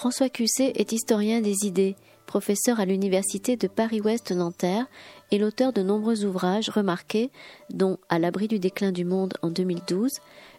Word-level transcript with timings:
François 0.00 0.30
Cusset 0.30 0.72
est 0.76 0.92
historien 0.92 1.42
des 1.42 1.66
idées, 1.66 1.94
professeur 2.24 2.80
à 2.80 2.86
l'université 2.86 3.58
de 3.58 3.68
Paris-Ouest 3.68 4.32
Nanterre 4.32 4.86
et 5.30 5.36
l'auteur 5.36 5.74
de 5.74 5.82
nombreux 5.82 6.24
ouvrages 6.24 6.70
remarqués, 6.70 7.30
dont 7.68 7.98
À 8.08 8.18
l'abri 8.18 8.48
du 8.48 8.58
déclin 8.58 8.92
du 8.92 9.04
monde 9.04 9.34
en 9.42 9.50
2012, 9.50 10.10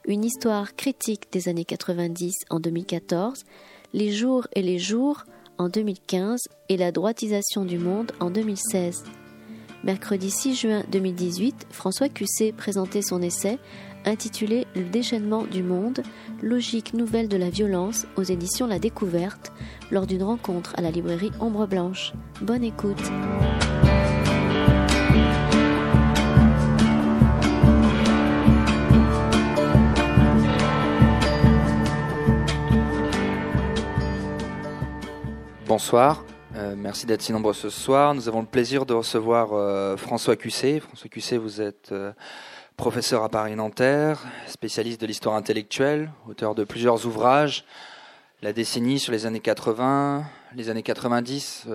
Une 0.05 0.23
histoire 0.23 0.75
critique 0.75 1.31
des 1.31 1.49
années 1.49 1.65
90 1.65 2.35
en 2.51 2.59
2014, 2.59 3.43
Les 3.93 4.11
jours 4.11 4.45
et 4.53 4.61
les 4.61 4.77
jours 4.77 5.23
en 5.57 5.69
2015 5.69 6.41
et 6.69 6.77
La 6.77 6.91
droitisation 6.91 7.65
du 7.65 7.79
monde 7.79 8.11
en 8.19 8.29
2016. 8.29 9.05
Mercredi 9.83 10.29
6 10.29 10.55
juin 10.55 10.83
2018, 10.91 11.65
François 11.71 12.09
Cusset 12.09 12.51
présentait 12.51 13.01
son 13.01 13.23
essai 13.23 13.57
intitulé 14.05 14.67
Le 14.75 14.83
déchaînement 14.83 15.43
du 15.43 15.63
monde, 15.63 16.03
logique 16.41 16.93
nouvelle 16.93 17.27
de 17.27 17.37
la 17.37 17.49
violence 17.49 18.05
aux 18.15 18.23
éditions 18.23 18.67
La 18.67 18.79
Découverte, 18.79 19.51
lors 19.91 20.07
d'une 20.07 20.23
rencontre 20.23 20.73
à 20.77 20.81
la 20.81 20.91
librairie 20.91 21.31
Ombre 21.39 21.67
Blanche. 21.67 22.13
Bonne 22.41 22.63
écoute. 22.63 23.11
Bonsoir, 35.71 36.25
euh, 36.57 36.75
merci 36.77 37.05
d'être 37.05 37.21
si 37.21 37.31
nombreux 37.31 37.53
ce 37.53 37.69
soir. 37.69 38.13
Nous 38.13 38.27
avons 38.27 38.41
le 38.41 38.45
plaisir 38.45 38.85
de 38.85 38.93
recevoir 38.93 39.53
euh, 39.53 39.95
François 39.95 40.35
Cusset. 40.35 40.81
François 40.81 41.09
Cusset, 41.09 41.37
vous 41.37 41.61
êtes 41.61 41.93
euh, 41.93 42.11
professeur 42.77 43.23
à 43.23 43.29
Paris-Nanterre, 43.29 44.23
spécialiste 44.47 45.01
de 45.01 45.05
l'histoire 45.05 45.35
intellectuelle, 45.35 46.11
auteur 46.27 46.55
de 46.55 46.63
plusieurs 46.63 47.05
ouvrages, 47.05 47.65
La 48.41 48.53
décennie 48.53 48.99
sur 48.99 49.11
les 49.11 49.25
années 49.25 49.39
80, 49.39 50.23
les 50.55 50.69
années 50.69 50.81
90, 50.81 51.67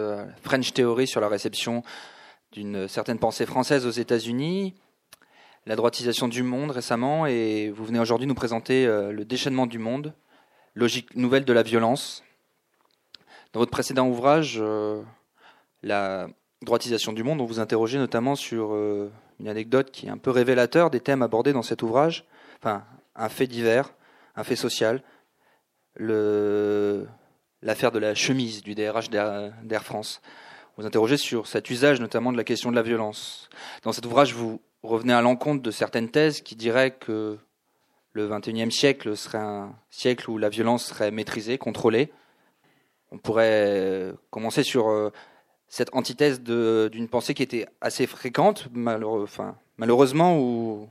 French 0.43 0.73
Theory 0.73 1.07
sur 1.07 1.21
la 1.21 1.29
réception 1.29 1.83
d'une 2.51 2.89
certaine 2.89 3.19
pensée 3.19 3.47
française 3.47 3.87
aux 3.87 3.91
États-Unis, 3.91 4.75
la 5.67 5.77
droitisation 5.77 6.27
du 6.27 6.43
monde 6.43 6.73
récemment, 6.73 7.27
et 7.27 7.71
vous 7.71 7.85
venez 7.85 8.01
aujourd'hui 8.01 8.27
nous 8.27 8.35
présenter 8.35 8.87
Le 8.87 9.25
déchaînement 9.25 9.67
du 9.67 9.79
monde, 9.79 10.13
logique 10.75 11.15
nouvelle 11.17 11.45
de 11.45 11.53
la 11.53 11.63
violence. 11.63 12.23
Dans 13.53 13.61
votre 13.61 13.73
précédent 13.73 14.09
ouvrage, 14.09 14.59
euh, 14.61 15.03
La 15.83 16.29
droitisation 16.63 17.13
du 17.13 17.23
monde, 17.23 17.41
on 17.41 17.47
vous 17.47 17.61
interrogeait 17.61 17.99
notamment 17.99 18.35
sur 18.35 18.75
euh, 18.75 19.11
une 19.41 19.49
anecdote 19.49 19.91
qui 19.91 20.07
est 20.07 20.11
un 20.11 20.19
peu 20.19 20.31
révélateur 20.31 20.91
des 20.91 21.01
thèmes 21.01 21.23
abordés 21.23 21.53
dans 21.53 21.63
cet 21.63 21.83
ouvrage. 21.83 22.25
Enfin, 22.59 22.85
un 23.15 23.29
fait 23.29 23.47
divers, 23.47 23.93
un 24.35 24.45
fait 24.45 24.57
social, 24.57 25.03
l'affaire 25.97 27.93
de 27.93 27.99
la 27.99 28.15
chemise 28.15 28.63
du 28.63 28.75
DRH 28.75 29.11
d'Air 29.11 29.85
France. 29.85 30.21
Vous 30.77 30.85
interrogez 30.85 31.17
sur 31.17 31.47
cet 31.47 31.71
usage 31.71 32.01
notamment 32.01 32.33
de 32.33 32.37
la 32.37 32.45
question 32.45 32.71
de 32.71 32.77
la 32.77 32.83
violence. 32.83 33.49
Dans 33.83 33.93
cet 33.93 34.05
ouvrage, 34.05 34.35
vous 34.35 34.61
revenez 34.83 35.15
à 35.15 35.23
l'encontre 35.23 35.63
de 35.63 35.71
certaines 35.71 36.11
thèses 36.11 36.43
qui 36.43 36.55
diraient 36.55 36.91
que 36.91 37.39
le 38.13 38.29
XXIe 38.29 38.71
siècle 38.71 39.17
serait 39.17 39.39
un 39.39 39.75
siècle 39.91 40.31
où 40.31 40.39
la 40.39 40.49
violence 40.49 40.87
serait 40.87 41.11
maîtrisée, 41.11 41.59
contrôlée, 41.59 42.13
on 43.11 43.19
pourrait 43.19 44.13
commencer 44.31 44.63
sur 44.63 44.89
euh, 44.89 45.11
cette 45.69 45.91
antithèse 45.93 46.41
d'une 46.41 47.09
pensée 47.09 47.35
qui 47.35 47.43
était 47.43 47.67
assez 47.81 48.07
fréquente, 48.07 48.69
malheureusement, 48.73 50.39
ou 50.39 50.89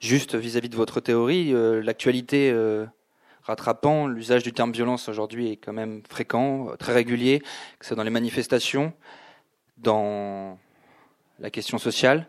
juste 0.00 0.34
vis-à-vis 0.34 0.68
de 0.68 0.76
votre 0.76 1.00
théorie, 1.00 1.52
euh, 1.52 1.82
l'actualité 1.82 2.50
euh, 2.50 2.86
rattrapant, 3.42 4.06
l'usage 4.06 4.42
du 4.42 4.52
terme 4.52 4.72
violence 4.72 5.08
aujourd'hui 5.08 5.52
est 5.52 5.56
quand 5.56 5.72
même 5.72 6.02
fréquent, 6.08 6.76
très 6.78 6.92
régulier, 6.92 7.40
que 7.40 7.84
ce 7.84 7.88
soit 7.88 7.96
dans 7.96 8.04
les 8.04 8.10
manifestations, 8.10 8.92
dans 9.78 10.58
la 11.38 11.50
question 11.50 11.78
sociale. 11.78 12.28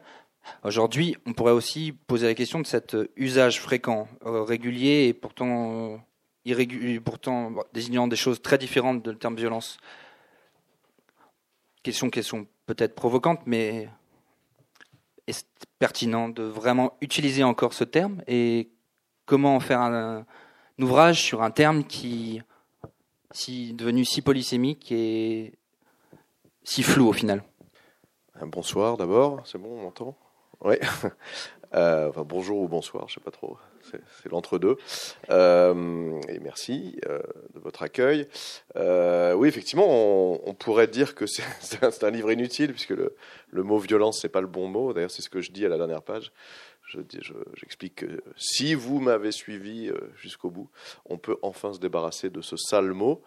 Aujourd'hui, 0.63 1.15
on 1.25 1.33
pourrait 1.33 1.51
aussi 1.51 1.91
poser 1.91 2.27
la 2.27 2.33
question 2.33 2.59
de 2.59 2.65
cet 2.65 2.95
usage 3.15 3.59
fréquent, 3.59 4.07
régulier 4.23 5.07
et 5.07 5.13
pourtant 5.13 5.99
pourtant 7.03 7.53
désignant 7.73 8.07
des 8.07 8.15
choses 8.15 8.41
très 8.41 8.57
différentes 8.57 9.03
de 9.03 9.11
le 9.11 9.17
terme 9.17 9.35
violence. 9.35 9.77
Question, 11.83 12.09
question 12.09 12.47
peut-être 12.65 12.93
provocante, 12.93 13.39
mais 13.45 13.89
est-ce 15.27 15.43
pertinent 15.79 16.27
de 16.27 16.43
vraiment 16.43 16.97
utiliser 17.01 17.43
encore 17.43 17.73
ce 17.73 17.83
terme 17.83 18.21
et 18.27 18.69
comment 19.25 19.55
en 19.55 19.59
faire 19.59 19.79
un, 19.79 20.25
ouvrage 20.79 21.21
sur 21.21 21.41
un 21.41 21.51
terme 21.51 21.83
qui 21.83 22.41
si 23.31 23.73
devenu 23.73 24.05
si 24.05 24.21
polysémique 24.21 24.91
et 24.91 25.53
si 26.63 26.83
flou 26.83 27.07
au 27.07 27.13
final? 27.13 27.43
Bonsoir 28.41 28.97
d'abord, 28.97 29.41
c'est 29.45 29.57
bon, 29.57 29.79
on 29.79 29.83
m'entend? 29.83 30.17
Oui. 30.61 30.75
Euh, 31.75 32.09
enfin, 32.09 32.23
bonjour 32.23 32.59
ou 32.59 32.67
bonsoir, 32.67 33.07
je 33.07 33.15
sais 33.15 33.19
pas 33.19 33.31
trop 33.31 33.57
c'est 34.21 34.29
l'entre-deux. 34.29 34.77
Euh, 35.29 36.21
et 36.27 36.39
merci 36.39 36.99
euh, 37.07 37.19
de 37.55 37.59
votre 37.59 37.81
accueil. 37.81 38.27
Oui, 38.75 39.47
effectivement, 39.47 39.87
on, 40.47 40.53
pourrait 40.53 40.87
dire 40.87 41.15
que 41.15 41.25
c'est 41.25 41.43
un, 42.03 42.11
livre 42.11 42.31
inutile, 42.31 42.71
puisque 42.71 42.91
le, 42.91 43.63
mot 43.63 43.79
violence, 43.79 44.19
c'est 44.21 44.29
pas 44.29 44.41
le 44.41 44.47
bon 44.47 44.67
mot. 44.67 44.93
D'ailleurs, 44.93 45.11
c'est 45.11 45.21
ce 45.21 45.29
que 45.29 45.41
je 45.41 45.51
dis 45.51 45.65
à 45.65 45.69
la 45.69 45.77
dernière 45.77 46.03
page. 46.03 46.31
J'explique 47.55 48.01
je, 48.01 48.05
que 48.07 48.23
si 48.35 48.73
vous 48.73 48.99
m'avez 48.99 49.31
suivi 49.31 49.91
jusqu'au 50.17 50.49
bout, 50.49 50.69
on 51.05 51.17
peut 51.17 51.37
enfin 51.43 51.73
se 51.73 51.79
débarrasser 51.79 52.29
de 52.29 52.41
ce 52.41 52.57
sale 52.57 52.93
mot, 52.93 53.23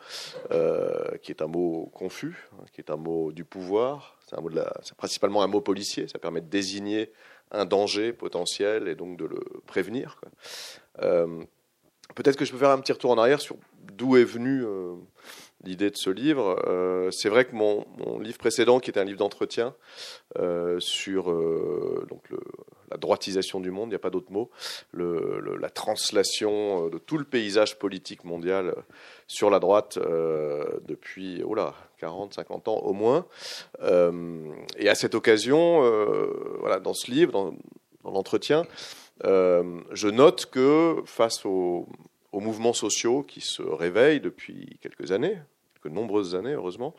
qui 1.23 1.33
est 1.33 1.43
un 1.43 1.47
mot 1.47 1.91
confus, 1.95 2.49
hein, 2.53 2.65
qui 2.73 2.81
est 2.81 2.91
un 2.91 2.97
mot 2.97 3.33
du 3.33 3.45
pouvoir. 3.45 4.19
C'est 4.83 4.97
principalement 4.97 5.43
un 5.43 5.47
mot 5.47 5.61
policier. 5.61 6.09
Ça 6.09 6.19
permet 6.19 6.41
de 6.41 6.49
désigner 6.49 7.11
un 7.53 7.67
danger 7.67 8.13
potentiel 8.13 8.89
et 8.89 8.95
donc 8.95 9.17
de 9.17 9.27
le 9.27 9.41
prévenir. 9.67 10.21
Euh, 11.03 11.45
peut-être 12.15 12.37
que 12.37 12.45
je 12.45 12.53
peux 12.53 12.59
faire 12.59 12.71
un 12.71 12.81
petit 12.81 12.93
retour 12.93 13.11
en 13.11 13.19
arrière 13.19 13.41
sur 13.41 13.57
d'où 13.93 14.17
est 14.17 14.25
venue 14.25 14.65
euh, 14.65 14.95
l'idée 15.63 15.91
de 15.91 15.97
ce 15.97 16.11
livre. 16.11 16.63
Euh, 16.67 17.11
c'est 17.11 17.29
vrai 17.29 17.45
que 17.45 17.55
mon, 17.55 17.85
livre 18.21 18.39
précédent, 18.39 18.81
qui 18.81 18.91
était 18.91 19.01
un 19.01 19.05
livre 19.05 19.19
d'entretien 19.19 19.75
sur 20.79 21.25
donc 22.09 22.25
la 22.91 22.97
droitisation 22.97 23.61
du 23.61 23.71
monde, 23.71 23.89
il 23.89 23.91
n'y 23.91 23.97
a 23.97 24.01
pas 24.01 24.11
d'autre 24.11 24.33
mot, 24.33 24.51
la 24.95 25.69
translation 25.69 26.89
de 26.89 26.99
tout 26.99 27.19
le 27.19 27.25
paysage 27.25 27.79
politique 27.79 28.25
mondial 28.25 28.75
sur 29.27 29.51
la 29.51 29.59
droite 29.59 29.99
depuis 29.99 31.43
oh 31.45 31.55
là, 31.55 31.75
40, 32.03 32.35
50 32.35 32.67
ans 32.67 32.79
au 32.79 32.93
moins. 32.93 33.27
Euh, 33.81 34.53
et 34.77 34.89
à 34.89 34.97
cette 34.97 35.15
occasion, 35.15 35.85
euh, 35.85 36.81
dans 36.81 36.95
ce 36.95 37.11
livre, 37.11 37.31
dans, 37.33 37.55
l'entretien, 38.05 38.65
euh, 39.25 39.81
je 39.93 40.09
note 40.09 40.47
que 40.47 40.97
face 41.07 41.47
aux, 41.47 41.87
mouvements 42.33 42.73
sociaux 42.73 43.23
qui 43.23 43.41
se 43.41 43.63
réveillent 43.63 44.21
depuis 44.21 44.79
quelques 44.81 45.13
années, 45.13 45.39
de 45.85 45.91
nombreuses 45.91 46.35
années, 46.35 46.55
heureusement, 46.55 46.95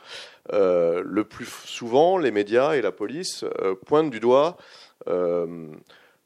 le 0.52 1.24
plus 1.24 1.48
souvent, 1.66 2.18
les 2.18 2.32
médias 2.32 2.74
et 2.74 2.82
la 2.82 2.92
police 2.92 3.44
pointent 3.86 4.12
du 4.12 4.20
doigt 4.20 4.58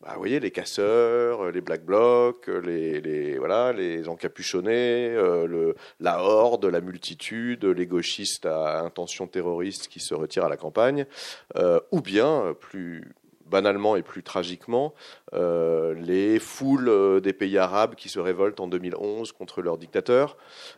bah, 0.01 0.11
vous 0.13 0.19
voyez, 0.19 0.39
les 0.39 0.51
casseurs, 0.51 1.51
les 1.51 1.61
black 1.61 1.83
blocs, 1.83 2.47
les, 2.47 3.01
les, 3.01 3.39
voilà, 3.39 3.73
les 3.73 4.07
encapuchonnés, 4.07 5.09
euh, 5.09 5.73
la 5.99 6.21
horde, 6.21 6.65
la 6.65 6.81
multitude, 6.81 7.65
les 7.65 7.87
gauchistes 7.87 8.45
à 8.45 8.81
intention 8.81 9.25
terroriste 9.25 9.87
qui 9.87 9.99
se 9.99 10.13
retirent 10.13 10.45
à 10.45 10.49
la 10.49 10.57
campagne, 10.57 11.07
euh, 11.55 11.79
ou 11.91 12.01
bien, 12.01 12.55
plus 12.59 13.11
banalement 13.47 13.95
et 13.95 14.03
plus 14.03 14.21
tragiquement, 14.21 14.93
euh, 15.33 15.95
les 15.95 16.37
foules 16.37 17.21
des 17.21 17.33
pays 17.33 17.57
arabes 17.57 17.95
qui 17.95 18.09
se 18.09 18.19
révoltent 18.19 18.59
en 18.59 18.67
2011 18.67 19.31
contre 19.31 19.63
leurs 19.63 19.77
dictateurs. 19.77 20.37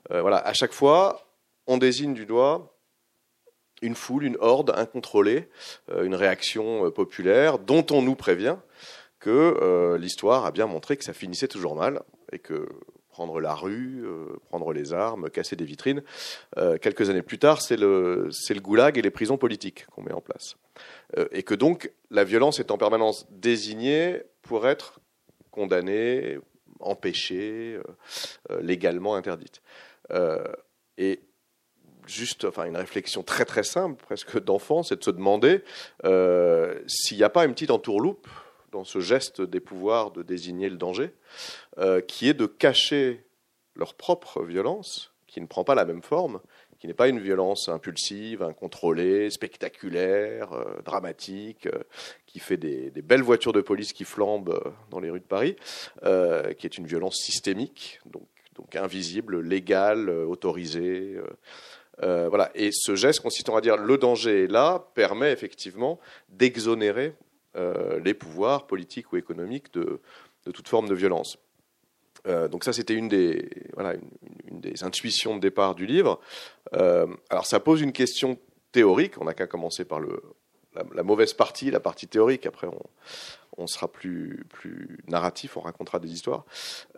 voilà, 0.10 0.38
à 0.38 0.54
chaque 0.54 0.74
fois, 0.74 1.28
on 1.68 1.78
désigne 1.78 2.14
du 2.14 2.26
doigt 2.26 2.76
une 3.82 3.96
foule, 3.96 4.26
une 4.26 4.38
horde 4.42 4.74
incontrôlée, 4.76 5.48
une 6.04 6.14
réaction 6.14 6.92
populaire 6.92 7.60
dont 7.60 7.86
on 7.92 8.02
nous 8.02 8.16
prévient 8.16 8.58
que 9.19 9.57
euh, 9.62 9.98
l'histoire 9.98 10.45
a 10.45 10.51
bien 10.51 10.66
montré 10.66 10.98
que 10.98 11.04
ça 11.04 11.13
finissait 11.13 11.48
toujours 11.48 11.75
mal 11.75 12.01
et 12.31 12.39
que 12.39 12.68
prendre 13.10 13.42
la 13.42 13.54
rue, 13.54 14.04
euh, 14.06 14.39
prendre 14.48 14.71
les 14.71 14.94
armes, 14.94 15.30
casser 15.30 15.56
des 15.57 15.66
vitrines, 15.66 16.04
euh, 16.57 16.77
quelques 16.77 17.10
années 17.10 17.21
plus 17.21 17.39
tard, 17.39 17.62
c'est 17.62 17.75
le, 17.75 18.30
le 18.30 18.60
goulag 18.62 18.98
et 18.98 19.01
les 19.01 19.12
prisons 19.12 19.38
politiques 19.38 19.86
qu'on 19.88 20.04
met 20.04 20.13
en 20.13 20.21
place. 20.21 20.56
et 21.31 21.44
que 21.44 21.54
donc 21.54 21.92
la 22.12 22.24
violence 22.24 22.60
est 22.60 22.71
en 22.71 22.77
permanence 22.77 23.27
désignée 23.30 24.21
pour 24.42 24.68
être 24.68 25.00
condamnée, 25.51 26.39
empêchée, 26.80 27.77
légalement 28.62 29.16
interdite. 29.16 29.62
et 30.98 31.19
juste, 32.07 32.45
enfin, 32.45 32.66
une 32.66 32.77
réflexion 32.77 33.21
très 33.21 33.44
très 33.44 33.63
simple, 33.63 34.01
presque 34.01 34.42
d'enfant, 34.42 34.81
c'est 34.83 34.95
de 34.95 35.04
se 35.04 35.12
demander 35.12 35.62
s'il 36.88 37.18
n'y 37.18 37.24
a 37.24 37.30
pas 37.30 37.44
une 37.44 37.54
petite 37.54 37.71
entourloupe 37.71 38.27
dans 38.71 38.83
ce 38.83 39.00
geste 39.00 39.42
des 39.42 39.60
pouvoirs 39.60 40.12
de 40.12 40.24
désigner 40.24 40.69
le 40.69 40.77
danger, 40.77 41.12
euh, 41.77 42.01
qui 42.01 42.30
est 42.30 42.33
de 42.33 42.45
cacher 42.45 43.25
leur 43.75 43.94
propre 43.94 44.44
violence, 44.44 45.13
qui 45.27 45.42
ne 45.42 45.45
prend 45.45 45.63
pas 45.63 45.75
la 45.75 45.86
même 45.86 46.01
forme, 46.01 46.39
qui 46.80 46.88
n'est 46.88 46.94
pas 46.94 47.10
une 47.10 47.19
violence 47.19 47.68
impulsive, 47.68 48.42
incontrôlée, 48.42 49.30
spectaculaire, 49.30 50.54
euh, 50.54 50.81
dramatique, 50.83 51.68
euh, 51.68 51.83
qui 52.25 52.39
fait 52.39 52.57
des, 52.57 52.92
belles 53.01 53.21
voitures 53.21 53.54
de 53.54 53.62
police 53.62 53.94
qui 53.94 54.06
flambent 54.06 54.60
dans 54.89 55.00
les 55.00 55.10
rues 55.10 55.19
de 55.19 55.25
Paris, 55.25 55.56
qui 56.04 56.68
est 56.68 56.77
une 56.77 56.86
violence 56.86 57.18
systémique, 57.18 58.00
donc, 58.06 58.27
donc 58.56 58.75
invisible, 58.75 59.42
légale, 59.42 60.10
autorisée. 60.10 61.18
voilà. 61.98 62.51
Et 62.54 62.69
ce 62.71 62.95
geste 62.95 63.21
consistant 63.21 63.56
à 63.56 63.62
dire 63.62 63.77
le 63.77 63.98
danger 63.98 64.44
est 64.44 64.48
là 64.48 64.86
permet 64.94 65.31
effectivement 65.31 66.00
d'exonérer 66.30 67.16
les 67.56 68.13
pouvoirs 68.13 68.68
politiques 68.68 69.12
ou 69.12 69.18
économiques 69.18 69.74
de, 69.74 70.01
toute 70.51 70.68
forme 70.68 70.88
de 70.88 70.96
violence. 70.96 71.38
Euh, 72.28 72.48
donc 72.48 72.63
ça, 72.63 72.74
c'était 72.74 72.94
une 72.94 73.07
des, 73.07 73.50
voilà, 73.74 73.96
une, 74.50 74.60
des 74.60 74.84
intuitions 74.84 75.36
de 75.36 75.42
départ 75.42 75.75
du 75.75 75.86
livre. 75.86 76.19
Euh, 76.74 77.07
alors 77.30 77.46
ça 77.46 77.60
pose 77.60 77.81
une 77.81 77.94
question 77.94 78.38
théorique. 78.72 79.19
On 79.22 79.25
n'a 79.25 79.34
qu'à 79.34 79.48
commencer 79.48 79.86
par 79.86 80.00
le, 80.00 80.22
la, 80.94 81.04
mauvaise 81.04 81.34
partie, 81.34 81.72
la 81.72 81.80
partie 81.80 82.07
théorique. 82.07 82.46
Après, 82.46 82.68
on, 83.57 83.68
sera 83.68 83.90
plus, 83.90 84.45
plus 84.50 85.00
narratif, 85.07 85.57
on 85.57 85.62
racontera 85.62 86.00
des 86.00 86.12
histoires. 86.12 86.45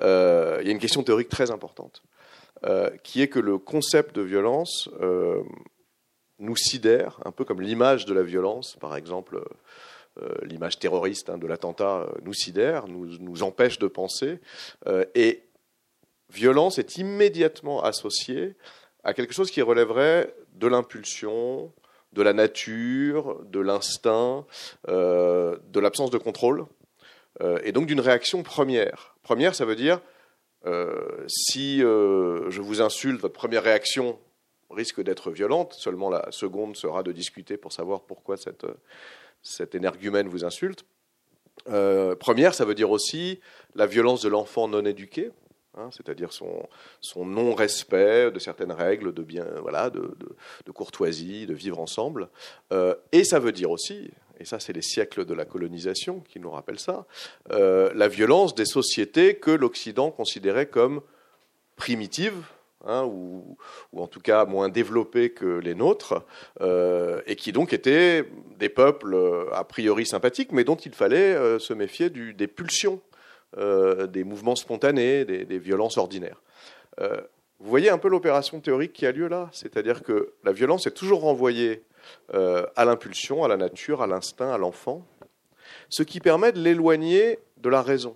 Euh, 0.01 0.59
il 0.61 0.67
y 0.67 0.69
a 0.69 0.73
une 0.73 0.79
question 0.79 1.01
théorique 1.03 1.29
très 1.29 1.49
importante, 1.49 2.03
qui 3.03 3.21
est 3.21 3.27
que 3.27 3.39
le 3.39 3.57
concept 3.57 4.15
de 4.15 4.21
violence 4.21 4.87
nous 6.41 6.57
sidère, 6.57 7.19
un 7.23 7.31
peu 7.31 7.45
comme 7.45 7.61
l'image 7.61 8.05
de 8.05 8.13
la 8.13 8.23
violence, 8.23 8.75
par 8.79 8.95
exemple 8.95 9.37
euh, 9.37 9.45
l'image 10.43 10.77
terroriste 10.77 11.29
hein, 11.29 11.37
de 11.37 11.47
l'attentat 11.47 12.01
euh, 12.01 12.07
nous 12.23 12.33
sidère, 12.33 12.87
nous, 12.87 13.17
nous, 13.19 13.43
empêche 13.43 13.79
de 13.79 13.87
penser. 13.87 14.39
Euh, 14.87 15.05
et 15.15 15.43
violence 16.29 16.77
est 16.79 16.97
immédiatement 16.97 17.81
associée 17.83 18.55
à 19.03 19.13
quelque 19.13 19.33
chose 19.33 19.51
qui 19.51 19.61
relèverait 19.61 20.35
de 20.53 20.67
l'impulsion, 20.67 21.71
de 22.13 22.21
la 22.21 22.33
nature, 22.33 23.41
de 23.45 23.59
l'instinct, 23.59 24.45
de 24.87 25.79
l'absence 25.79 26.11
de 26.11 26.17
contrôle, 26.17 26.67
et 27.63 27.71
donc 27.71 27.87
d'une 27.87 27.99
réaction 27.99 28.43
première. 28.43 29.15
Première, 29.23 29.55
ça 29.55 29.65
veut 29.65 29.75
dire, 29.75 29.99
si 31.27 31.79
je 31.79 32.61
vous 32.61 32.81
insulte, 32.81 33.19
votre 33.19 33.33
première 33.33 33.63
réaction 33.63 34.19
risque 34.69 35.01
d'être 35.01 35.31
violente, 35.31 35.73
seulement 35.73 36.09
la 36.09 36.31
seconde 36.31 36.77
sera 36.77 37.01
de 37.01 37.11
discuter 37.11 37.57
pour 37.57 37.73
savoir 37.73 38.01
pourquoi 38.01 38.37
cette, 38.37 38.65
cet 39.41 39.75
énergumène 39.75 40.27
vous 40.27 40.45
insulte. 40.45 40.85
Euh, 41.69 42.15
première, 42.15 42.53
ça 42.53 42.65
veut 42.65 42.75
dire 42.75 42.91
aussi 42.91 43.39
la 43.75 43.85
violence 43.85 44.21
de 44.21 44.29
l'enfant 44.29 44.67
non 44.67 44.85
éduqué, 44.85 45.31
hein, 45.77 45.89
c'est-à-dire 45.91 46.33
son, 46.33 46.67
son 47.01 47.25
non-respect 47.25 48.31
de 48.31 48.39
certaines 48.39 48.71
règles 48.71 49.13
de 49.13 49.23
bien, 49.23 49.45
voilà, 49.61 49.89
de, 49.89 50.17
de, 50.65 50.71
courtoisie, 50.71 51.45
de 51.45 51.53
vivre 51.53 51.79
ensemble. 51.79 52.29
Euh, 52.73 52.95
et 53.11 53.23
ça 53.23 53.39
veut 53.39 53.51
dire 53.51 53.71
aussi, 53.71 54.11
et 54.39 54.45
ça 54.45 54.59
c'est 54.59 54.73
les 54.73 54.81
siècles 54.81 55.25
de 55.25 55.33
la 55.33 55.45
colonisation 55.45 56.21
qui 56.21 56.39
nous 56.39 56.49
rappellent 56.49 56.79
ça, 56.79 57.05
euh, 57.51 57.91
la 57.93 58.07
violence 58.07 58.55
des 58.55 58.65
sociétés 58.65 59.35
que 59.35 59.51
l'Occident 59.51 60.11
considérait 60.11 60.67
comme 60.67 61.01
primitives, 61.75 62.43
Hein, 62.87 63.03
ou, 63.05 63.57
en 63.95 64.07
tout 64.07 64.19
cas 64.19 64.45
moins 64.45 64.67
développés 64.67 65.31
que 65.31 65.45
les 65.45 65.75
nôtres, 65.75 66.25
euh, 66.61 67.21
et 67.27 67.35
qui 67.35 67.51
donc 67.51 67.73
étaient 67.73 68.25
des 68.57 68.69
peuples 68.69 69.13
euh, 69.13 69.53
a 69.53 69.63
priori 69.63 70.05
sympathiques, 70.05 70.51
mais 70.51 70.63
dont 70.63 70.75
il 70.75 70.93
fallait 70.93 71.35
euh, 71.35 71.59
se 71.59 71.73
méfier 71.73 72.09
du, 72.09 72.33
des 72.33 72.47
pulsions, 72.47 73.01
des 73.57 74.23
mouvements 74.23 74.55
spontanés, 74.55 75.25
des, 75.25 75.59
violences 75.59 75.97
ordinaires. 75.97 76.41
vous 76.97 77.69
voyez 77.69 77.89
un 77.89 77.97
peu 77.97 78.07
l'opération 78.07 78.61
théorique 78.61 78.93
qui 78.93 79.05
a 79.05 79.11
lieu 79.11 79.27
là, 79.27 79.49
c'est-à-dire 79.51 80.03
que 80.03 80.35
la 80.45 80.53
violence 80.53 80.87
est 80.87 80.95
toujours 80.95 81.19
renvoyée 81.19 81.83
à 82.31 82.85
l'impulsion, 82.85 83.43
à 83.43 83.49
la 83.49 83.57
nature, 83.57 84.01
à 84.01 84.07
l'instinct, 84.07 84.53
à 84.53 84.57
l'enfant, 84.57 85.05
ce 85.89 86.01
qui 86.01 86.21
permet 86.21 86.53
de 86.53 86.61
l'éloigner 86.61 87.39
de 87.57 87.67
la 87.67 87.81
raison. 87.81 88.15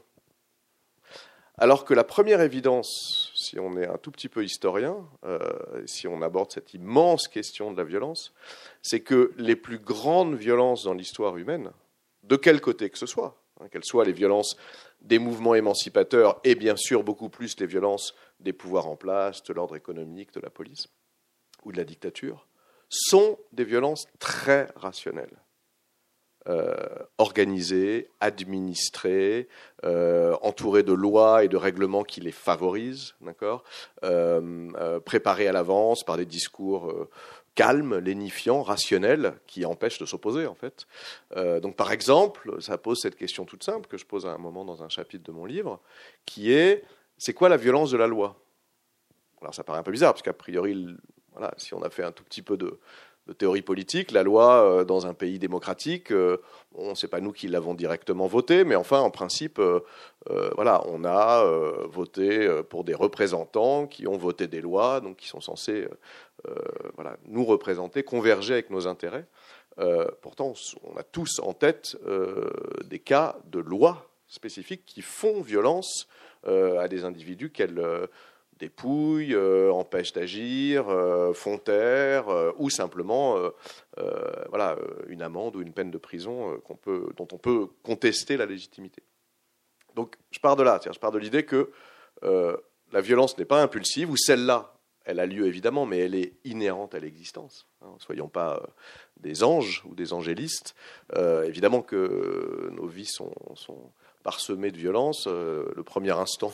Alors 1.58 1.84
que 1.84 1.94
la 1.94 2.06
première 2.06 2.40
évidence, 2.40 3.25
si 3.46 3.60
on 3.60 3.78
est 3.78 3.88
un 3.88 3.98
tout 3.98 4.12
petit 4.12 4.30
peu 4.30 4.44
historien, 4.44 4.98
euh, 5.24 5.40
si 5.86 6.08
on 6.08 6.22
aborde 6.22 6.52
cette 6.52 6.74
immense 6.74 7.28
question 7.28 7.72
de 7.72 7.78
la 7.78 7.84
violence, 7.84 8.34
c'est 8.82 9.02
que 9.02 9.34
les 9.38 9.56
plus 9.56 9.80
grandes 9.80 10.36
violences 10.36 10.84
dans 10.84 10.94
l'histoire 10.94 11.38
humaine, 11.38 11.72
de 12.24 12.36
quel 12.36 12.60
côté 12.60 12.90
que 12.90 12.98
ce 12.98 13.06
soit, 13.06 13.42
hein, 13.60 13.68
qu'elles 13.70 13.86
soient 13.86 14.06
les 14.06 14.14
violences 14.14 14.58
des 15.02 15.20
mouvements 15.20 15.56
émancipateurs 15.56 16.40
et 16.44 16.56
bien 16.56 16.76
sûr 16.76 17.04
beaucoup 17.04 17.30
plus 17.30 17.60
les 17.60 17.68
violences 17.68 18.16
des 18.40 18.54
pouvoirs 18.54 18.88
en 18.88 18.96
place, 18.96 19.44
de 19.44 19.54
l'ordre 19.54 19.76
économique, 19.76 20.34
de 20.34 20.40
la 20.40 20.50
police 20.50 20.88
ou 21.64 21.72
de 21.72 21.78
la 21.78 21.84
dictature, 21.84 22.48
sont 22.90 23.38
des 23.52 23.64
violences 23.64 24.08
très 24.20 24.68
rationnelles. 24.76 25.38
Euh, 26.48 26.76
organisés, 27.18 28.12
administrés, 28.20 29.48
euh, 29.84 30.36
entourés 30.44 30.84
de 30.84 30.94
lois 30.94 31.44
et 31.44 31.48
de 31.48 31.58
règlements 31.58 32.04
qui 32.04 32.22
les 32.22 32.32
favorisent, 32.32 33.16
d'accord, 33.20 33.64
euh, 34.04 35.00
préparés 35.00 35.48
à 35.48 35.52
l'avance 35.52 36.04
par 36.04 36.18
des 36.18 36.26
discours 36.26 36.94
calmes, 37.56 37.98
lénifiants, 37.98 38.62
rationnels, 38.62 39.34
qui 39.48 39.66
empêchent 39.66 39.98
de 39.98 40.06
s'opposer 40.06 40.46
en 40.46 40.54
fait. 40.54 40.86
donc 41.64 41.76
par 41.76 41.92
exemple, 41.92 42.62
ça 42.62 42.78
pose 42.78 43.02
cette 43.02 43.16
question 43.16 43.46
toute 43.46 43.64
simple 43.64 43.88
que 43.88 43.98
je 43.98 44.06
pose 44.06 44.28
à 44.28 44.32
un 44.32 44.38
moment 44.38 44.66
dans 44.66 44.84
un 44.84 44.90
chapitre 44.90 45.24
de 45.24 45.32
mon 45.32 45.46
livre, 45.46 45.80
qui 46.28 46.54
est 46.54 46.84
c'est 47.18 47.34
quoi 47.34 47.50
la 47.50 47.58
violence 47.58 47.90
de 47.90 47.98
la 47.98 48.08
loi? 48.08 48.36
Alors 49.42 49.56
ça 49.56 49.64
paraît 49.64 49.80
un 49.80 49.84
peu 49.84 49.92
bizarre 49.92 50.14
parce 50.14 50.22
qu'a 50.22 50.34
priori, 50.34 50.96
voilà, 51.32 51.56
si 51.58 51.74
on 51.74 51.82
a 51.82 51.90
fait 51.90 52.04
un 52.04 52.12
tout 52.12 52.24
petit 52.24 52.44
peu 52.44 52.56
de 52.56 52.78
de 53.28 53.34
théorie 53.34 53.62
politique. 53.62 54.12
La 54.12 54.24
loi, 54.24 54.64
euh, 54.64 54.84
dans 54.84 55.08
un 55.08 55.14
pays 55.14 55.40
démocratique, 55.40 56.12
euh, 56.12 56.38
on 56.76 56.94
sait 56.96 57.08
pas 57.08 57.22
nous 57.22 57.32
qui 57.32 57.48
l'avons 57.48 57.74
directement 57.74 58.28
voté, 58.28 58.64
mais 58.64 58.76
enfin, 58.76 59.00
en 59.00 59.10
principe, 59.10 59.60
euh, 59.60 59.82
voilà, 60.56 60.84
on 60.88 61.06
a 61.06 61.44
voté 61.88 62.50
pour 62.70 62.84
des 62.84 62.94
représentants 62.94 63.88
qui 63.88 64.08
ont 64.08 64.18
voté 64.18 64.48
des 64.48 64.62
lois, 64.62 65.00
donc 65.00 65.18
qui 65.18 65.28
sont 65.28 65.40
censés 65.40 65.88
voilà, 66.96 67.18
nous 67.28 67.46
représenter, 67.46 68.04
converger 68.04 68.54
avec 68.54 68.72
nos 68.72 68.88
intérêts. 68.88 69.26
pourtant, 70.22 70.54
on 70.84 70.98
a 70.98 71.04
tous 71.04 71.40
en 71.40 71.54
tête 71.54 71.96
des 72.86 73.00
cas 73.00 73.38
de 73.46 73.60
lois 73.60 74.10
spécifiques 74.28 74.84
qui 74.86 75.02
font 75.02 75.42
violence 75.42 76.08
à 76.46 76.88
des 76.88 77.06
individus 77.06 77.52
qu'elles 77.52 78.10
dépouille, 78.60 79.34
euh, 79.34 79.72
empêche 79.72 80.14
d'agir, 80.14 80.90
euh, 80.90 81.34
font 81.34 81.58
taire, 81.58 82.30
euh, 82.30 82.52
ou 82.58 82.70
simplement 82.70 83.38
voilà, 84.50 84.78
une 85.08 85.22
amende 85.22 85.56
ou 85.56 85.62
une 85.62 85.74
peine 85.74 85.92
de 85.92 85.98
prison 85.98 86.60
peut, 86.82 87.10
dont 87.18 87.28
on 87.32 87.38
peut 87.38 87.68
contester 87.84 88.38
la 88.38 88.46
légitimité. 88.46 89.04
Donc 89.96 90.18
je 90.32 90.40
pars 90.40 90.56
de 90.56 90.64
là, 90.64 90.80
je 90.84 91.00
pars 91.00 91.12
de 91.12 91.18
l'idée 91.18 91.46
que 91.46 91.72
la 92.22 93.02
violence 93.02 93.38
n'est 93.38 93.46
pas 93.46 93.62
impulsive, 93.62 94.12
ou 94.12 94.18
celle-là, 94.18 94.74
elle 95.06 95.20
a 95.20 95.26
lieu 95.26 95.48
évidemment, 95.48 95.86
mais 95.86 96.00
elle 96.00 96.16
est 96.16 96.34
inhérente 96.44 96.96
à 96.96 97.00
l'existence. 97.00 97.68
Hein. 97.82 97.96
soyons 98.00 98.28
pas 98.28 98.62
des 99.18 99.44
anges 99.44 99.84
ou 99.86 99.96
des 99.96 100.14
angélistes. 100.14 100.76
évidemment 101.46 101.82
que 101.82 102.70
nos 102.74 102.88
vies 102.88 103.06
sont 103.06 103.34
parsemé 104.26 104.72
de 104.72 104.78
violence. 104.78 105.28
Euh, 105.28 105.66
le 105.76 105.84
premier 105.84 106.10
instant 106.10 106.52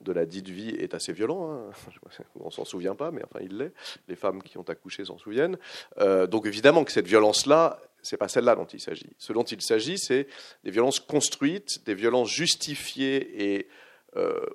de 0.00 0.12
la 0.12 0.24
dite 0.26 0.48
vie 0.48 0.70
est 0.70 0.94
assez 0.94 1.12
violent. 1.12 1.50
Hein. 1.50 1.70
On 2.40 2.50
s'en 2.50 2.64
souvient 2.64 2.94
pas, 2.94 3.10
mais 3.10 3.22
enfin 3.24 3.44
il 3.44 3.58
l'est. 3.58 3.72
Les 4.06 4.14
femmes 4.14 4.42
qui 4.42 4.56
ont 4.58 4.62
accouché 4.62 5.04
s'en 5.04 5.18
souviennent. 5.18 5.58
Euh, 5.98 6.28
donc 6.28 6.46
évidemment 6.46 6.84
que 6.84 6.92
cette 6.92 7.08
violence-là, 7.08 7.80
c'est 8.00 8.16
pas 8.16 8.28
celle-là 8.28 8.54
dont 8.54 8.64
il 8.64 8.80
s'agit. 8.80 9.10
Ce 9.18 9.32
dont 9.32 9.42
il 9.42 9.60
s'agit, 9.60 9.98
c'est 9.98 10.28
des 10.62 10.70
violences 10.70 11.00
construites, 11.00 11.84
des 11.84 11.94
violences 11.94 12.30
justifiées 12.30 13.56
et 13.56 13.68
euh, 14.16 14.46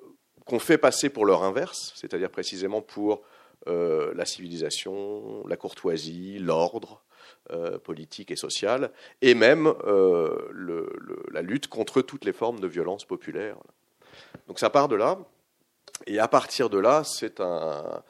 qu'on 0.46 0.58
fait 0.58 0.78
passer 0.78 1.10
pour 1.10 1.26
leur 1.26 1.44
inverse, 1.44 1.92
c'est-à-dire 1.94 2.30
précisément 2.30 2.80
pour 2.80 3.22
la 3.68 4.24
civilisation, 4.24 5.44
la 5.48 5.56
courtoisie, 5.56 6.38
l'ordre, 6.38 7.02
euh, 7.52 7.78
politique 7.78 8.32
et 8.32 8.36
sociale, 8.36 8.90
et 9.22 9.36
même 9.36 9.72
euh, 9.84 10.36
la 11.30 11.42
lutte 11.42 11.68
contre 11.68 12.02
toutes 12.02 12.24
les 12.24 12.32
formes 12.32 12.58
de 12.58 12.66
violence 12.66 13.04
populaire. 13.04 13.56
Donc 14.48 14.58
ça 14.58 14.68
part 14.68 14.88
de 14.88 14.96
là, 14.96 15.20
et 16.08 16.18
à 16.18 16.26
partir 16.26 16.70
de 16.70 16.78
là, 16.78 17.04
c'est 17.04 17.38
un, 17.38 18.02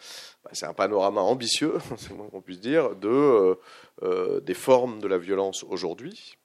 bah, 0.42 0.50
c'est 0.52 0.64
un 0.64 0.73
panorama 0.73 1.20
ambitieux, 1.20 1.75
c'est 1.99 2.14
moins 2.14 2.28
qu'on 2.28 2.40
puisse 2.40 2.61
dire, 2.61 2.96
de, 2.96 3.58
euh, 4.02 4.40
des 4.40 4.54
formes 4.54 5.00
de 5.00 5.06
la 5.06 5.18
violence 5.18 5.64
aujourd'hui, 5.64 6.38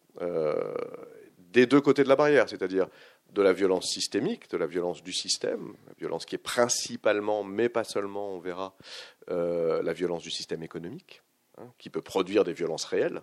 des 1.38 1.66
deux 1.66 1.80
côtés 1.80 2.04
de 2.04 2.10
la 2.10 2.18
barrière, 2.18 2.50
c'est-à-dire 2.50 2.88
de 3.32 3.42
la 3.42 3.54
violence 3.54 3.88
systémique, 3.88 4.50
de 4.52 4.58
la 4.58 4.68
violence 4.68 5.02
du 5.02 5.14
système, 5.14 5.76
la 5.88 5.94
violence 5.98 6.26
qui 6.26 6.36
est 6.36 6.44
principalement, 6.44 7.46
mais 7.46 7.70
pas 7.70 7.86
seulement, 7.86 8.34
on 8.34 8.40
verra, 8.40 8.76
la 9.30 9.94
violence 9.94 10.24
du 10.24 10.32
système 10.32 10.62
économique, 10.62 11.22
Hein, 11.58 11.72
qui 11.78 11.90
peut 11.90 12.02
produire 12.02 12.44
des 12.44 12.54
violences 12.54 12.86
réelles, 12.86 13.22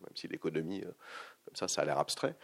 même 0.00 0.16
si 0.16 0.28
l'économie 0.28 0.82
comme 1.46 1.54
ça, 1.54 1.68
ça 1.68 1.82
a 1.82 1.84
l'air 1.84 1.98
abstrait, 1.98 2.34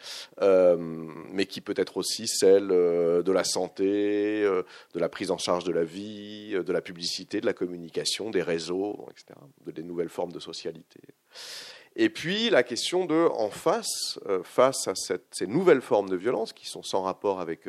euh, 0.41 0.77
mais 0.79 1.47
qui 1.47 1.61
peut 1.61 1.75
être 1.77 1.97
aussi 1.97 2.29
celle 2.29 2.71
euh, 2.71 3.23
de 3.23 3.33
la 3.33 3.43
santé, 3.43 4.43
euh, 4.45 4.63
de 4.95 5.01
la 5.01 5.09
prise 5.09 5.33
en 5.33 5.39
charge 5.39 5.65
de 5.65 5.73
la 5.73 5.83
vie, 5.83 6.53
de 6.53 6.73
la 6.73 6.81
publicité, 6.81 7.41
de 7.41 7.47
la 7.47 7.53
communication, 7.53 8.31
des 8.31 8.43
réseaux, 8.43 9.09
etc., 9.11 9.39
de 9.67 9.73
des 9.73 9.83
nouvelles 9.83 10.09
formes 10.09 10.33
de 10.33 10.39
socialité. 10.39 11.01
Et 11.97 12.09
puis 12.09 12.49
la 12.49 12.63
question 12.63 13.05
de, 13.05 13.29
en 13.35 13.51
face, 13.51 14.19
face 14.45 14.89
à 14.89 14.95
ces 15.31 15.47
nouvelles 15.47 15.83
formes 15.83 16.09
de 16.09 16.17
violence 16.17 16.53
qui 16.53 16.67
sont 16.67 16.83
sans 16.83 17.03
rapport 17.03 17.41
avec 17.41 17.69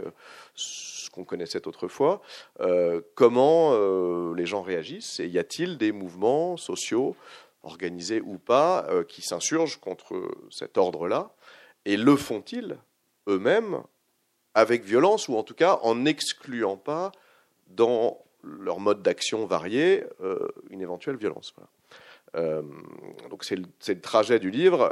ce 0.55 1.09
qu'on 1.09 1.25
connaissait 1.25 1.67
autrefois, 1.67 2.21
comment 3.15 4.33
les 4.33 4.45
gens 4.45 4.61
réagissent 4.61 5.19
et 5.19 5.27
y 5.27 5.39
a-t-il 5.39 5.77
des 5.77 5.91
mouvements 5.91 6.55
sociaux 6.55 7.17
organisés 7.63 8.21
ou 8.21 8.37
pas, 8.37 8.85
euh, 8.89 9.03
qui 9.03 9.21
s'insurgent 9.21 9.79
contre 9.79 10.29
cet 10.49 10.77
ordre-là, 10.77 11.31
et 11.85 11.97
le 11.97 12.15
font-ils 12.15 12.77
eux-mêmes 13.27 13.81
avec 14.53 14.83
violence, 14.83 15.27
ou 15.27 15.35
en 15.35 15.43
tout 15.43 15.55
cas 15.55 15.79
en 15.81 15.95
n'excluant 15.95 16.77
pas 16.77 17.11
dans 17.67 18.23
leur 18.43 18.79
mode 18.79 19.01
d'action 19.01 19.45
varié 19.45 20.03
euh, 20.21 20.47
une 20.69 20.81
éventuelle 20.81 21.15
violence. 21.15 21.53
Euh, 22.35 22.61
donc 23.29 23.43
c'est 23.43 23.55
le, 23.55 24.01
trajet 24.01 24.39
du 24.39 24.51
livre, 24.51 24.91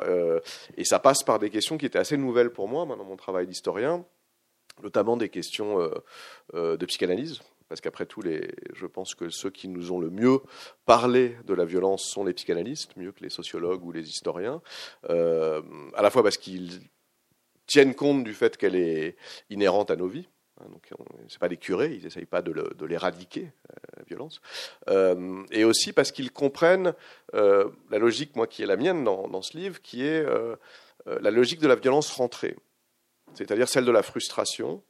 et 0.78 0.86
ça 0.86 1.00
passe 1.00 1.24
par 1.24 1.40
des 1.40 1.50
questions 1.50 1.78
qui 1.78 1.86
étaient 1.86 2.00
assez 2.00 2.18
nouvelles 2.18 2.52
pour 2.52 2.68
moi, 2.68 2.86
dans 2.86 3.04
mon 3.04 3.18
travail 3.18 3.48
d'historien, 3.48 4.06
notamment 4.82 5.18
des 5.18 5.30
questions 5.30 5.78
de 6.54 6.86
psychanalyse, 6.86 7.42
parce 7.72 7.80
qu'après 7.80 8.06
tout, 8.06 8.22
je 8.22 8.86
pense 8.86 9.16
que 9.16 9.30
ceux 9.30 9.50
qui 9.50 9.70
nous 9.70 9.94
ont 9.94 10.00
le 10.02 10.10
mieux 10.10 10.40
parlé 10.86 11.38
de 11.46 11.54
la 11.54 11.64
violence 11.64 12.04
sont 12.04 12.26
les 12.26 12.34
psychanalystes, 12.34 12.98
mieux 12.98 13.14
que 13.14 13.24
les 13.24 13.30
sociologues 13.30 13.86
ou 13.86 13.94
les 13.94 14.10
historiens, 14.10 14.62
euh, 15.10 15.62
à 15.96 16.02
la 16.02 16.10
fois 16.10 16.22
parce 16.22 16.36
qu'ils 16.36 16.82
tiennent 17.68 17.96
compte 17.96 18.26
du 18.26 18.34
fait 18.34 18.58
qu'elle 18.58 18.76
est 18.76 19.16
inhérente 19.50 19.90
à 19.90 19.96
nos 19.96 20.10
vies. 20.10 20.28
Hein, 20.60 20.66
donc, 20.70 20.90
c'est 21.30 21.40
pas 21.40 21.48
des 21.48 21.56
curés, 21.56 21.94
ils 21.94 22.04
n'essayent 22.04 22.26
pas 22.26 22.42
de, 22.42 22.86
l'éradiquer, 22.86 23.54
euh, 23.72 23.76
la 23.96 24.04
violence. 24.04 24.42
Euh, 24.90 25.42
et 25.52 25.64
aussi 25.64 25.94
parce 25.94 26.12
qu'ils 26.12 26.34
comprennent 26.34 26.94
la 27.32 27.98
logique, 28.00 28.36
moi, 28.36 28.48
qui 28.48 28.64
est 28.64 28.68
la 28.68 28.76
mienne 28.76 29.06
dans 29.06 29.42
ce 29.42 29.56
livre, 29.56 29.82
qui 29.82 30.04
est 30.04 30.26
la 31.06 31.32
logique 31.32 31.62
de 31.62 31.70
la 31.70 31.76
violence 31.76 32.12
rentrée, 32.12 32.58
c'est-à-dire 33.34 33.70
celle 33.70 33.86
de 33.86 33.92
la 33.92 34.04
frustration, 34.04 34.84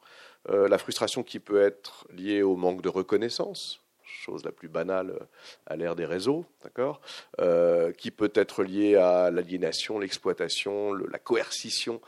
euh, 0.49 0.67
la 0.67 0.77
frustration 0.77 1.23
qui 1.23 1.39
peut 1.39 1.61
être 1.61 2.07
liée 2.11 2.41
au 2.41 2.55
manque 2.55 2.81
de 2.81 2.89
reconnaissance, 2.89 3.81
chose 4.03 4.43
la 4.43 4.51
plus 4.51 4.67
banale 4.67 5.27
à 5.67 5.75
l'ère 5.75 5.95
des 5.95 6.05
réseaux, 6.05 6.45
d'accord, 6.63 6.99
euh, 7.39 7.91
qui 7.91 8.11
peut 8.11 8.31
être 8.33 8.63
liée 8.63 8.95
à 8.95 9.31
l'aliénation, 9.31 9.99
l'exploitation, 9.99 10.93
la 10.93 11.19
coercition 11.19 12.01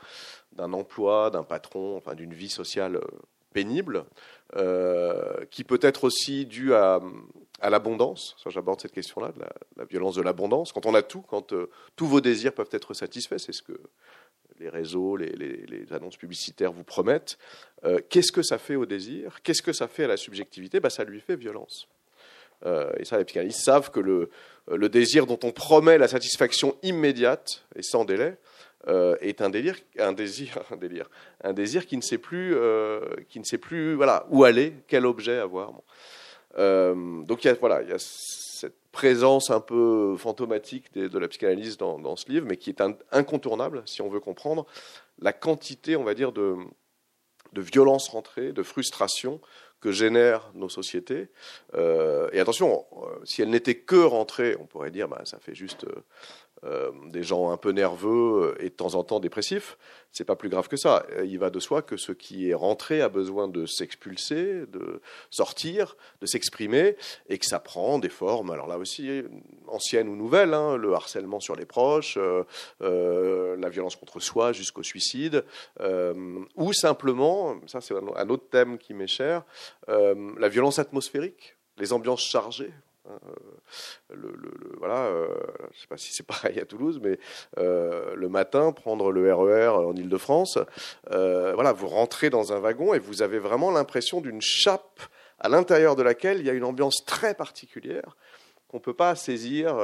d'un 0.52 0.72
emploi, 0.72 1.30
d'un 1.30 1.44
patron, 1.44 1.96
enfin 1.96 2.14
d'une 2.14 2.34
vie 2.34 2.50
sociale 2.50 2.96
euh, 2.96 3.06
pénible, 3.52 4.04
qui 5.50 5.64
peut 5.64 5.80
être 5.82 6.04
aussi 6.04 6.44
due 6.44 6.74
à, 6.74 7.00
l'abondance. 7.62 8.36
J'aborde 8.46 8.80
cette 8.80 8.92
question-là, 8.92 9.32
la, 9.76 9.84
violence 9.84 10.16
de 10.16 10.22
l'abondance. 10.22 10.72
Quand 10.72 10.86
on 10.86 10.94
a 10.94 11.02
tout, 11.02 11.22
quand 11.22 11.54
tous 11.96 12.06
vos 12.06 12.20
désirs 12.20 12.52
peuvent 12.52 12.68
être 12.70 12.94
satisfaits, 12.94 13.38
c'est 13.38 13.52
ce 13.52 13.62
que 13.62 13.80
les 14.60 14.68
réseaux, 14.68 15.16
les, 15.16 15.86
annonces 15.90 16.16
publicitaires 16.16 16.72
vous 16.72 16.84
promettent. 16.84 17.38
Euh, 17.84 18.00
qu'est-ce 18.08 18.32
que 18.32 18.42
ça 18.42 18.58
fait 18.58 18.76
au 18.76 18.86
désir? 18.86 19.38
Qu'est-ce 19.42 19.62
que 19.62 19.72
ça 19.72 19.88
fait 19.88 20.04
à 20.04 20.08
la 20.08 20.16
subjectivité? 20.16 20.80
Bah, 20.80 20.90
Ça 20.90 21.04
lui 21.04 21.20
fait 21.20 21.36
violence. 21.36 21.88
Euh, 22.64 22.92
et 22.98 23.04
ça, 23.04 23.18
les 23.18 23.24
psychanalystes 23.24 23.64
savent 23.64 23.90
que 23.90 24.00
le, 24.00 24.88
désir 24.88 25.26
dont 25.26 25.38
on 25.42 25.52
promet 25.52 25.98
la 25.98 26.08
satisfaction 26.08 26.76
immédiate 26.82 27.64
et 27.76 27.82
sans 27.82 28.04
délai 28.04 28.36
euh, 28.88 29.16
est 29.20 29.42
un 29.42 29.50
délire, 29.50 29.76
un 29.98 30.12
désir, 30.12 30.58
un 30.70 30.76
délire, 30.76 31.10
un 31.42 31.52
désir 31.52 31.86
qui 31.86 31.96
ne 31.96 32.02
sait 32.02 32.18
plus, 32.18 32.56
qui 33.28 33.38
ne 33.38 33.44
sait 33.44 33.58
plus, 33.58 33.94
voilà, 33.94 34.26
où 34.30 34.44
aller, 34.44 34.72
quel 34.86 35.04
objet 35.04 35.38
avoir. 35.38 35.72
donc 36.56 37.46
voilà, 37.60 37.82
cette 38.64 38.76
présence 38.92 39.50
un 39.50 39.60
peu 39.60 40.16
fantomatique 40.16 40.92
de, 40.94 41.18
la 41.18 41.28
psychanalyse 41.28 41.76
dans, 41.76 42.16
ce 42.16 42.28
livre, 42.28 42.46
mais 42.48 42.56
qui 42.56 42.70
est 42.70 42.82
incontournable 43.12 43.82
si 43.86 44.02
on 44.02 44.08
veut 44.08 44.20
comprendre 44.20 44.66
la 45.18 45.32
quantité, 45.32 45.96
on 45.96 46.04
va 46.04 46.14
dire, 46.14 46.32
de, 46.32 46.56
de 47.52 47.60
violence 47.60 48.08
rentrée, 48.08 48.52
de 48.52 48.62
frustration 48.62 49.40
que 49.80 49.92
génèrent 49.92 50.50
nos 50.54 50.68
sociétés. 50.70 51.28
Euh, 51.74 52.30
et 52.32 52.40
attention, 52.40 52.86
euh, 52.92 53.20
si 53.24 53.42
elle 53.42 53.50
n'était 53.50 53.74
que 53.74 54.02
rentrée, 54.02 54.56
on 54.58 54.66
pourrait 54.66 54.90
dire, 54.90 55.08
bah, 55.08 55.22
ça 55.24 55.38
fait 55.38 55.54
juste 55.54 55.84
euh, 56.64 56.74
euh, 56.74 56.90
des 57.10 57.22
gens 57.22 57.50
un 57.50 57.56
peu 57.56 57.70
nerveux 57.70 58.56
et 58.60 58.64
de 58.64 58.74
temps 58.74 58.94
en 58.94 59.04
temps 59.04 59.20
dépressifs, 59.20 59.78
c'est 60.12 60.24
pas 60.24 60.36
plus 60.36 60.48
grave 60.48 60.68
que 60.68 60.76
ça. 60.76 61.06
Il 61.24 61.38
va 61.38 61.50
de 61.50 61.60
soi 61.60 61.82
que 61.82 61.96
ce 61.96 62.12
qui 62.12 62.50
est 62.50 62.54
rentré 62.54 63.00
a 63.00 63.08
besoin 63.08 63.48
de 63.48 63.66
s'expulser, 63.66 64.66
de 64.66 65.00
sortir, 65.30 65.96
de 66.20 66.26
s'exprimer, 66.26 66.96
et 67.28 67.38
que 67.38 67.46
ça 67.46 67.60
prend 67.60 67.98
des 67.98 68.08
formes. 68.08 68.50
Alors 68.50 68.66
là 68.66 68.78
aussi, 68.78 69.22
anciennes 69.68 70.08
ou 70.08 70.16
nouvelles, 70.16 70.54
hein, 70.54 70.76
le 70.76 70.94
harcèlement 70.94 71.40
sur 71.40 71.56
les 71.56 71.66
proches, 71.66 72.16
euh, 72.16 72.44
euh, 72.82 73.56
la 73.56 73.68
violence 73.68 73.96
contre 73.96 74.20
soi 74.20 74.52
jusqu'au 74.52 74.82
suicide, 74.82 75.44
ou 76.56 76.72
simplement, 76.72 77.56
ça 77.66 77.80
c'est 77.80 77.94
un 77.94 78.28
autre 78.28 78.48
thème 78.50 78.78
qui 78.78 78.94
m'est 78.94 79.06
cher, 79.06 79.44
la 79.88 80.48
violence 80.48 80.78
atmosphérique, 80.78 81.56
les 81.78 81.92
ambiances 81.92 82.22
chargées. 82.22 82.72
Euh, 83.06 84.14
le, 84.14 84.30
voilà, 84.78 85.06
euh, 85.06 85.28
je 85.72 85.76
ne 85.76 85.80
sais 85.80 85.86
pas 85.88 85.96
si 85.96 86.12
c'est 86.12 86.26
pareil 86.26 86.58
à 86.60 86.64
Toulouse, 86.64 87.00
mais 87.02 87.18
euh, 87.58 88.14
le 88.14 88.28
matin, 88.28 88.72
prendre 88.72 89.12
le 89.12 89.32
RER 89.32 89.66
e 89.66 89.70
en 89.70 89.94
Ile-de-France, 89.94 90.58
voilà, 91.10 91.72
vous 91.72 91.88
rentrez 91.88 92.30
dans 92.30 92.52
un 92.52 92.58
wagon 92.58 92.94
et 92.94 92.98
vous 92.98 93.22
avez 93.22 93.38
vraiment 93.38 93.70
l'impression 93.70 94.20
d'une 94.20 94.40
chape 94.40 95.00
à 95.38 95.48
l'intérieur 95.48 95.96
de 95.96 96.02
laquelle 96.02 96.38
il 96.38 96.46
y 96.46 96.50
a 96.50 96.54
une 96.54 96.64
ambiance 96.64 97.04
très 97.04 97.34
particulière 97.34 98.16
qu'on 98.68 98.78
ne 98.78 98.82
peut 98.82 98.94
pas 98.94 99.14
saisir. 99.14 99.76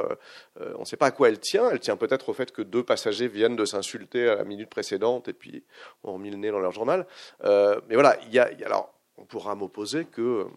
on 0.75 0.79
ne 0.79 0.85
sait 0.85 0.97
pas 0.97 1.07
à 1.07 1.11
quoi 1.11 1.29
elle 1.29 1.39
tient. 1.39 1.69
Elle 1.69 1.79
tient 1.79 1.97
peut-être 1.97 2.29
au 2.29 2.33
fait 2.33 2.51
que 2.51 2.61
deux 2.61 2.83
passagers 2.83 3.27
viennent 3.27 3.55
de 3.55 3.65
s'insulter 3.65 4.27
à 4.27 4.35
la 4.35 4.43
minute 4.43 4.69
précédente 4.69 5.27
et 5.27 5.33
puis 5.33 5.63
ont 6.03 6.17
mis 6.17 6.31
le 6.31 6.37
nez 6.37 6.51
dans 6.51 6.59
leur 6.59 6.71
journal. 6.71 7.05
mais 7.43 7.93
voilà, 7.93 8.17
il 8.25 8.33
y 8.33 8.39
a, 8.39 8.49
alors, 8.65 8.93
on 9.17 9.25
pourra 9.25 9.55
m'opposer 9.55 10.05
que 10.05 10.47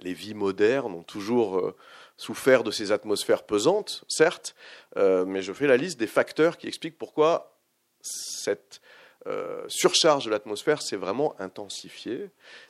les 0.00 0.14
vies 0.14 0.34
modernes 0.34 0.94
ont 0.94 1.02
toujours 1.02 1.58
euh, 1.58 1.76
souffert 2.16 2.64
de 2.64 2.70
ces 2.70 2.92
atmosphères 2.92 3.44
pesantes, 3.44 4.04
certes, 4.08 4.54
euh, 4.96 5.24
mais 5.24 5.42
je 5.42 5.52
fais 5.52 5.66
la 5.66 5.76
liste 5.76 5.98
des 5.98 6.06
facteurs 6.06 6.56
qui 6.56 6.66
expliquent 6.66 6.98
pourquoi 6.98 7.58
cette 8.00 8.80
euh, 9.26 9.64
surcharge 9.68 10.26
de 10.26 10.30
l'atmosphère 10.30 10.82
s'est 10.82 10.96
vraiment 10.96 11.34
intensifiée 11.40 12.28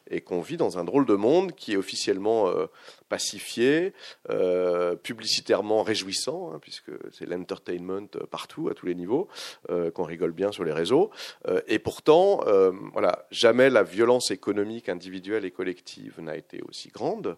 et 0.08 0.20
qu'on 0.20 0.40
vit 0.40 0.56
dans 0.56 0.78
un 0.78 0.84
drôle 0.84 1.04
de 1.06 1.14
monde 1.14 1.52
qui 1.52 1.72
est 1.72 1.76
officiellement 1.76 2.48
euh, 2.48 2.66
pacifié, 3.08 3.92
euh, 4.30 4.94
publicitairement 4.94 5.82
réjouissant, 5.82 6.52
hein, 6.52 6.58
puisque 6.60 6.92
c'est 7.12 7.26
l'entertainment 7.26 8.06
partout, 8.30 8.68
à 8.68 8.74
tous 8.74 8.86
les 8.86 8.94
niveaux, 8.94 9.28
qu'on 9.94 10.04
rigole 10.04 10.32
bien 10.32 10.52
sur 10.52 10.64
les 10.64 10.72
réseaux. 10.72 11.10
et 11.66 11.78
pourtant, 11.78 12.40
voilà, 12.92 13.26
jamais 13.30 13.70
la 13.70 13.82
violence 13.82 14.30
économique 14.30 14.88
individuelle 14.88 15.44
et 15.44 15.50
collective 15.50 16.20
n'a 16.20 16.36
été 16.36 16.60
aussi 16.68 16.88
grande, 16.88 17.36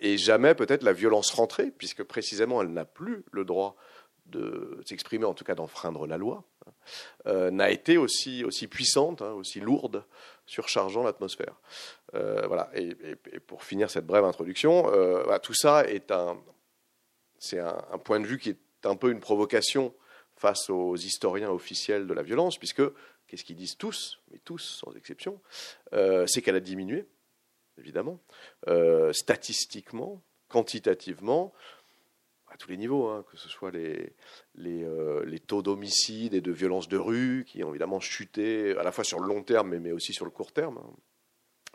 et 0.00 0.16
jamais 0.16 0.54
peut-être 0.54 0.82
la 0.82 0.92
violence 0.92 1.30
rentrée, 1.30 1.72
puisque 1.76 2.02
précisément 2.02 2.62
elle 2.62 2.72
n'a 2.72 2.84
plus 2.84 3.24
le 3.32 3.44
droit 3.44 3.76
de 4.28 4.80
s'exprimer, 4.84 5.24
en 5.24 5.34
tout 5.34 5.44
cas 5.44 5.54
d'enfreindre 5.54 6.06
la 6.06 6.18
loi, 6.18 6.44
hein, 6.66 6.72
euh, 7.26 7.50
n'a 7.50 7.70
été 7.70 7.96
aussi, 7.96 8.44
aussi 8.44 8.66
puissante, 8.66 9.22
hein, 9.22 9.32
aussi 9.32 9.60
lourde, 9.60 10.04
surchargeant 10.46 11.02
l'atmosphère. 11.02 11.54
Euh, 12.14 12.46
voilà. 12.46 12.70
Et, 12.74 12.94
pour 13.46 13.64
finir 13.64 13.90
cette 13.90 14.06
brève 14.06 14.24
introduction, 14.24 14.90
euh, 14.92 15.38
tout 15.38 15.54
ça 15.54 15.84
est 15.88 16.10
un, 16.10 16.38
c'est 17.38 17.58
un, 17.58 17.98
point 18.04 18.20
de 18.20 18.26
vue 18.26 18.38
qui 18.38 18.50
est 18.50 18.86
un 18.86 18.96
peu 18.96 19.10
une 19.10 19.20
provocation 19.20 19.94
face 20.36 20.70
aux 20.70 20.96
historiens 20.96 21.50
officiels 21.50 22.06
de 22.06 22.14
la 22.14 22.22
violence, 22.22 22.58
puisque 22.58 22.82
qu'est-ce 23.26 23.44
qu'ils 23.44 23.56
disent 23.56 23.76
tous, 23.76 24.20
mais 24.30 24.38
tous 24.44 24.80
sans 24.82 24.94
exception, 24.94 25.40
c'est 26.26 26.42
qu'elle 26.42 26.54
a 26.54 26.60
diminué, 26.60 27.06
évidemment, 27.76 28.20
statistiquement, 29.10 30.22
quantitativement, 30.48 31.52
à 32.50 32.56
tous 32.56 32.70
les 32.70 32.76
niveaux, 32.76 33.08
hein, 33.08 33.24
que 33.30 33.36
ce 33.36 33.48
soit 33.48 33.70
les, 33.70 34.14
euh, 34.58 35.24
les, 35.24 35.38
taux 35.38 35.62
d'homicide 35.62 36.34
et 36.34 36.40
de 36.40 36.52
violence 36.52 36.88
de 36.88 36.96
rue 36.96 37.44
qui 37.46 37.62
ont 37.62 37.70
évidemment 37.70 38.00
chuté 38.00 38.76
à 38.76 38.82
la 38.82 38.92
fois 38.92 39.04
sur 39.04 39.20
le 39.20 39.26
long 39.26 39.42
terme 39.42 39.76
mais, 39.78 39.92
aussi 39.92 40.12
sur 40.12 40.24
le 40.24 40.30
court 40.30 40.52
terme. 40.52 40.78
Hein. 40.78 40.90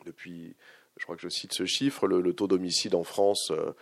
Depuis, 0.05 0.55
je 0.97 1.03
crois 1.03 1.15
que 1.15 1.21
je 1.21 1.29
cite 1.29 1.53
ce 1.53 1.65
chiffre, 1.65 2.07
le, 2.07 2.33
taux 2.33 2.47
d'homicide 2.47 2.95
en 2.95 3.03
France, 3.03 3.51
euh, 3.51 3.73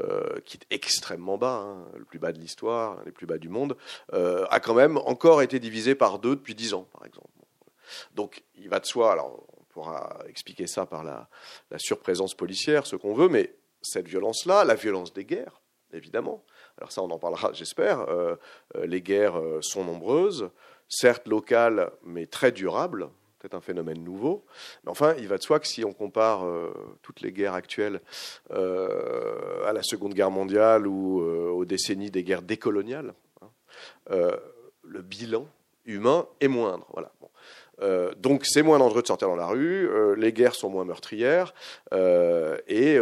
euh, 0.00 0.40
qui 0.44 0.58
est 0.58 0.74
extrêmement 0.74 1.38
bas, 1.38 1.62
hein, 1.64 1.88
le 1.96 2.04
plus 2.04 2.18
bas 2.18 2.32
de 2.32 2.38
l'histoire, 2.38 3.02
les 3.04 3.12
plus 3.12 3.26
bas 3.26 3.38
du 3.38 3.48
monde, 3.48 3.76
a 4.12 4.60
quand 4.60 4.74
même 4.74 4.98
encore 4.98 5.42
été 5.42 5.58
divisé 5.58 5.94
par 5.94 6.18
deux 6.18 6.36
depuis 6.36 6.54
dix 6.54 6.74
ans, 6.74 6.86
par 6.92 7.06
exemple. 7.06 7.30
Donc 8.14 8.44
il 8.54 8.68
va 8.68 8.78
de 8.78 8.86
soi, 8.86 9.12
alors 9.12 9.44
on 9.58 9.64
pourra 9.64 10.20
expliquer 10.28 10.66
ça 10.66 10.86
par 10.86 11.02
la, 11.02 11.28
la 11.70 11.78
surprésence 11.78 12.34
policière, 12.34 12.86
ce 12.86 12.96
qu'on 12.96 13.14
veut, 13.14 13.28
mais 13.28 13.54
cette 13.82 14.06
violence-là, 14.06 14.64
la 14.64 14.74
violence 14.74 15.12
des 15.12 15.24
guerres, 15.24 15.60
évidemment, 15.92 16.44
Alors 16.78 16.92
ça, 16.92 17.02
on 17.02 17.10
en 17.10 17.18
parlera, 17.18 17.52
j'espère. 17.52 18.06
les 18.82 19.02
guerres 19.02 19.40
sont 19.60 19.84
nombreuses, 19.84 20.50
certes 20.88 21.26
locales, 21.28 21.90
mais 22.02 22.26
très 22.26 22.52
durables 22.52 23.10
peut-être 23.40 23.54
un 23.54 23.60
phénomène 23.60 24.04
nouveau. 24.04 24.44
Mais 24.84 24.90
enfin, 24.90 25.14
il 25.18 25.26
va 25.26 25.38
de 25.38 25.42
soi 25.42 25.58
que 25.60 25.66
si 25.66 25.84
on 25.84 25.92
compare 25.92 26.44
euh, 26.44 26.72
toutes 27.02 27.22
les 27.22 27.32
guerres 27.32 27.54
actuelles 27.54 28.00
euh, 28.50 29.64
à 29.64 29.72
la 29.72 29.82
Seconde 29.82 30.14
Guerre 30.14 30.30
mondiale 30.30 30.86
ou 30.86 31.22
euh, 31.22 31.48
aux 31.48 31.64
décennies 31.64 32.10
des 32.10 32.22
guerres 32.22 32.42
décoloniales, 32.42 33.14
hein, 33.40 34.30
le 34.82 35.02
bilan 35.02 35.46
humain 35.86 36.26
est 36.40 36.48
moindre. 36.48 36.86
Voilà. 36.92 37.12
Donc 38.18 38.44
c'est 38.44 38.62
moins 38.62 38.78
dangereux 38.78 39.02
de 39.02 39.06
sortir 39.06 39.28
dans 39.28 39.36
la 39.36 39.46
rue, 39.46 39.88
les 40.16 40.32
guerres 40.32 40.54
sont 40.54 40.70
moins 40.70 40.84
meurtrières, 40.84 41.54
et 41.92 42.98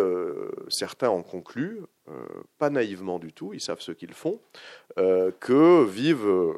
certains 0.69 1.09
en 1.09 1.23
concluent, 1.23 1.81
pas 2.59 2.71
naïvement 2.71 3.19
du 3.19 3.33
tout, 3.33 3.53
ils 3.55 3.61
savent 3.61 3.81
ce 3.81 3.93
qu'ils 3.93 4.15
font, 4.15 4.41
que 4.97 5.85
vivent 5.85 6.55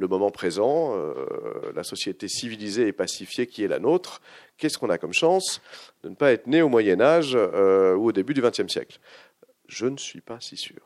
le 0.00 0.08
moment 0.08 0.30
présent, 0.30 0.96
euh, 0.96 1.72
la 1.74 1.84
société 1.84 2.26
civilisée 2.26 2.86
et 2.86 2.92
pacifiée 2.92 3.46
qui 3.46 3.62
est 3.62 3.68
la 3.68 3.78
nôtre, 3.78 4.20
qu'est-ce 4.56 4.78
qu'on 4.78 4.90
a 4.90 4.98
comme 4.98 5.12
chance 5.12 5.60
de 6.02 6.08
ne 6.08 6.14
pas 6.14 6.32
être 6.32 6.46
né 6.46 6.62
au 6.62 6.68
Moyen 6.68 7.00
Âge 7.00 7.32
euh, 7.34 7.94
ou 7.94 8.06
au 8.06 8.12
début 8.12 8.34
du 8.34 8.40
XXe 8.40 8.68
siècle? 8.68 8.98
Je 9.68 9.86
ne 9.86 9.98
suis 9.98 10.20
pas 10.22 10.40
si 10.40 10.56
sûr. 10.56 10.80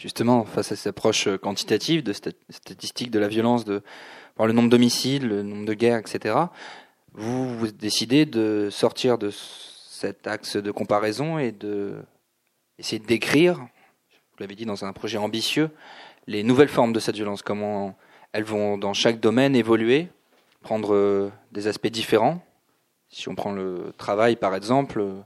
Justement, 0.00 0.46
face 0.46 0.72
à 0.72 0.76
cette 0.76 0.86
approche 0.86 1.28
quantitative 1.42 2.02
de 2.02 2.14
statistiques 2.14 3.10
de 3.10 3.18
la 3.18 3.28
violence, 3.28 3.66
de 3.66 3.82
par 4.34 4.46
le 4.46 4.54
nombre 4.54 4.70
d'homicides, 4.70 5.24
le 5.24 5.42
nombre 5.42 5.66
de 5.66 5.74
guerres, 5.74 5.98
etc., 5.98 6.36
vous, 7.12 7.58
vous 7.58 7.70
décidez 7.70 8.24
de 8.24 8.68
sortir 8.70 9.18
de 9.18 9.30
cet 9.30 10.26
axe 10.26 10.56
de 10.56 10.70
comparaison 10.70 11.38
et 11.38 11.52
de 11.52 11.96
essayer 12.78 12.98
de 12.98 13.04
décrire, 13.04 13.58
vous 13.58 14.38
l'avez 14.38 14.54
dit 14.54 14.64
dans 14.64 14.86
un 14.86 14.94
projet 14.94 15.18
ambitieux, 15.18 15.68
les 16.26 16.44
nouvelles 16.44 16.68
formes 16.68 16.94
de 16.94 17.00
cette 17.00 17.16
violence, 17.16 17.42
comment 17.42 17.94
elles 18.32 18.44
vont 18.44 18.78
dans 18.78 18.94
chaque 18.94 19.20
domaine 19.20 19.54
évoluer, 19.54 20.08
prendre 20.62 20.94
euh, 20.94 21.30
des 21.52 21.66
aspects 21.66 21.88
différents. 21.88 22.42
Si 23.10 23.28
on 23.28 23.34
prend 23.34 23.52
le 23.52 23.92
travail 23.98 24.36
par 24.36 24.54
exemple, 24.54 25.00
euh, 25.00 25.20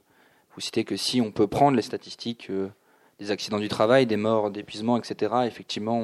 vous 0.56 0.60
citez 0.60 0.82
que 0.82 0.96
si 0.96 1.20
on 1.20 1.30
peut 1.30 1.46
prendre 1.46 1.76
les 1.76 1.82
statistiques 1.82 2.48
euh, 2.50 2.70
des 3.18 3.30
accidents 3.30 3.58
du 3.58 3.68
travail, 3.68 4.06
des 4.06 4.16
morts, 4.16 4.50
d'épuisement, 4.50 4.96
etc., 4.96 5.34
effectivement, 5.46 5.98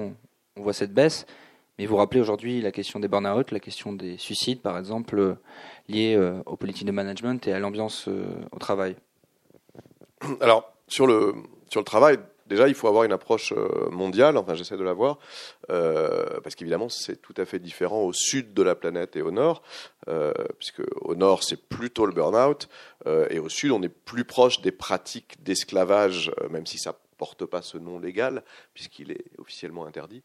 on, 0.57 0.63
voit 0.63 0.73
cette 0.73 0.93
baisse. 0.93 1.27
Mais 1.79 1.87
vous 1.87 1.97
rappelez 1.97 2.21
aujourd'hui 2.21 2.61
la 2.61 2.73
question 2.73 3.01
des 3.01 3.09
burn-out, 3.09 3.51
la 3.51 3.61
question 3.61 3.93
des 3.93 4.19
suicides, 4.19 4.61
par 4.61 4.77
exemple, 4.77 5.37
liés 5.89 6.19
aux 6.45 6.57
politiques 6.57 6.87
de 6.87 6.93
management 6.93 7.47
et 7.49 7.55
à 7.55 7.59
l'ambiance 7.59 8.09
au 8.53 8.59
travail. 8.59 8.97
Alors, 10.43 10.71
sur 10.87 11.07
le, 11.07 11.35
sur 11.71 11.81
le 11.81 11.85
travail, 11.85 12.19
Déjà, 12.51 12.67
il 12.67 12.75
faut 12.75 12.89
avoir 12.89 13.05
une 13.05 13.13
approche 13.13 13.53
euh, 13.57 13.89
mondiale, 13.91 14.37
enfin 14.37 14.55
j'essaie 14.55 14.77
de 14.77 14.83
l'avoir, 14.83 15.21
euh, 15.71 16.41
parce 16.43 16.57
qu'évidemment 16.57 16.89
c'est 16.89 17.23
tout 17.23 17.35
à 17.37 17.45
fait 17.45 17.61
différent 17.61 18.03
au 18.03 18.13
sud 18.13 18.55
de 18.55 18.63
la 18.65 18.75
planète 18.75 19.15
et 19.15 19.23
au 19.23 19.31
nord, 19.31 19.63
euh, 20.09 20.33
puisque 20.59 20.83
au 21.01 21.15
nord 21.15 21.45
c'est 21.45 21.69
plutôt 21.69 22.07
le 22.07 22.13
burn-out, 22.13 22.69
et 23.31 23.39
au 23.39 23.49
sud 23.49 23.71
on 23.71 23.81
est 23.83 23.89
plus 23.89 24.25
proche 24.25 24.61
des 24.61 24.73
pratiques 24.73 25.43
d'esclavage, 25.43 26.33
même 26.51 26.67
si 26.67 26.77
ça 26.77 26.99
porte 27.17 27.47
pas 27.47 27.63
ce 27.63 27.79
nom 27.79 28.01
légal, 28.01 28.43
puisqu'il 28.75 29.13
est 29.13 29.25
officiellement 29.39 29.87
interdit 29.87 30.23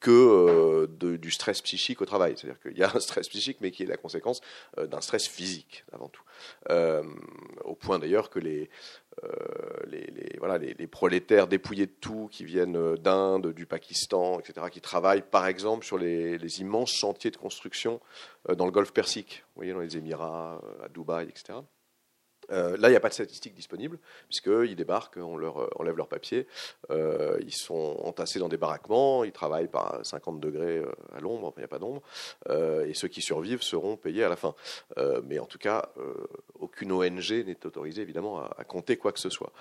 que 0.00 0.10
euh, 0.10 1.16
du 1.16 1.30
stress 1.30 1.60
psychique 1.62 2.00
au 2.00 2.04
travail. 2.04 2.34
C'est-à-dire 2.36 2.60
qu'il 2.60 2.76
y 2.76 2.82
a 2.82 2.92
un 2.94 3.00
stress 3.00 3.28
psychique, 3.28 3.58
mais 3.60 3.70
qui 3.70 3.82
est 3.82 3.86
la 3.86 3.96
conséquence 3.96 4.40
euh, 4.78 4.86
d'un 4.86 5.00
stress 5.00 5.26
physique, 5.26 5.84
avant 5.92 6.08
tout. 6.08 6.22
Euh, 6.70 7.02
au 7.64 7.74
point 7.74 7.98
d'ailleurs 7.98 8.30
que 8.30 8.38
les, 8.38 8.70
les, 9.88 10.36
voilà, 10.38 10.58
les, 10.58 10.86
prolétaires 10.86 11.48
dépouillés 11.48 11.86
de 11.86 11.94
tout, 12.00 12.28
qui 12.30 12.44
viennent 12.44 12.94
d'Inde, 12.96 13.52
du 13.52 13.66
Pakistan, 13.66 14.38
etc., 14.38 14.66
qui 14.70 14.80
travaillent 14.80 15.24
par 15.28 15.46
exemple 15.46 15.84
sur 15.84 15.98
les, 15.98 16.60
immenses 16.60 16.92
chantiers 16.92 17.32
de 17.32 17.36
construction 17.36 18.00
dans 18.56 18.64
le 18.64 18.70
golfe 18.70 18.92
Persique, 18.92 19.44
vous 19.48 19.60
voyez, 19.60 19.72
dans 19.72 19.80
les 19.80 19.96
Émirats, 19.96 20.62
à 20.84 20.88
Dubaï, 20.88 21.28
etc. 21.28 21.58
Euh, 22.50 22.76
là, 22.76 22.88
il 22.88 22.92
n'y 22.92 22.96
a 22.96 23.00
pas 23.00 23.08
de 23.08 23.14
statistiques 23.14 23.54
disponibles, 23.54 23.98
puisqu'ils 24.28 24.76
débarquent, 24.76 25.18
on 25.18 25.36
leur 25.36 25.68
enlève 25.80 25.96
leurs 25.96 26.08
papiers, 26.08 26.46
euh, 26.90 27.38
ils 27.40 27.54
sont 27.54 28.00
entassés 28.02 28.38
dans 28.38 28.48
des 28.48 28.56
baraquements, 28.56 29.24
ils 29.24 29.32
travaillent 29.32 29.68
par 29.68 30.04
50 30.04 30.40
degrés 30.40 30.78
euh, 30.78 30.92
à 31.14 31.20
l'ombre, 31.20 31.52
il 31.56 31.60
n'y 31.60 31.64
a 31.64 31.68
pas 31.68 31.78
d'ombre, 31.78 32.02
et 32.50 32.94
ceux 32.94 33.08
qui 33.08 33.20
survivent 33.20 33.62
seront 33.62 33.96
payés 33.96 34.24
à 34.24 34.28
la 34.28 34.36
fin. 34.36 34.54
mais 35.24 35.38
en 35.38 35.46
tout 35.46 35.58
cas, 35.58 35.90
aucune 36.58 36.92
ONG 36.92 37.30
n'est 37.46 37.66
autorisée, 37.66 38.02
évidemment, 38.02 38.42
à, 38.42 38.64
compter 38.64 38.96
quoi 38.96 39.12
que 39.12 39.20
ce 39.20 39.30
soit 39.30 39.52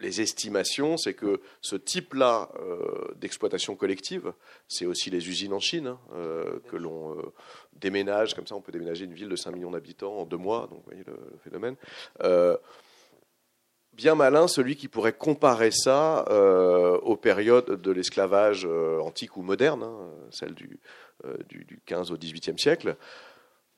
les 0.00 0.20
estimations, 0.20 0.96
c'est 0.96 1.14
que 1.14 1.40
ce 1.60 1.76
type-là 1.76 2.50
euh, 2.58 3.14
d'exploitation 3.16 3.76
collective, 3.76 4.32
c'est 4.68 4.86
aussi 4.86 5.10
les 5.10 5.28
usines 5.28 5.52
en 5.52 5.60
Chine, 5.60 5.88
hein, 5.88 5.98
euh, 6.14 6.58
que 6.70 6.76
l'on 6.76 7.18
euh, 7.18 7.22
déménage, 7.74 8.34
comme 8.34 8.46
ça 8.46 8.56
on 8.56 8.60
peut 8.60 8.72
déménager 8.72 9.04
une 9.04 9.14
ville 9.14 9.28
de 9.28 9.36
5 9.36 9.52
millions 9.52 9.70
d'habitants 9.70 10.16
en 10.16 10.24
deux 10.24 10.38
mois, 10.38 10.68
donc 10.70 10.78
vous 10.78 10.84
voyez 10.86 11.04
le, 11.06 11.16
phénomène. 11.44 11.76
bien 13.92 14.14
malin 14.14 14.48
celui 14.48 14.76
qui 14.76 14.88
pourrait 14.88 15.12
comparer 15.12 15.70
ça 15.70 16.24
aux 17.02 17.16
périodes 17.16 17.80
de 17.80 17.90
l'esclavage 17.90 18.64
antique 18.64 19.36
ou 19.36 19.42
moderne, 19.42 19.82
hein, 19.82 20.10
celle 20.30 20.54
du, 20.54 20.80
du, 21.48 21.64
du 21.64 21.80
15 21.84 22.10
au 22.10 22.16
18e 22.16 22.58
siècle 22.58 22.96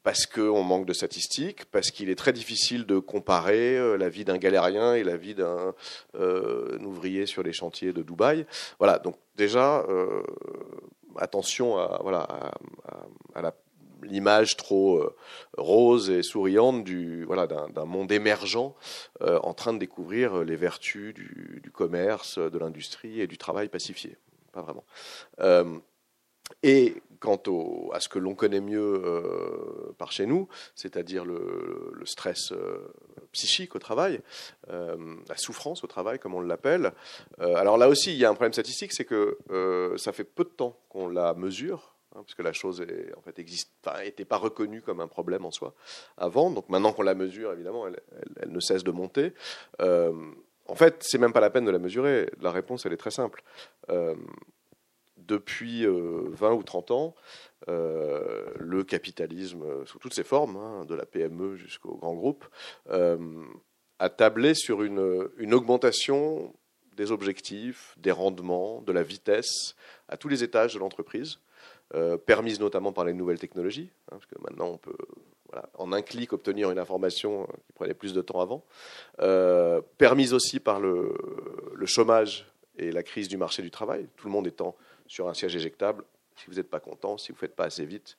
parce 0.03 0.27
qu'on 0.27 0.62
manque 0.62 0.87
de 0.87 0.93
statistiques, 0.93 1.65
parce 1.67 1.91
qu'il 1.91 2.11
est 2.11 2.17
très 2.17 2.33
difficile 2.33 2.87
de 2.87 2.99
comparer 2.99 3.79
euh, 3.79 3.97
la 3.97 4.09
vie 4.09 4.25
d'un 4.25 4.38
galérien 4.38 4.95
et 4.95 5.05
la 5.05 5.17
vie 5.17 5.35
d'un 5.35 5.75
euh, 6.17 6.79
ouvrier 6.81 7.27
sur 7.27 7.43
les 7.43 7.53
chantiers 7.53 7.93
de 7.93 8.03
Dubaï. 8.03 8.47
Voilà, 8.79 8.99
donc 8.99 9.17
déjà, 9.37 9.85
euh, 9.88 10.23
attention 11.17 11.79
à, 11.79 12.53
l'image 14.03 14.57
trop 14.57 15.01
rose 15.57 16.11
et 16.11 16.25
souriante 16.25 16.83
du 16.83 17.25
voilà 17.25 17.47
d'un 17.47 17.85
monde 17.85 18.11
émergent 18.11 18.75
en 19.21 19.55
train 19.55 19.73
de 19.73 19.79
découvrir 19.79 20.43
les 20.43 20.57
vertus 20.57 21.15
du, 21.15 21.61
du 21.62 21.71
commerce, 21.71 22.37
de 22.38 22.59
l'industrie 22.59 23.21
et 23.21 23.29
du 23.29 23.38
travail 23.38 23.69
pacifié. 23.69 24.17
Pas 24.51 24.62
vraiment. 24.62 24.85
et 26.65 26.97
quant 27.23 27.41
à 27.93 28.01
ce 28.01 28.09
que 28.09 28.19
l'on 28.19 28.35
connaît 28.35 28.61
mieux 28.61 29.01
euh, 29.05 29.95
par 29.97 30.11
chez 30.11 30.27
nous, 30.27 30.49
c'est-à-dire 30.75 31.25
le, 31.25 32.03
stress 32.05 32.51
euh, 32.51 32.93
psychique 33.31 33.77
au 33.77 33.79
travail, 33.79 34.21
euh, 34.71 34.97
la 35.29 35.37
souffrance 35.37 35.85
au 35.85 35.87
travail, 35.87 36.19
comme 36.19 36.35
on 36.35 36.41
l'appelle. 36.41 36.93
alors 37.39 37.79
là 37.79 37.89
aussi, 37.89 38.13
il 38.13 38.19
y 38.19 38.25
a 38.25 38.29
un 38.29 38.35
problème 38.35 38.53
statistique, 38.53 38.93
c'est 38.93 39.05
que 39.05 39.39
ça 39.97 40.13
fait 40.13 40.25
peu 40.25 40.43
de 40.43 40.49
temps 40.49 40.77
qu'on 40.89 41.09
la 41.09 41.33
mesure, 41.35 41.95
hein, 42.17 42.23
puisque 42.25 42.43
la 42.43 42.53
chose 42.53 42.81
est, 42.81 43.13
n'était 44.05 44.25
pas 44.25 44.37
reconnue 44.37 44.83
comme 44.83 45.01
un 45.01 45.09
problème 45.09 45.45
en 45.45 45.53
soi 45.53 45.75
avant. 46.17 46.51
Donc 46.51 46.69
maintenant 46.69 46.93
qu'on 46.93 47.03
la 47.03 47.15
mesure, 47.15 47.53
évidemment, 47.53 47.87
elle, 47.87 48.01
elle, 48.41 48.51
ne 48.51 48.61
cesse 48.61 48.83
de 48.83 48.91
monter. 48.91 49.33
en 49.79 50.75
fait, 50.75 50.97
c'est 51.01 51.19
même 51.19 51.33
pas 51.33 51.41
la 51.41 51.51
peine 51.51 51.65
de 51.65 51.71
la 51.71 51.79
mesurer. 51.79 52.29
La 52.41 52.51
réponse, 52.51 52.85
elle 52.85 52.93
est 52.93 53.03
très 53.05 53.13
simple 53.13 53.45
depuis 55.27 55.85
20 55.85 55.89
euh, 55.91 56.55
ou 56.55 56.63
30 56.63 56.91
ans, 56.91 57.15
euh, 57.69 58.45
le 58.59 58.85
capitalisme, 58.85 59.63
euh, 59.63 59.87
sous 59.87 59.99
toutes 59.99 60.15
ses 60.15 60.25
formes, 60.25 60.57
hein, 60.57 60.85
de 60.85 60.95
la 60.95 61.07
PME 61.07 61.57
jusqu'au 61.57 61.97
grand 61.97 62.15
groupe, 62.15 62.45
a 63.99 64.09
tablé 64.09 64.55
sur 64.55 64.83
une, 64.83 64.99
augmentation 65.53 66.53
des 66.97 67.13
objectifs, 67.13 67.95
des 67.99 68.11
rendements, 68.11 68.83
de 68.83 68.93
la 68.93 69.03
vitesse 69.03 69.77
à 70.09 70.17
tous 70.17 70.29
les 70.29 70.43
étages 70.43 70.75
de 70.75 70.81
l'entreprise, 70.81 71.39
permise 72.27 72.59
notamment 72.59 72.93
par 72.93 73.05
les 73.05 73.13
nouvelles 73.13 73.39
technologies, 73.39 73.91
hein, 74.07 74.17
parce 74.17 74.27
que 74.27 74.35
maintenant 74.41 74.71
on 74.71 74.79
peut 74.79 74.97
en 75.75 75.93
un 75.93 76.03
clic 76.03 76.33
obtenir 76.33 76.71
une 76.71 76.79
information 76.79 77.47
qui 77.67 77.73
prenait 77.75 77.95
plus 77.95 78.13
de 78.13 78.23
temps 78.23 78.41
avant, 78.41 78.65
permise 79.99 80.35
aussi 80.35 80.59
par 80.59 80.81
le, 80.81 81.15
le, 81.75 81.87
chômage 81.87 82.51
et 82.77 82.91
la 82.91 83.05
crise 83.05 83.29
du 83.29 83.37
marché 83.37 83.63
du 83.63 83.71
travail, 83.71 84.09
tout 84.17 84.27
le 84.27 84.33
monde 84.33 84.49
étant 84.49 84.75
sur 85.12 85.29
un 85.29 85.35
siège 85.35 85.55
éjectable. 85.55 86.05
Si 86.37 86.46
vous 86.46 86.55
n'êtes 86.55 86.70
pas 86.70 86.81
content, 86.81 87.18
si 87.18 87.33
vous 87.33 87.37
ne 87.37 87.40
faites 87.40 87.55
pas 87.55 87.66
assez 87.66 87.85
vite, 87.85 88.16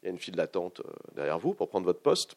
il 0.00 0.06
y 0.06 0.08
a 0.08 0.12
une 0.12 0.20
file 0.20 0.36
d'attente 0.36 0.80
euh, 0.80 0.92
derrière 1.16 1.40
vous 1.40 1.52
pour 1.52 1.68
prendre 1.68 1.84
votre 1.84 2.00
poste. 2.00 2.36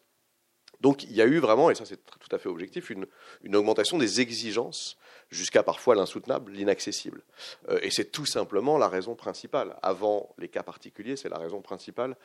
Donc 0.80 1.04
il 1.04 1.12
y 1.12 1.22
a 1.22 1.24
eu 1.24 1.38
vraiment, 1.38 1.70
et 1.70 1.76
ça 1.76 1.84
c'est 1.84 2.04
tout 2.04 2.34
à 2.34 2.38
fait 2.38 2.48
objectif, 2.48 2.90
une, 2.90 3.06
augmentation 3.54 3.98
des 3.98 4.20
exigences 4.20 4.98
jusqu'à 5.30 5.62
parfois 5.62 5.94
l'insoutenable, 5.94 6.50
l'inaccessible. 6.50 7.22
Euh, 7.68 7.78
et 7.82 7.92
c'est 7.92 8.10
tout 8.10 8.26
simplement 8.26 8.76
la 8.76 8.88
raison 8.88 9.14
principale. 9.14 9.76
Avant 9.82 10.34
les 10.36 10.48
cas 10.48 10.64
particuliers, 10.64 11.14
c'est 11.14 11.28
la 11.28 11.38
raison 11.38 11.62
principale 11.62 12.16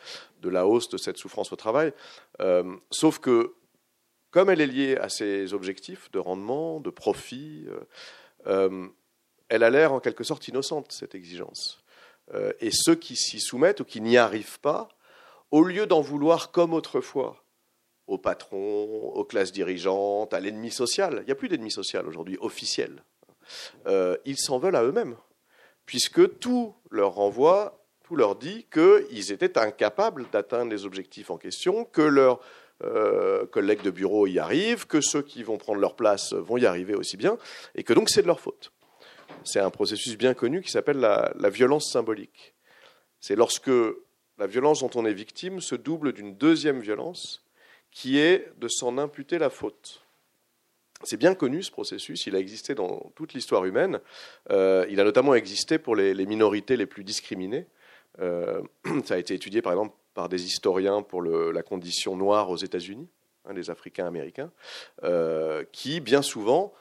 de 0.41 0.49
la 0.49 0.65
hausse 0.65 0.89
de 0.89 0.97
cette 0.97 1.17
souffrance 1.17 1.53
au 1.53 1.57
travail. 1.57 1.93
Euh, 2.41 2.75
sauf 2.89 3.19
que, 3.19 3.53
comme 4.31 4.49
elle 4.49 4.61
est 4.61 4.67
liée 4.67 4.97
à 4.97 5.09
ces 5.09 5.53
objectifs 5.53 6.09
de 6.09 6.17
rendement, 6.17 6.79
de 6.79 6.89
profit, 6.89 7.67
elle 9.49 9.63
a 9.63 9.69
l'air 9.69 9.93
en 9.93 9.99
quelque 9.99 10.23
sorte 10.23 10.47
innocente, 10.47 10.91
cette 10.91 11.15
exigence. 11.15 11.83
Euh, 12.33 12.51
et 12.59 12.71
ceux 12.71 12.95
qui 12.95 13.15
s'y 13.15 13.39
soumettent 13.39 13.79
ou 13.79 13.85
qui 13.85 14.01
n'y 14.01 14.17
arrivent 14.17 14.59
pas, 14.59 14.89
au 15.51 15.63
lieu 15.63 15.85
d'en 15.85 16.01
vouloir 16.01 16.51
comme 16.51 16.73
autrefois 16.73 17.43
au 18.07 18.17
patron, 18.17 19.11
aux 19.13 19.25
classes 19.25 19.51
dirigeantes, 19.51 20.33
à 20.33 20.39
l'ennemi 20.39 20.71
social. 20.71 21.19
Il 21.21 21.25
n'y 21.25 21.31
a 21.31 21.35
plus 21.35 21.49
d'ennemi 21.49 21.71
social 21.71 22.07
aujourd'hui, 22.07 22.37
officiel. 22.39 23.03
Euh, 23.85 24.17
ils 24.25 24.37
s'en 24.37 24.59
veulent 24.59 24.75
à 24.75 24.83
eux-mêmes, 24.83 25.15
puisque 25.85 26.39
tout 26.39 26.73
leur 26.89 27.15
renvoie, 27.15 27.83
tout 28.03 28.15
leur 28.15 28.35
dit 28.35 28.65
qu'ils 28.71 29.31
étaient 29.31 29.57
incapables 29.57 30.25
d'atteindre 30.31 30.71
les 30.71 30.85
objectifs 30.85 31.29
en 31.29 31.37
question, 31.37 31.83
que 31.83 32.01
leurs 32.01 32.39
euh, 32.83 33.45
collègues 33.47 33.81
de 33.81 33.91
bureau 33.91 34.25
y 34.27 34.39
arrivent, 34.39 34.87
que 34.87 35.01
ceux 35.01 35.21
qui 35.21 35.43
vont 35.43 35.57
prendre 35.57 35.79
leur 35.79 35.95
place 35.95 36.33
vont 36.33 36.57
y 36.57 36.65
arriver 36.65 36.95
aussi 36.95 37.17
bien, 37.17 37.37
et 37.75 37.83
que 37.83 37.93
donc 37.93 38.09
c'est 38.09 38.21
de 38.21 38.27
leur 38.27 38.39
faute. 38.39 38.71
C'est 39.43 39.59
un 39.59 39.69
processus 39.69 40.17
bien 40.17 40.33
connu 40.33 40.61
qui 40.61 40.71
s'appelle 40.71 40.99
la, 40.99 41.49
violence 41.49 41.91
symbolique. 41.91 42.53
C'est 43.19 43.35
lorsque 43.35 43.71
la 44.37 44.47
violence 44.47 44.81
dont 44.81 44.91
on 44.95 45.05
est 45.05 45.13
victime 45.13 45.61
se 45.61 45.75
double 45.75 46.13
d'une 46.13 46.35
deuxième 46.35 46.79
violence 46.79 47.43
qui 47.91 48.19
est 48.19 48.51
de 48.57 48.67
s'en 48.67 48.97
imputer 48.97 49.39
la 49.39 49.49
faute. 49.49 50.03
C'est 51.03 51.17
bien 51.17 51.35
connu 51.35 51.61
ce 51.63 51.71
processus, 51.71 52.25
il 52.25 52.35
a 52.35 52.39
existé 52.39 52.73
dans 52.73 53.11
toute 53.15 53.33
l'histoire 53.33 53.65
humaine, 53.65 53.99
euh, 54.49 54.85
il 54.89 54.99
a 54.99 55.03
notamment 55.03 55.35
existé 55.35 55.77
pour 55.77 55.95
les, 55.95 56.25
minorités 56.25 56.75
les 56.75 56.87
plus 56.87 57.03
discriminées. 57.03 57.67
Euh, 58.19 58.61
ça 59.05 59.13
a 59.13 59.17
été 59.17 59.35
étudié 59.35 59.61
par 59.61 59.73
exemple 59.73 59.95
par 60.15 60.27
des 60.27 60.45
historiens 60.45 61.03
pour 61.03 61.21
la 61.21 61.61
condition 61.61 62.15
noire 62.15 62.49
aux 62.49 62.57
États-Unis, 62.57 63.07
hein, 63.45 63.53
les 63.53 63.69
Africains 63.69 64.07
américains, 64.07 64.51
euh, 65.03 65.63
qui 65.71 65.99
bien 65.99 66.23
souvent 66.23 66.73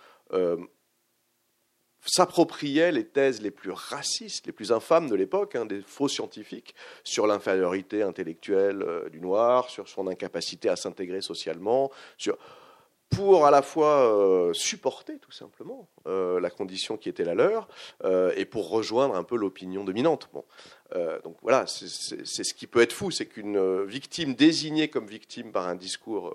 s'appropriait 2.06 2.92
les 2.92 3.04
thèses 3.04 3.42
les 3.42 3.50
plus 3.50 3.72
racistes, 3.72 4.46
les 4.46 4.52
plus 4.52 4.72
infâmes 4.72 5.08
de 5.08 5.14
l'époque, 5.14 5.56
hein, 5.56 5.66
des 5.66 5.82
faux 5.82 6.08
scientifiques, 6.08 6.74
sur 7.04 7.26
l'infériorité 7.26 8.02
intellectuelle 8.02 8.82
euh, 8.82 9.08
du 9.08 9.20
noir, 9.20 9.68
sur 9.70 9.88
son 9.88 10.06
incapacité 10.06 10.68
à 10.68 10.76
s'intégrer 10.76 11.20
socialement, 11.20 11.90
pour 13.10 13.46
à 13.46 13.50
la 13.50 13.62
fois 13.62 14.00
euh, 14.00 14.52
supporter 14.52 15.18
tout 15.18 15.30
simplement 15.30 15.88
euh, 16.06 16.40
la 16.40 16.50
condition 16.50 16.96
qui 16.96 17.08
était 17.08 17.24
la 17.24 17.34
leur 17.34 17.68
et 18.36 18.44
pour 18.44 18.68
rejoindre 18.68 19.14
un 19.14 19.22
peu 19.22 19.36
l'opinion 19.36 19.84
dominante. 19.84 20.28
Donc 21.24 21.36
voilà, 21.42 21.66
c'est 21.66 22.44
ce 22.44 22.54
qui 22.54 22.66
peut 22.66 22.80
être 22.80 22.92
fou, 22.92 23.10
c'est 23.10 23.26
qu'une 23.26 23.84
victime 23.84 24.34
désignée 24.34 24.88
comme 24.88 25.06
victime 25.06 25.52
par 25.52 25.66
un 25.66 25.74
discours 25.74 26.34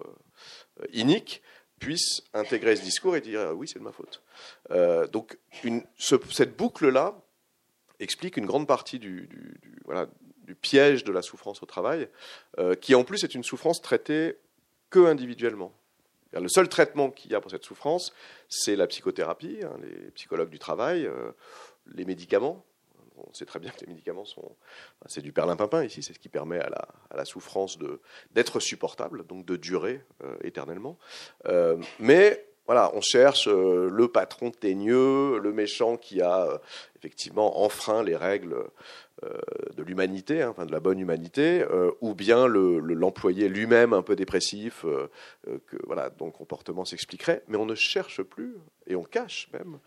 inique 0.91 1.41
puisse 1.81 2.21
intégrer 2.33 2.75
ce 2.75 2.83
discours 2.83 3.17
et 3.17 3.21
dire 3.21 3.51
oui, 3.55 3.67
c'est 3.67 3.79
de 3.79 3.83
ma 3.83 3.91
faute. 3.91 4.21
Euh, 4.69 5.07
donc 5.07 5.37
cette 5.97 6.55
boucle-là 6.55 7.19
explique 7.99 8.37
une 8.37 8.45
grande 8.45 8.67
partie 8.67 8.99
du, 8.99 9.27
piège 10.61 11.03
de 11.03 11.11
la 11.11 11.21
souffrance 11.21 11.63
au 11.63 11.65
travail, 11.65 12.07
euh, 12.59 12.75
qui 12.75 12.93
en 12.93 13.03
plus 13.03 13.23
est 13.23 13.33
une 13.33 13.43
souffrance 13.43 13.81
traitée 13.81 14.37
que 14.89 14.99
individuellement. 14.99 15.73
Le 16.33 16.47
seul 16.47 16.69
traitement 16.69 17.09
qu'il 17.09 17.31
y 17.31 17.35
a 17.35 17.41
pour 17.41 17.51
cette 17.51 17.63
souffrance, 17.63 18.13
c'est 18.47 18.75
la 18.75 18.87
psychothérapie, 18.87 19.59
hein, 19.63 19.77
les 19.81 20.11
psychologues 20.11 20.49
du 20.49 20.59
travail, 20.59 21.05
euh, 21.05 21.31
les 21.93 22.05
médicaments, 22.05 22.63
on 23.27 23.33
sait 23.33 23.45
très 23.45 23.59
bien 23.59 23.71
que 23.71 23.81
les 23.81 23.87
médicaments 23.87 24.25
sont, 24.25 24.55
c'est 25.07 25.21
du 25.21 25.31
perlimpinpin 25.31 25.83
ici, 25.83 26.03
c'est 26.03 26.13
ce 26.13 26.19
qui 26.19 26.29
permet 26.29 26.59
à 26.59 26.69
la, 27.15 27.25
souffrance 27.25 27.77
d'être 28.31 28.59
supportable, 28.59 29.25
donc 29.27 29.45
de 29.45 29.55
durer 29.55 30.01
euh, 30.23 30.35
éternellement. 30.43 30.97
Euh, 31.45 31.77
mais 31.99 32.45
voilà, 32.65 32.91
on 32.95 33.01
cherche 33.01 33.47
euh, 33.47 33.89
le 33.91 34.07
patron 34.07 34.49
teigneux, 34.49 35.39
le 35.39 35.51
méchant 35.53 35.97
qui 35.97 36.21
a 36.21 36.59
effectivement 36.97 37.63
enfreint 37.63 38.03
les 38.03 38.15
règles 38.15 38.55
de 39.77 39.83
l'humanité, 39.83 40.41
hein, 40.41 40.49
enfin 40.49 40.65
de 40.65 40.71
la 40.71 40.79
bonne 40.79 40.97
humanité, 40.97 41.63
ou 42.01 42.15
bien 42.15 42.47
l'employé 42.47 43.49
lui-même 43.49 43.93
un 43.93 44.01
peu 44.01 44.15
dépressif, 44.15 44.83
que, 45.43 45.77
voilà, 45.85 46.09
dont 46.09 46.25
le 46.25 46.31
comportement 46.31 46.85
s'expliquerait, 46.85 47.43
mais 47.47 47.57
on 47.57 47.67
ne 47.67 47.75
cherche 47.75 48.23
plus, 48.23 48.55
et 48.87 48.95
on 48.95 49.03
cache 49.03 49.47
même, 49.53 49.77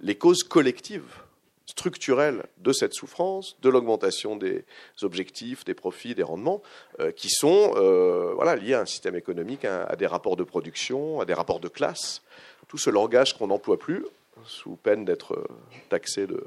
les 0.00 0.16
causes 0.16 0.42
collectives 0.42 1.20
structurelle 1.68 2.44
de 2.56 2.72
cette 2.72 2.94
souffrance, 2.94 3.56
de 3.60 3.68
l'augmentation 3.68 4.36
des 4.36 4.64
objectifs, 5.02 5.64
des 5.64 5.74
profits, 5.74 6.14
des 6.14 6.22
rendements, 6.22 6.62
euh, 6.98 7.12
qui 7.12 7.28
sont 7.28 7.74
euh, 7.76 8.32
voilà, 8.34 8.56
liés 8.56 8.74
à 8.74 8.80
un 8.80 8.86
système 8.86 9.14
économique, 9.14 9.66
à, 9.66 9.94
des 9.96 10.06
rapports 10.06 10.36
de 10.36 10.44
production, 10.44 11.20
à 11.20 11.26
des 11.26 11.34
rapports 11.34 11.60
de 11.60 11.68
classe, 11.68 12.22
tout 12.68 12.78
ce 12.78 12.88
langage 12.88 13.36
qu'on 13.36 13.48
n'emploie 13.48 13.78
plus, 13.78 14.06
sous 14.46 14.76
peine 14.76 15.04
d'être 15.04 15.34
euh, 15.34 15.46
taxé 15.90 16.26
de, 16.26 16.42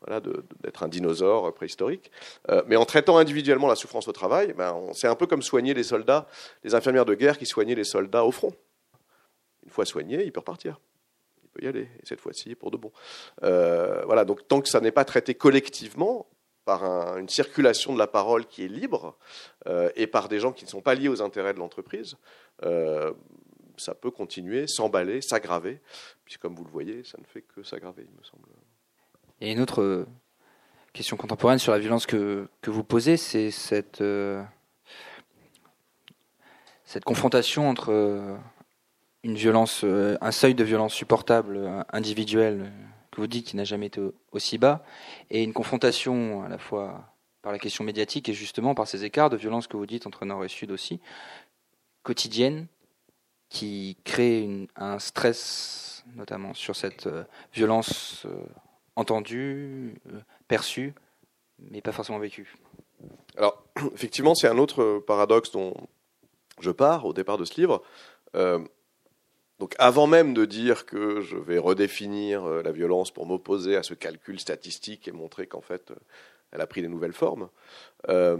voilà, 0.00 0.20
d'être 0.62 0.82
un 0.82 0.88
dinosaure 0.88 1.52
préhistorique. 1.52 2.10
mais 2.68 2.76
en 2.76 2.84
traitant 2.84 3.18
individuellement 3.18 3.66
la 3.66 3.74
souffrance 3.74 4.08
au 4.08 4.12
travail, 4.12 4.54
ben, 4.56 4.80
c'est 4.94 5.08
un 5.08 5.16
peu 5.16 5.26
comme 5.26 5.42
soigner 5.42 5.74
les 5.74 5.82
soldats, 5.82 6.26
les 6.64 6.74
infirmières 6.74 7.04
de 7.04 7.14
guerre 7.14 7.36
qui 7.36 7.46
soignaient 7.46 7.74
les 7.74 7.84
soldats 7.84 8.24
au 8.24 8.30
front. 8.30 8.54
Une 9.64 9.70
fois 9.70 9.84
soigné, 9.84 10.24
il 10.24 10.32
y 11.62 11.66
aller, 11.66 11.88
et 12.00 12.06
cette 12.06 12.20
fois-ci 12.20 12.54
pour 12.54 12.70
de 12.70 12.76
bon. 12.76 12.92
Euh, 13.42 14.02
voilà, 14.04 14.24
donc 14.24 14.46
tant 14.48 14.60
que 14.60 14.68
ça 14.68 14.80
n'est 14.80 14.92
pas 14.92 15.04
traité 15.04 15.34
collectivement, 15.34 16.26
par 16.64 17.16
une 17.16 17.30
circulation 17.30 17.94
de 17.94 17.98
la 17.98 18.06
parole 18.06 18.44
qui 18.44 18.62
est 18.62 18.68
libre, 18.68 19.16
euh, 19.66 19.90
et 19.96 20.06
par 20.06 20.28
des 20.28 20.38
gens 20.38 20.52
qui 20.52 20.64
ne 20.66 20.70
sont 20.70 20.82
pas 20.82 20.94
liés 20.94 21.08
aux 21.08 21.22
intérêts 21.22 21.54
de 21.54 21.58
l'entreprise, 21.58 22.16
euh, 22.62 23.12
ça 23.78 23.94
peut 23.94 24.10
continuer, 24.10 24.66
s'emballer, 24.66 25.22
s'aggraver, 25.22 25.80
puisque 26.24 26.42
comme 26.42 26.54
vous 26.54 26.64
le 26.64 26.70
voyez, 26.70 27.04
ça 27.04 27.16
ne 27.18 27.24
fait 27.24 27.40
que 27.40 27.62
s'aggraver, 27.62 28.06
il 28.06 28.18
me 28.18 28.22
semble. 28.22 28.48
A 29.40 29.46
une 29.46 29.60
autre 29.60 30.06
question 30.92 31.16
contemporaine 31.16 31.58
sur 31.58 31.72
la 31.72 31.78
violence 31.78 32.04
que, 32.04 32.48
que 32.60 32.70
vous 32.70 32.84
posez, 32.84 33.16
c'est 33.16 33.50
cette, 33.50 34.04
cette 36.84 37.04
confrontation 37.04 37.68
entre 37.68 38.38
une 39.24 39.34
violence, 39.34 39.82
euh, 39.84 40.16
un 40.20 40.30
seuil 40.30 40.54
de 40.54 40.64
violence 40.64 40.94
supportable 40.94 41.56
euh, 41.56 41.82
individuel 41.92 42.60
euh, 42.62 42.70
que 43.10 43.20
vous 43.20 43.26
dites 43.26 43.46
qui 43.46 43.56
n'a 43.56 43.64
jamais 43.64 43.86
été 43.86 44.00
aussi 44.32 44.58
bas, 44.58 44.84
et 45.30 45.42
une 45.42 45.52
confrontation 45.52 46.42
à 46.44 46.48
la 46.48 46.58
fois 46.58 47.12
par 47.42 47.52
la 47.52 47.58
question 47.58 47.84
médiatique 47.84 48.28
et 48.28 48.34
justement 48.34 48.74
par 48.74 48.86
ces 48.86 49.04
écarts 49.04 49.30
de 49.30 49.36
violence 49.36 49.66
que 49.66 49.76
vous 49.76 49.86
dites 49.86 50.06
entre 50.06 50.24
Nord 50.24 50.44
et 50.44 50.48
Sud 50.48 50.70
aussi, 50.70 51.00
quotidienne, 52.02 52.66
qui 53.48 53.96
crée 54.04 54.68
un 54.76 54.98
stress 54.98 56.04
notamment 56.14 56.54
sur 56.54 56.76
cette 56.76 57.08
violence 57.52 58.26
entendue, 58.96 59.94
perçue, 60.46 60.94
mais 61.58 61.80
pas 61.80 61.92
forcément 61.92 62.18
vécue. 62.18 62.54
Alors, 63.36 63.64
effectivement, 63.94 64.34
c'est 64.34 64.48
un 64.48 64.58
autre 64.58 65.02
paradoxe 65.06 65.50
dont 65.50 65.74
je 66.60 66.70
pars 66.70 67.04
au 67.04 67.12
départ 67.12 67.38
de 67.38 67.44
ce 67.44 67.58
livre. 67.60 67.82
Donc 69.58 69.74
avant 69.78 70.06
même 70.06 70.34
de 70.34 70.44
dire 70.44 70.86
que 70.86 71.20
je 71.20 71.36
vais 71.36 71.58
redéfinir 71.58 72.44
euh, 72.44 72.62
la 72.62 72.70
violence 72.70 73.10
pour 73.10 73.26
m'opposer 73.26 73.76
à 73.76 73.82
ce 73.82 73.94
calcul 73.94 74.38
statistique 74.38 75.08
et 75.08 75.12
montrer 75.12 75.46
qu'en 75.46 75.60
fait 75.60 75.90
euh, 75.90 75.96
elle 76.52 76.60
a 76.60 76.66
pris 76.66 76.80
des 76.80 76.88
nouvelles 76.88 77.12
formes, 77.12 77.48
euh, 78.08 78.38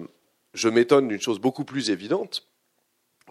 je 0.55 0.69
m'étonne 0.69 1.09
d'une 1.09 1.21
chose 1.21 1.41
beaucoup 1.41 1.65
plus 1.65 1.91
évidente, 1.91 2.47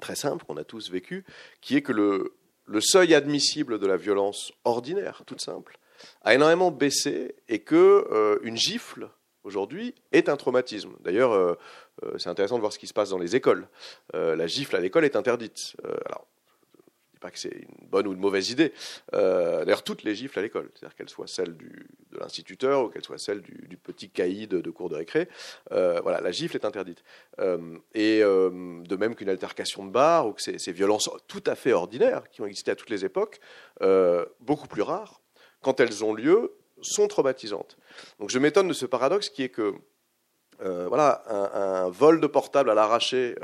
très 0.02 0.16
simple, 0.16 0.46
qu'on 0.46 0.58
a 0.58 0.64
tous 0.64 0.92
vécu, 0.92 1.26
qui 1.62 1.76
est 1.76 1.82
que 1.82 1.92
le, 1.92 2.34
seuil 2.82 3.16
admissible 3.16 3.80
de 3.80 3.88
la 3.88 3.98
violence 3.98 4.52
ordinaire, 4.66 5.24
toute 5.26 5.42
simple, 5.42 5.80
a 6.22 6.36
énormément 6.36 6.70
baissé 6.70 7.36
et 7.48 7.60
que 7.60 8.40
une 8.44 8.56
gifle 8.56 9.10
aujourd'hui 9.44 9.96
est 10.12 10.30
un 10.30 10.38
traumatisme. 10.38 10.92
D'ailleurs, 11.00 11.58
c'est 12.20 12.30
intéressant 12.30 12.58
de 12.58 12.62
voir 12.62 12.72
ce 12.72 12.78
qui 12.78 12.86
se 12.86 12.94
passe 12.94 13.10
dans 13.10 13.18
les 13.18 13.36
écoles. 13.36 13.68
la 14.14 14.46
gifle 14.46 14.76
à 14.76 14.80
l'école 14.80 15.06
est 15.06 15.16
interdite. 15.16 15.76
alors, 16.06 16.28
que 17.32 17.40
c'est 17.40 17.50
une 17.56 17.88
bonne 17.90 18.08
ou 18.08 18.14
une 18.14 18.20
mauvaise 18.20 18.50
idée. 18.50 18.74
Euh, 19.14 19.66
d'ailleurs, 19.66 19.84
toutes 19.84 20.04
les 20.04 20.16
gifles 20.16 20.38
à 20.40 20.42
l'école, 20.42 20.70
c'est-à-dire 20.74 20.96
qu'elles 20.96 21.10
soient 21.10 21.28
celles 21.28 21.56
de 21.56 22.20
l'instituteur 22.20 22.86
ou 22.86 22.90
qu'elles 22.90 23.04
soient 23.04 23.18
celles 23.18 23.42
du, 23.42 23.78
petit 23.78 24.10
caïd 24.10 24.50
de, 24.50 24.72
cours 24.72 24.90
de 24.90 24.96
récré, 24.96 25.28
euh, 25.72 26.00
voilà, 26.02 26.22
la 26.22 26.32
gifle 26.32 26.56
est 26.56 26.66
interdite. 26.66 27.04
Euh, 27.40 27.78
et 27.94 28.20
de 28.20 28.96
même 28.96 29.16
qu'une 29.16 29.30
altercation 29.30 29.86
de 29.86 29.92
bar 29.92 30.28
ou 30.28 30.34
que 30.34 30.42
ces, 30.42 30.60
ces, 30.60 30.72
violences 30.72 31.10
tout 31.28 31.44
à 31.46 31.56
fait 31.56 31.74
ordinaires 31.74 32.30
qui 32.30 32.42
ont 32.42 32.46
existé 32.46 32.72
à 32.72 32.76
toutes 32.76 32.90
les 32.90 33.06
époques, 33.06 33.40
beaucoup 34.40 34.68
plus 34.68 34.82
rares, 34.82 35.22
quand 35.62 35.80
elles 35.80 36.04
ont 36.04 36.14
lieu, 36.14 36.54
sont 36.82 37.08
traumatisantes. 37.08 37.78
Donc 38.20 38.30
je 38.30 38.40
m'étonne 38.40 38.68
de 38.68 38.74
ce 38.74 38.86
paradoxe 38.86 39.30
qui 39.30 39.44
est 39.44 39.50
que 39.50 39.74
voilà, 40.60 41.24
un, 41.28 41.86
un, 41.86 41.90
vol 41.90 42.20
de 42.20 42.28
portable 42.28 42.70
à 42.70 42.74
l'arraché 42.74 43.36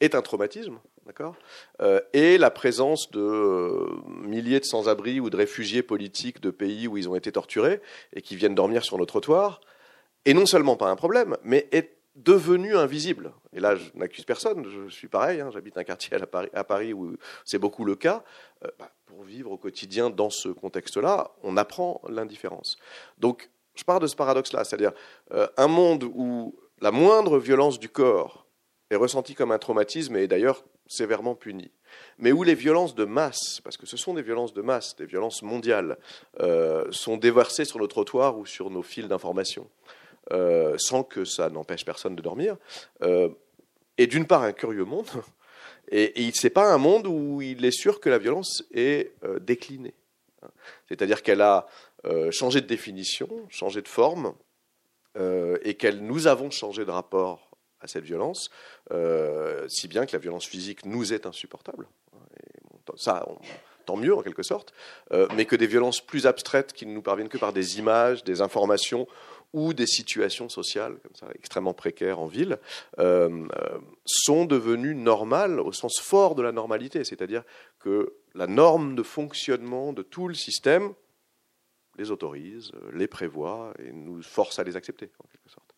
est 0.00 0.14
un 0.14 0.22
traumatisme, 0.22 0.78
D'accord 1.10 1.34
euh, 1.82 2.00
Et 2.12 2.38
la 2.38 2.52
présence 2.52 3.10
de 3.10 3.18
euh, 3.18 4.00
milliers 4.22 4.60
de 4.60 4.64
sans-abri 4.64 5.18
ou 5.18 5.28
de 5.28 5.36
réfugiés 5.36 5.82
politiques 5.82 6.40
de 6.40 6.50
pays 6.50 6.86
où 6.86 6.96
ils 6.96 7.08
ont 7.08 7.16
été 7.16 7.32
torturés 7.32 7.80
et 8.12 8.22
qui 8.22 8.36
viennent 8.36 8.54
dormir 8.54 8.84
sur 8.84 8.96
nos 8.96 9.06
trottoirs 9.06 9.60
est 10.24 10.34
non 10.34 10.46
seulement 10.46 10.76
pas 10.76 10.88
un 10.88 10.94
problème, 10.94 11.36
mais 11.42 11.66
est 11.72 11.96
devenu 12.14 12.76
invisible. 12.76 13.32
Et 13.52 13.58
là, 13.58 13.74
je 13.74 13.90
n'accuse 13.96 14.24
personne, 14.24 14.64
je 14.64 14.88
suis 14.88 15.08
pareil, 15.08 15.40
hein, 15.40 15.50
j'habite 15.52 15.76
un 15.78 15.82
quartier 15.82 16.16
à 16.54 16.62
Paris, 16.62 16.92
où 16.92 17.16
c'est 17.44 17.58
beaucoup 17.58 17.84
le 17.84 17.96
cas. 17.96 18.22
Euh, 18.64 18.68
bah, 18.78 18.92
pour 19.06 19.24
vivre 19.24 19.50
au 19.50 19.58
quotidien 19.58 20.10
dans 20.10 20.30
ce 20.30 20.48
contexte-là, 20.48 21.32
on 21.42 21.56
apprend 21.56 22.00
l'indifférence. 22.08 22.76
Donc, 23.18 23.50
je 23.74 23.82
pars 23.82 23.98
de 23.98 24.06
ce 24.06 24.14
paradoxe-là, 24.14 24.62
c'est-à-dire 24.62 24.92
un 25.32 25.66
monde 25.66 26.04
où 26.04 26.54
la 26.80 26.92
moindre 26.92 27.40
violence 27.40 27.80
du 27.80 27.88
corps 27.88 28.46
est 28.90 28.96
ressentie 28.96 29.34
comme 29.34 29.52
un 29.52 29.58
traumatisme 29.58 30.16
et 30.16 30.26
d'ailleurs 30.26 30.64
sévèrement 30.90 31.34
punies, 31.34 31.70
mais 32.18 32.32
où 32.32 32.42
les 32.42 32.54
violences 32.54 32.94
de 32.94 33.04
masse, 33.04 33.60
parce 33.62 33.76
que 33.76 33.86
ce 33.86 33.96
sont 33.96 34.14
des 34.14 34.22
violences 34.22 34.52
de 34.52 34.62
masse, 34.62 34.96
des 34.96 35.06
violences 35.06 35.42
mondiales, 35.42 35.98
sont 36.90 37.16
déversées 37.16 37.64
sur 37.64 37.78
nos 37.78 37.86
trottoirs 37.86 38.38
ou 38.38 38.46
sur 38.46 38.70
nos 38.70 38.82
fils 38.82 39.06
d'information, 39.08 39.68
sans 40.76 41.02
que 41.02 41.24
ça 41.24 41.50
n'empêche 41.50 41.84
personne 41.84 42.16
de 42.16 42.22
dormir, 42.22 42.56
est 43.00 44.06
d'une 44.06 44.26
part 44.26 44.42
un 44.42 44.52
curieux 44.52 44.84
monde, 44.84 45.08
et, 45.90 46.26
et 46.26 46.30
c'est 46.32 46.50
pas 46.50 46.72
un 46.72 46.78
monde 46.78 47.06
où 47.06 47.42
il 47.42 47.64
est 47.64 47.70
sûr 47.70 48.00
que 48.00 48.08
la 48.08 48.18
violence 48.18 48.64
est 48.72 49.12
déclinée. 49.40 49.94
C'est-à-dire 50.88 51.22
qu'elle 51.22 51.42
a 51.42 51.66
euh, 52.06 52.30
changé 52.30 52.60
de 52.60 52.66
définition, 52.66 53.28
changé 53.50 53.82
de 53.82 53.88
forme, 53.88 54.34
euh, 55.16 55.58
et 55.62 55.74
que 55.74 55.88
nous 55.88 56.26
avons 56.26 56.50
changé 56.50 56.84
de 56.84 56.90
rapport 56.90 57.49
à 57.80 57.86
cette 57.86 58.04
violence, 58.04 58.50
euh, 58.92 59.66
si 59.68 59.88
bien 59.88 60.06
que 60.06 60.12
la 60.12 60.18
violence 60.18 60.46
physique 60.46 60.84
nous 60.84 61.12
est 61.12 61.26
insupportable. 61.26 61.86
ça, 62.96 63.26
tant 63.86 63.96
mieux 63.96 64.14
en 64.14 64.22
quelque 64.22 64.42
sorte, 64.42 64.72
mais 65.34 65.46
que 65.46 65.56
des 65.56 65.66
violences 65.66 66.00
plus 66.00 66.26
abstraites 66.26 66.72
qui 66.72 66.86
ne 66.86 66.92
nous 66.92 67.02
parviennent 67.02 67.28
que 67.28 67.38
par 67.38 67.52
des 67.52 67.78
images, 67.78 68.24
des 68.24 68.40
informations 68.40 69.06
ou 69.52 69.72
des 69.72 69.86
situations 69.86 70.48
sociales 70.48 70.98
comme 71.02 71.14
ça, 71.14 71.26
extrêmement 71.34 71.74
précaires 71.74 72.20
en 72.20 72.26
ville, 72.26 72.58
sont 74.04 74.44
devenues 74.44 74.94
normales 74.94 75.60
au 75.60 75.72
sens 75.72 76.00
fort 76.00 76.34
de 76.34 76.42
la 76.42 76.52
normalité, 76.52 77.04
c'est-à-dire 77.04 77.44
que 77.78 78.14
la 78.34 78.46
norme 78.46 78.94
de 78.94 79.02
fonctionnement 79.02 79.92
de 79.92 80.02
tout 80.02 80.28
le 80.28 80.34
système 80.34 80.92
les 82.00 82.10
autorise, 82.10 82.72
euh, 82.74 82.90
les 82.94 83.06
prévoit 83.06 83.72
et 83.78 83.92
nous 83.92 84.22
force 84.22 84.58
à 84.58 84.64
les 84.64 84.76
accepter, 84.76 85.10
en 85.18 85.28
quelque 85.28 85.50
sorte. 85.50 85.74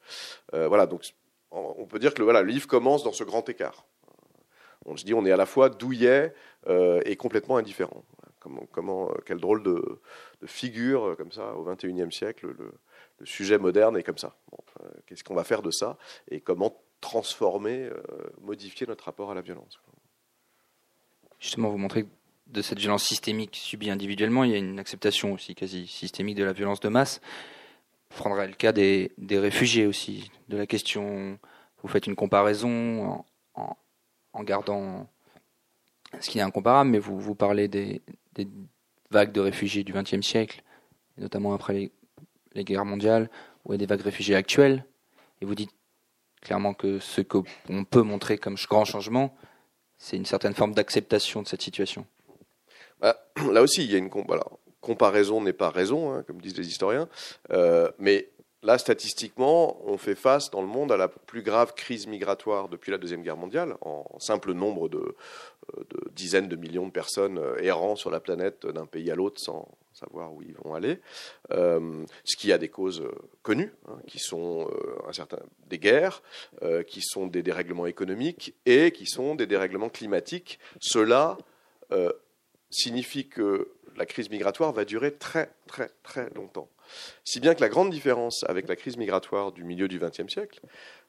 Euh, 0.54 0.68
voilà, 0.68 0.86
donc 0.86 1.04
on 1.52 1.86
peut 1.86 1.98
dire 1.98 2.14
que 2.14 2.18
le, 2.18 2.24
voilà, 2.24 2.42
le 2.42 2.50
livre 2.50 2.66
commence 2.66 3.04
dans 3.04 3.12
ce 3.12 3.24
grand 3.24 3.48
écart. 3.48 3.84
On 4.84 4.96
se 4.96 5.04
dit 5.04 5.14
on 5.14 5.24
est 5.24 5.32
à 5.32 5.36
la 5.36 5.46
fois 5.46 5.70
douillet 5.70 6.34
euh, 6.66 7.00
et 7.04 7.16
complètement 7.16 7.56
indifférent. 7.56 8.04
Comment, 8.40 8.66
comment, 8.72 9.10
quelle 9.24 9.38
drôle 9.38 9.62
de, 9.62 10.00
figure 10.46 11.16
comme 11.16 11.30
ça 11.30 11.54
au 11.54 11.64
XXIe 11.64 12.10
siècle, 12.10 12.48
le, 12.58 12.72
sujet 13.24 13.56
moderne 13.56 13.96
est 13.96 14.02
comme 14.02 14.18
ça. 14.18 14.34
Qu'est-ce 15.06 15.22
qu'on 15.22 15.36
va 15.36 15.44
faire 15.44 15.62
de 15.62 15.70
ça 15.70 15.96
et 16.28 16.40
comment 16.40 16.82
transformer, 17.00 17.88
modifier 18.40 18.84
notre 18.88 19.04
rapport 19.04 19.30
à 19.30 19.34
la 19.34 19.42
violence 19.42 19.80
Justement, 21.38 21.70
vous 21.70 21.78
montrez 21.78 22.04
de 22.48 22.62
cette 22.62 22.78
violence 22.78 23.04
systémique 23.04 23.56
subie 23.56 23.90
individuellement, 23.90 24.44
il 24.44 24.50
y 24.50 24.54
a 24.54 24.58
une 24.58 24.78
acceptation 24.78 25.32
aussi 25.32 25.54
quasi 25.54 25.86
systémique 25.86 26.36
de 26.36 26.44
la 26.44 26.52
violence 26.52 26.80
de 26.80 26.88
masse. 26.88 27.20
Prendrez 28.16 28.46
le 28.46 28.54
cas 28.54 28.72
des, 28.72 29.10
réfugiés 29.30 29.86
aussi, 29.86 30.30
de 30.48 30.56
la 30.56 30.66
question, 30.66 31.38
vous 31.82 31.88
faites 31.88 32.06
une 32.06 32.14
comparaison 32.14 33.24
en, 33.54 34.44
gardant 34.44 35.08
ce 36.20 36.28
qui 36.30 36.38
est 36.38 36.42
incomparable, 36.42 36.90
mais 36.90 36.98
vous, 36.98 37.18
vous 37.18 37.34
parlez 37.34 37.68
des, 37.68 38.02
vagues 39.10 39.32
de 39.32 39.40
réfugiés 39.40 39.84
du 39.84 39.92
XXe 39.92 40.26
siècle, 40.26 40.62
notamment 41.18 41.52
après 41.54 41.74
les, 41.74 41.92
les 42.54 42.64
guerres 42.64 42.84
mondiales, 42.84 43.30
ou 43.64 43.76
des 43.76 43.86
vagues 43.86 44.00
réfugiés 44.00 44.34
actuelles, 44.34 44.84
et 45.40 45.44
vous 45.44 45.54
dites 45.54 45.72
clairement 46.40 46.74
que 46.74 46.98
ce 46.98 47.20
qu'on 47.20 47.44
peut 47.84 48.02
montrer 48.02 48.38
comme 48.38 48.56
grand 48.68 48.84
changement, 48.84 49.34
c'est 49.98 50.16
une 50.16 50.26
certaine 50.26 50.54
forme 50.54 50.74
d'acceptation 50.74 51.42
de 51.42 51.46
cette 51.46 51.62
situation. 51.62 52.06
Bah, 53.00 53.16
là 53.50 53.62
aussi, 53.62 53.84
il 53.84 53.90
y 53.90 53.94
a 53.94 53.98
une 53.98 54.10
comparaison 54.82 55.40
n'est 55.40 55.54
pas 55.54 55.70
raison, 55.70 56.12
hein, 56.12 56.22
comme 56.26 56.42
disent 56.42 56.58
les 56.58 56.68
historiens, 56.68 57.08
euh, 57.52 57.90
mais 57.98 58.28
là, 58.62 58.76
statistiquement, 58.76 59.80
on 59.86 59.96
fait 59.96 60.14
face 60.14 60.50
dans 60.50 60.60
le 60.60 60.66
monde 60.66 60.92
à 60.92 60.96
la 60.98 61.08
plus 61.08 61.42
grave 61.42 61.72
crise 61.74 62.06
migratoire 62.06 62.68
depuis 62.68 62.90
la 62.90 62.98
Deuxième 62.98 63.22
Guerre 63.22 63.38
mondiale, 63.38 63.76
en 63.80 64.04
simple 64.18 64.52
nombre 64.52 64.88
de, 64.88 64.98
euh, 65.78 65.84
dizaines 66.10 66.48
de 66.48 66.56
millions 66.56 66.86
de 66.86 66.92
personnes 66.92 67.38
euh, 67.38 67.56
errant 67.62 67.96
sur 67.96 68.10
la 68.10 68.20
planète 68.20 68.66
d'un 68.66 68.86
pays 68.86 69.10
à 69.10 69.14
l'autre 69.14 69.40
sans 69.40 69.66
savoir 69.94 70.32
où 70.32 70.42
ils 70.42 70.56
vont 70.64 70.74
aller, 70.74 71.00
ce 71.50 72.36
qui 72.36 72.50
a 72.50 72.56
des 72.56 72.70
causes 72.70 73.04
connues, 73.42 73.72
hein, 73.86 73.98
qui 74.06 74.18
sont 74.18 74.68
un 75.06 75.12
certain, 75.12 75.38
des 75.68 75.78
guerres, 75.78 76.22
qui 76.86 77.02
sont 77.02 77.26
des 77.26 77.42
dérèglements 77.42 77.84
économiques 77.84 78.54
et 78.64 78.90
qui 78.90 79.04
sont 79.06 79.34
des 79.34 79.46
dérèglements 79.46 79.90
climatiques. 79.90 80.58
Cela 80.80 81.36
signifie 82.70 83.28
que 83.28 83.68
la 83.96 84.06
crise 84.06 84.30
migratoire 84.30 84.72
va 84.72 84.84
durer 84.84 85.12
très 85.12 85.50
très 85.66 85.90
très 86.02 86.30
longtemps. 86.34 86.68
Si 87.24 87.40
bien 87.40 87.54
que 87.54 87.60
la 87.60 87.68
grande 87.68 87.90
différence 87.90 88.44
avec 88.48 88.68
la 88.68 88.76
crise 88.76 88.96
migratoire 88.96 89.52
du 89.52 89.64
milieu 89.64 89.88
du 89.88 89.98
XXe 89.98 90.28
siècle, 90.28 90.60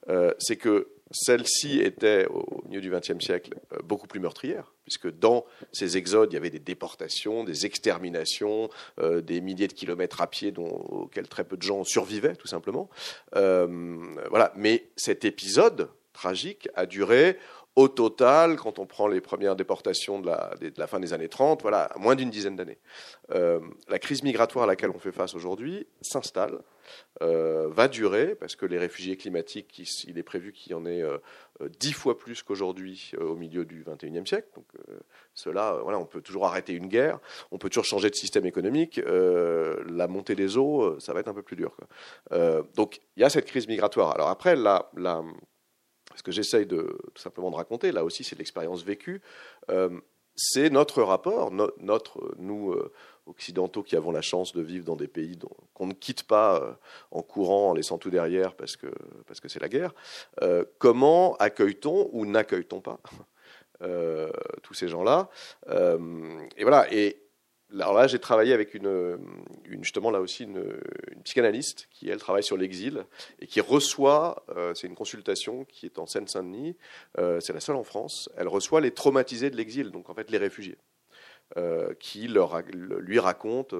euh, 0.08 0.32
c'est 0.38 0.56
que 0.56 0.88
celle-ci 1.10 1.80
était 1.80 2.26
au 2.26 2.62
milieu 2.66 2.80
du 2.80 2.90
XXe 2.90 3.22
siècle 3.24 3.54
euh, 3.72 3.78
beaucoup 3.84 4.06
plus 4.06 4.20
meurtrière, 4.20 4.72
puisque 4.84 5.10
dans 5.18 5.44
ces 5.72 5.96
exodes, 5.96 6.32
il 6.32 6.34
y 6.34 6.38
avait 6.38 6.50
des 6.50 6.58
déportations, 6.58 7.44
des 7.44 7.66
exterminations, 7.66 8.70
euh, 8.98 9.20
des 9.20 9.40
milliers 9.40 9.68
de 9.68 9.72
kilomètres 9.72 10.20
à 10.20 10.26
pied 10.26 10.50
dont, 10.50 10.66
auxquels 10.66 11.28
très 11.28 11.44
peu 11.44 11.56
de 11.56 11.62
gens 11.62 11.84
survivaient, 11.84 12.36
tout 12.36 12.48
simplement. 12.48 12.88
voilà. 13.32 14.52
Mais 14.56 14.88
cet 14.96 15.24
épisode 15.24 15.90
tragique 16.12 16.68
a 16.74 16.86
duré 16.86 17.36
au 17.76 17.88
total, 17.88 18.56
quand 18.56 18.78
on 18.78 18.86
prend 18.86 19.08
les 19.08 19.20
premières 19.20 19.56
déportations 19.56 20.20
de 20.20 20.26
la, 20.28 20.86
fin 20.86 21.00
des 21.00 21.12
années 21.12 21.28
30, 21.28 21.62
voilà, 21.62 21.90
moins 21.96 22.14
d'une 22.14 22.30
dizaine 22.30 22.54
d'années. 22.54 22.78
Euh, 23.32 23.58
la 23.88 23.98
crise 23.98 24.22
migratoire 24.22 24.64
à 24.64 24.66
laquelle 24.68 24.90
on 24.90 24.98
fait 24.98 25.10
face 25.10 25.34
aujourd'hui 25.34 25.86
s'installe, 26.00 26.60
euh, 27.22 27.68
va 27.70 27.88
durer, 27.88 28.36
parce 28.36 28.54
que 28.54 28.64
les 28.66 28.78
réfugiés 28.78 29.16
climatiques, 29.16 30.04
il 30.06 30.18
est 30.18 30.22
prévu 30.22 30.52
qu'il 30.52 30.70
y 30.70 30.74
en 30.74 30.86
ait 30.86 31.02
euh, 31.02 31.18
dix 31.80 31.92
fois 31.92 32.16
plus 32.16 32.44
qu'aujourd'hui 32.44 33.12
au 33.18 33.34
milieu 33.34 33.64
du 33.64 33.84
XXIe 33.84 34.24
siècle. 34.24 34.48
Donc, 34.54 34.66
cela, 35.34 35.78
voilà, 35.82 35.98
on 35.98 36.04
peut 36.04 36.20
toujours 36.20 36.46
arrêter 36.46 36.74
une 36.74 36.86
guerre, 36.86 37.18
on 37.50 37.58
peut 37.58 37.70
toujours 37.70 37.86
changer 37.86 38.08
de 38.08 38.14
système 38.14 38.46
économique. 38.46 39.00
la 39.04 40.06
montée 40.06 40.36
des 40.36 40.56
eaux, 40.56 41.00
ça 41.00 41.12
va 41.12 41.20
être 41.20 41.28
un 41.28 41.34
peu 41.34 41.42
plus 41.42 41.56
dur. 41.56 41.76
donc, 42.76 43.00
il 43.16 43.22
y 43.22 43.24
a 43.24 43.30
cette 43.30 43.46
crise 43.46 43.66
migratoire. 43.66 44.14
Alors 44.14 44.28
après, 44.28 44.54
la, 44.54 44.90
la 44.96 45.24
ce 46.14 46.22
que 46.22 46.32
j'essaye 46.32 46.66
de 46.66 46.98
tout 47.14 47.22
simplement 47.22 47.50
de 47.50 47.56
raconter, 47.56 47.92
là 47.92 48.04
aussi 48.04 48.24
c'est 48.24 48.38
l'expérience 48.38 48.82
vécue, 48.82 49.20
euh, 49.70 49.90
c'est 50.36 50.70
notre 50.70 51.02
rapport, 51.02 51.52
notre, 51.52 52.34
nous 52.38 52.72
euh, 52.72 52.92
occidentaux 53.26 53.82
qui 53.82 53.94
avons 53.96 54.10
la 54.10 54.20
chance 54.20 54.52
de 54.52 54.62
vivre 54.62 54.84
dans 54.84 54.96
des 54.96 55.06
pays 55.06 55.38
qu'on 55.74 55.86
ne 55.86 55.92
quitte 55.92 56.24
pas 56.24 56.56
euh, 56.56 56.72
en 57.12 57.22
courant, 57.22 57.70
en 57.70 57.74
laissant 57.74 57.98
tout 57.98 58.10
derrière 58.10 58.54
parce 58.54 58.76
que 58.76 58.88
parce 59.26 59.40
que 59.40 59.48
c'est 59.48 59.60
la 59.60 59.68
guerre. 59.68 59.94
comment 60.78 61.36
accueille-t-on 61.36 62.10
ou 62.12 62.26
n'accueille-t-on 62.26 62.80
pas 62.80 62.98
tous 64.62 64.74
ces 64.74 64.88
gens-là 64.88 65.28
Et 66.56 66.62
voilà. 66.62 66.86
Alors 67.80 67.94
là, 67.94 68.06
j'ai 68.06 68.18
travaillé 68.18 68.52
avec 68.52 68.74
une, 68.74 69.18
justement 69.80 70.10
là 70.10 70.20
aussi 70.20 70.44
une, 70.44 70.64
psychanalyste 71.24 71.88
qui 71.90 72.08
elle 72.08 72.18
travaille 72.18 72.42
sur 72.42 72.56
l'exil 72.56 73.04
et 73.40 73.46
qui 73.46 73.60
reçoit, 73.60 74.44
euh, 74.56 74.74
c'est 74.74 74.86
une 74.86 74.94
consultation 74.94 75.64
qui 75.64 75.86
est 75.86 75.98
en 75.98 76.06
Seine-Saint-Denis, 76.06 76.76
euh, 77.18 77.40
c'est 77.40 77.52
la 77.52 77.60
seule 77.60 77.76
en 77.76 77.82
France. 77.82 78.28
Elle 78.36 78.48
reçoit 78.48 78.80
les 78.80 78.92
traumatisés 78.92 79.50
de 79.50 79.56
l'exil, 79.56 79.90
donc 79.90 80.10
en 80.10 80.14
fait 80.14 80.30
les 80.30 80.38
réfugiés, 80.38 80.78
euh, 81.56 81.94
qui 81.98 82.28
lui 82.28 83.18
racontent. 83.18 83.76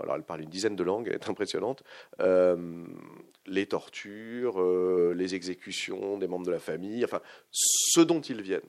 alors 0.00 0.16
elle 0.16 0.22
parle 0.22 0.42
une 0.42 0.50
dizaine 0.50 0.76
de 0.76 0.84
langues, 0.84 1.08
elle 1.08 1.14
est 1.14 1.28
impressionnante. 1.28 1.82
les 3.46 3.66
tortures, 3.66 4.62
les 5.14 5.34
exécutions 5.34 6.18
des 6.18 6.28
membres 6.28 6.46
de 6.46 6.52
la 6.52 6.60
famille, 6.60 7.04
enfin 7.04 7.20
ce 7.50 8.00
dont 8.00 8.20
ils 8.20 8.42
viennent. 8.42 8.60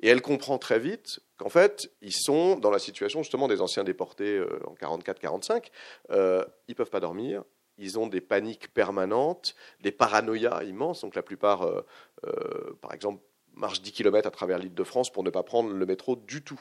Et 0.00 0.08
elle 0.08 0.22
comprend 0.22 0.58
très 0.58 0.78
vite 0.78 1.20
qu'en 1.36 1.48
fait, 1.48 1.90
ils 2.00 2.12
sont 2.12 2.56
dans 2.56 2.70
la 2.70 2.78
situation 2.78 3.22
justement 3.22 3.48
des 3.48 3.60
anciens 3.60 3.84
déportés 3.84 4.36
euh, 4.38 4.60
en 4.66 4.74
44-45. 4.74 5.66
Euh, 6.10 6.44
ils 6.68 6.72
ne 6.72 6.76
peuvent 6.76 6.90
pas 6.90 7.00
dormir. 7.00 7.44
Ils 7.78 7.98
ont 7.98 8.06
des 8.06 8.20
paniques 8.20 8.72
permanentes, 8.72 9.54
des 9.80 9.92
paranoïas 9.92 10.62
immenses. 10.64 11.00
Donc 11.00 11.14
la 11.14 11.22
plupart, 11.22 11.64
euh, 11.64 12.78
par 12.80 12.92
exemple, 12.92 13.22
marchent 13.54 13.82
10 13.82 13.92
km 13.92 14.28
à 14.28 14.30
travers 14.30 14.58
l'île 14.58 14.74
de 14.74 14.84
France 14.84 15.10
pour 15.10 15.24
ne 15.24 15.30
pas 15.30 15.42
prendre 15.42 15.70
le 15.70 15.86
métro 15.86 16.16
du 16.16 16.42
tout. 16.42 16.60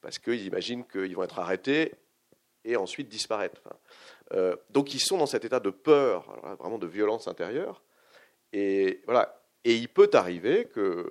Parce 0.00 0.18
qu'ils 0.18 0.46
imaginent 0.46 0.84
qu'ils 0.86 1.14
vont 1.14 1.24
être 1.24 1.38
arrêtés 1.38 1.94
et 2.64 2.76
ensuite 2.76 3.08
disparaître. 3.08 3.62
donc 4.70 4.92
ils 4.94 5.00
sont 5.00 5.16
dans 5.16 5.26
cet 5.26 5.46
état 5.46 5.60
de 5.60 5.70
peur, 5.70 6.26
vraiment 6.58 6.78
de 6.78 6.86
violence 6.86 7.26
intérieure. 7.26 7.82
Et 8.52 9.02
voilà. 9.06 9.39
Et 9.64 9.76
il 9.76 9.88
peut 9.88 10.10
arriver 10.14 10.66
que 10.66 11.06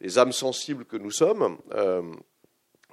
les 0.00 0.18
âmes 0.18 0.32
sensibles 0.32 0.84
que 0.84 0.96
nous 0.96 1.10
sommes, 1.10 1.58
euh, 1.74 2.02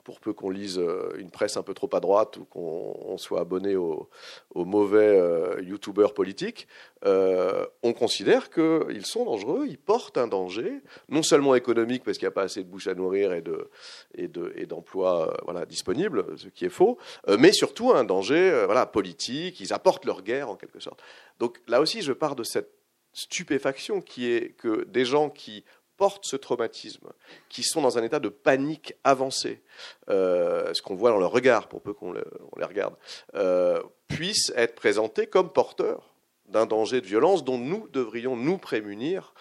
pour 0.03 0.19
peu 0.19 0.33
qu'on 0.33 0.49
lise 0.49 0.79
euh, 0.79 1.13
une 1.19 1.29
presse 1.29 1.57
un 1.57 1.61
peu 1.61 1.75
trop 1.75 1.89
à 1.93 1.99
droite 1.99 2.37
ou 2.37 2.45
qu'on 2.45 3.17
soit 3.19 3.41
abonné 3.41 3.75
aux, 3.75 4.09
mauvais 4.55 5.19
euh, 5.19 5.61
youtubeurs 5.61 6.15
politiques, 6.15 6.67
on 7.03 7.93
considère 7.93 8.49
qu'ils 8.49 9.05
sont 9.05 9.25
dangereux, 9.25 9.65
ils 9.67 9.77
portent 9.77 10.17
un 10.17 10.27
danger, 10.27 10.81
non 11.09 11.21
seulement 11.21 11.53
économique 11.53 12.03
parce 12.03 12.17
qu'il 12.17 12.25
n'y 12.25 12.31
a 12.31 12.33
pas 12.33 12.43
assez 12.43 12.63
de 12.63 12.69
bouches 12.69 12.87
à 12.87 12.95
nourrir 12.95 13.33
et 13.33 13.41
de 13.41 13.69
et 14.15 14.65
d'emplois 14.65 15.35
disponibles, 15.67 16.25
ce 16.37 16.47
qui 16.47 16.65
est 16.65 16.69
faux, 16.69 16.97
mais 17.39 17.51
surtout 17.51 17.91
un 17.91 18.03
danger 18.03 18.67
politique. 18.91 19.59
Ils 19.59 19.73
apportent 19.73 20.05
leur 20.05 20.21
guerre 20.21 20.49
en 20.49 20.55
quelque 20.55 20.79
sorte. 20.79 21.01
Donc 21.39 21.59
là 21.67 21.81
aussi, 21.81 22.01
je 22.01 22.13
pars 22.13 22.35
de 22.35 22.43
cette 22.43 22.80
stupéfaction 23.13 24.01
qui 24.01 24.31
est 24.31 24.55
que 24.57 24.85
des 24.85 25.05
gens 25.05 25.29
qui 25.29 25.63
portent 25.97 26.25
ce 26.25 26.35
traumatisme, 26.35 27.11
qui 27.47 27.61
sont 27.61 27.81
dans 27.81 27.99
un 27.99 28.03
état 28.03 28.19
de 28.19 28.29
panique 28.29 28.95
avancée, 29.03 29.61
euh, 30.09 30.73
ce 30.73 30.81
qu'on 30.81 30.95
voit 30.95 31.11
dans 31.11 31.19
leur 31.19 31.31
regard, 31.31 31.67
pour 31.67 31.81
peu 31.81 31.93
qu'on 31.93 32.13
les 32.13 32.23
regarde, 32.63 32.95
euh, 33.35 33.83
puissent 34.07 34.51
être 34.55 34.73
présentés 34.73 35.27
comme 35.27 35.53
porteurs 35.53 36.15
d'un 36.47 36.65
danger 36.65 37.01
de 37.01 37.05
violence 37.05 37.43
dont 37.43 37.59
nous 37.59 37.87
devrions 37.89 38.35
nous 38.35 38.57
prémunir 38.57 39.35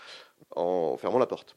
en 0.55 0.99
fermant 0.99 1.19
la 1.19 1.27
porte. 1.27 1.57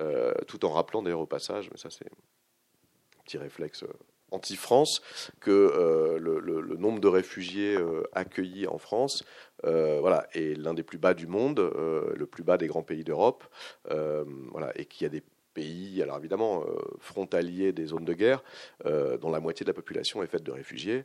Euh, 0.00 0.32
tout 0.46 0.64
en 0.64 0.70
rappelant 0.70 1.02
d'ailleurs 1.02 1.20
au 1.20 1.26
passage, 1.26 1.68
mais 1.70 1.76
ça 1.76 1.90
c'est 1.90 2.06
un 2.06 3.22
petit 3.24 3.38
réflexe 3.38 3.84
anti-France, 4.32 5.02
que 5.40 5.50
euh, 5.50 6.18
le, 6.18 6.76
nombre 6.76 7.00
de 7.00 7.08
réfugiés 7.08 7.76
euh, 7.76 8.02
accueillis 8.12 8.66
en 8.66 8.78
France 8.78 9.24
euh, 9.64 9.98
voilà, 10.00 10.26
est 10.32 10.58
l'un 10.58 10.74
des 10.74 10.82
plus 10.82 10.98
bas 10.98 11.14
du 11.14 11.26
monde, 11.26 11.60
le 11.60 12.26
plus 12.26 12.42
bas 12.42 12.58
des 12.58 12.66
grands 12.66 12.82
pays 12.82 13.04
d'Europe, 13.04 13.44
voilà, 13.88 14.72
et 14.74 14.86
qu'il 14.86 15.04
y 15.04 15.06
a 15.06 15.10
des 15.10 15.22
pays, 15.54 16.02
alors 16.02 16.16
évidemment 16.16 16.64
frontaliers 16.98 17.72
des 17.72 17.86
zones 17.86 18.06
de 18.06 18.14
guerre, 18.14 18.42
dont 18.84 19.30
la 19.30 19.38
moitié 19.38 19.64
de 19.64 19.70
la 19.70 19.74
population 19.74 20.22
est 20.22 20.26
faite 20.26 20.42
de 20.42 20.50
réfugiés 20.50 21.04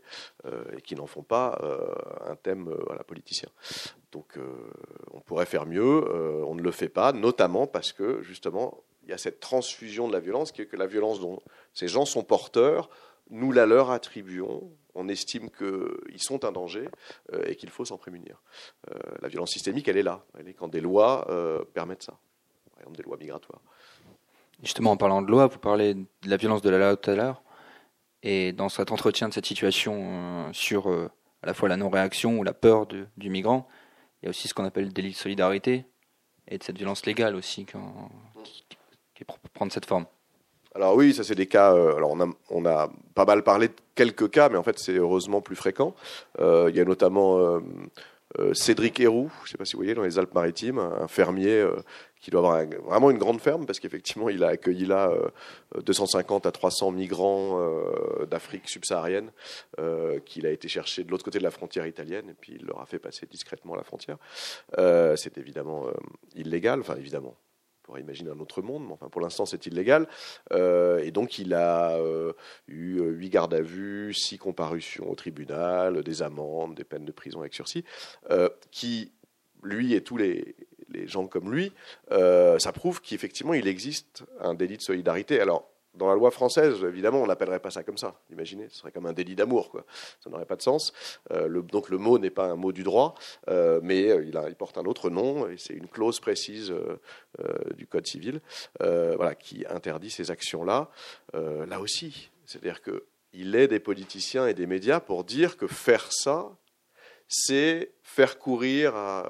et 0.75 0.81
qui 0.81 0.95
n'en 0.95 1.05
font 1.05 1.23
pas 1.23 1.59
un 2.25 2.35
thème 2.35 2.73
voilà, 2.87 3.03
politicien. 3.03 3.49
Donc 4.11 4.39
on 5.11 5.19
pourrait 5.19 5.45
faire 5.45 5.65
mieux, 5.65 6.43
on 6.45 6.55
ne 6.55 6.61
le 6.61 6.71
fait 6.71 6.89
pas, 6.89 7.11
notamment 7.11 7.67
parce 7.67 7.91
que 7.93 8.21
justement 8.23 8.83
il 9.07 9.11
y 9.11 9.13
a 9.13 9.17
cette 9.17 9.39
transfusion 9.39 10.07
de 10.07 10.13
la 10.13 10.19
violence 10.19 10.51
qui 10.51 10.61
est 10.61 10.65
que 10.65 10.75
la 10.75 10.85
violence 10.85 11.21
dont 11.21 11.39
ces 11.73 11.87
gens 11.87 12.03
sont 12.03 12.23
porteurs 12.23 12.89
nous 13.29 13.51
la 13.51 13.65
leur 13.65 13.91
attribuons, 13.91 14.71
on 14.95 15.07
estime 15.09 15.49
qu'ils 15.49 16.21
sont 16.21 16.43
un 16.43 16.51
danger 16.51 16.89
euh, 17.33 17.43
et 17.45 17.55
qu'il 17.55 17.69
faut 17.69 17.85
s'en 17.85 17.97
prémunir. 17.97 18.41
Euh, 18.91 18.99
la 19.21 19.27
violence 19.27 19.51
systémique, 19.51 19.87
elle 19.87 19.97
est 19.97 20.03
là. 20.03 20.25
Elle 20.37 20.47
est 20.47 20.53
quand 20.53 20.67
des 20.67 20.81
lois 20.81 21.27
euh, 21.29 21.63
permettent 21.73 22.03
ça. 22.03 22.17
Par 22.71 22.79
exemple, 22.79 22.97
des 22.97 23.03
lois 23.03 23.17
migratoires. 23.17 23.61
Justement, 24.63 24.91
en 24.91 24.97
parlant 24.97 25.21
de 25.21 25.29
loi, 25.29 25.47
vous 25.47 25.59
parlez 25.59 25.93
de 25.93 26.05
la 26.25 26.37
violence 26.37 26.61
de 26.61 26.69
la 26.69 26.79
loi 26.79 26.95
tout 26.97 27.11
à 27.11 27.15
l'heure. 27.15 27.43
Et 28.23 28.53
dans 28.53 28.69
cet 28.69 28.91
entretien 28.91 29.29
de 29.29 29.33
cette 29.33 29.45
situation 29.45 30.51
sur 30.51 30.87
à 30.89 31.45
la 31.45 31.53
fois 31.53 31.69
la 31.69 31.77
non-réaction 31.77 32.39
ou 32.39 32.43
la 32.43 32.53
peur 32.53 32.87
du 32.87 33.29
migrant, 33.29 33.67
il 34.21 34.25
y 34.25 34.27
a 34.27 34.29
aussi 34.31 34.47
ce 34.47 34.55
qu'on 34.55 34.65
appelle 34.65 34.85
le 34.85 34.91
délit 34.91 35.11
de 35.11 35.15
solidarité 35.15 35.85
et 36.47 36.57
de 36.57 36.63
cette 36.63 36.77
violence 36.77 37.05
légale 37.05 37.35
aussi 37.35 37.65
qui, 37.65 38.65
qui, 39.13 39.23
prendre 39.53 39.71
cette 39.71 39.85
forme. 39.85 40.07
Alors 40.75 40.95
oui, 40.95 41.13
ça 41.13 41.23
c'est 41.23 41.35
des 41.35 41.47
cas. 41.47 41.73
Euh, 41.73 41.95
alors 41.95 42.15
on 42.49 42.65
a, 42.65 42.89
pas 43.15 43.25
mal 43.25 43.43
parlé 43.43 43.69
de 43.69 43.73
quelques 43.95 44.29
cas, 44.29 44.49
mais 44.49 44.57
en 44.57 44.63
fait 44.63 44.77
c'est 44.79 44.95
heureusement 44.95 45.41
plus 45.41 45.55
fréquent. 45.55 45.95
Euh, 46.39 46.67
il 46.69 46.75
y 46.75 46.79
a 46.79 46.85
notamment 46.85 47.39
euh, 47.39 48.53
Cédric 48.53 48.99
Héroux, 48.99 49.31
je 49.43 49.47
ne 49.47 49.51
sais 49.51 49.57
pas 49.57 49.65
si 49.65 49.73
vous 49.73 49.79
voyez, 49.79 49.95
dans 49.95 50.03
les 50.03 50.19
Alpes-Maritimes, 50.19 50.77
un 50.77 51.07
fermier 51.07 51.65
qui 52.19 52.29
doit 52.29 52.41
avoir 52.41 52.65
vraiment 52.85 53.09
une 53.09 53.17
grande 53.17 53.39
ferme 53.39 53.65
parce 53.65 53.79
qu'effectivement 53.79 54.29
il 54.29 54.43
a 54.43 54.49
accueilli 54.49 54.85
là 54.85 55.11
250 55.83 56.45
à 56.45 56.51
300 56.51 56.91
migrants 56.91 57.59
d'Afrique 58.29 58.67
subsaharienne 58.67 59.31
qu'il 60.25 60.45
a 60.45 60.51
été 60.51 60.67
chercher 60.67 61.03
de 61.03 61.09
l'autre 61.09 61.23
côté 61.23 61.39
de 61.39 61.43
la 61.43 61.51
frontière 61.51 61.87
italienne 61.87 62.29
et 62.29 62.33
puis 62.33 62.57
il 62.59 62.67
leur 62.67 62.81
a 62.81 62.85
fait 62.85 62.99
passer 62.99 63.25
discrètement 63.25 63.75
la 63.75 63.83
frontière. 63.83 64.17
c'est 64.77 65.37
évidemment 65.37 65.85
illégal, 66.35 66.81
enfin 66.81 66.95
évidemment 66.97 67.35
pourrait 67.87 68.01
imaginer 68.01 68.29
un 68.29 68.39
autre 68.39 68.61
monde, 68.61 68.85
mais 68.85 69.09
pour 69.09 69.21
l'instant 69.21 69.45
c'est 69.45 69.65
illégal. 69.65 70.07
Euh, 70.51 70.99
et 70.99 71.11
donc 71.11 71.39
il 71.39 71.53
a 71.53 71.95
euh, 71.95 72.33
eu 72.67 72.99
euh, 72.99 73.11
huit 73.11 73.29
gardes 73.29 73.53
à 73.53 73.61
vue, 73.61 74.13
six 74.13 74.37
comparutions 74.37 75.09
au 75.09 75.15
tribunal, 75.15 76.03
des 76.03 76.21
amendes, 76.21 76.75
des 76.75 76.83
peines 76.83 77.05
de 77.05 77.13
prison 77.13 77.39
avec 77.39 77.53
sursis, 77.53 77.85
qui 78.71 79.13
lui 79.63 79.93
et 79.93 80.01
tous 80.03 80.17
les, 80.17 80.55
les 80.89 81.07
gens 81.07 81.27
comme 81.27 81.51
lui, 81.51 81.71
ça 82.11 82.71
prouve 82.73 83.01
qu'effectivement 83.01 83.53
il 83.53 83.67
existe 83.67 84.25
un 84.41 84.53
délit 84.53 84.77
de 84.77 84.81
solidarité. 84.81 85.39
Alors 85.39 85.71
dans 85.97 86.07
la 86.07 86.15
loi 86.15 86.31
française, 86.31 86.83
évidemment, 86.83 87.21
on 87.21 87.27
n'appellerait 87.27 87.59
pas 87.59 87.71
ça 87.71 87.83
comme 87.83 87.97
ça. 87.97 88.19
Imaginez, 88.31 88.67
ce 88.69 88.77
serait 88.77 88.91
comme 88.91 89.05
un 89.05 89.13
délit 89.13 89.35
d'amour, 89.35 89.69
quoi. 89.69 89.85
Ça 90.23 90.29
n'aurait 90.29 90.45
pas 90.45 90.55
de 90.55 90.61
sens. 90.61 90.93
Euh, 91.31 91.61
donc 91.61 91.89
le 91.89 91.97
mot 91.97 92.19
n'est 92.19 92.29
pas 92.29 92.45
un 92.45 92.55
mot 92.55 92.71
du 92.71 92.83
droit, 92.83 93.15
euh, 93.49 93.79
mais 93.83 94.09
euh, 94.09 94.23
il, 94.23 94.55
porte 94.55 94.77
un 94.77 94.85
autre 94.85 95.09
nom 95.09 95.47
et 95.47 95.57
c'est 95.57 95.73
une 95.73 95.87
clause 95.87 96.19
précise 96.19 96.73
du 97.75 97.85
code 97.85 98.07
civil, 98.07 98.41
voilà, 98.79 99.35
qui 99.35 99.65
interdit 99.69 100.09
ces 100.09 100.31
actions-là. 100.31 100.89
là 101.33 101.79
aussi, 101.79 102.29
c'est-à-dire 102.45 102.81
que 102.81 103.05
il 103.33 103.55
est 103.55 103.67
des 103.67 103.79
politiciens 103.79 104.47
et 104.47 104.53
des 104.53 104.65
médias 104.65 104.99
pour 104.99 105.23
dire 105.23 105.57
que 105.57 105.67
faire 105.67 106.11
ça, 106.11 106.49
c'est 107.27 107.91
faire 108.01 108.39
courir 108.39 108.95
à 108.95 109.27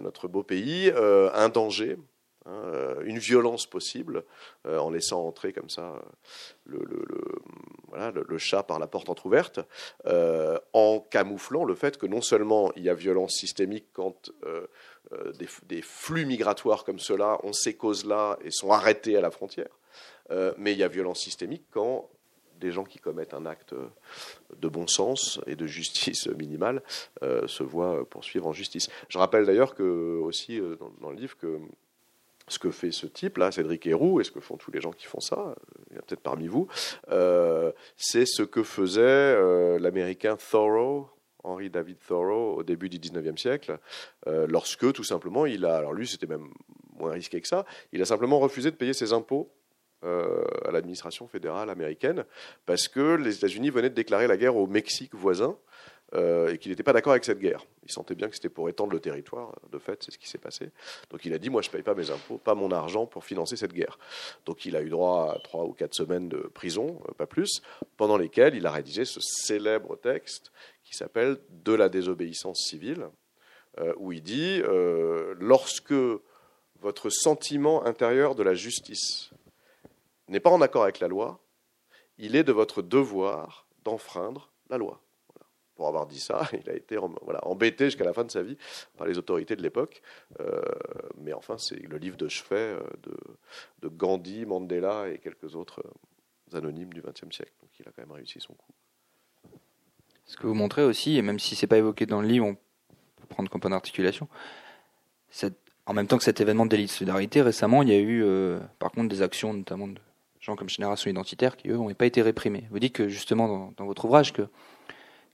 notre 0.00 0.28
beau 0.28 0.42
pays 0.42 0.92
un 0.96 1.48
danger 1.48 1.98
Hein, 2.46 2.52
euh, 2.52 3.02
une 3.04 3.18
violence 3.18 3.66
possible, 3.66 4.24
euh, 4.66 4.78
en 4.78 4.90
laissant 4.90 5.26
entrer 5.26 5.52
comme 5.52 5.68
ça 5.68 6.02
euh, 6.72 8.24
le, 8.26 8.38
chat 8.38 8.62
par 8.62 8.78
la 8.78 8.86
porte 8.86 9.10
entr'ouverte, 9.10 9.60
en 10.72 11.00
camouflant 11.00 11.64
le 11.64 11.74
fait 11.74 11.98
que 11.98 12.06
non 12.06 12.22
seulement 12.22 12.72
il 12.76 12.84
y 12.84 12.88
a 12.88 12.94
violence 12.94 13.34
systémique 13.34 13.86
quand 13.92 14.32
des, 15.64 15.82
flux 15.82 16.24
migratoires 16.24 16.84
comme 16.84 16.98
cela 16.98 17.38
ont 17.44 17.52
ces 17.52 17.74
causes-là 17.74 18.38
et 18.42 18.50
sont 18.50 18.70
arrêtés 18.70 19.16
à 19.16 19.20
la 19.20 19.30
frontière, 19.30 19.78
mais 20.56 20.72
il 20.72 20.78
y 20.78 20.82
a 20.82 20.88
violence 20.88 21.20
systémique 21.20 21.64
quand 21.70 22.08
des 22.56 22.70
gens 22.70 22.84
qui 22.84 22.98
commettent 22.98 23.34
un 23.34 23.44
acte 23.44 23.74
de 24.56 24.68
bon 24.68 24.86
sens 24.86 25.40
et 25.46 25.56
de 25.56 25.66
justice 25.66 26.28
minimale 26.28 26.82
se 27.20 27.62
voient 27.62 28.08
poursuivre 28.08 28.46
en 28.46 28.52
justice. 28.52 28.88
Je 29.08 29.18
rappelle 29.18 29.44
d'ailleurs 29.44 29.74
que 29.74 30.18
aussi 30.20 30.60
dans 31.00 31.10
le 31.10 31.16
livre 31.16 31.36
que 31.36 31.58
ce 32.50 32.58
que 32.58 32.70
fait 32.70 32.90
ce 32.90 33.06
type-là, 33.06 33.52
Cédric 33.52 33.86
Héroux, 33.86 34.20
et 34.20 34.24
ce 34.24 34.30
que 34.30 34.40
font 34.40 34.56
tous 34.56 34.72
les 34.72 34.80
gens 34.80 34.90
qui 34.90 35.06
font 35.06 35.20
ça, 35.20 35.54
il 35.90 35.96
y 35.96 35.98
a 35.98 36.02
peut-être 36.02 36.20
parmi 36.20 36.48
vous, 36.48 36.66
euh, 37.10 37.72
c'est 37.96 38.26
ce 38.26 38.42
que 38.42 38.62
faisait 38.62 39.00
euh, 39.02 39.78
l'américain 39.78 40.36
Thoreau, 40.36 41.08
Henry 41.44 41.70
David 41.70 41.98
Thoreau, 42.06 42.56
au 42.56 42.62
début 42.64 42.88
du 42.88 42.98
19e 42.98 43.38
siècle, 43.38 43.78
euh, 44.26 44.46
lorsque 44.48 44.92
tout 44.92 45.04
simplement 45.04 45.46
il 45.46 45.64
a, 45.64 45.76
alors 45.76 45.92
lui 45.92 46.08
c'était 46.08 46.26
même 46.26 46.48
moins 46.98 47.12
risqué 47.12 47.40
que 47.40 47.48
ça, 47.48 47.64
il 47.92 48.02
a 48.02 48.04
simplement 48.04 48.40
refusé 48.40 48.70
de 48.70 48.76
payer 48.76 48.92
ses 48.92 49.12
impôts 49.12 49.50
à 50.02 50.70
l'administration 50.72 51.28
fédérale 51.28 51.68
américaine 51.68 52.24
parce 52.64 52.88
que 52.88 53.16
les 53.16 53.36
États-Unis 53.36 53.68
venaient 53.68 53.90
de 53.90 53.94
déclarer 53.94 54.26
la 54.26 54.38
guerre 54.38 54.56
au 54.56 54.66
Mexique 54.66 55.14
voisin 55.14 55.58
euh, 56.14 56.52
et 56.52 56.58
qu'il 56.58 56.72
n'était 56.72 56.82
pas 56.82 56.92
d'accord 56.92 57.12
avec 57.12 57.24
cette 57.24 57.38
guerre. 57.38 57.64
Il 57.84 57.92
sentait 57.92 58.16
bien 58.16 58.28
que 58.28 58.34
c'était 58.34 58.48
pour 58.48 58.68
étendre 58.68 58.92
le 58.92 58.98
territoire. 58.98 59.54
De 59.70 59.78
fait, 59.78 60.02
c'est 60.02 60.10
ce 60.10 60.18
qui 60.18 60.28
s'est 60.28 60.38
passé. 60.38 60.70
Donc 61.10 61.24
il 61.24 61.32
a 61.32 61.38
dit, 61.38 61.50
moi, 61.50 61.62
je 61.62 61.68
ne 61.68 61.72
paye 61.72 61.82
pas 61.82 61.94
mes 61.94 62.10
impôts, 62.10 62.38
pas 62.38 62.56
mon 62.56 62.72
argent 62.72 63.06
pour 63.06 63.24
financer 63.24 63.56
cette 63.56 63.72
guerre. 63.72 63.96
Donc 64.44 64.64
il 64.64 64.74
a 64.74 64.82
eu 64.82 64.88
droit 64.88 65.32
à 65.36 65.38
trois 65.38 65.64
ou 65.64 65.72
quatre 65.72 65.94
semaines 65.94 66.28
de 66.28 66.38
prison, 66.38 67.00
euh, 67.08 67.12
pas 67.12 67.26
plus, 67.26 67.62
pendant 67.96 68.16
lesquelles 68.16 68.56
il 68.56 68.66
a 68.66 68.72
rédigé 68.72 69.04
ce 69.04 69.20
célèbre 69.20 69.96
texte 69.96 70.50
qui 70.82 70.96
s'appelle 70.96 71.38
De 71.48 71.74
la 71.74 71.88
désobéissance 71.88 72.58
civile, 72.58 73.06
euh, 73.78 73.94
où 73.98 74.10
il 74.10 74.22
dit, 74.22 74.62
lorsque 75.38 75.94
votre 76.80 77.08
sentiment 77.10 77.84
intérieur 77.84 78.34
de 78.34 78.42
la 78.42 78.54
justice 78.54 79.30
n'est 80.26 80.40
pas 80.40 80.50
en 80.50 80.60
accord 80.60 80.82
avec 80.82 80.98
la 80.98 81.06
loi, 81.06 81.40
il 82.18 82.34
est 82.34 82.44
de 82.44 82.52
votre 82.52 82.82
devoir 82.82 83.68
d'enfreindre 83.84 84.50
la 84.68 84.76
loi 84.76 85.00
pour 85.80 85.88
avoir 85.88 86.06
dit 86.06 86.20
ça. 86.20 86.46
Il 86.52 86.68
a 86.68 86.74
été 86.74 86.98
voilà, 87.22 87.40
embêté 87.46 87.86
jusqu'à 87.86 88.04
la 88.04 88.12
fin 88.12 88.22
de 88.22 88.30
sa 88.30 88.42
vie 88.42 88.58
par 88.98 89.06
les 89.06 89.16
autorités 89.16 89.56
de 89.56 89.62
l'époque. 89.62 90.02
Euh, 90.38 90.60
mais 91.16 91.32
enfin, 91.32 91.56
c'est 91.56 91.76
le 91.76 91.96
livre 91.96 92.18
de 92.18 92.28
chevet 92.28 92.76
euh, 92.76 92.80
de, 93.80 93.88
Gandhi, 93.88 94.44
Mandela 94.44 95.08
et 95.08 95.16
quelques 95.16 95.56
autres 95.56 95.80
euh, 95.82 96.58
anonymes 96.58 96.92
du 96.92 97.00
XXe 97.00 97.34
siècle. 97.34 97.54
Donc 97.62 97.70
il 97.78 97.88
a 97.88 97.92
quand 97.92 98.02
même 98.02 98.12
réussi 98.12 98.40
son 98.40 98.52
coup. 98.52 98.72
Ce 100.26 100.36
que 100.36 100.46
vous 100.46 100.52
montrez 100.52 100.84
aussi, 100.84 101.16
et 101.16 101.22
même 101.22 101.38
si 101.38 101.56
c'est 101.56 101.66
pas 101.66 101.78
évoqué 101.78 102.04
dans 102.04 102.20
le 102.20 102.28
livre, 102.28 102.44
on 102.44 102.56
peut 102.56 103.26
prendre 103.30 103.48
comme 103.48 103.62
point 103.62 103.70
d'articulation, 103.70 104.28
en 105.86 105.94
même 105.94 106.08
temps 106.08 106.18
que 106.18 106.24
cet 106.24 106.42
événement 106.42 106.66
de 106.66 106.70
délit 106.70 106.84
de 106.84 106.90
solidarité, 106.90 107.40
récemment, 107.40 107.82
il 107.82 107.88
y 107.88 107.92
a 107.92 107.98
eu 107.98 108.22
par 108.78 108.92
contre 108.92 109.08
des 109.08 109.22
actions, 109.22 109.54
notamment 109.54 109.88
de 109.88 109.98
gens 110.40 110.54
comme 110.54 110.68
Génération 110.68 111.10
Identitaire, 111.10 111.56
qui 111.56 111.68
eux 111.68 111.76
n'ont 111.76 111.92
pas 111.94 112.06
été 112.06 112.22
réprimés. 112.22 112.68
Vous 112.70 112.78
dites 112.78 112.92
que 112.92 113.08
justement 113.08 113.48
dans, 113.48 113.72
dans 113.76 113.86
votre 113.86 114.04
ouvrage 114.04 114.32
que 114.32 114.46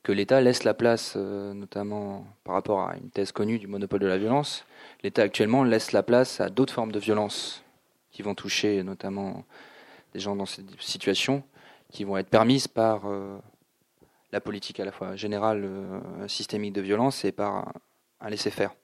que 0.06 0.12
l'État 0.12 0.40
laisse 0.40 0.62
la 0.62 0.72
place, 0.72 1.14
euh, 1.16 1.52
notamment 1.52 2.24
par 2.44 2.54
rapport 2.54 2.88
à 2.88 2.96
une 2.96 3.10
thèse 3.10 3.32
connue 3.32 3.58
du 3.58 3.66
monopole 3.66 3.98
de 3.98 4.06
la 4.06 4.18
violence, 4.18 4.64
l'État 5.02 5.22
actuellement 5.22 5.64
laisse 5.64 5.90
la 5.90 6.04
place 6.04 6.40
à 6.40 6.48
d'autres 6.48 6.72
formes 6.72 6.92
de 6.92 7.00
violence 7.00 7.64
qui 8.12 8.22
vont 8.22 8.36
toucher 8.36 8.84
notamment 8.84 9.44
des 10.14 10.20
gens 10.20 10.36
dans 10.36 10.46
cette 10.46 10.80
situation, 10.80 11.42
qui 11.90 12.04
vont 12.04 12.16
être 12.18 12.28
permises 12.28 12.68
par 12.68 13.06
euh, 13.06 13.36
la 14.30 14.40
politique 14.40 14.78
à 14.78 14.84
la 14.84 14.92
fois 14.92 15.16
générale, 15.16 15.64
euh, 15.64 16.28
systémique 16.28 16.72
de 16.72 16.82
violence 16.82 17.24
et 17.24 17.32
par 17.32 17.72
un 18.20 18.30
laisser-faire. 18.30 18.76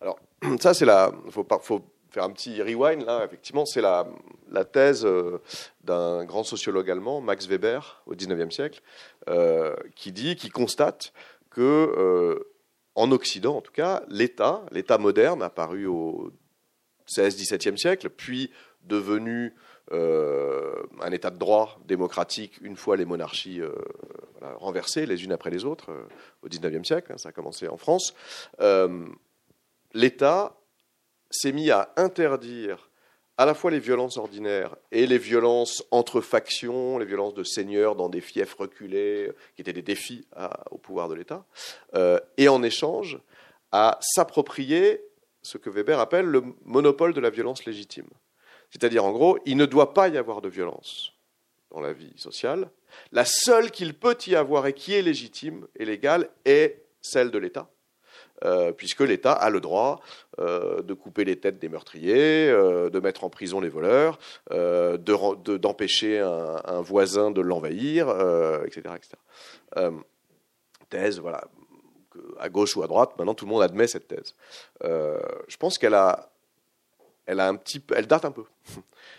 Alors, 0.00 0.18
ça, 0.60 0.72
c'est 0.72 0.86
la. 0.86 1.12
Faut, 1.28 1.46
faut 1.60 1.82
faire 2.10 2.24
un 2.24 2.30
petit 2.30 2.62
rewind, 2.62 3.04
là, 3.04 3.22
effectivement, 3.22 3.66
c'est 3.66 3.82
la, 3.82 4.06
la, 4.50 4.64
thèse 4.64 5.06
d'un 5.84 6.24
grand 6.24 6.44
sociologue 6.44 6.90
allemand, 6.90 7.20
Max 7.20 7.46
Weber, 7.46 8.02
au 8.06 8.14
XIXe 8.14 8.54
siècle, 8.54 8.80
euh, 9.28 9.74
qui 9.94 10.12
dit, 10.12 10.36
qui 10.36 10.48
constate 10.48 11.12
que, 11.50 11.60
euh, 11.60 12.52
en 12.94 13.10
Occident, 13.12 13.56
en 13.56 13.60
tout 13.60 13.72
cas, 13.72 14.02
l'État, 14.08 14.64
l'État 14.70 14.98
moderne, 14.98 15.42
apparu 15.42 15.86
au 15.86 16.32
16-17e 17.06 17.76
siècle, 17.76 18.10
puis 18.10 18.50
devenu 18.82 19.54
un 19.92 21.12
état 21.12 21.30
de 21.30 21.38
droit 21.38 21.78
démocratique 21.84 22.58
une 22.60 22.74
fois 22.74 22.96
les 22.96 23.04
monarchies 23.04 23.60
renversées 24.56 25.06
les 25.06 25.22
unes 25.22 25.30
après 25.30 25.50
les 25.50 25.64
autres 25.64 25.92
au 26.42 26.48
19e 26.48 26.82
siècle, 26.82 27.12
hein, 27.12 27.18
ça 27.18 27.28
a 27.28 27.32
commencé 27.32 27.68
en 27.68 27.76
France, 27.76 28.14
l'État 29.94 30.56
s'est 31.30 31.52
mis 31.52 31.70
à 31.70 31.92
interdire 31.96 32.90
à 33.38 33.44
la 33.44 33.54
fois 33.54 33.70
les 33.70 33.78
violences 33.78 34.16
ordinaires 34.16 34.76
et 34.92 35.06
les 35.06 35.18
violences 35.18 35.84
entre 35.90 36.20
factions, 36.20 36.98
les 36.98 37.04
violences 37.04 37.34
de 37.34 37.44
seigneurs 37.44 37.94
dans 37.94 38.08
des 38.08 38.20
fiefs 38.20 38.54
reculés, 38.54 39.30
qui 39.54 39.62
étaient 39.62 39.72
des 39.72 39.82
défis 39.82 40.26
au 40.70 40.78
pouvoir 40.78 41.08
de 41.08 41.14
l'État, 41.14 41.44
euh, 41.94 42.18
et 42.38 42.48
en 42.48 42.62
échange 42.62 43.18
à 43.72 43.98
s'approprier 44.00 45.02
ce 45.42 45.58
que 45.58 45.70
Weber 45.70 46.00
appelle 46.00 46.26
le 46.26 46.42
monopole 46.64 47.12
de 47.12 47.20
la 47.20 47.30
violence 47.30 47.64
légitime. 47.66 48.08
C'est-à-dire, 48.70 49.04
en 49.04 49.12
gros, 49.12 49.38
il 49.44 49.56
ne 49.56 49.66
doit 49.66 49.94
pas 49.94 50.08
y 50.08 50.18
avoir 50.18 50.40
de 50.40 50.48
violence 50.48 51.12
dans 51.70 51.80
la 51.80 51.92
vie 51.92 52.12
sociale. 52.16 52.70
La 53.12 53.24
seule 53.24 53.70
qu'il 53.70 53.94
peut 53.94 54.16
y 54.26 54.34
avoir 54.34 54.66
et 54.66 54.72
qui 54.72 54.94
est 54.94 55.02
légitime 55.02 55.66
et 55.76 55.84
légale 55.84 56.30
est 56.44 56.82
celle 57.00 57.30
de 57.30 57.38
l'État. 57.38 57.70
Euh, 58.44 58.72
puisque 58.72 59.00
l'État 59.00 59.32
a 59.32 59.48
le 59.50 59.60
droit 59.60 60.00
euh, 60.38 60.82
de 60.82 60.94
couper 60.94 61.24
les 61.24 61.36
têtes 61.36 61.58
des 61.58 61.68
meurtriers, 61.68 62.50
euh, 62.50 62.90
de 62.90 63.00
mettre 63.00 63.24
en 63.24 63.30
prison 63.30 63.60
les 63.60 63.68
voleurs, 63.68 64.18
d'empêcher 64.50 66.18
un, 66.18 66.80
voisin 66.80 67.30
de 67.30 67.40
l'envahir, 67.40 68.08
etc. 68.64 68.94
etc. 68.96 69.90
thèse, 70.90 71.18
voilà, 71.18 71.44
à 72.38 72.48
gauche 72.48 72.76
ou 72.76 72.82
à 72.82 72.86
droite, 72.86 73.12
maintenant 73.18 73.34
tout 73.34 73.46
le 73.46 73.50
monde 73.50 73.62
admet 73.62 73.86
cette 73.86 74.08
thèse. 74.08 74.34
je 74.82 75.56
pense 75.58 75.78
qu'elle 75.78 75.94
a, 75.94 76.30
elle 77.26 78.06
date 78.06 78.24
un 78.24 78.30
peu. 78.30 78.44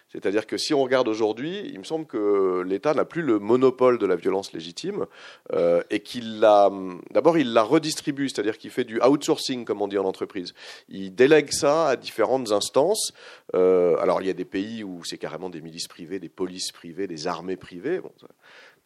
C'est-à-dire 0.09 0.47
que 0.47 0.57
si 0.57 0.73
on 0.73 0.81
regarde 0.81 1.07
aujourd'hui, 1.07 1.69
il 1.71 1.79
me 1.79 1.83
semble 1.83 2.05
que 2.05 2.63
l'État 2.65 2.93
n'a 2.93 3.05
plus 3.05 3.21
le 3.21 3.39
monopole 3.39 3.97
de 3.97 4.05
la 4.05 4.15
violence 4.15 4.53
légitime 4.53 5.05
euh, 5.53 5.83
et 5.89 5.99
qu'il 5.99 6.39
l'a. 6.39 6.71
D'abord, 7.11 7.37
il 7.37 7.53
la 7.53 7.63
redistribue, 7.63 8.29
c'est-à-dire 8.29 8.57
qu'il 8.57 8.71
fait 8.71 8.85
du 8.85 9.01
outsourcing, 9.01 9.65
comme 9.65 9.81
on 9.81 9.87
dit 9.87 9.97
en 9.97 10.05
entreprise. 10.05 10.53
Il 10.87 11.13
délègue 11.13 11.51
ça 11.51 11.89
à 11.89 11.95
différentes 11.97 12.51
instances. 12.51 13.13
Euh, 13.53 13.97
alors, 13.97 14.21
il 14.21 14.27
y 14.27 14.31
a 14.31 14.33
des 14.33 14.45
pays 14.45 14.83
où 14.83 15.03
c'est 15.03 15.17
carrément 15.17 15.49
des 15.49 15.61
milices 15.61 15.87
privées, 15.87 16.19
des 16.19 16.29
polices 16.29 16.71
privées, 16.71 17.07
des 17.07 17.27
armées 17.27 17.57
privées. 17.57 17.99
Bon, 17.99 18.11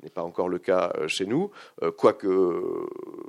n'est 0.04 0.10
pas 0.10 0.24
encore 0.24 0.50
le 0.50 0.58
cas 0.58 0.92
euh, 0.98 1.08
chez 1.08 1.28
nous. 1.28 1.52
Quoique, 1.98 2.28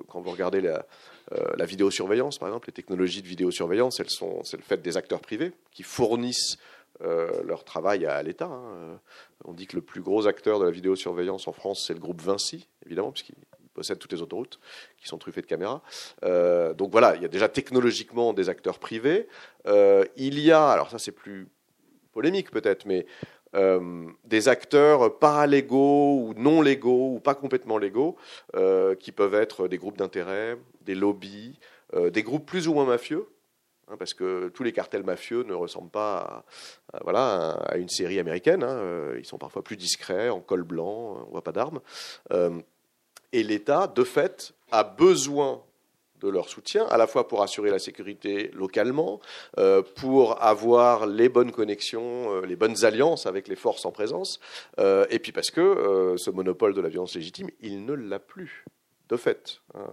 quand 0.08 0.22
vous 0.22 0.30
regardez 0.30 0.62
la, 0.62 0.86
la 1.30 1.64
vidéosurveillance, 1.64 2.38
par 2.38 2.48
exemple, 2.48 2.68
les 2.68 2.74
technologies 2.74 3.22
de 3.22 3.28
vidéosurveillance, 3.28 4.00
elles 4.00 4.10
sont, 4.10 4.42
c'est 4.44 4.56
le 4.56 4.62
fait 4.62 4.82
des 4.82 4.96
acteurs 4.96 5.20
privés 5.20 5.52
qui 5.70 5.82
fournissent 5.82 6.58
euh, 7.04 7.42
leur 7.44 7.64
travail 7.64 8.06
à 8.06 8.22
l'État. 8.22 8.46
Hein. 8.46 9.00
On 9.44 9.54
dit 9.54 9.66
que 9.66 9.74
le 9.74 9.82
plus 9.82 10.02
gros 10.02 10.26
acteur 10.26 10.60
de 10.60 10.64
la 10.66 10.70
vidéosurveillance 10.70 11.48
en 11.48 11.52
France, 11.52 11.84
c'est 11.86 11.94
le 11.94 11.98
groupe 11.98 12.20
Vinci, 12.20 12.68
évidemment, 12.86 13.10
puisqu'il 13.10 13.34
possède 13.74 13.98
toutes 13.98 14.12
les 14.12 14.22
autoroutes 14.22 14.60
qui 14.98 15.08
sont 15.08 15.18
truffées 15.18 15.40
de 15.40 15.46
caméras. 15.46 15.82
Euh, 16.22 16.74
donc 16.74 16.92
voilà, 16.92 17.16
il 17.16 17.22
y 17.22 17.24
a 17.24 17.28
déjà 17.28 17.48
technologiquement 17.48 18.34
des 18.34 18.48
acteurs 18.48 18.78
privés. 18.78 19.26
Euh, 19.66 20.04
il 20.16 20.38
y 20.38 20.52
a, 20.52 20.68
alors 20.68 20.90
ça 20.90 20.98
c'est 20.98 21.12
plus 21.12 21.48
polémique 22.12 22.50
peut-être, 22.50 22.84
mais 22.86 23.06
des 23.54 24.48
acteurs 24.48 25.18
paralégaux 25.18 26.20
ou 26.20 26.34
non 26.34 26.62
légaux 26.62 27.14
ou 27.14 27.20
pas 27.20 27.34
complètement 27.34 27.78
légaux 27.78 28.16
qui 28.98 29.12
peuvent 29.12 29.34
être 29.34 29.68
des 29.68 29.78
groupes 29.78 29.98
d'intérêt, 29.98 30.56
des 30.80 30.94
lobbies, 30.94 31.58
des 31.94 32.22
groupes 32.22 32.46
plus 32.46 32.68
ou 32.68 32.74
moins 32.74 32.86
mafieux. 32.86 33.26
Hein, 33.92 33.96
parce 33.98 34.14
que 34.14 34.48
tous 34.48 34.62
les 34.62 34.72
cartels 34.72 35.02
mafieux 35.02 35.42
ne 35.42 35.54
ressemblent 35.54 35.90
pas 35.90 36.44
à, 36.92 37.02
voilà, 37.02 37.50
à 37.66 37.76
une 37.76 37.88
série 37.88 38.18
américaine. 38.18 38.62
Hein. 38.62 38.76
Euh, 38.76 39.16
ils 39.18 39.26
sont 39.26 39.38
parfois 39.38 39.62
plus 39.62 39.76
discrets, 39.76 40.28
en 40.28 40.40
col 40.40 40.62
blanc, 40.62 41.24
on 41.26 41.30
voit 41.30 41.42
pas 41.42 41.52
d'armes. 41.52 41.80
Euh, 42.32 42.60
et 43.32 43.42
l'État, 43.42 43.86
de 43.86 44.04
fait, 44.04 44.54
a 44.70 44.84
besoin 44.84 45.62
de 46.22 46.28
leur 46.28 46.48
soutien, 46.48 46.86
à 46.86 46.96
la 46.96 47.06
fois 47.06 47.28
pour 47.28 47.42
assurer 47.42 47.70
la 47.70 47.78
sécurité 47.78 48.50
localement, 48.54 49.20
euh, 49.58 49.82
pour 49.96 50.42
avoir 50.42 51.06
les 51.06 51.28
bonnes 51.28 51.52
connexions, 51.52 52.40
les 52.42 52.56
bonnes 52.56 52.84
alliances 52.84 53.26
avec 53.26 53.48
les 53.48 53.56
forces 53.56 53.84
en 53.84 53.92
présence, 53.92 54.40
et 54.78 55.18
puis 55.18 55.32
parce 55.32 55.50
que 55.50 56.14
ce 56.16 56.30
monopole 56.30 56.74
de 56.74 56.80
la 56.80 56.88
violence 56.88 57.14
légitime, 57.14 57.50
il 57.60 57.84
ne 57.84 57.94
l'a 57.94 58.18
plus 58.18 58.64
de 59.12 59.16
fait. 59.16 59.60
Hein. 59.74 59.86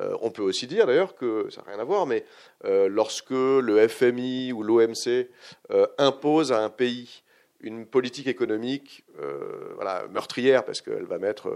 Euh, 0.00 0.16
on 0.20 0.30
peut 0.30 0.42
aussi 0.42 0.66
dire 0.66 0.86
d'ailleurs 0.86 1.14
que 1.14 1.48
ça 1.50 1.62
n'a 1.62 1.72
rien 1.72 1.80
à 1.80 1.84
voir, 1.84 2.06
mais 2.06 2.24
euh, 2.64 2.88
lorsque 2.88 3.30
le 3.30 3.86
FMI 3.88 4.52
ou 4.52 4.62
l'OMC 4.62 5.28
euh, 5.70 5.86
impose 5.96 6.52
à 6.52 6.62
un 6.62 6.70
pays 6.70 7.22
une 7.60 7.86
politique 7.86 8.28
économique 8.28 9.04
voilà, 9.74 10.06
meurtrière, 10.12 10.64
parce 10.64 10.80
qu'elle 10.80 11.06
va 11.06 11.18
mettre 11.18 11.52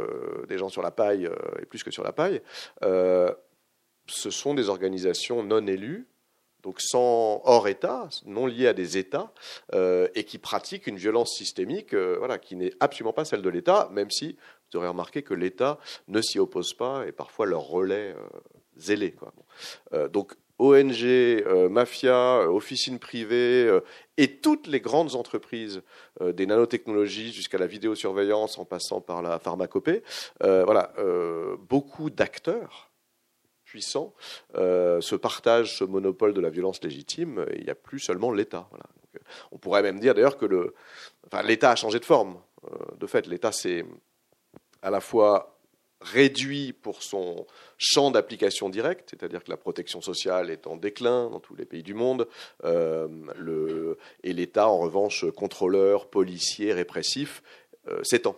des 0.48 0.58
gens 0.58 0.68
sur 0.68 0.82
la 0.82 0.90
paille 0.90 1.30
et 1.60 1.64
plus 1.64 1.84
que 1.84 1.92
sur 1.92 2.02
la 2.02 2.10
paille, 2.10 2.42
ce 4.06 4.30
sont 4.30 4.54
des 4.54 4.68
organisations 4.68 5.42
non 5.42 5.66
élues 5.66 6.06
donc 6.62 6.78
hors 6.94 7.66
État, 7.66 8.08
non 8.24 8.46
liées 8.46 8.68
à 8.68 8.72
des 8.72 8.96
États, 8.96 9.32
et 9.72 10.22
qui 10.22 10.38
pratiquent 10.38 10.86
une 10.86 10.96
violence 10.96 11.34
systémique, 11.34 11.92
voilà, 11.92 12.38
qui 12.38 12.54
n'est 12.54 12.72
absolument 12.78 13.12
pas 13.12 13.24
celle 13.24 13.42
de 13.42 13.48
l'État, 13.48 13.88
même 13.90 14.12
si 14.12 14.36
vous 14.72 14.78
aurez 14.78 14.88
remarqué 14.88 15.22
que 15.22 15.34
l'État 15.34 15.78
ne 16.08 16.20
s'y 16.22 16.38
oppose 16.38 16.74
pas 16.74 17.04
et 17.06 17.12
parfois 17.12 17.46
leur 17.46 17.62
relais 17.62 18.14
euh, 18.16 18.40
zélé. 18.76 19.14
Euh, 19.92 20.08
donc 20.08 20.32
ONG, 20.58 21.04
euh, 21.04 21.68
mafia, 21.68 22.48
officines 22.48 22.98
privées 22.98 23.80
et 24.16 24.36
toutes 24.38 24.66
les 24.66 24.80
grandes 24.80 25.14
entreprises 25.14 25.82
des 26.20 26.46
nanotechnologies 26.46 27.32
jusqu'à 27.32 27.58
la 27.58 27.66
vidéosurveillance 27.66 28.58
en 28.58 28.64
passant 28.64 29.00
par 29.00 29.22
la 29.22 29.38
pharmacopée, 29.38 30.02
voilà, 30.40 30.92
beaucoup 31.68 32.10
d'acteurs 32.10 32.91
puissants 33.72 34.12
se 34.54 35.16
partagent 35.16 35.78
ce 35.78 35.84
monopole 35.84 36.34
de 36.34 36.40
la 36.42 36.50
violence 36.50 36.82
légitime. 36.84 37.46
il 37.56 37.64
n'y 37.64 37.70
a 37.70 37.74
plus 37.74 38.00
seulement 38.00 38.30
l'État. 38.30 38.68
on 39.50 39.56
pourrait 39.56 39.82
même 39.82 39.98
dire 39.98 40.14
d'ailleurs 40.14 40.36
que 40.36 40.74
l'État 41.44 41.70
a 41.70 41.76
changé 41.76 41.98
de 41.98 42.04
forme. 42.04 42.36
de 42.98 43.06
fait, 43.06 43.26
l'État 43.26 43.50
s'est 43.50 43.86
à 44.82 44.90
la 44.90 45.00
fois 45.00 45.52
réduit 46.02 46.72
pour 46.72 47.02
son 47.02 47.46
champ 47.78 48.10
d'application 48.10 48.68
direct, 48.68 49.10
c'est-à-dire 49.10 49.42
que 49.44 49.50
la 49.50 49.56
protection 49.56 50.00
sociale 50.00 50.50
est 50.50 50.66
en 50.66 50.76
déclin 50.76 51.30
dans 51.30 51.40
tous 51.40 51.54
les 51.54 51.64
pays 51.64 51.82
du 51.82 51.94
monde, 51.94 52.28
euh, 52.64 53.94
et 54.22 54.32
l'État, 54.32 54.68
en 54.68 54.78
revanche, 54.78 55.24
contrôleur, 55.32 56.08
policier, 56.08 56.72
répressif, 56.72 57.42
euh, 57.88 58.02
s'étend. 58.02 58.36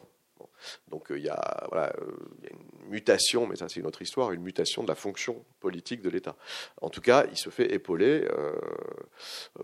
Donc 0.88 1.10
euh, 1.10 1.18
il 1.18 1.24
y, 1.24 1.28
a, 1.28 1.66
voilà, 1.70 1.92
il 2.38 2.44
y, 2.44 2.46
a, 2.48 2.50
une 2.52 2.90
mutation, 2.90 3.46
mais 3.46 3.56
ça 3.56 3.68
c'est 3.68 3.80
une 3.80 3.86
autre 3.86 4.02
histoire, 4.02 4.32
une 4.32 4.42
mutation 4.42 4.82
de 4.82 4.88
la 4.88 4.94
fonction 4.94 5.44
politique 5.60 6.02
de 6.02 6.10
l'État. 6.10 6.36
En 6.80 6.90
tout 6.90 7.00
cas, 7.00 7.26
il 7.30 7.36
se 7.36 7.50
fait 7.50 7.72
épauler 7.72 8.26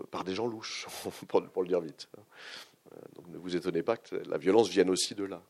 par 0.09 0.23
des 0.23 0.35
gens 0.35 0.47
louches, 0.47 0.87
pour, 1.27 1.61
le 1.61 1.67
dire 1.67 1.81
vite. 1.81 2.09
Donc 3.15 3.27
ne 3.29 3.37
vous 3.37 3.55
étonnez 3.55 3.83
pas 3.83 3.97
que 3.97 4.15
la 4.27 4.37
violence 4.37 4.69
vienne 4.69 4.89
aussi 4.89 5.15
de 5.15 5.23
là. 5.23 5.41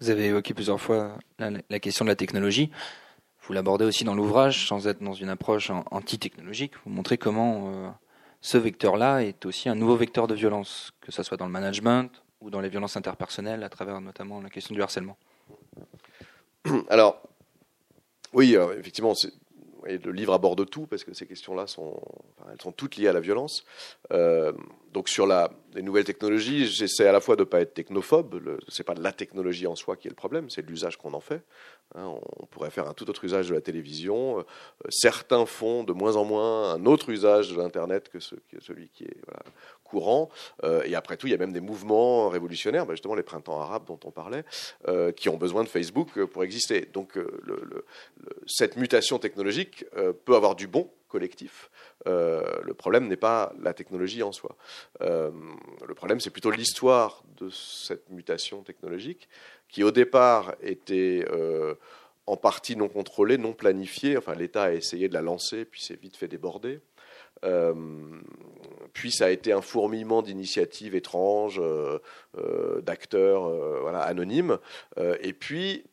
Vous 0.00 0.10
avez 0.10 0.26
évoqué 0.26 0.54
plusieurs 0.54 0.80
fois 0.80 1.18
la, 1.38 1.78
question 1.78 2.04
de 2.04 2.10
la 2.10 2.16
technologie. 2.16 2.70
Vous 3.42 3.52
l'abordez 3.52 3.84
aussi 3.84 4.04
dans 4.04 4.14
l'ouvrage, 4.14 4.66
sans 4.66 4.88
être 4.88 5.02
dans 5.02 5.12
une 5.12 5.28
approche 5.28 5.70
anti-technologique. 5.90 6.72
Vous 6.84 6.90
montrez 6.90 7.16
comment 7.16 7.72
euh, 7.72 7.90
ce 8.40 8.58
vecteur-là 8.58 9.22
est 9.22 9.46
aussi 9.46 9.68
un 9.68 9.74
nouveau 9.74 9.96
vecteur 9.96 10.26
de 10.26 10.34
violence, 10.34 10.92
que 11.00 11.12
ce 11.12 11.22
soit 11.22 11.36
dans 11.36 11.46
le 11.46 11.52
management 11.52 12.23
ou 12.44 12.50
dans 12.50 12.60
les 12.60 12.68
violences 12.68 12.96
interpersonnelles, 12.96 13.64
à 13.64 13.70
travers 13.70 14.00
notamment 14.00 14.40
la 14.40 14.50
question 14.50 14.74
du 14.74 14.82
harcèlement. 14.82 15.16
Alors, 16.88 17.22
oui, 18.34 18.54
euh, 18.54 18.78
effectivement, 18.78 19.14
le 19.84 20.12
livre 20.12 20.34
aborde 20.34 20.68
tout 20.68 20.86
parce 20.86 21.04
que 21.04 21.14
ces 21.14 21.26
questions-là 21.26 21.66
sont, 21.66 21.98
elles 22.52 22.60
sont 22.60 22.72
toutes 22.72 22.96
liées 22.96 23.08
à 23.08 23.14
la 23.14 23.20
violence. 23.20 23.64
Euh, 24.12 24.52
donc 24.94 25.08
sur 25.08 25.26
la, 25.26 25.50
les 25.74 25.82
nouvelles 25.82 26.04
technologies, 26.04 26.66
j'essaie 26.66 27.08
à 27.08 27.10
la 27.10 27.20
fois 27.20 27.34
de 27.34 27.40
ne 27.40 27.46
pas 27.46 27.60
être 27.60 27.74
technophobe. 27.74 28.40
Ce 28.68 28.80
n'est 28.80 28.84
pas 28.84 28.94
la 28.94 29.10
technologie 29.10 29.66
en 29.66 29.74
soi 29.74 29.96
qui 29.96 30.06
est 30.06 30.10
le 30.10 30.14
problème, 30.14 30.48
c'est 30.50 30.62
l'usage 30.62 30.96
qu'on 30.96 31.14
en 31.14 31.20
fait. 31.20 31.42
Hein. 31.96 32.14
on 32.38 32.46
pourrait 32.46 32.70
faire 32.70 32.88
un 32.88 32.94
tout 32.94 33.10
autre 33.10 33.24
usage 33.24 33.48
de 33.48 33.54
la 33.54 33.60
télévision. 33.60 34.38
Euh, 34.38 34.42
certains 34.90 35.46
font 35.46 35.82
de 35.82 35.92
moins 35.92 36.14
en 36.14 36.24
moins 36.24 36.74
un 36.74 36.86
autre 36.86 37.10
usage 37.10 37.50
de 37.50 37.56
l'Internet 37.56 38.08
que, 38.08 38.20
celui 38.20 38.88
qui 38.88 39.02
est 39.02 39.16
courant. 39.82 40.30
Euh, 40.62 40.84
et 40.84 40.94
après 40.94 41.16
tout, 41.16 41.26
il 41.26 41.30
y 41.30 41.34
a 41.34 41.38
même 41.38 41.52
des 41.52 41.60
mouvements 41.60 42.28
révolutionnaires, 42.28 42.86
bah, 42.86 42.94
justement 42.94 43.16
les 43.16 43.24
printemps 43.24 43.60
arabes 43.60 43.86
dont 43.88 43.98
on 44.04 44.12
parlait, 44.12 44.44
euh, 44.86 45.10
qui 45.10 45.28
ont 45.28 45.36
besoin 45.36 45.64
de 45.64 45.68
Facebook 45.68 46.24
pour 46.26 46.44
exister. 46.44 46.88
Donc 46.92 47.18
cette 48.46 48.76
mutation 48.76 49.18
technologique 49.18 49.84
peut 50.24 50.36
avoir 50.36 50.54
du 50.54 50.68
bon 50.68 50.88
collectif. 51.14 51.70
le 52.06 52.72
problème 52.72 53.06
n'est 53.06 53.16
pas 53.16 53.52
la 53.62 53.72
technologie 53.72 54.22
en 54.22 54.32
soi. 54.32 54.56
le 55.00 55.94
problème, 55.94 56.18
c'est 56.20 56.30
plutôt 56.30 56.50
l'histoire 56.50 57.22
de 57.36 57.48
cette 57.50 58.10
mutation 58.10 58.62
technologique 58.62 59.28
qui 59.68 59.82
au 59.82 59.90
départ 59.90 60.54
était 60.62 61.24
euh, 61.32 61.74
en 62.26 62.36
partie 62.36 62.76
non 62.76 62.88
contrôlée, 62.88 63.38
non 63.38 63.52
planifiée. 63.52 64.16
Enfin, 64.16 64.34
l'État 64.34 64.64
a 64.64 64.72
essayé 64.72 65.08
de 65.08 65.14
la 65.14 65.20
lancer, 65.20 65.64
puis 65.64 65.82
s'est 65.82 65.98
vite 66.00 66.16
fait 66.16 66.28
déborder. 66.28 66.80
puis 68.92 69.10
ça 69.10 69.26
a 69.26 69.30
été 69.30 69.52
un 69.52 69.60
fourmillement 69.60 70.22
d'initiatives 70.22 70.94
étranges, 70.94 71.60
d'acteurs 72.82 73.44
anonymes. 73.96 74.58
et 74.96 75.32
puis, 75.32 75.84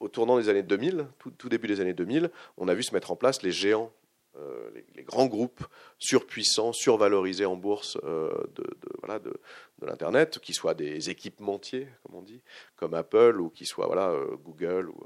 au 0.00 0.08
tournant 0.08 0.38
des 0.38 0.48
années 0.48 0.62
2000, 0.62 1.06
tout, 1.36 1.48
début 1.48 1.68
des 1.68 1.80
années 1.80 1.92
2000, 1.92 2.30
on 2.56 2.68
a 2.68 2.74
vu 2.74 2.82
se 2.82 2.94
mettre 2.94 3.10
en 3.10 3.16
place 3.16 3.42
les 3.42 3.52
géants 3.52 3.92
euh, 4.40 4.70
les, 4.94 5.02
grands 5.02 5.26
groupes 5.26 5.64
surpuissants, 5.98 6.72
survalorisés 6.72 7.46
en 7.46 7.56
bourse 7.56 7.98
euh, 8.04 8.30
de, 8.54 9.34
l'Internet, 9.82 10.38
qui 10.38 10.52
soient 10.52 10.74
des 10.74 11.10
équipementiers, 11.10 11.88
comme 12.02 12.16
on 12.16 12.22
dit, 12.22 12.40
comme 12.76 12.94
Apple, 12.94 13.40
ou 13.40 13.48
qui 13.48 13.64
soient 13.64 13.90
euh, 13.96 14.36
Google 14.44 14.90
ou 14.90 15.00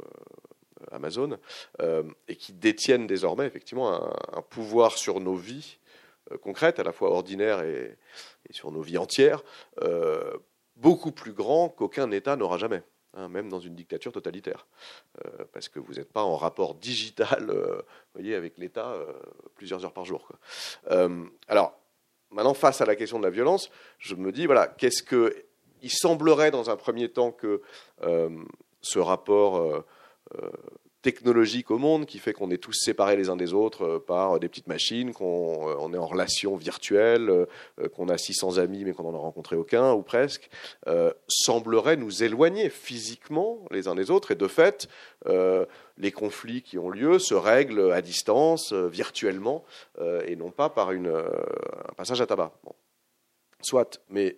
Amazon, 0.91 1.39
et 2.27 2.35
qui 2.35 2.53
détiennent 2.53 3.07
désormais 3.07 3.47
effectivement 3.47 3.95
un, 4.37 4.43
pouvoir 4.43 4.99
sur 4.99 5.21
nos 5.21 5.37
vies 5.37 5.79
concrètes, 6.41 6.81
à 6.81 6.83
la 6.83 6.93
fois 6.93 7.11
ordinaires 7.11 7.63
et 7.63 7.97
sur 8.51 8.73
nos 8.73 8.83
vies 8.83 8.99
entières, 8.99 9.45
beaucoup 10.77 11.13
plus 11.13 11.33
grand 11.33 11.69
qu'aucun 11.69 12.11
État 12.11 12.35
n'aura 12.35 12.59
jamais. 12.59 12.83
Hein, 13.15 13.29
même 13.29 13.51
dans 13.51 13.61
une 13.61 13.75
dictature 13.75 14.11
totalitaire, 14.11 14.67
euh, 15.23 15.45
parce 15.53 15.69
que 15.69 15.79
vous 15.79 15.95
n'êtes 15.95 16.11
pas 16.11 16.23
en 16.23 16.35
rapport 16.35 16.75
digital, 16.75 17.51
euh, 17.51 17.83
voyez, 18.15 18.35
avec 18.35 18.57
l'État 18.57 18.93
euh, 18.93 19.13
plusieurs 19.55 19.85
heures 19.85 19.93
par 19.93 20.07
jour. 20.07 20.27
alors, 21.47 21.79
maintenant, 22.31 22.55
face 22.55 22.81
à 22.81 22.87
la 22.87 22.97
question 22.97 23.19
de 23.19 23.25
la 23.25 23.31
violence, 23.31 23.71
je 23.99 24.15
me 24.15 24.33
dis, 24.33 24.47
voilà, 24.47 24.67
qu'est-ce 24.67 25.03
que 25.03 25.45
il 25.83 25.91
semblerait 25.91 26.51
dans 26.51 26.71
un 26.71 26.77
premier 26.77 27.11
temps 27.11 27.33
que 27.33 27.61
ce 28.81 28.99
rapport 28.99 29.85
technologique 31.03 31.71
au 31.71 31.79
monde 31.79 32.07
qui 32.07 32.19
fait 32.19 32.33
qu'on 32.33 32.51
est 32.51 32.59
tous 32.59 32.73
séparés 32.73 33.17
les 33.17 33.29
uns 33.29 33.37
des 33.37 33.53
autres 33.53 33.85
euh, 33.85 33.99
par 33.99 34.39
des 34.39 34.49
petites 34.49 34.69
machines, 34.69 35.13
qu'on 35.13 35.69
euh, 35.69 35.95
est 35.95 35.99
en 35.99 36.07
relation 36.07 36.57
virtuelle, 36.57 37.29
euh, 37.29 37.89
qu'on 37.95 38.09
a 38.09 38.17
600 38.17 38.59
amis 38.59 38.85
mais 38.85 38.93
qu'on 38.93 39.03
n'en 39.03 39.15
a 39.15 39.21
rencontré 39.21 39.57
aucun 39.57 39.93
ou 39.93 40.03
presque, 40.03 40.49
semblerait 41.29 41.97
nous 41.97 42.23
éloigner 42.23 42.71
physiquement 42.71 43.65
les 43.71 43.89
uns 43.89 43.95
des 43.95 44.11
autres 44.11 44.31
et 44.31 44.35
de 44.35 44.47
fait 44.47 44.89
les 45.99 46.13
conflits 46.13 46.63
qui 46.63 46.79
ont 46.79 46.91
lieu 46.91 47.19
se 47.19 47.35
règlent 47.35 47.93
à 47.93 48.03
distance, 48.03 48.73
virtuellement 48.73 49.65
et 50.27 50.37
non 50.37 50.51
pas 50.51 50.69
par 50.69 50.91
un 50.91 51.95
passage 51.97 52.21
à 52.21 52.27
tabac. 52.27 52.53
Soit, 53.61 54.01
mais 54.09 54.37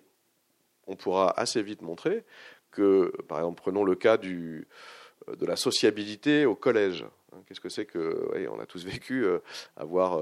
on 0.87 0.95
pourra 0.95 1.37
assez 1.39 1.61
vite 1.61 1.81
montrer 1.81 2.23
que, 2.71 3.13
par 3.27 3.39
exemple, 3.39 3.61
prenons 3.61 3.83
le 3.83 3.95
cas 3.95 4.17
du, 4.17 4.67
euh, 4.67 5.04
de 5.27 5.45
la 5.45 5.55
sociabilité 5.55 6.45
au 6.45 6.55
collège. 6.55 7.05
Hein, 7.35 7.41
qu'est-ce 7.47 7.59
que 7.59 7.69
c'est 7.69 7.85
que, 7.85 8.31
on 8.49 8.59
a 8.59 8.65
tous 8.65 8.85
vécu, 8.85 9.25
euh, 9.25 9.39
avoir 9.77 10.21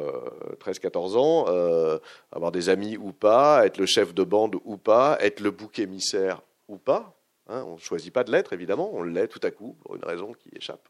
13-14 0.59 1.15
euh, 1.15 1.17
ans, 1.19 1.99
avoir 2.31 2.51
des 2.51 2.69
amis 2.69 2.97
ou 2.97 3.11
pas, 3.11 3.65
être 3.65 3.77
le 3.77 3.85
chef 3.85 4.13
de 4.13 4.23
bande 4.23 4.55
ou 4.63 4.77
pas, 4.77 5.17
être 5.19 5.39
le 5.39 5.51
bouc 5.51 5.79
émissaire 5.79 6.41
ou 6.67 6.77
pas. 6.77 7.15
Hein, 7.47 7.63
on 7.67 7.73
ne 7.73 7.79
choisit 7.79 8.13
pas 8.13 8.23
de 8.23 8.31
l'être, 8.31 8.53
évidemment, 8.53 8.91
on 8.93 9.03
l'est 9.03 9.27
tout 9.27 9.41
à 9.43 9.51
coup, 9.51 9.75
pour 9.81 9.95
une 9.95 10.05
raison 10.05 10.33
qui 10.33 10.49
échappe. 10.55 10.87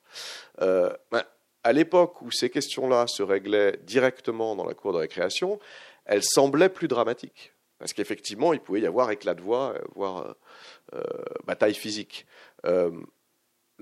Ben, 0.59 1.23
à 1.65 1.71
l'époque 1.71 2.21
où 2.21 2.29
ces 2.31 2.49
questions-là 2.49 3.07
se 3.07 3.23
réglaient 3.23 3.79
directement 3.83 4.55
dans 4.55 4.65
la 4.65 4.73
cour 4.73 4.93
de 4.93 4.97
récréation, 4.97 5.59
elles 6.05 6.23
semblaient 6.23 6.69
plus 6.69 6.87
dramatiques. 6.87 7.53
Parce 7.79 7.93
qu'effectivement, 7.93 8.53
il 8.53 8.59
pouvait 8.59 8.81
y 8.81 8.85
avoir 8.85 9.09
éclat 9.11 9.33
de 9.33 9.41
voix, 9.41 9.73
voire 9.95 10.35
bataille 11.45 11.73
physique 11.73 12.27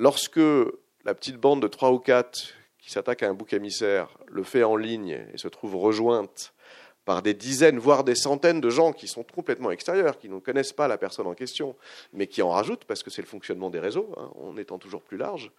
lorsque 0.01 0.39
la 1.05 1.13
petite 1.13 1.37
bande 1.37 1.61
de 1.61 1.67
trois 1.67 1.91
ou 1.91 1.99
quatre 1.99 2.55
qui 2.79 2.89
s'attaque 2.89 3.21
à 3.21 3.29
un 3.29 3.35
bouc 3.35 3.53
émissaire 3.53 4.17
le 4.27 4.43
fait 4.43 4.63
en 4.63 4.75
ligne 4.75 5.27
et 5.31 5.37
se 5.37 5.47
trouve 5.47 5.75
rejointe 5.75 6.53
par 7.05 7.21
des 7.21 7.35
dizaines, 7.35 7.77
voire 7.77 8.03
des 8.03 8.15
centaines 8.15 8.61
de 8.61 8.69
gens 8.71 8.93
qui 8.93 9.07
sont 9.07 9.23
complètement 9.23 9.69
extérieurs, 9.69 10.17
qui 10.17 10.27
ne 10.27 10.39
connaissent 10.39 10.73
pas 10.73 10.87
la 10.87 10.97
personne 10.97 11.27
en 11.27 11.35
question, 11.35 11.75
mais 12.13 12.25
qui 12.25 12.41
en 12.41 12.49
rajoutent, 12.49 12.85
parce 12.85 13.03
que 13.03 13.11
c'est 13.11 13.21
le 13.21 13.27
fonctionnement 13.27 13.69
des 13.69 13.79
réseaux, 13.79 14.09
hein, 14.17 14.31
en 14.35 14.57
étant 14.57 14.79
toujours 14.79 15.03
plus 15.03 15.17
large, 15.17 15.51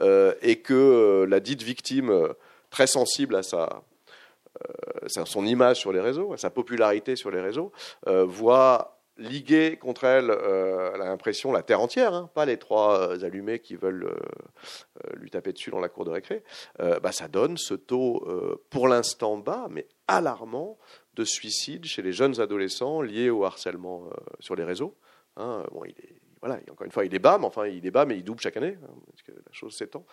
euh, 0.00 0.34
et 0.40 0.60
que 0.60 0.74
euh, 0.74 1.26
la 1.26 1.40
dite 1.40 1.62
victime, 1.62 2.10
euh, 2.10 2.32
très 2.70 2.86
sensible 2.86 3.34
à 3.34 3.42
son 3.42 5.46
image 5.46 5.78
sur 5.78 5.92
les 5.92 6.00
réseaux, 6.00 6.32
à 6.32 6.36
sa 6.36 6.50
popularité 6.50 7.16
sur 7.16 7.30
les 7.30 7.40
réseaux, 7.40 7.72
voit 8.06 8.99
liguer 9.20 9.76
contre 9.76 10.04
elle, 10.04 10.30
euh, 10.30 10.92
elle 10.94 11.02
a 11.02 11.04
l'impression, 11.04 11.52
la 11.52 11.62
terre 11.62 11.80
entière, 11.80 12.14
hein, 12.14 12.30
pas 12.34 12.46
les 12.46 12.56
trois 12.56 13.10
euh, 13.10 13.24
allumés 13.24 13.58
qui 13.60 13.76
veulent 13.76 14.06
euh, 14.06 15.16
lui 15.16 15.30
taper 15.30 15.52
dessus 15.52 15.70
dans 15.70 15.80
la 15.80 15.88
cour 15.88 16.04
de 16.04 16.10
récré, 16.10 16.42
bah, 16.78 17.12
ça 17.12 17.28
donne 17.28 17.56
ce 17.56 17.74
taux, 17.74 18.26
pour 18.70 18.88
l'instant 18.88 19.36
bas, 19.36 19.66
mais 19.70 19.86
alarmant, 20.08 20.78
de 21.14 21.24
suicide 21.24 21.84
chez 21.84 22.02
les 22.02 22.12
jeunes 22.12 22.40
adolescents 22.40 23.02
liés 23.02 23.30
au 23.30 23.44
harcèlement 23.44 24.08
sur 24.38 24.56
les 24.56 24.64
réseaux. 24.64 24.96
Hein. 25.36 25.64
bon, 25.72 25.84
il 25.84 25.90
est, 25.90 26.20
voilà, 26.40 26.58
encore 26.70 26.86
une 26.86 26.92
fois, 26.92 27.04
il 27.04 27.14
est 27.14 27.18
bas, 27.18 27.36
mais 27.38 27.44
enfin, 27.44 27.66
il 27.66 27.84
est 27.86 27.90
bas, 27.90 28.06
mais 28.06 28.16
il 28.16 28.24
double 28.24 28.40
chaque 28.40 28.56
année, 28.56 28.78
hein, 28.82 28.94
parce 29.06 29.22
que 29.22 29.32
la 29.32 29.52
chose 29.52 29.76
s'étend. 29.76 30.06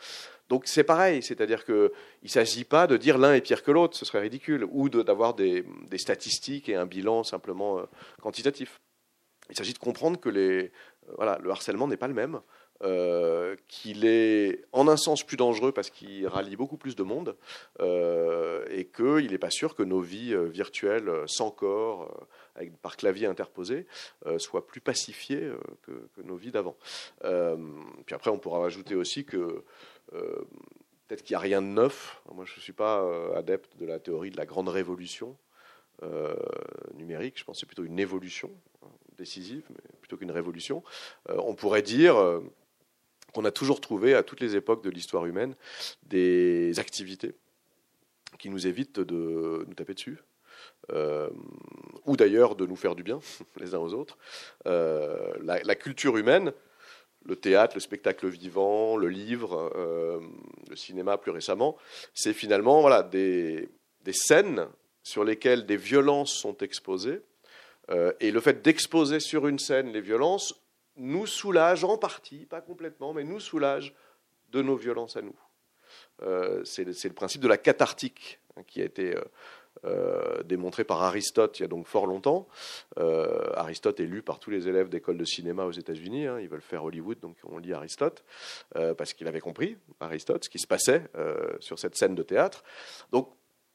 Donc 0.50 0.68
c'est 0.68 0.84
pareil, 0.84 1.24
c'est-à-dire 1.24 1.64
qu'il 1.64 1.90
ne 2.24 2.28
s'agit 2.28 2.66
pas 2.66 2.88
de 2.88 2.98
dire 2.98 3.18
l'un 3.18 3.34
est 3.34 3.42
pire 3.42 3.64
que 3.64 3.72
l'autre, 3.72 3.96
ce 3.96 4.06
serait 4.06 4.20
ridicule, 4.20 4.66
ou 4.70 4.90
d'avoir 4.90 5.34
des, 5.34 5.64
des, 5.90 5.98
statistiques 5.98 6.68
et 6.70 6.76
un 6.76 6.86
bilan 6.86 7.24
simplement 7.24 7.82
quantitatif. 8.22 8.82
Il 9.50 9.58
s'agit 9.58 9.74
de 9.74 9.80
comprendre 9.80 10.20
que 10.20 10.30
euh, 10.30 10.70
le 11.40 11.50
harcèlement 11.50 11.88
n'est 11.88 11.98
pas 11.98 12.08
le 12.08 12.14
même, 12.14 12.42
euh, 12.84 13.56
qu'il 13.68 14.06
est 14.06 14.66
en 14.72 14.88
un 14.88 14.98
sens 14.98 15.24
plus 15.24 15.38
dangereux 15.38 15.72
parce 15.72 15.90
qu'il 15.90 16.28
rallie 16.28 16.56
beaucoup 16.56 16.78
plus 16.78 16.96
de 16.96 17.04
monde 17.04 17.36
euh, 17.80 18.66
et 18.70 18.86
qu'il 18.86 19.32
n'est 19.32 19.38
pas 19.38 19.50
sûr 19.50 19.76
que 19.76 19.84
nos 19.84 20.02
vies 20.02 20.36
virtuelles 20.50 21.12
sans 21.26 21.50
corps, 21.50 22.28
par 22.82 22.98
clavier 22.98 23.28
interposé, 23.28 23.86
soient 24.38 24.68
plus 24.68 24.82
pacifiées 24.82 25.52
que, 25.84 25.92
que, 26.16 26.22
nos 26.22 26.36
vies 26.36 26.52
d'avant. 26.52 26.76
puis 27.22 28.16
après, 28.16 28.32
on 28.32 28.40
pourra 28.40 28.66
ajouter 28.66 28.96
aussi 28.96 29.26
que 29.26 29.64
peut-être 30.12 31.24
qu'il 31.24 31.34
n'y 31.34 31.38
a 31.38 31.40
rien 31.40 31.62
de 31.62 31.68
neuf. 31.68 32.22
Moi, 32.34 32.46
je 32.46 32.56
ne 32.56 32.62
suis 32.62 32.74
pas 32.74 33.08
adepte 33.36 33.78
de 33.78 33.86
la 33.86 34.00
théorie 34.00 34.32
de 34.32 34.38
la 34.38 34.46
grande 34.46 34.70
révolution 34.70 35.38
numérique. 36.96 37.40
Je 37.40 37.44
pense 37.44 37.58
que 37.58 37.60
c'est 37.62 37.66
plutôt 37.66 37.86
une 37.86 38.00
évolution 38.00 38.52
décisive, 39.18 39.64
mais 39.70 40.00
plutôt 40.00 40.18
qu'une 40.18 40.32
révolution. 40.32 40.84
Euh, 41.30 41.38
on 41.40 41.56
pourrait 41.56 41.82
dire 41.82 42.18
euh, 42.18 42.42
qu'on 43.34 43.46
a 43.46 43.52
toujours 43.52 43.82
trouvé, 43.82 44.14
à 44.14 44.24
toutes 44.24 44.40
les 44.40 44.56
époques 44.56 44.84
de 44.84 44.90
l'histoire 44.90 45.26
humaine, 45.26 45.56
des 46.04 46.80
activités 46.80 47.34
qui 48.40 48.50
nous 48.50 48.68
évitent 48.68 49.00
de 49.00 49.66
nous 49.68 49.74
taper 49.74 49.94
dessus, 49.94 50.20
euh, 50.92 51.30
ou 52.06 52.16
d'ailleurs 52.16 52.56
de 52.56 52.66
nous 52.66 52.76
faire 52.76 52.96
du 52.96 53.04
bien 53.04 53.20
les 53.60 53.74
uns 53.74 53.80
aux 53.80 53.94
autres. 53.94 54.18
la, 54.66 55.76
culture 55.76 56.18
humaine, 56.18 56.54
le 57.26 57.36
théâtre, 57.36 57.76
le 57.76 57.82
spectacle 57.82 58.28
vivant, 58.28 58.96
le 58.96 59.10
livre, 59.10 59.72
le 60.70 60.76
cinéma 60.76 61.18
plus 61.18 61.32
récemment, 61.32 61.78
c'est 62.14 62.34
finalement 62.34 62.82
voilà, 62.82 63.04
des, 63.04 63.70
des, 64.04 64.14
scènes 64.14 64.68
sur 65.04 65.24
lesquelles 65.24 65.66
des 65.66 65.78
violences 65.78 66.34
sont 66.34 66.58
exposées 66.60 67.22
euh, 67.90 68.12
et 68.20 68.32
le 68.32 68.40
fait 68.40 68.62
d'exposer 68.62 69.20
sur 69.20 69.48
une 69.48 69.60
scène 69.60 69.92
les 69.92 70.02
violences 70.02 70.62
nous 70.96 71.28
soulage 71.28 71.84
en 71.84 71.98
partie, 71.98 72.46
pas 72.46 72.62
complètement, 72.62 73.14
mais 73.14 73.24
nous 73.24 73.40
soulage 73.40 73.94
de 74.50 74.62
nos 74.62 74.76
violences 74.76 75.16
à 75.16 75.22
nous. 75.22 75.40
Euh, 76.24 76.64
c'est 76.66 76.84
le 76.86 77.14
principe 77.14 77.42
de 77.42 77.48
la 77.48 77.58
cathartique 77.58 78.40
hein, 78.56 78.64
qui 78.66 78.82
a 78.82 78.86
été 78.86 79.16
euh, 79.86 80.42
démontré 80.44 80.84
par 80.84 81.04
Aristote 81.04 81.60
il 81.60 81.62
y 81.62 81.66
a 81.66 81.68
donc 81.68 81.86
fort 81.86 82.08
longtemps. 82.08 82.48
Aristote 82.96 84.00
est 84.00 84.06
lu 84.06 84.24
par 84.24 84.40
tous 84.40 84.50
les 84.50 84.68
élèves 84.68 84.90
d'école 84.90 85.18
de 85.18 85.26
cinéma 85.26 85.66
aux 85.66 85.72
États-Unis. 85.72 86.26
Hein, 86.26 86.40
ils 86.40 86.50
veulent 86.50 86.62
faire 86.62 86.84
Hollywood, 86.84 87.20
donc 87.20 87.38
on 87.44 87.60
lit 87.60 87.74
Aristote, 87.74 88.24
parce 88.98 89.14
qu'il 89.14 89.28
avait 89.28 89.40
compris, 89.40 89.78
Aristote, 90.00 90.46
ce 90.46 90.50
qui 90.50 90.60
se 90.60 90.68
passait 90.68 91.04
sur 91.60 91.78
cette 91.78 91.96
scène 91.96 92.16
de 92.16 92.24
théâtre. 92.24 92.64
Donc 93.12 93.30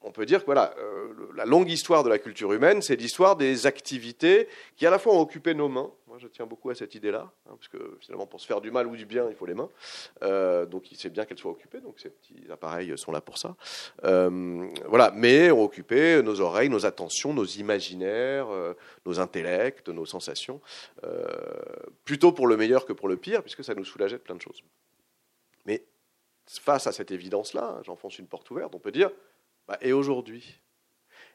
on 0.04 0.10
peut 0.10 0.26
dire 0.26 0.40
que 0.40 0.46
voilà, 0.46 0.74
euh, 0.78 1.12
la 1.34 1.44
longue 1.44 1.70
histoire 1.70 2.02
de 2.02 2.08
la 2.08 2.18
culture 2.18 2.52
humaine, 2.52 2.82
c'est 2.82 2.96
l'histoire 2.96 3.36
des 3.36 3.66
activités 3.66 4.48
qui 4.76 4.86
à 4.86 4.90
la 4.90 4.98
fois 4.98 5.14
ont 5.14 5.20
occupé 5.20 5.54
nos 5.54 5.68
mains. 5.68 5.90
Moi, 6.06 6.18
je 6.18 6.28
tiens 6.28 6.44
beaucoup 6.44 6.68
à 6.70 6.74
cette 6.74 6.94
idée-là, 6.94 7.32
hein, 7.46 7.54
parce 7.56 7.68
que 7.68 7.96
finalement, 8.00 8.26
pour 8.26 8.40
se 8.40 8.46
faire 8.46 8.60
du 8.60 8.70
mal 8.70 8.86
ou 8.86 8.96
du 8.96 9.06
bien, 9.06 9.26
il 9.28 9.34
faut 9.34 9.46
les 9.46 9.54
mains. 9.54 9.70
Euh, 10.22 10.66
donc, 10.66 10.84
c'est 10.94 11.10
bien 11.10 11.24
qu'elles 11.24 11.38
soient 11.38 11.52
occupées. 11.52 11.80
Donc, 11.80 12.00
ces 12.00 12.10
petits 12.10 12.44
appareils 12.50 12.96
sont 12.98 13.12
là 13.12 13.20
pour 13.20 13.38
ça. 13.38 13.56
Euh, 14.04 14.66
voilà, 14.88 15.10
mais 15.14 15.50
ont 15.50 15.62
occupé 15.62 16.22
nos 16.22 16.40
oreilles, 16.40 16.68
nos 16.68 16.84
attentions, 16.84 17.32
nos 17.32 17.46
imaginaires, 17.46 18.48
nos 19.06 19.20
intellects, 19.20 19.88
nos 19.88 20.04
sensations, 20.04 20.60
plutôt 22.04 22.32
pour 22.32 22.46
le 22.46 22.56
meilleur 22.56 22.84
que 22.84 22.92
pour 22.92 23.08
le 23.08 23.16
pire, 23.16 23.42
puisque 23.42 23.64
ça 23.64 23.74
nous 23.74 23.84
soulageait 23.84 24.18
de 24.18 24.22
plein 24.22 24.34
de 24.34 24.42
choses. 24.42 24.62
Mais 25.64 25.84
face 26.46 26.86
à 26.86 26.92
cette 26.92 27.10
évidence-là, 27.10 27.80
j'enfonce 27.84 28.18
une 28.18 28.26
porte 28.26 28.50
ouverte, 28.50 28.74
on 28.74 28.78
peut 28.78 28.92
dire 28.92 29.10
et 29.80 29.92
aujourd'hui 29.92 30.60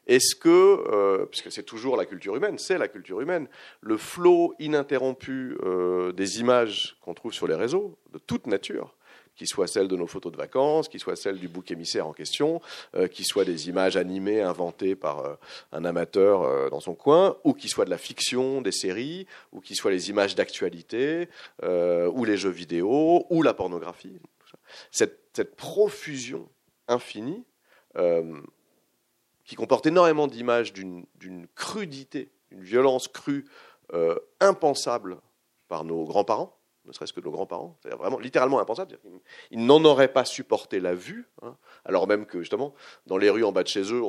Est-ce 0.05 0.35
que, 0.35 0.49
euh, 0.49 1.25
puisque 1.25 1.51
c'est 1.51 1.63
toujours 1.63 1.97
la 1.97 2.05
culture 2.05 2.35
humaine, 2.35 2.57
c'est 2.57 2.77
la 2.77 2.87
culture 2.87 3.21
humaine, 3.21 3.47
le 3.81 3.97
flot 3.97 4.53
ininterrompu 4.59 5.57
euh, 5.63 6.11
des 6.11 6.39
images 6.39 6.97
qu'on 7.01 7.13
trouve 7.13 7.33
sur 7.33 7.47
les 7.47 7.55
réseaux, 7.55 7.97
de 8.13 8.17
toute 8.17 8.47
nature, 8.47 8.95
qui 9.35 9.45
soient 9.45 9.67
celles 9.67 9.87
de 9.87 9.95
nos 9.95 10.07
photos 10.07 10.31
de 10.31 10.37
vacances, 10.37 10.87
qui 10.87 10.97
soient 10.97 11.15
celles 11.15 11.37
du 11.37 11.47
bouc 11.47 11.69
émissaire 11.71 12.07
en 12.07 12.13
question, 12.13 12.61
euh, 12.95 13.07
qui 13.07 13.23
soient 13.23 13.45
des 13.45 13.69
images 13.69 13.97
animées 13.97 14.41
inventées 14.41 14.95
par 14.95 15.19
euh, 15.19 15.35
un 15.71 15.85
amateur 15.85 16.69
dans 16.69 16.79
son 16.79 16.95
coin, 16.95 17.37
ou 17.43 17.53
qui 17.53 17.67
soient 17.67 17.85
de 17.85 17.89
la 17.89 17.97
fiction, 17.97 18.61
des 18.61 18.71
séries, 18.71 19.27
ou 19.51 19.61
qui 19.61 19.75
soient 19.75 19.91
les 19.91 20.09
images 20.09 20.35
d'actualité, 20.35 21.27
ou 21.63 22.25
les 22.25 22.37
jeux 22.37 22.49
vidéo, 22.49 23.25
ou 23.29 23.43
la 23.43 23.53
pornographie. 23.53 24.19
Cette 24.91 25.55
profusion 25.55 26.49
infinie, 26.87 27.43
qui 29.43 29.55
comporte 29.55 29.85
énormément 29.85 30.27
d'images 30.27 30.73
d'une 30.73 31.47
crudité, 31.55 32.31
d'une 32.51 32.61
violence 32.61 33.07
crue, 33.07 33.45
impensable 34.39 35.17
par 35.67 35.83
nos 35.83 36.05
grands-parents, 36.05 36.57
ne 36.87 36.93
serait-ce 36.93 37.13
que 37.13 37.19
nos 37.19 37.31
grands-parents, 37.31 37.77
c'est 37.83 37.93
vraiment 37.93 38.19
littéralement 38.19 38.59
impensable. 38.59 38.97
Ils, 39.51 39.65
n'en 39.65 39.83
auraient 39.83 40.11
pas 40.11 40.25
supporté 40.25 40.79
la 40.79 40.95
vue, 40.95 41.29
hein, 41.41 41.57
alors 41.85 42.07
même 42.07 42.25
que 42.25 42.39
justement, 42.39 42.73
dans 43.05 43.17
les 43.17 43.29
rues 43.29 43.43
en 43.43 43.51
bas 43.51 43.63
de 43.63 43.67
chez 43.67 43.81
eux, 43.93 44.01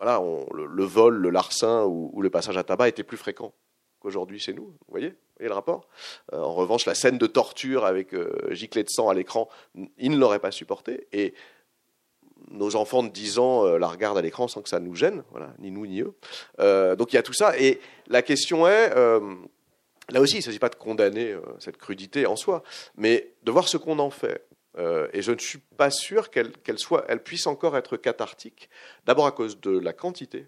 voilà, 0.00 0.22
le, 0.54 0.84
vol, 0.84 1.16
le 1.16 1.30
larcin 1.30 1.84
ou, 1.84 2.20
le 2.22 2.30
passage 2.30 2.56
à 2.56 2.64
tabac 2.64 2.88
était 2.88 3.02
plus 3.02 3.16
fréquent 3.16 3.52
qu'aujourd'hui 4.00 4.38
chez 4.38 4.54
nous. 4.54 4.66
Vous 4.66 4.86
voyez, 4.88 5.14
voyez 5.36 5.48
le 5.48 5.54
rapport? 5.54 5.88
Euh, 6.32 6.40
En 6.40 6.54
revanche, 6.54 6.86
la 6.86 6.94
scène 6.94 7.18
de 7.18 7.26
torture 7.26 7.84
avec 7.84 8.14
euh, 8.14 8.30
giclée 8.50 8.84
de 8.84 8.88
sang 8.88 9.08
à 9.08 9.14
l'écran, 9.14 9.48
ils 9.96 10.12
ne 10.12 10.16
l'auraient 10.16 10.38
pas 10.38 10.52
supporté. 10.52 11.08
Nos 12.50 12.76
enfants 12.76 13.02
de 13.02 13.08
10 13.08 13.38
ans 13.38 13.66
euh, 13.66 13.78
la 13.78 13.88
regardent 13.88 14.18
à 14.18 14.22
l'écran 14.22 14.48
sans 14.48 14.62
que 14.62 14.68
ça 14.68 14.80
nous 14.80 14.94
gêne, 14.94 15.22
voilà, 15.30 15.52
ni 15.58 15.70
nous 15.70 15.86
ni 15.86 16.02
eux. 16.02 16.14
donc 16.96 17.12
il 17.12 17.16
y 17.16 17.18
a 17.18 17.22
tout 17.22 17.32
ça. 17.32 17.58
Et 17.58 17.80
la 18.08 18.22
question 18.22 18.66
est 18.66 18.92
Là 20.10 20.20
aussi, 20.20 20.36
il 20.36 20.38
ne 20.38 20.44
s'agit 20.44 20.58
pas 20.58 20.70
de 20.70 20.74
condamner 20.74 21.32
euh, 21.32 21.40
cette 21.58 21.76
crudité 21.76 22.26
en 22.26 22.36
soi, 22.36 22.62
mais 22.96 23.34
de 23.42 23.50
voir 23.50 23.68
ce 23.68 23.76
qu'on 23.76 23.98
en 23.98 24.10
fait. 24.10 24.46
Euh, 24.78 25.08
et 25.12 25.22
je 25.22 25.32
ne 25.32 25.38
suis 25.38 25.58
pas 25.58 25.90
sûr 25.90 26.30
qu'elle 26.30 26.52
puisse 27.22 27.46
encore 27.46 27.76
être 27.76 27.96
cathartique. 27.96 28.70
D'abord 29.04 29.26
à 29.26 29.32
cause 29.32 29.60
de 29.60 29.78
la 29.78 29.92
quantité 29.92 30.46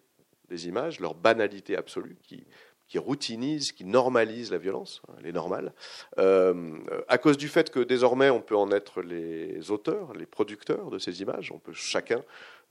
des 0.48 0.66
images, 0.66 1.00
leur 1.00 1.14
banalité 1.14 1.76
absolue, 1.76 2.16
qui, 2.22 2.44
qui 2.90 2.98
routinise, 2.98 3.70
qui 3.70 3.84
normalise 3.84 4.50
la 4.50 4.58
violence, 4.58 5.00
hein, 5.08 5.14
elle 5.20 5.28
est 5.28 5.32
normale, 5.32 5.72
euh, 6.18 6.76
à 7.06 7.18
cause 7.18 7.38
du 7.38 7.48
fait 7.48 7.70
que 7.70 7.78
désormais 7.78 8.30
on 8.30 8.40
peut 8.40 8.56
en 8.56 8.72
être 8.72 9.00
les 9.00 9.70
auteurs, 9.70 10.12
les 10.12 10.26
producteurs 10.26 10.90
de 10.90 10.98
ces 10.98 11.22
images, 11.22 11.52
on 11.52 11.58
peut 11.58 11.72
chacun 11.72 12.22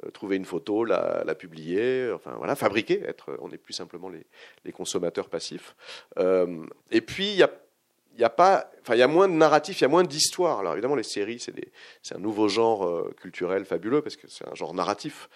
euh, 0.05 0.11
trouver 0.11 0.35
une 0.35 0.43
photo, 0.43 0.83
la, 0.83 1.35
publier, 1.35 2.11
enfin 2.13 2.33
voilà, 2.37 2.55
fabriquer, 2.55 3.01
être, 3.07 3.37
on 3.39 3.47
n'est 3.47 3.57
plus 3.57 3.73
simplement 3.73 4.09
les, 4.09 4.71
consommateurs 4.73 5.29
passifs. 5.29 5.73
Euh, 6.17 6.65
et 6.91 7.01
puis 7.01 7.31
il 7.31 7.37
y 7.37 8.23
a 8.23 8.29
pas, 8.29 8.69
enfin, 8.81 8.95
il 8.95 8.99
y 8.99 9.03
a 9.03 9.07
moins 9.07 9.29
de 9.29 9.33
narratifs, 9.33 9.79
il 9.79 9.83
y 9.83 9.85
a 9.85 9.89
moins 9.89 10.03
d'histoires. 10.03 10.59
Alors 10.59 10.73
évidemment, 10.73 10.95
les 10.95 11.03
séries, 11.03 11.39
c'est, 11.39 11.53
c'est 12.01 12.15
un 12.15 12.19
nouveau 12.19 12.49
genre 12.49 12.85
euh, 12.85 13.15
culturel 13.21 13.63
fabuleux 13.63 14.01
parce 14.01 14.17
que 14.17 14.27
c'est 14.27 14.47
un 14.47 14.55
genre 14.55 14.73
narratif. 14.73 15.29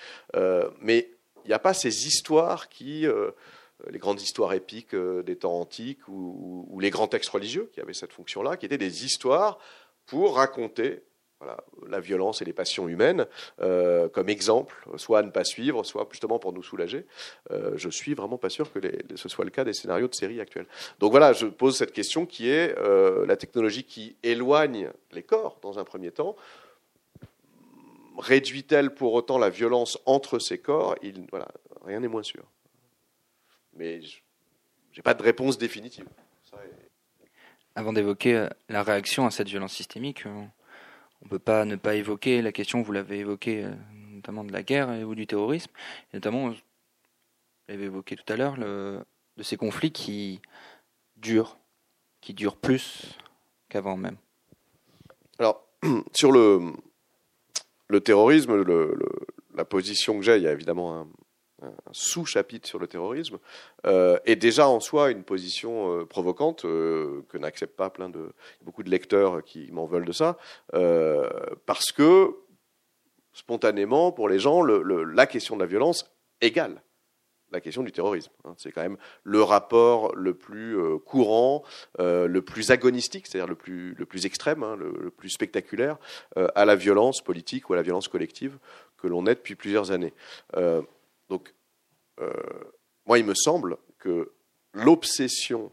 mais 0.81 1.09
il 1.45 1.49
n'y 1.49 1.53
a 1.53 1.59
pas 1.59 1.73
ces 1.73 2.07
histoires 2.07 2.69
qui, 2.69 3.05
les 3.89 3.99
grandes 3.99 4.21
histoires 4.21 4.53
épiques 4.53 4.95
des 4.95 5.35
temps 5.35 5.59
antiques 5.59 6.07
ou, 6.07 6.79
les 6.79 6.89
grands 6.89 7.07
textes 7.07 7.29
religieux 7.29 7.69
qui 7.73 7.81
avaient 7.81 7.93
cette 7.93 8.13
fonction-là, 8.13 8.57
qui 8.57 8.65
étaient 8.65 8.77
des 8.77 9.05
histoires 9.05 9.59
pour 10.05 10.35
raconter 10.35 11.03
la 11.87 11.99
violence 11.99 12.41
et 12.41 12.45
les 12.45 12.53
passions 12.53 12.87
humaines 12.87 13.27
euh, 13.61 14.09
comme 14.09 14.29
exemple, 14.29 14.75
soit 14.97 15.19
à 15.19 15.23
ne 15.23 15.31
pas 15.31 15.43
suivre, 15.43 15.83
soit 15.83 16.07
justement 16.11 16.39
pour 16.39 16.53
nous 16.53 16.63
soulager. 16.63 17.05
Euh, 17.51 17.71
je 17.75 17.89
suis 17.89 18.13
vraiment 18.13 18.37
pas 18.37 18.49
sûr 18.49 18.71
que 18.71 18.79
ce 19.15 19.29
soit 19.29 19.45
le 19.45 19.51
cas 19.51 19.63
des 19.63 19.73
scénarios 19.73 20.07
de 20.07 20.15
séries 20.15 20.39
actuelles. 20.39 20.67
Donc 20.99 21.11
voilà, 21.11 21.33
je 21.33 21.45
pose 21.45 21.77
cette 21.77 21.91
question 21.91 22.25
qui 22.25 22.49
est 22.49 22.77
euh, 22.77 23.25
la 23.25 23.35
technologie 23.35 23.83
qui 23.83 24.15
éloigne 24.23 24.89
les 25.11 25.23
corps 25.23 25.57
dans 25.61 25.79
un 25.79 25.83
premier 25.83 26.11
temps. 26.11 26.35
Réduit-elle 28.17 28.93
pour 28.93 29.13
autant 29.13 29.39
la 29.39 29.49
violence 29.49 29.99
entre 30.05 30.39
ces 30.39 30.59
corps? 30.59 30.95
Il, 31.01 31.25
voilà, 31.31 31.47
Rien 31.85 31.99
n'est 31.99 32.07
moins 32.07 32.23
sûr. 32.23 32.43
Mais 33.75 34.01
je 34.01 34.17
n'ai 34.95 35.01
pas 35.03 35.13
de 35.13 35.23
réponse 35.23 35.57
définitive. 35.57 36.05
Avant 37.75 37.93
d'évoquer 37.93 38.47
la 38.69 38.83
réaction 38.83 39.25
à 39.25 39.31
cette 39.31 39.47
violence 39.47 39.73
systémique, 39.73 40.25
on 40.25 41.25
ne 41.25 41.29
peut 41.29 41.39
pas 41.39 41.65
ne 41.65 41.75
pas 41.75 41.95
évoquer 41.95 42.41
la 42.41 42.51
question, 42.51 42.81
vous 42.81 42.91
l'avez 42.91 43.19
évoqué, 43.19 43.63
euh, 43.63 43.73
notamment 43.93 44.43
de 44.43 44.51
la 44.51 44.61
guerre 44.61 44.89
ou 45.07 45.15
du 45.15 45.25
terrorisme, 45.25 45.71
et 46.11 46.17
notamment, 46.17 46.49
vous 46.49 46.55
l'avez 47.67 47.85
évoqué 47.85 48.15
tout 48.15 48.31
à 48.31 48.35
l'heure, 48.35 48.57
de 48.57 49.03
ces 49.41 49.57
conflits 49.57 49.91
qui 49.91 50.39
durent, 51.15 51.57
qui 52.21 52.33
durent 52.35 52.57
plus 52.57 53.17
qu'avant 53.69 53.97
même. 53.97 54.17
Alors, 55.39 55.67
sur 56.13 56.31
le, 56.31 56.73
le 57.87 58.01
terrorisme, 58.01 58.63
la 59.55 59.65
position 59.65 60.19
que 60.19 60.23
j'ai, 60.23 60.37
il 60.37 60.43
y 60.43 60.47
a 60.47 60.51
évidemment 60.51 60.99
un, 60.99 61.07
un 61.63 61.93
sous-chapitre 61.93 62.67
sur 62.67 62.79
le 62.79 62.87
terrorisme, 62.87 63.39
euh, 63.85 64.19
est 64.25 64.35
déjà 64.35 64.67
en 64.67 64.79
soi 64.79 65.11
une 65.11 65.23
position 65.23 65.99
euh, 65.99 66.05
provocante 66.05 66.65
euh, 66.65 67.25
que 67.29 67.37
n'acceptent 67.37 67.75
pas 67.75 67.89
plein 67.89 68.09
de 68.09 68.33
beaucoup 68.61 68.83
de 68.83 68.89
lecteurs 68.89 69.43
qui 69.43 69.71
m'en 69.71 69.85
veulent 69.85 70.05
de 70.05 70.11
ça, 70.11 70.37
parce 71.65 71.91
que 71.91 72.35
spontanément, 73.33 74.11
pour 74.11 74.29
les 74.29 74.39
gens, 74.39 74.61
la 74.63 75.25
question 75.25 75.55
de 75.55 75.61
la 75.61 75.67
violence 75.67 76.11
égale 76.41 76.81
la 77.51 77.61
question 77.61 77.83
du 77.83 77.91
terrorisme. 77.91 78.31
Hein. 78.45 78.55
C'est 78.57 78.71
quand 78.71 78.81
même 78.81 78.97
le 79.23 79.43
rapport 79.43 80.15
le 80.15 80.33
plus 80.33 80.75
courant, 81.05 81.63
le 81.99 82.39
plus 82.39 82.71
agonistique, 82.71 83.27
c'est-à-dire 83.27 83.47
le 83.47 83.53
plus, 83.53 83.93
le 83.93 84.07
plus 84.07 84.25
extrême, 84.25 84.63
hein, 84.63 84.75
le, 84.75 85.11
plus 85.11 85.29
spectaculaire, 85.29 85.97
à 86.35 86.65
la 86.65 86.75
violence 86.75 87.21
politique 87.21 87.69
ou 87.69 87.73
à 87.73 87.75
la 87.75 87.83
violence 87.83 88.07
collective 88.07 88.57
que 88.97 89.07
l'on 89.07 89.27
est 89.27 89.35
depuis 89.35 89.53
plusieurs 89.53 89.91
années. 89.91 90.13
Donc, 91.33 91.55
euh, 92.19 92.31
moi, 93.07 93.17
il 93.17 93.25
me 93.25 93.33
semble 93.33 93.77
que 93.97 94.33
l'obsession 94.71 95.71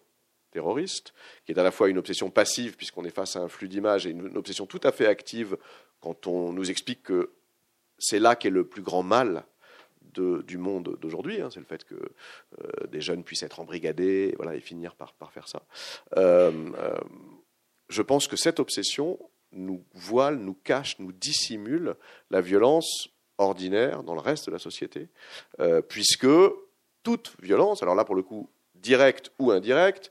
terroriste, 0.53 1.13
qui 1.45 1.53
est 1.53 1.59
à 1.59 1.63
la 1.63 1.71
fois 1.71 1.91
une 1.91 1.99
obsession 1.99 2.31
passive, 2.31 2.79
puisqu'on 2.79 3.05
est 3.05 3.15
face 3.15 3.37
à 3.37 3.41
un 3.41 3.49
flux 3.49 3.69
d'images, 3.69 4.07
et 4.07 4.11
une, 4.11 4.39
obsession 4.39 4.65
tout 4.65 4.81
à 4.85 4.91
fait 4.91 5.07
active 5.07 5.59
quand 6.01 6.27
on 6.27 6.55
nous 6.55 6.71
explique 6.71 7.03
que 7.03 7.33
c'est 7.99 8.19
là 8.19 8.37
qu'est 8.37 8.49
le 8.49 8.67
plus 8.67 8.81
grand 8.81 9.03
mal 9.03 9.45
du 10.15 10.57
monde 10.57 10.97
d'aujourd'hui, 10.99 11.43
hein, 11.43 11.51
c'est 11.53 11.61
le 11.61 11.67
fait 11.67 11.85
que 11.85 11.95
euh, 11.95 12.87
des 12.89 13.03
jeunes 13.03 13.23
puissent 13.23 13.43
être 13.43 13.61
embrigadés 13.61 14.35
voilà, 14.39 14.57
et 14.57 14.61
finir 14.61 14.95
par, 14.95 15.13
faire 15.31 15.47
ça. 15.47 15.63
Euh, 16.17 16.51
je 17.91 18.01
pense 18.01 18.27
que 18.29 18.37
cette 18.37 18.61
obsession 18.61 19.19
nous 19.53 19.85
voile, 19.93 20.37
nous 20.37 20.55
cache, 20.55 20.99
nous 21.01 21.13
dissimule 21.13 21.97
la 22.31 22.41
violence 22.41 23.11
ordinaire 23.41 24.03
dans 24.03 24.15
le 24.15 24.21
reste 24.21 24.47
de 24.47 24.53
la 24.53 24.59
société, 24.59 25.09
euh, 25.61 25.83
puisque 25.83 26.29
toute 27.03 27.33
violence, 27.41 27.83
alors 27.83 27.95
là 27.95 28.05
pour 28.05 28.15
le 28.15 28.23
coup 28.23 28.49
directe 28.75 29.33
ou 29.39 29.51
indirecte, 29.51 30.11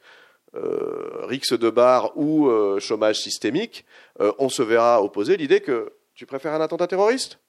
euh, 0.56 1.26
rix 1.26 1.42
de 1.52 1.70
bar 1.70 2.18
ou 2.18 2.48
euh, 2.48 2.80
chômage 2.80 3.20
systémique, 3.20 3.86
euh, 4.20 4.32
on 4.40 4.50
se 4.50 4.64
verra 4.64 5.04
opposer 5.04 5.38
l'idée 5.38 5.62
que 5.62 5.94
tu 6.16 6.26
préfères 6.26 6.54
un 6.54 6.62
attentat 6.62 6.88
terroriste 6.88 7.40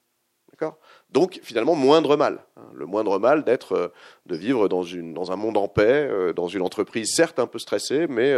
Donc 1.09 1.41
finalement 1.43 1.75
moindre 1.75 2.19
mal, 2.19 2.45
hein, 2.59 2.69
le 2.75 2.85
moindre 2.85 3.19
mal 3.19 3.43
d'être, 3.43 3.93
de 4.27 4.37
vivre 4.37 4.69
dans, 4.69 4.83
une, 4.83 5.15
dans 5.15 5.33
un 5.33 5.37
monde 5.37 5.57
en 5.57 5.67
paix, 5.67 6.11
dans 6.37 6.49
une 6.49 6.61
entreprise 6.61 7.15
certes 7.15 7.39
un 7.39 7.47
peu 7.47 7.59
stressée, 7.59 8.07
mais 8.07 8.37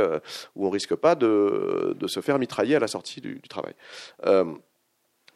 où 0.55 0.65
on 0.65 0.71
risque 0.71 0.95
pas 0.95 1.17
de, 1.17 1.97
de, 1.99 2.07
se 2.07 2.21
faire 2.21 2.39
mitrailler 2.39 2.77
à 2.77 2.79
la 2.79 2.87
sortie 2.87 3.21
du, 3.21 3.41
du 3.41 3.49
travail. 3.49 3.75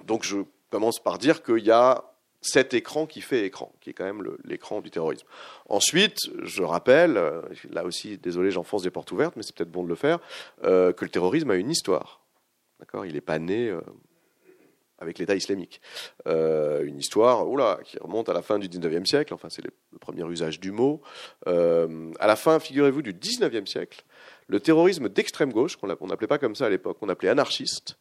donc 0.05 0.23
je 0.23 0.37
commence 0.71 0.99
par 0.99 1.19
dire 1.19 1.43
qu'il 1.43 1.65
y 1.65 1.71
a 1.71 2.05
cet 2.47 2.75
écran 2.75 3.07
qui 3.07 3.21
fait 3.21 3.45
écran, 3.45 3.73
qui 3.81 3.91
est 3.91 3.93
quand 3.93 4.05
même 4.05 4.23
l'écran 4.45 4.81
du 4.81 4.91
terrorisme. 4.91 5.27
Ensuite, 5.69 6.19
je 6.43 6.63
rappelle, 6.63 7.17
euh, 7.17 7.43
là 7.71 7.85
aussi, 7.85 8.19
désolé, 8.19 8.51
j'enfonce 8.51 8.83
des 8.83 8.91
portes 8.91 9.11
ouvertes, 9.13 9.35
mais 9.37 9.43
c'est 9.43 9.55
peut-être 9.55 9.71
bon 9.71 9.85
de 9.85 9.89
le 9.89 9.95
faire, 9.95 10.19
euh, 10.65 10.93
que 10.93 11.05
le 11.05 11.11
terrorisme 11.11 11.51
a 11.51 11.57
une 11.57 11.71
histoire. 11.71 12.21
D'accord? 12.79 13.07
Il 13.07 13.15
n'est 13.15 13.21
pas 13.21 13.39
né 13.39 13.69
euh, 13.69 13.81
avec 14.99 15.19
l'État 15.19 15.35
islamique. 15.35 15.81
une 16.27 16.99
histoire 16.99 17.45
qui 17.85 17.99
remonte 17.99 18.29
à 18.29 18.33
la 18.33 18.43
fin 18.43 18.59
du 18.59 18.69
19e 18.69 19.05
siècle, 19.05 19.35
enfin 19.35 19.49
c'est 19.51 19.63
le, 19.63 19.71
premier 20.01 20.25
usage 20.25 20.59
du 20.59 20.73
mot. 20.73 21.03
à 21.45 22.27
la 22.27 22.37
fin, 22.37 22.59
figurez-vous, 22.59 23.03
du 23.03 23.13
19e 23.13 23.67
siècle, 23.67 24.05
le 24.47 24.59
terrorisme 24.61 25.09
d'extrême 25.11 25.53
gauche, 25.53 25.77
qu'on 25.77 25.89
n'appelait 25.89 26.27
pas 26.27 26.39
comme 26.39 26.55
ça 26.55 26.67
à 26.67 26.71
l'époque, 26.71 26.97
on 27.03 27.11
appelait 27.11 27.29
anarchiste, 27.29 27.99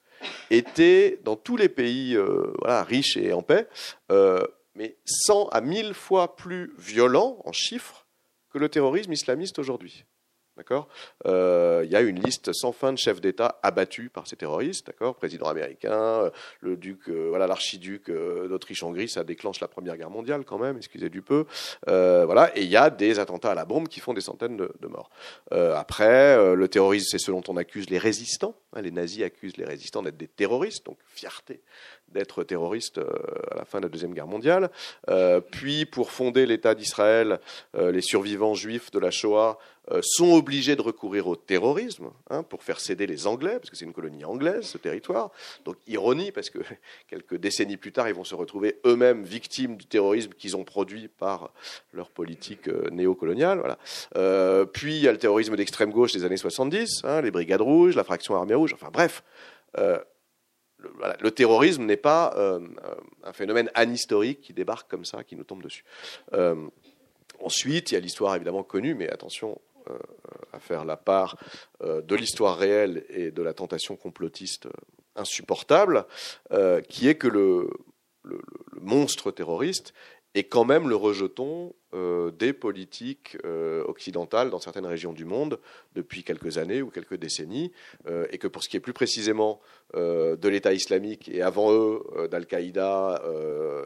était 0.49 1.19
dans 1.23 1.35
tous 1.35 1.57
les 1.57 1.69
pays 1.69 2.15
euh, 2.15 2.53
riches 2.63 3.17
et 3.17 3.33
en 3.33 3.41
paix, 3.41 3.67
euh, 4.11 4.45
mais 4.75 4.97
100 5.05 5.49
à 5.49 5.61
1000 5.61 5.93
fois 5.93 6.35
plus 6.35 6.73
violent 6.77 7.37
en 7.45 7.51
chiffres 7.51 8.05
que 8.51 8.57
le 8.57 8.69
terrorisme 8.69 9.11
islamiste 9.11 9.59
aujourd'hui. 9.59 10.05
D'accord 10.57 10.87
euh, 11.25 11.81
Il 11.85 11.91
y 11.91 11.95
a 11.95 12.01
une 12.01 12.21
liste 12.21 12.53
sans 12.53 12.71
fin 12.71 12.93
de 12.93 12.97
chefs 12.97 13.19
d'État 13.19 13.59
abattus 13.61 14.09
par 14.11 14.27
ces 14.27 14.35
terroristes, 14.35 14.87
d'accord 14.87 15.15
Président 15.15 15.47
américain, 15.47 16.31
le 16.61 16.77
duc, 16.77 17.09
voilà, 17.09 17.47
l'archiduc 17.47 18.09
d'Autriche-Hongrie, 18.09 19.09
ça 19.09 19.23
déclenche 19.23 19.59
la 19.59 19.67
Première 19.67 19.97
Guerre 19.97 20.09
mondiale 20.09 20.45
quand 20.45 20.57
même, 20.57 20.77
excusez 20.77 21.09
du 21.09 21.21
peu. 21.21 21.45
voilà, 21.85 22.51
et 22.57 22.63
il 22.63 22.69
y 22.69 22.77
a 22.77 22.89
des 22.89 23.19
attentats 23.19 23.51
à 23.51 23.55
la 23.55 23.65
bombe 23.65 23.87
qui 23.87 23.99
font 23.99 24.13
des 24.13 24.21
centaines 24.21 24.57
de, 24.57 24.87
morts. 24.87 25.09
après, 25.51 26.55
le 26.55 26.67
terrorisme, 26.67 27.07
c'est 27.09 27.19
ce 27.19 27.31
dont 27.31 27.43
on 27.47 27.57
accuse 27.57 27.89
les 27.89 27.97
résistants, 27.97 28.55
Hein, 28.75 28.81
les 28.81 28.91
nazis 28.91 29.23
accusent 29.23 29.57
les 29.57 29.65
résistants 29.65 30.03
d'être 30.03 30.17
des 30.17 30.27
terroristes, 30.27 30.85
donc 30.85 30.97
fierté 31.07 31.61
d'être 32.09 32.43
terroristes 32.43 32.97
euh, 32.99 33.09
à 33.51 33.55
la 33.55 33.65
fin 33.65 33.79
de 33.79 33.85
la 33.85 33.89
Deuxième 33.89 34.13
Guerre 34.13 34.27
mondiale. 34.27 34.69
Euh, 35.09 35.39
puis, 35.39 35.85
pour 35.85 36.11
fonder 36.11 36.45
l'État 36.45 36.75
d'Israël, 36.75 37.39
euh, 37.75 37.91
les 37.91 38.01
survivants 38.01 38.53
juifs 38.53 38.91
de 38.91 38.99
la 38.99 39.11
Shoah 39.11 39.57
sont 40.01 40.33
obligés 40.33 40.75
de 40.75 40.81
recourir 40.81 41.27
au 41.27 41.35
terrorisme 41.35 42.09
hein, 42.29 42.43
pour 42.43 42.63
faire 42.63 42.79
céder 42.79 43.05
les 43.05 43.27
Anglais, 43.27 43.57
parce 43.59 43.69
que 43.69 43.75
c'est 43.75 43.85
une 43.85 43.93
colonie 43.93 44.25
anglaise, 44.25 44.65
ce 44.65 44.77
territoire. 44.77 45.31
Donc, 45.63 45.77
ironie, 45.87 46.31
parce 46.31 46.49
que 46.49 46.59
quelques 47.07 47.35
décennies 47.35 47.77
plus 47.77 47.91
tard, 47.91 48.07
ils 48.07 48.15
vont 48.15 48.23
se 48.23 48.35
retrouver 48.35 48.79
eux-mêmes 48.85 49.23
victimes 49.23 49.77
du 49.77 49.85
terrorisme 49.85 50.31
qu'ils 50.31 50.55
ont 50.57 50.63
produit 50.63 51.07
par 51.07 51.51
leur 51.93 52.09
politique 52.09 52.67
néocoloniale. 52.91 53.59
Voilà. 53.59 54.65
puis, 54.67 54.95
il 54.95 55.03
y 55.03 55.07
a 55.07 55.11
le 55.11 55.19
terrorisme 55.19 55.55
d'extrême 55.55 55.91
gauche 55.91 56.13
des 56.13 56.25
années 56.25 56.37
70, 56.37 57.01
hein, 57.03 57.21
les 57.21 57.31
Brigades 57.31 57.61
Rouges, 57.61 57.95
la 57.95 58.03
fraction 58.03 58.35
Armée 58.35 58.55
Rouge, 58.55 58.73
enfin 58.73 58.89
bref 58.91 59.23
le, 61.19 61.31
terrorisme 61.31 61.83
n'est 61.83 61.97
pas 61.97 62.33
euh, 62.37 62.59
un 63.23 63.33
phénomène 63.33 63.69
anhistorique 63.73 64.41
qui 64.41 64.53
débarque 64.53 64.89
comme 64.89 65.05
ça, 65.05 65.23
qui 65.23 65.35
nous 65.35 65.43
tombe 65.43 65.63
dessus. 65.63 65.83
Euh, 66.33 66.67
ensuite, 67.39 67.91
il 67.91 67.95
y 67.95 67.97
a 67.97 67.99
l'histoire 67.99 68.35
évidemment 68.35 68.63
connue, 68.63 68.95
mais 68.95 69.09
attention 69.09 69.59
euh, 69.74 69.74
à 70.51 70.59
faire 70.59 70.85
la 70.85 70.97
part 70.97 71.37
de 71.81 72.15
l'histoire 72.15 72.57
réelle 72.57 73.05
et 73.09 73.31
de 73.31 73.41
la 73.41 73.53
tentation 73.53 73.95
complotiste 73.95 74.67
insupportable, 75.15 76.05
qui 76.89 77.07
est 77.07 77.15
que 77.15 77.27
le, 77.27 77.69
monstre 78.81 79.31
terroriste 79.31 79.93
et 80.35 80.43
quand 80.43 80.65
même 80.65 80.89
le 80.89 80.97
rejeton 80.97 81.73
euh, 81.93 82.29
des 82.29 82.51
politiques 82.51 83.37
euh, 83.45 83.85
occidentales 83.85 84.49
dans 84.49 84.59
certaines 84.59 84.85
régions 84.85 85.13
du 85.13 85.23
monde 85.23 85.61
depuis 85.93 86.25
quelques 86.25 86.57
années 86.57 86.81
ou 86.81 86.89
quelques 86.89 87.15
décennies, 87.15 87.71
euh, 88.07 88.27
et 88.31 88.37
que 88.37 88.49
pour 88.49 88.61
ce 88.61 88.67
qui 88.67 88.75
est 88.75 88.81
plus 88.81 88.93
précisément 88.93 89.59
de 89.93 90.49
l'État 90.49 90.73
islamique 90.73 91.29
et 91.29 91.41
avant 91.41 91.71
eux 91.71 92.27
d'Al-Qaïda 92.29 93.21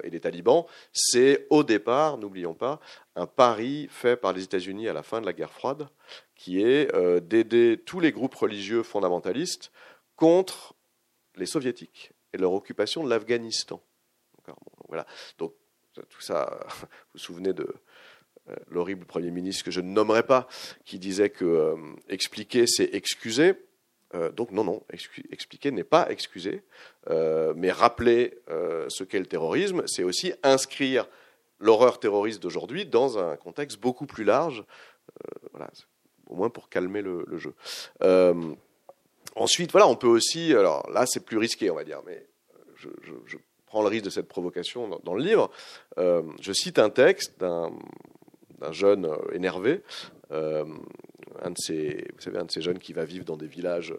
et 0.03 0.09
des 0.09 0.19
talibans, 0.19 0.65
c'est 0.91 1.45
au 1.51 1.63
départ, 1.63 2.17
n'oublions 2.17 2.55
pas, 2.55 2.79
un 3.15 3.27
pari 3.27 3.87
fait 3.91 4.15
par 4.15 4.33
les 4.33 4.43
États-Unis 4.43 4.87
à 4.87 4.93
la 4.93 5.03
fin 5.03 5.21
de 5.21 5.27
la 5.27 5.33
guerre 5.33 5.51
froide, 5.51 5.87
qui 6.33 6.63
est 6.63 6.91
d'aider 7.21 7.79
tous 7.85 7.99
les 7.99 8.11
groupes 8.11 8.33
religieux 8.33 8.81
fondamentalistes 8.81 9.71
contre 10.15 10.73
les 11.35 11.45
soviétiques 11.45 12.11
et 12.33 12.39
leur 12.39 12.53
occupation 12.53 13.03
de 13.03 13.09
l'Afghanistan. 13.09 13.79
voilà. 14.87 15.05
Donc 15.37 15.53
tout 16.09 16.21
ça, 16.21 16.59
vous 16.81 16.87
vous 17.13 17.19
souvenez 17.19 17.53
de 17.53 17.67
euh, 18.49 18.55
l'horrible 18.69 19.05
Premier 19.05 19.31
ministre 19.31 19.63
que 19.63 19.71
je 19.71 19.81
ne 19.81 19.89
nommerai 19.89 20.23
pas, 20.23 20.47
qui 20.85 20.99
disait 20.99 21.29
que 21.29 21.45
euh, 21.45 21.75
expliquer, 22.07 22.65
c'est 22.67 22.93
excuser. 22.93 23.53
Euh, 24.15 24.31
donc 24.31 24.51
non, 24.51 24.63
non, 24.63 24.83
expliquer 25.31 25.71
n'est 25.71 25.83
pas 25.83 26.09
excuser, 26.09 26.63
mais 27.55 27.71
rappeler 27.71 28.39
ce 28.47 29.03
qu'est 29.03 29.19
le 29.19 29.27
terrorisme, 29.27 29.83
c'est 29.85 30.03
aussi 30.03 30.33
inscrire 30.41 31.07
l'horreur 31.59 31.99
terroriste 31.99 32.41
d'aujourd'hui 32.41 32.85
dans 32.85 33.19
un 33.19 33.35
contexte 33.35 33.79
beaucoup 33.79 34.07
plus 34.07 34.23
large, 34.23 34.63
voilà, 35.51 35.69
au 36.25 36.35
moins 36.35 36.49
pour 36.49 36.69
calmer 36.69 37.03
le, 37.03 37.25
jeu. 37.37 37.53
ensuite, 39.35 39.71
voilà, 39.71 39.87
on 39.87 39.95
peut 39.95 40.07
aussi, 40.07 40.53
alors 40.53 40.89
là 40.89 41.05
c'est 41.05 41.23
plus 41.23 41.37
risqué, 41.37 41.69
on 41.69 41.75
va 41.75 41.83
dire, 41.83 42.01
mais 42.03 42.25
je, 42.77 42.89
je 43.27 43.37
prends 43.69 43.81
le 43.83 43.87
risque 43.87 44.05
de 44.05 44.09
cette 44.09 44.27
provocation 44.27 44.99
dans, 45.03 45.13
le 45.13 45.23
livre. 45.23 45.49
Euh, 45.97 46.23
je 46.41 46.51
cite 46.51 46.79
un 46.79 46.89
texte 46.89 47.39
d'un 47.39 47.71
jeune 48.71 49.05
euh, 49.05 49.15
énervé, 49.31 49.83
euh, 50.31 50.65
un 51.41 51.51
de 51.51 51.57
ces, 51.57 52.07
vous 52.15 52.21
savez, 52.21 52.39
un 52.39 52.45
de 52.45 52.51
ces 52.51 52.61
jeunes 52.61 52.79
qui 52.79 52.91
va 52.93 53.05
vivre 53.05 53.23
dans 53.23 53.37
des 53.37 53.47
villages, 53.47 53.93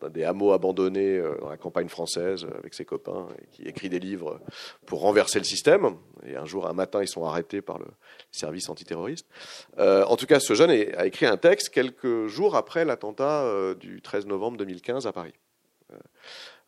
dans 0.00 0.08
des 0.08 0.24
hameaux 0.24 0.52
abandonnés 0.52 1.20
dans 1.42 1.50
la 1.50 1.58
campagne 1.58 1.88
française 1.88 2.46
avec 2.58 2.72
ses 2.72 2.86
copains, 2.86 3.28
et 3.38 3.46
qui 3.48 3.62
écrit 3.64 3.90
des 3.90 3.98
livres 3.98 4.40
pour 4.86 5.00
renverser 5.00 5.38
le 5.40 5.44
système. 5.44 5.96
Et 6.24 6.36
un 6.36 6.46
jour, 6.46 6.66
un 6.66 6.72
matin, 6.72 7.02
ils 7.02 7.08
sont 7.08 7.24
arrêtés 7.26 7.60
par 7.60 7.78
le 7.78 7.84
service 8.32 8.70
antiterroriste. 8.70 9.26
en 9.76 10.16
tout 10.16 10.24
cas, 10.24 10.40
ce 10.40 10.54
jeune 10.54 10.70
a 10.70 11.04
écrit 11.04 11.26
un 11.26 11.36
texte 11.36 11.68
quelques 11.68 12.28
jours 12.28 12.56
après 12.56 12.86
l'attentat 12.86 13.74
du 13.74 14.00
13 14.00 14.24
novembre 14.24 14.56
2015 14.56 15.06
à 15.06 15.12
Paris. 15.12 15.34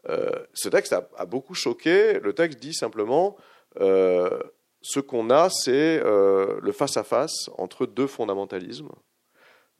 Euh, 0.09 0.30
ce 0.55 0.68
texte 0.68 0.92
a, 0.92 1.26
beaucoup 1.26 1.55
choqué. 1.55 2.18
Le 2.20 2.32
texte 2.32 2.61
dit 2.61 2.74
simplement 2.74 3.36
euh, 3.80 4.38
ce 4.82 5.01
qu'on 5.01 5.30
a, 5.30 5.51
c'est 5.51 6.01
euh, 6.03 6.59
le 6.62 6.72
face-à-face 6.72 7.51
entre 7.59 7.86
deux 7.86 8.07
fondamentalismes. 8.07 8.90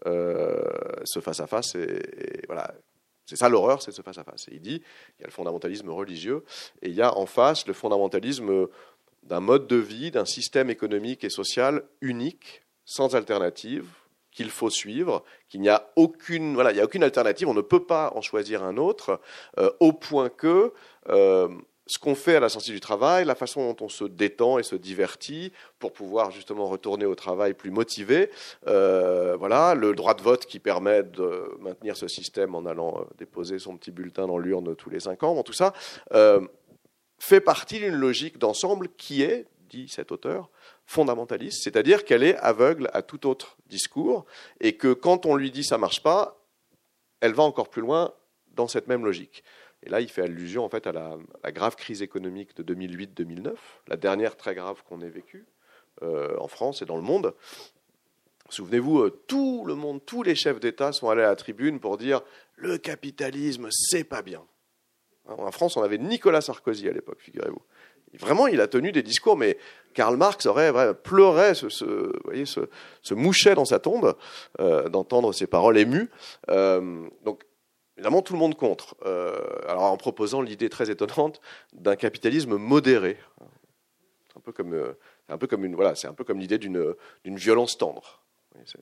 ce 0.05 1.21
face-à-face, 1.21 1.77
voilà, 2.47 2.75
c'est 3.27 3.37
ça 3.37 3.49
l'horreur, 3.49 3.83
c'est 3.83 3.93
ce 3.93 4.03
face-à-face. 4.03 4.47
il 4.51 4.61
dit 4.61 4.83
il 5.19 5.23
y 5.23 5.25
a 5.25 5.27
le 5.27 5.33
fondamentalisme 5.33 5.91
religieux 5.91 6.45
et 6.83 6.89
il 6.89 6.95
y 6.95 7.03
a 7.03 7.17
en 7.17 7.27
face 7.27 7.67
le 7.67 7.73
fondamentalisme 7.73 8.69
d'un 9.23 9.41
mode 9.41 9.67
de 9.67 9.77
vie, 9.77 10.11
d'un 10.11 10.25
système 10.25 10.71
économique 10.71 11.25
et 11.25 11.31
social 11.31 11.85
unique, 12.01 12.63
sans 12.85 13.15
alternative, 13.15 13.87
qu'il 14.33 14.51
faut 14.51 14.71
suivre, 14.71 15.25
qu'il 15.49 15.61
n'y 15.61 15.69
a 15.69 15.91
aucune, 15.97 16.55
voilà, 16.55 16.73
il 16.73 16.81
a 16.81 16.85
aucune 16.85 17.03
alternative, 17.03 17.49
on 17.49 17.55
ne 17.55 17.61
peut 17.61 17.85
pas 17.85 18.13
en 18.15 18.21
choisir 18.21 18.63
un 18.63 18.77
autre, 18.77 19.21
euh, 19.59 19.71
au 19.81 19.93
point 19.93 20.29
que 20.29 20.73
euh, 21.09 21.49
ce 21.87 21.99
qu'on 21.99 22.15
fait 22.15 22.37
à 22.37 22.41
la 22.41 22.49
sortie 22.49 22.71
du 22.71 22.79
travail, 22.79 23.25
la 23.25 23.35
façon 23.35 23.73
dont 23.73 23.85
on 23.85 23.89
se 23.89 24.05
détend 24.05 24.59
et 24.59 24.63
se 24.63 24.77
divertit 24.77 25.53
pour 25.81 25.93
pouvoir 25.93 26.31
justement 26.31 26.67
retourner 26.67 27.05
au 27.05 27.17
travail 27.17 27.55
plus 27.55 27.73
motivé, 27.73 28.31
euh, 28.69 29.37
voilà, 29.37 29.75
le 29.75 29.95
droit 29.95 30.15
de 30.15 30.23
vote 30.23 30.47
qui 30.47 30.61
permet 30.61 31.03
de 31.03 31.57
maintenir 31.59 31.97
ce 31.97 32.07
système 32.07 32.55
en 32.55 32.65
allant 32.67 33.05
déposer 33.19 33.59
son 33.59 33.77
petit 33.77 33.91
bulletin 33.91 34.29
dans 34.29 34.39
l'urne 34.39 34.77
tous 34.77 34.91
les 34.91 35.01
cinq 35.01 35.25
ans, 35.25 35.35
bon, 35.35 35.43
tout 35.43 35.53
ça 35.53 35.73
fait 37.21 37.41
partie 37.41 37.79
d'une 37.79 37.95
logique 37.95 38.39
d'ensemble 38.39 38.89
qui 38.97 39.23
est, 39.23 39.47
dit 39.69 39.89
cet 39.89 40.11
auteur, 40.11 40.51
fondamentaliste, 40.91 41.63
c'est-à-dire 41.63 42.05
qu'elle 42.05 42.25
est 42.25 42.37
aveugle 42.39 42.91
à 42.93 43.03
tout 43.03 43.29
autre 43.29 43.57
discours 43.67 44.27
et 44.59 44.77
que 44.77 44.93
quand 44.93 45.25
on 45.25 45.37
lui 45.37 45.53
dit 45.53 45.63
ça 45.63 45.79
marche 45.79 46.03
pas, 46.03 46.45
elle 47.21 47.33
va 47.33 47.45
encore 47.45 47.71
plus 47.71 47.81
loin 47.81 48.13
dans 48.57 48.67
cette 48.67 48.89
même 48.89 49.05
logique. 49.05 49.45
Et 49.85 49.89
là, 49.89 50.01
il 50.01 50.11
fait 50.11 50.23
allusion 50.23 50.65
en 50.65 50.69
fait 50.69 50.89
à 50.89 50.93
la, 50.93 51.17
grave 51.53 51.77
crise 51.77 52.03
économique 52.03 52.57
de 52.57 52.75
2008-2009, 52.75 53.55
la 53.87 53.97
dernière 53.97 54.37
très 54.37 54.57
grave 54.57 54.83
qu'on 54.89 55.01
ait 55.01 55.09
vécue 55.09 55.47
euh, 56.03 56.37
en 56.41 56.49
France 56.49 56.83
et 56.83 56.87
dans 56.87 56.97
le 56.97 57.03
monde. 57.03 57.35
Souvenez-vous, 58.49 58.99
euh, 58.99 59.11
tout 59.29 59.63
le 59.67 59.77
monde, 59.77 60.05
tous 60.05 60.25
les 60.25 60.35
chefs 60.35 60.59
d'État 60.59 60.91
sont 60.91 61.09
allés 61.09 61.23
à 61.23 61.29
la 61.29 61.37
tribune 61.37 61.79
pour 61.79 61.99
dire 61.99 62.21
le 62.57 62.79
capitalisme, 62.79 63.69
c'est 63.71 64.03
pas 64.03 64.23
bien. 64.23 64.43
En 65.29 65.53
France, 65.53 65.77
on 65.77 65.83
avait 65.83 65.99
Nicolas 65.99 66.41
Sarkozy 66.41 66.89
à 66.89 66.93
l'époque, 66.93 67.21
figurez-vous. 67.21 67.63
Vraiment, 68.19 68.49
il 68.49 68.61
a 68.61 68.67
tenu 68.67 68.91
des 68.93 69.03
discours, 69.03 69.37
mais 69.37 69.57
Karl 69.95 70.17
Marx 70.17 70.47
aurait 70.47 70.95
pleuré, 70.95 71.55
se, 71.55 72.21
voyez, 72.25 72.45
se, 72.45 73.15
mouchait 73.15 73.55
dans 73.55 73.65
sa 73.65 73.79
tombe 73.79 74.17
euh, 74.59 74.89
d'entendre 74.89 75.33
ces 75.33 75.47
paroles 75.47 75.79
émues. 75.79 76.11
Euh, 76.49 77.07
donc, 77.25 77.45
évidemment, 77.97 78.23
tout 78.23 78.33
le 78.33 78.39
monde 78.39 78.57
contre. 78.57 78.97
Euh, 79.05 79.37
alors, 79.69 79.85
en 79.85 79.97
proposant 79.97 80.43
l'idée 80.43 80.69
très 80.69 80.91
étonnante 80.91 81.41
d'un 81.73 81.97
capitalisme 81.97 82.57
modéré, 82.57 83.17
un 84.37 84.41
peu 84.41 84.53
comme, 84.53 84.95
un 85.29 85.39
peu 85.39 85.47
comme 85.47 85.65
une, 85.65 85.75
voilà, 85.75 85.95
c'est 85.95 86.09
un 86.09 86.15
peu 86.15 86.25
comme 86.25 86.39
l'idée 86.39 86.59
d'une, 86.59 86.95
d'une 87.25 87.37
violence 87.37 87.79
tendre. 87.79 88.23
C'est 88.65 88.81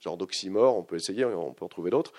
genre 0.00 0.16
d'oxymore, 0.16 0.76
on 0.76 0.84
peut 0.84 0.96
essayer, 0.96 1.24
on 1.24 1.52
peut 1.52 1.64
en 1.64 1.68
trouver 1.68 1.90
d'autres. 1.90 2.12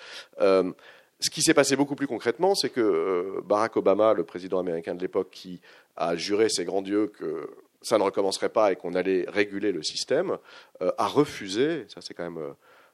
Ce 1.20 1.28
qui 1.28 1.42
s'est 1.42 1.54
passé 1.54 1.76
beaucoup 1.76 1.96
plus 1.96 2.06
concrètement, 2.06 2.54
c'est 2.54 2.70
que 2.70 3.40
Barack 3.44 3.76
Obama, 3.76 4.14
le 4.14 4.24
président 4.24 4.58
américain 4.58 4.94
de 4.94 5.02
l'époque, 5.02 5.28
qui 5.30 5.60
a 5.96 6.16
juré 6.16 6.48
ses 6.48 6.64
grands 6.64 6.82
dieux 6.82 7.08
que 7.08 7.48
ça 7.82 7.98
ne 7.98 8.02
recommencerait 8.02 8.48
pas 8.48 8.72
et 8.72 8.76
qu'on 8.76 8.94
allait 8.94 9.24
réguler 9.28 9.72
le 9.72 9.82
système, 9.82 10.38
euh, 10.82 10.92
a 10.98 11.06
refusé, 11.06 11.86
ça 11.88 12.00
c'est 12.00 12.14
quand 12.14 12.24
même 12.24 12.38
euh, 12.38 12.52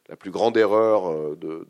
la 0.09 0.17
plus 0.17 0.31
grande 0.31 0.57
erreur 0.57 1.11
euh, 1.11 1.37
de, 1.37 1.67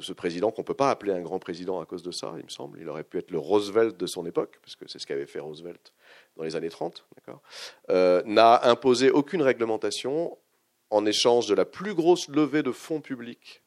ce 0.00 0.12
président, 0.12 0.50
qu'on 0.50 0.62
ne 0.62 0.66
peut 0.66 0.74
pas 0.74 0.90
appeler 0.90 1.12
un 1.12 1.22
grand 1.22 1.38
président 1.38 1.80
à 1.80 1.86
cause 1.86 2.02
de 2.02 2.10
ça, 2.10 2.34
il 2.36 2.44
me 2.44 2.50
semble. 2.50 2.78
Il 2.80 2.88
aurait 2.88 3.04
pu 3.04 3.18
être 3.18 3.30
le 3.30 3.38
Roosevelt 3.38 3.96
de 3.96 4.06
son 4.06 4.26
époque, 4.26 4.58
parce 4.62 4.76
que 4.76 4.86
c'est 4.88 4.98
ce 4.98 5.06
qu'avait 5.06 5.26
fait 5.26 5.40
Roosevelt 5.40 5.92
dans 6.36 6.44
les 6.44 6.56
années 6.56 6.70
30, 6.70 7.06
n'a 7.88 8.68
imposé 8.68 9.10
aucune 9.10 9.42
réglementation 9.42 10.36
en 10.90 11.06
échange 11.06 11.46
de 11.46 11.54
la 11.54 11.64
plus 11.64 11.94
grosse 11.94 12.28
levée 12.28 12.62
de 12.62 12.72
fonds 12.72 13.00
publics 13.00 13.62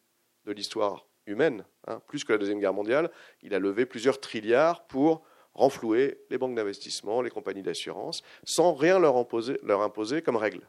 de 0.46 0.52
l'histoire 0.52 1.06
humaine, 1.26 1.66
hein, 1.88 2.02
plus 2.08 2.24
que 2.24 2.32
la 2.32 2.38
Deuxième 2.38 2.60
Guerre 2.60 2.74
mondiale. 2.74 3.12
Il 3.42 3.54
a 3.54 3.60
levé 3.60 3.86
plusieurs 3.86 4.20
trilliards 4.20 4.86
pour 4.88 5.24
renflouer 5.54 6.20
les 6.30 6.38
banques 6.38 6.56
d'investissement, 6.56 7.22
les 7.22 7.30
compagnies 7.30 7.62
d'assurance, 7.62 8.24
sans 8.44 8.74
rien 8.74 9.00
leur 9.00 9.16
imposer, 9.18 10.22
comme 10.22 10.36
règle. 10.36 10.62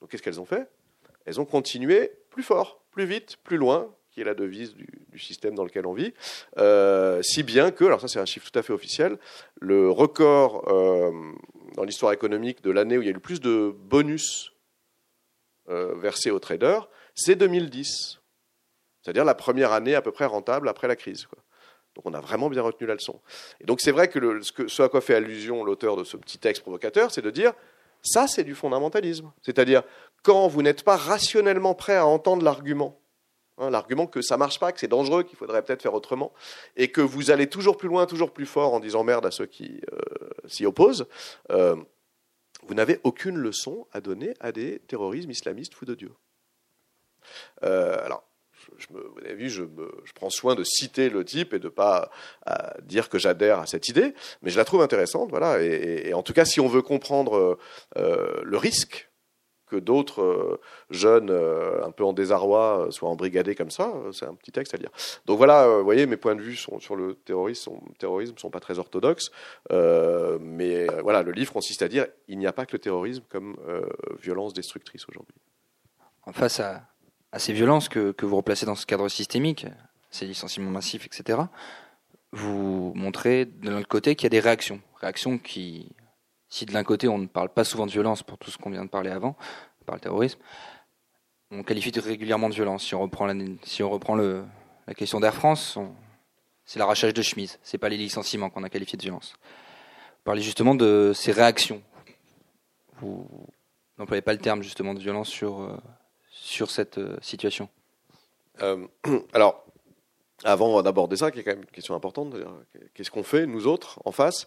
Donc 0.00 0.10
qu'est-ce 0.10 0.22
qu'elles 0.22 0.40
ont 0.40 0.46
fait? 0.46 0.68
Elles 1.24 1.40
ont 1.40 1.44
continué 1.44 2.12
plus 2.30 2.42
fort, 2.42 2.82
plus 2.90 3.04
vite, 3.04 3.36
plus 3.44 3.56
loin, 3.56 3.92
qui 4.10 4.20
est 4.20 4.24
la 4.24 4.34
devise 4.34 4.74
du, 4.74 4.86
système 5.18 5.54
dans 5.54 5.64
lequel 5.64 5.86
on 5.86 5.94
vit, 5.94 6.12
euh, 6.58 7.22
si 7.22 7.42
bien 7.42 7.70
que, 7.70 7.86
alors 7.86 8.02
ça 8.02 8.08
c'est 8.08 8.18
un 8.18 8.26
chiffre 8.26 8.50
tout 8.50 8.58
à 8.58 8.62
fait 8.62 8.74
officiel, 8.74 9.16
le 9.60 9.90
record 9.90 10.68
euh, 10.68 11.10
dans 11.74 11.84
l'histoire 11.84 12.12
économique 12.12 12.62
de 12.62 12.70
l'année 12.70 12.98
où 12.98 13.02
il 13.02 13.06
y 13.06 13.08
a 13.08 13.12
eu 13.12 13.14
le 13.14 13.20
plus 13.20 13.40
de 13.40 13.74
bonus 13.74 14.52
euh, 15.70 15.94
versés 15.94 16.30
aux 16.30 16.38
traders, 16.38 16.86
c'est 17.14 17.34
2010. 17.34 18.20
C'est-à-dire 19.06 19.24
la 19.24 19.36
première 19.36 19.70
année 19.70 19.94
à 19.94 20.02
peu 20.02 20.10
près 20.10 20.24
rentable 20.24 20.68
après 20.68 20.88
la 20.88 20.96
crise. 20.96 21.28
Donc 21.94 22.06
on 22.06 22.12
a 22.12 22.20
vraiment 22.20 22.48
bien 22.48 22.60
retenu 22.60 22.88
la 22.88 22.94
leçon. 22.94 23.20
Et 23.60 23.64
donc 23.64 23.80
c'est 23.80 23.92
vrai 23.92 24.08
que, 24.08 24.40
ce 24.42 24.82
à 24.82 24.88
quoi 24.88 25.00
fait 25.00 25.14
allusion 25.14 25.62
l'auteur 25.62 25.96
de 25.96 26.02
ce 26.02 26.16
petit 26.16 26.38
texte 26.38 26.62
provocateur, 26.62 27.12
c'est 27.12 27.22
de 27.22 27.30
dire 27.30 27.52
ça 28.02 28.26
c'est 28.26 28.42
du 28.42 28.56
fondamentalisme. 28.56 29.30
C'est-à-dire 29.42 29.84
quand 30.24 30.48
vous 30.48 30.60
n'êtes 30.60 30.82
pas 30.82 30.96
rationnellement 30.96 31.76
prêt 31.76 31.94
à 31.94 32.04
entendre 32.04 32.44
l'argument, 32.44 33.00
hein, 33.58 33.70
l'argument 33.70 34.08
que 34.08 34.22
ça 34.22 34.36
marche 34.36 34.58
pas, 34.58 34.72
que 34.72 34.80
c'est 34.80 34.88
dangereux, 34.88 35.22
qu'il 35.22 35.38
faudrait 35.38 35.62
peut-être 35.62 35.82
faire 35.82 35.94
autrement, 35.94 36.32
et 36.74 36.90
que 36.90 37.00
vous 37.00 37.30
allez 37.30 37.46
toujours 37.46 37.76
plus 37.76 37.88
loin, 37.88 38.06
toujours 38.06 38.32
plus 38.32 38.46
fort 38.46 38.74
en 38.74 38.80
disant 38.80 39.04
merde 39.04 39.24
à 39.24 39.30
ceux 39.30 39.46
qui 39.46 39.82
euh, 39.92 39.98
s'y 40.48 40.66
opposent, 40.66 41.06
euh, 41.52 41.76
vous 42.66 42.74
n'avez 42.74 42.98
aucune 43.04 43.36
leçon 43.36 43.86
à 43.92 44.00
donner 44.00 44.34
à 44.40 44.50
des 44.50 44.80
terrorismes 44.80 45.30
islamistes 45.30 45.74
fous 45.74 45.84
de 45.84 45.94
Dieu. 45.94 46.10
Euh, 47.62 48.04
alors, 48.04 48.24
je 48.78 48.86
me, 48.92 49.00
vous 49.00 49.18
avez 49.24 49.34
vu, 49.34 49.48
je, 49.48 49.62
prends 50.14 50.30
soin 50.30 50.54
de 50.54 50.64
citer 50.64 51.08
le 51.10 51.24
type 51.24 51.54
et 51.54 51.58
de 51.58 51.64
ne 51.64 51.70
pas 51.70 52.10
dire 52.82 53.08
que 53.08 53.18
j'adhère 53.18 53.60
à 53.60 53.66
cette 53.66 53.88
idée, 53.88 54.14
mais 54.42 54.50
je 54.50 54.56
la 54.56 54.64
trouve 54.64 54.82
intéressante. 54.82 55.30
Voilà, 55.30 55.62
et, 55.62 56.12
en 56.14 56.22
tout 56.22 56.32
cas, 56.32 56.44
si 56.44 56.60
on 56.60 56.68
veut 56.68 56.82
comprendre 56.82 57.58
euh, 57.96 58.40
le 58.42 58.56
risque 58.56 59.10
que 59.66 59.76
d'autres 59.76 60.22
euh, 60.22 60.60
jeunes 60.90 61.30
un 61.30 61.90
peu 61.90 62.04
en 62.04 62.12
désarroi 62.12 62.86
soient 62.90 63.08
embrigadés 63.08 63.56
comme 63.56 63.70
ça, 63.70 63.92
c'est 64.12 64.24
un 64.24 64.34
petit 64.34 64.52
texte 64.52 64.74
à 64.74 64.76
lire. 64.76 64.90
Donc 65.26 65.38
voilà, 65.38 65.66
vous 65.68 65.84
voyez, 65.84 66.06
mes 66.06 66.16
points 66.16 66.36
de 66.36 66.42
vue 66.42 66.56
sur 66.56 66.96
le 66.96 67.14
terrorisme 67.14 67.72
ne 67.98 68.38
sont 68.38 68.50
pas 68.50 68.60
très 68.60 68.78
orthodoxes, 68.78 69.30
mais 69.70 70.86
voilà, 71.02 71.22
le 71.22 71.32
livre 71.32 71.52
consiste 71.52 71.82
à 71.82 71.88
dire 71.88 72.06
il 72.28 72.38
n'y 72.38 72.46
a 72.46 72.52
pas 72.52 72.64
que 72.64 72.72
le 72.72 72.78
terrorisme 72.78 73.24
comme 73.28 73.56
violence 74.22 74.54
destructrice 74.54 75.04
aujourd'hui. 75.08 75.34
Face 76.32 76.60
à, 76.60 76.82
à 77.32 77.38
ces 77.38 77.52
violences 77.52 77.88
que, 77.88 78.12
que, 78.12 78.26
vous 78.26 78.36
replacez 78.36 78.66
dans 78.66 78.74
ce 78.74 78.86
cadre 78.86 79.08
systémique, 79.08 79.66
ces 80.10 80.26
licenciements 80.26 80.70
massifs, 80.70 81.06
etc., 81.06 81.40
vous 82.32 82.92
montrez 82.94 83.44
de 83.44 83.70
l'autre 83.70 83.88
côté 83.88 84.14
qu'il 84.14 84.24
y 84.24 84.28
a 84.28 84.30
des 84.30 84.40
réactions. 84.40 84.80
Réactions 85.00 85.38
qui, 85.38 85.92
si 86.48 86.66
de 86.66 86.72
l'un 86.72 86.84
côté 86.84 87.08
on 87.08 87.18
ne 87.18 87.26
parle 87.26 87.48
pas 87.48 87.64
souvent 87.64 87.86
de 87.86 87.90
violence 87.90 88.22
pour 88.22 88.38
tout 88.38 88.50
ce 88.50 88.58
qu'on 88.58 88.70
vient 88.70 88.84
de 88.84 88.90
parler 88.90 89.10
avant, 89.10 89.36
par 89.86 89.94
le 89.94 90.00
terrorisme, 90.00 90.40
on 91.50 91.62
qualifie 91.62 91.92
régulièrement 91.98 92.48
de 92.48 92.54
violence. 92.54 92.84
Si 92.84 92.94
on 92.94 93.00
reprend 93.00 93.26
la, 93.26 93.34
si 93.62 93.82
on 93.82 93.90
reprend 93.90 94.16
le, 94.16 94.44
la 94.86 94.94
question 94.94 95.20
d'Air 95.20 95.34
France, 95.34 95.78
c'est 96.64 96.78
l'arrachage 96.78 97.14
de 97.14 97.22
chemise, 97.22 97.58
c'est 97.62 97.78
pas 97.78 97.88
les 97.88 97.96
licenciements 97.96 98.50
qu'on 98.50 98.64
a 98.64 98.68
qualifiés 98.68 98.96
de 98.96 99.02
violence. 99.02 99.34
Vous 99.38 100.24
parlez 100.24 100.42
justement 100.42 100.74
de 100.74 101.12
ces 101.14 101.30
réactions. 101.30 101.82
Vous 103.00 103.28
n'employez 103.98 104.22
pas 104.22 104.32
le 104.32 104.40
terme 104.40 104.62
justement 104.62 104.92
de 104.92 104.98
violence 104.98 105.28
sur, 105.28 105.60
euh, 105.60 105.76
sur 106.46 106.70
cette 106.70 106.98
euh, 106.98 107.16
situation? 107.20 107.68
Euh, 108.62 108.86
Alors, 109.32 109.66
avant 110.44 110.80
d'aborder 110.82 111.16
ça, 111.16 111.30
qui 111.30 111.40
est 111.40 111.42
quand 111.42 111.50
même 111.50 111.62
une 111.62 111.66
question 111.66 111.94
importante, 111.94 112.34
qu'est-ce 112.94 113.10
qu'on 113.10 113.24
fait, 113.24 113.46
nous 113.46 113.66
autres, 113.66 114.00
en 114.04 114.12
face? 114.12 114.46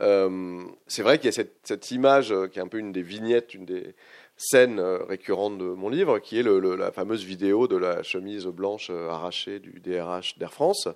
Euh, 0.00 0.64
C'est 0.86 1.02
vrai 1.02 1.18
qu'il 1.18 1.26
y 1.26 1.28
a 1.28 1.32
cette, 1.32 1.56
cette, 1.62 1.90
image 1.90 2.34
qui 2.52 2.58
est 2.58 2.62
un 2.62 2.68
peu 2.68 2.78
une 2.78 2.92
des 2.92 3.02
vignettes, 3.02 3.54
une 3.54 3.64
des, 3.64 3.94
scène 4.38 4.78
euh, 4.78 5.04
récurrente 5.04 5.58
de 5.58 5.64
mon 5.64 5.88
livre, 5.88 6.20
qui 6.20 6.38
est 6.38 6.42
la 6.42 6.92
fameuse 6.92 7.24
vidéo 7.24 7.66
de 7.66 7.76
la 7.76 8.02
chemise 8.02 8.46
blanche 8.46 8.88
euh, 8.90 9.10
arrachée 9.10 9.58
du 9.58 9.80
DRH 9.80 10.38
d'Air 10.38 10.52
France. 10.52 10.88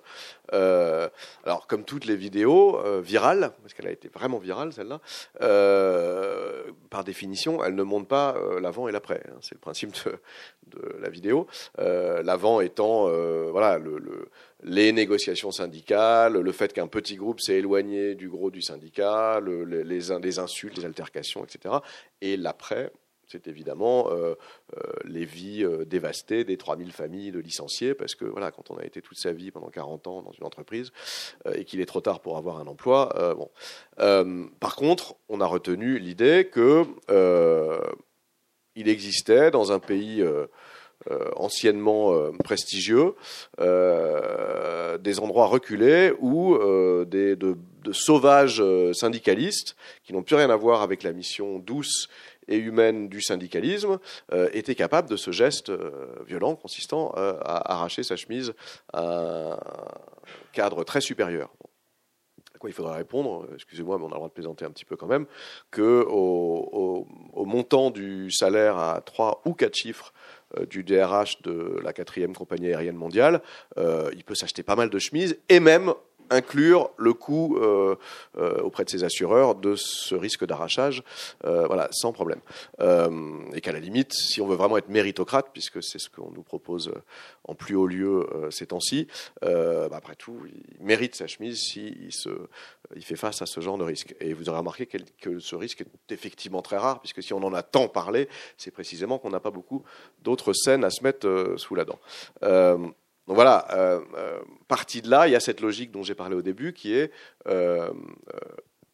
Euh, 0.53 1.09
alors, 1.43 1.67
comme 1.67 1.83
toutes 1.83 2.05
les 2.05 2.15
vidéos 2.15 2.79
virales, 3.01 3.51
parce 3.61 3.73
qu'elle 3.73 3.87
a 3.87 3.91
été 3.91 4.07
vraiment 4.07 4.39
virale 4.39 4.71
celle-là, 4.71 5.01
par 6.89 7.03
définition, 7.03 7.63
elle 7.63 7.75
ne 7.75 7.83
montre 7.83 8.07
pas 8.07 8.35
l'avant 8.61 8.87
et 8.87 8.91
l'après. 8.91 9.21
Hein. 9.27 9.37
c'est 9.41 9.55
le 9.55 9.59
principe 9.59 9.93
de, 10.05 10.97
la 11.01 11.09
vidéo. 11.09 11.47
l'avant 11.77 12.61
étant, 12.61 13.07
voilà, 13.51 13.77
le, 13.77 13.97
le 13.97 14.29
les 14.63 14.91
négociations 14.91 15.51
syndicales, 15.51 16.33
le 16.33 16.51
fait 16.51 16.73
qu'un 16.73 16.87
petit 16.87 17.15
groupe 17.15 17.41
s'est 17.41 17.55
éloigné 17.55 18.15
du 18.15 18.29
gros 18.29 18.49
du 18.49 18.61
syndicat, 18.61 19.41
les, 19.41 20.39
insultes, 20.39 20.77
les 20.77 20.85
altercations, 20.85 21.43
etc. 21.43 21.75
Et 22.21 22.37
l'après, 22.37 22.91
c'est 23.33 23.47
évidemment 23.47 24.11
euh, 24.11 24.35
euh, 24.77 24.81
les 25.05 25.25
vies 25.25 25.63
euh, 25.63 25.85
dévastées 25.85 26.43
des 26.43 26.55
3000 26.55 26.91
familles 26.91 27.31
de 27.31 27.39
licenciés, 27.39 27.95
parce 27.95 28.13
que 28.13 28.25
voilà, 28.25 28.51
quand 28.51 28.69
on 28.69 28.77
a 28.77 28.85
été 28.85 29.01
toute 29.01 29.17
sa 29.17 29.31
vie 29.31 29.49
pendant 29.49 29.69
40 29.69 30.07
ans 30.07 30.21
dans 30.21 30.31
une 30.31 30.45
entreprise 30.45 30.91
et 31.55 31.65
qu'il 31.65 31.81
est 31.81 31.85
trop 31.85 32.01
tard 32.01 32.19
pour 32.19 32.37
avoir 32.37 32.59
un 32.59 32.67
emploi, 32.67 33.09
par 33.97 34.75
contre, 34.75 35.15
on 35.29 35.41
a 35.41 35.45
retenu 35.45 35.97
l'idée 35.97 36.49
que 36.51 36.85
il 38.75 38.87
existait 38.87 39.51
dans 39.51 39.71
un 39.71 39.79
pays 39.79 40.23
anciennement 41.35 42.31
prestigieux, 42.43 43.15
des 43.57 45.19
endroits 45.19 45.47
reculés 45.47 46.13
où 46.19 46.57
des, 47.05 47.35
de, 47.35 47.57
sauvages 47.91 48.63
syndicalistes 48.93 49.75
qui 50.03 50.13
n'ont 50.13 50.23
plus 50.23 50.35
rien 50.35 50.49
à 50.49 50.55
voir 50.55 50.81
avec 50.81 51.03
la 51.03 51.13
mission 51.13 51.59
douce 51.59 52.09
et 52.47 52.57
humaine 52.57 53.09
du 53.09 53.21
syndicalisme 53.21 53.99
euh, 54.31 54.49
était 54.53 54.75
capable 54.75 55.09
de 55.09 55.15
ce 55.15 55.31
geste 55.31 55.69
euh, 55.69 55.91
violent 56.25 56.55
consistant 56.55 57.13
euh, 57.17 57.33
à 57.41 57.73
arracher 57.73 58.03
sa 58.03 58.15
chemise 58.15 58.53
à 58.91 59.53
un 59.53 59.57
cadre 60.51 60.83
très 60.83 61.01
supérieur. 61.01 61.49
À 62.55 62.59
quoi 62.59 62.69
il 62.69 62.73
faudra 62.73 62.93
répondre, 62.93 63.47
excusez-moi, 63.53 63.97
mais 63.97 64.05
on 64.05 64.07
a 64.07 64.11
le 64.11 64.15
droit 64.15 64.27
de 64.29 64.33
plaisanter 64.33 64.65
un 64.65 64.71
petit 64.71 64.85
peu 64.85 64.95
quand 64.95 65.07
même, 65.07 65.25
que 65.71 66.05
au, 66.07 67.05
montant 67.45 67.91
du 67.91 68.31
salaire 68.31 68.77
à 68.77 69.01
trois 69.01 69.41
ou 69.45 69.53
quatre 69.53 69.75
chiffres 69.75 70.13
du 70.69 70.83
DRH 70.83 71.41
de 71.41 71.79
la 71.83 71.91
quatrième 71.91 72.33
compagnie 72.33 72.67
aérienne 72.67 72.95
mondiale, 72.95 73.41
il 73.77 74.23
peut 74.23 74.35
s'acheter 74.35 74.63
pas 74.63 74.77
mal 74.77 74.89
de 74.89 74.99
chemises 74.99 75.37
et 75.49 75.59
même 75.59 75.93
inclure 76.29 76.91
le 76.97 77.13
coût 77.13 77.57
euh, 77.57 77.95
euh, 78.37 78.61
auprès 78.61 78.83
de 78.85 78.89
ses 78.89 79.03
assureurs 79.03 79.55
de 79.55 79.75
ce 79.75 80.15
risque 80.15 80.45
d'arrachage, 80.45 81.03
euh, 81.45 81.65
voilà, 81.67 81.89
sans 81.91 82.11
problème. 82.11 82.39
et 83.53 83.61
qu'à 83.61 83.71
la 83.71 83.79
limite, 83.79 84.13
si 84.13 84.41
on 84.41 84.47
veut 84.47 84.55
vraiment 84.55 84.77
être 84.77 84.89
méritocrate, 84.89 85.47
puisque 85.53 85.83
c'est 85.83 85.99
ce 85.99 86.09
qu'on 86.09 86.31
nous 86.31 86.43
propose 86.43 86.91
en 87.45 87.55
plus 87.55 87.75
haut 87.75 87.87
lieu 87.87 88.27
ces 88.49 88.67
temps-ci, 88.67 89.07
bah, 89.41 89.89
après 89.91 90.15
tout, 90.15 90.37
il 90.47 90.85
mérite 90.85 91.15
sa 91.15 91.27
chemise 91.27 91.59
s'il 91.59 92.11
si 92.11 92.29
il 92.95 93.03
fait 93.03 93.15
face 93.15 93.41
à 93.41 93.45
ce 93.45 93.59
genre 93.59 93.77
de 93.77 93.83
risque. 93.83 94.15
Et 94.19 94.33
vous 94.33 94.49
aurez 94.49 94.59
remarqué 94.59 94.85
que 94.85 95.39
ce 95.39 95.55
risque 95.55 95.81
est 95.81 96.11
effectivement 96.11 96.61
très 96.61 96.77
rare, 96.77 96.99
puisque 96.99 97.23
si 97.23 97.33
on 97.33 97.43
en 97.43 97.53
a 97.53 97.63
tant 97.63 97.87
parlé, 97.87 98.27
c'est 98.57 98.71
précisément 98.71 99.19
qu'on 99.19 99.29
n'a 99.29 99.39
pas 99.39 99.51
beaucoup 99.51 99.83
d'autres 100.21 100.53
scènes 100.53 100.83
à 100.83 100.89
se 100.89 101.03
mettre 101.03 101.55
sous 101.57 101.75
la 101.75 101.85
dent. 101.85 101.99
Donc 103.27 103.35
voilà, 103.35 103.65
euh, 103.71 104.01
euh, 104.17 104.39
partie 104.67 105.01
de 105.01 105.09
là, 105.09 105.27
il 105.27 105.31
y 105.31 105.35
a 105.35 105.39
cette 105.39 105.61
logique 105.61 105.91
dont 105.91 106.03
j'ai 106.03 106.15
parlé 106.15 106.35
au 106.35 106.41
début, 106.41 106.73
qui 106.73 106.93
est 106.93 107.09
euh, 107.47 107.89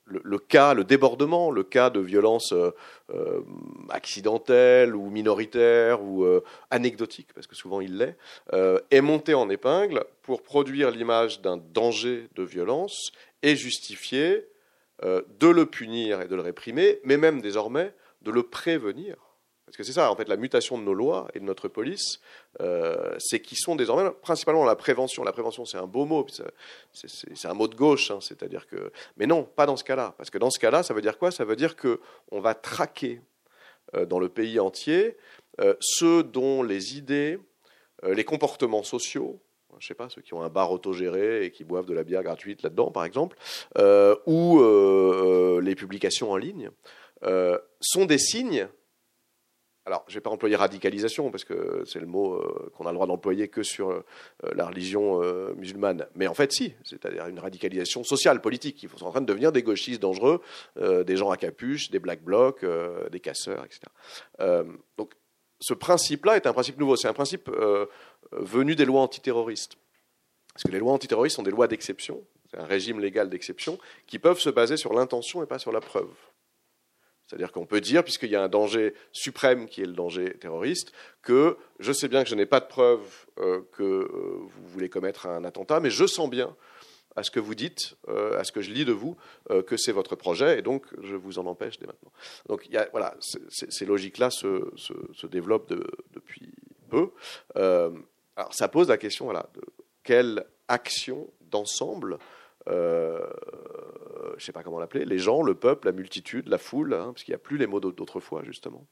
le, 0.06 0.38
cas, 0.38 0.76
le 0.76 0.84
débordement, 0.84 1.50
le 1.50 1.64
cas 1.64 1.90
de 1.90 2.00
violence 2.00 2.54
accidentelle 3.90 4.96
ou 4.96 5.10
minoritaire 5.10 6.04
ou 6.04 6.26
anecdotique, 6.72 7.30
parce 7.34 7.48
que 7.48 7.56
souvent 7.56 7.80
il 7.80 7.98
l'est, 7.98 8.18
est 8.90 9.02
monté 9.02 9.36
en 9.36 9.50
épingle 9.50 10.04
pour 10.24 10.42
produire 10.42 10.90
l'image 10.90 11.42
d'un 11.42 11.58
danger 11.58 12.28
de 12.36 12.42
violence 12.42 13.12
et 13.44 13.56
justifier 13.56 14.48
de 15.04 15.48
le 15.48 15.66
punir 15.68 16.22
et 16.22 16.28
de 16.28 16.36
le 16.36 16.42
réprimer, 16.42 17.00
mais 17.04 17.18
même 17.18 17.40
désormais 17.40 17.94
de 18.24 18.32
le 18.32 18.42
prévenir 18.42 19.29
parce 19.70 19.78
que 19.78 19.84
c'est 19.84 19.94
ça, 19.94 20.12
en 20.12 20.16
fait, 20.16 20.28
la 20.28 20.36
mutation 20.36 20.80
de 20.80 20.84
nos 20.84 20.96
lois 20.96 21.28
et 21.36 21.40
de 21.40 21.44
notre 21.44 21.68
police, 21.68 22.22
euh, 22.60 23.14
c'est 23.20 23.40
qu'ils 23.40 23.60
sont 23.60 23.76
désormais 23.76 24.10
principalement 24.24 24.66
la 24.66 24.76
prévention. 24.76 25.24
La 25.24 25.32
prévention, 25.32 25.64
c'est 25.64 25.78
un 25.78 25.86
beau 25.86 26.06
mot, 26.06 26.26
c'est 26.92 27.46
un 27.46 27.54
mot 27.54 27.68
de 27.68 27.76
gauche, 27.76 28.10
hein, 28.10 28.18
c'est-à-dire 28.20 28.66
que. 28.66 28.92
Mais 29.18 29.28
non, 29.28 29.44
pas 29.44 29.68
dans 29.68 29.78
ce 29.78 29.84
cas-là, 29.84 30.16
parce 30.18 30.32
que 30.32 30.40
dans 30.40 30.50
ce 30.50 30.58
cas-là, 30.58 30.82
ça 30.82 30.96
veut 30.96 31.04
dire 31.04 31.20
quoi? 31.20 31.30
Ça 31.30 31.46
veut 31.46 31.56
dire 31.56 31.76
que 31.76 32.00
on 32.32 32.40
va 32.40 32.56
traquer 32.56 33.22
euh, 33.96 34.08
dans 34.08 34.20
le 34.20 34.28
pays 34.28 34.60
entier 34.60 35.18
euh, 35.62 35.76
ceux 35.82 36.24
dont 36.24 36.64
les 36.64 36.98
idées, 36.98 37.38
les 38.02 38.24
comportements 38.24 38.82
sociaux, 38.82 39.40
je 39.78 39.86
sais 39.86 39.94
pas, 39.94 40.10
ceux 40.10 40.24
qui 40.24 40.34
ont 40.34 40.42
un 40.42 40.50
bar 40.50 40.72
autogéré 40.72 41.46
et 41.46 41.52
qui 41.52 41.64
boivent 41.64 41.86
de 41.86 41.94
la 41.94 42.04
bière 42.04 42.24
gratuite 42.24 42.64
là-dedans, 42.64 42.90
par 42.90 43.06
exemple, 43.06 43.38
ou 44.26 45.60
les 45.62 45.76
publications 45.76 46.32
en 46.32 46.38
ligne, 46.38 46.72
sont 47.82 48.06
des 48.06 48.18
signes 48.18 48.68
alors, 49.90 50.04
je 50.08 50.14
ne 50.14 50.16
vais 50.18 50.22
pas 50.22 50.30
employer 50.30 50.56
radicalisation 50.56 51.32
parce 51.32 51.44
que 51.44 51.82
c'est 51.84 52.00
le 52.00 52.06
mot 52.06 52.36
euh, 52.36 52.72
qu'on 52.78 52.86
a 52.86 52.92
le 52.92 52.94
droit 52.94 53.08
d'employer 53.08 53.48
que 53.48 53.64
sur 53.64 53.90
euh, 53.90 54.04
la 54.54 54.68
religion 54.68 55.24
euh, 55.24 55.52
musulmane. 55.56 56.06
Mais 56.14 56.28
en 56.28 56.36
fait, 56.36 56.52
si, 56.52 56.76
c'est-à-dire 56.84 57.26
une 57.26 57.40
radicalisation 57.40 58.04
sociale, 58.04 58.40
politique. 58.40 58.84
Ils 58.84 58.90
sont 58.90 59.08
en 59.08 59.10
train 59.10 59.22
de 59.22 59.26
devenir 59.26 59.52
des 59.52 59.64
gauchistes 59.64 60.00
dangereux, 60.00 60.42
des 60.80 61.18
gens 61.18 61.32
à 61.32 61.38
capuche, 61.38 61.90
des 61.90 61.98
black 61.98 62.24
blocs, 62.24 62.64
des 63.12 63.20
casseurs, 63.20 63.66
etc. 63.66 64.64
donc, 64.98 65.14
ce 65.60 65.74
principe-là 65.74 66.36
est 66.36 66.46
un 66.46 66.54
principe 66.54 66.78
nouveau. 66.80 66.96
C'est 66.96 67.08
un 67.08 67.14
principe 67.14 67.50
venu 68.32 68.76
des 68.76 68.86
lois 68.86 69.02
antiterroristes. 69.02 69.76
Parce 70.54 70.64
que 70.64 70.72
les 70.72 70.80
lois 70.80 70.94
antiterroristes 70.94 71.36
sont 71.36 71.44
des 71.44 71.52
lois 71.52 71.68
d'exception, 71.68 72.24
c'est 72.52 72.60
un 72.60 72.66
régime 72.66 73.00
légal 73.00 73.30
d'exception, 73.30 73.80
qui 74.06 74.20
peuvent 74.20 74.40
se 74.40 74.50
baser 74.50 74.78
sur 74.78 74.94
l'intention 74.94 75.44
et 75.44 75.48
pas 75.48 75.60
sur 75.60 75.72
la 75.72 75.82
preuve. 75.82 76.10
C'est-à-dire 77.30 77.52
qu'on 77.52 77.68
peut 77.68 77.80
dire, 77.80 78.04
puisqu'il 78.04 78.32
y 78.32 78.36
a 78.36 78.42
un 78.42 78.50
danger 78.50 78.96
suprême 79.12 79.68
qui 79.68 79.82
est 79.82 79.86
le 79.86 79.94
danger 79.94 80.34
terroriste, 80.40 80.94
que 81.22 81.58
je 81.80 81.92
sais 81.92 82.08
bien 82.08 82.24
que 82.24 82.30
je 82.30 82.34
n'ai 82.34 82.48
pas 82.48 82.60
de 82.60 82.66
preuve 82.66 83.02
euh, 83.38 83.62
que 83.74 83.84
euh, 83.84 84.08
vous 84.12 84.68
voulez 84.70 84.90
commettre 84.90 85.28
un 85.28 85.44
attentat, 85.44 85.80
mais 85.80 85.92
je 85.92 86.08
sens 86.08 86.28
bien 86.28 86.56
à 87.16 87.22
ce 87.22 87.30
que 87.32 87.40
vous 87.40 87.56
dites, 87.56 87.98
à 88.08 88.44
ce 88.44 88.52
que 88.52 88.62
je 88.62 88.72
lis 88.72 88.86
de 88.86 88.94
vous, 88.94 89.18
que 89.68 89.76
c'est 89.76 89.92
votre 89.92 90.16
projet, 90.16 90.60
et 90.60 90.62
donc 90.62 90.86
je 91.02 91.16
vous 91.16 91.38
en 91.38 91.48
empêche 91.48 91.78
dès 91.78 91.88
maintenant. 91.88 92.14
Donc 92.48 92.70
voilà, 92.92 93.18
ces 93.20 93.86
logiques-là 93.86 94.30
se, 94.30 95.28
développent 95.28 95.74
depuis 96.14 96.54
peu. 96.90 97.10
alors 97.56 98.54
ça 98.54 98.70
pose 98.70 98.88
la 98.88 98.98
question 98.98 99.26
voilà, 99.26 99.50
de 99.56 99.62
quelle 100.04 100.46
action 100.70 101.30
d'ensemble 101.42 102.20
euh, 102.68 103.20
je 104.32 104.36
ne 104.36 104.40
sais 104.40 104.52
pas 104.52 104.64
comment 104.64 104.80
l'appeler, 104.80 105.06
les 105.06 105.18
gens, 105.18 105.42
le 105.42 105.56
peuple, 105.56 105.88
la 105.88 105.92
multitude, 105.92 106.48
la 106.48 106.58
foule, 106.58 106.94
hein, 106.94 107.12
parce 107.14 107.24
qu'il 107.24 107.32
n'y 107.32 107.38
a 107.38 107.40
plus 107.40 107.58
les 107.58 107.68
mots 107.68 107.80
d'autrefois 107.80 108.44
justement, 108.44 108.86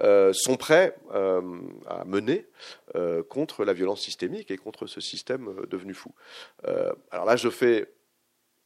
euh, 0.00 0.32
sont 0.32 0.56
prêts 0.56 0.96
euh, 1.14 1.60
à 1.86 2.04
mener 2.04 2.46
contre 3.28 3.64
la 3.64 3.72
violence 3.72 4.00
systémique 4.00 4.50
et 4.50 4.56
contre 4.56 4.86
ce 4.86 5.00
système 5.00 5.54
devenu 5.68 5.94
fou. 5.94 6.12
alors 7.10 7.24
là, 7.24 7.36
je 7.36 7.48
fais 7.48 7.92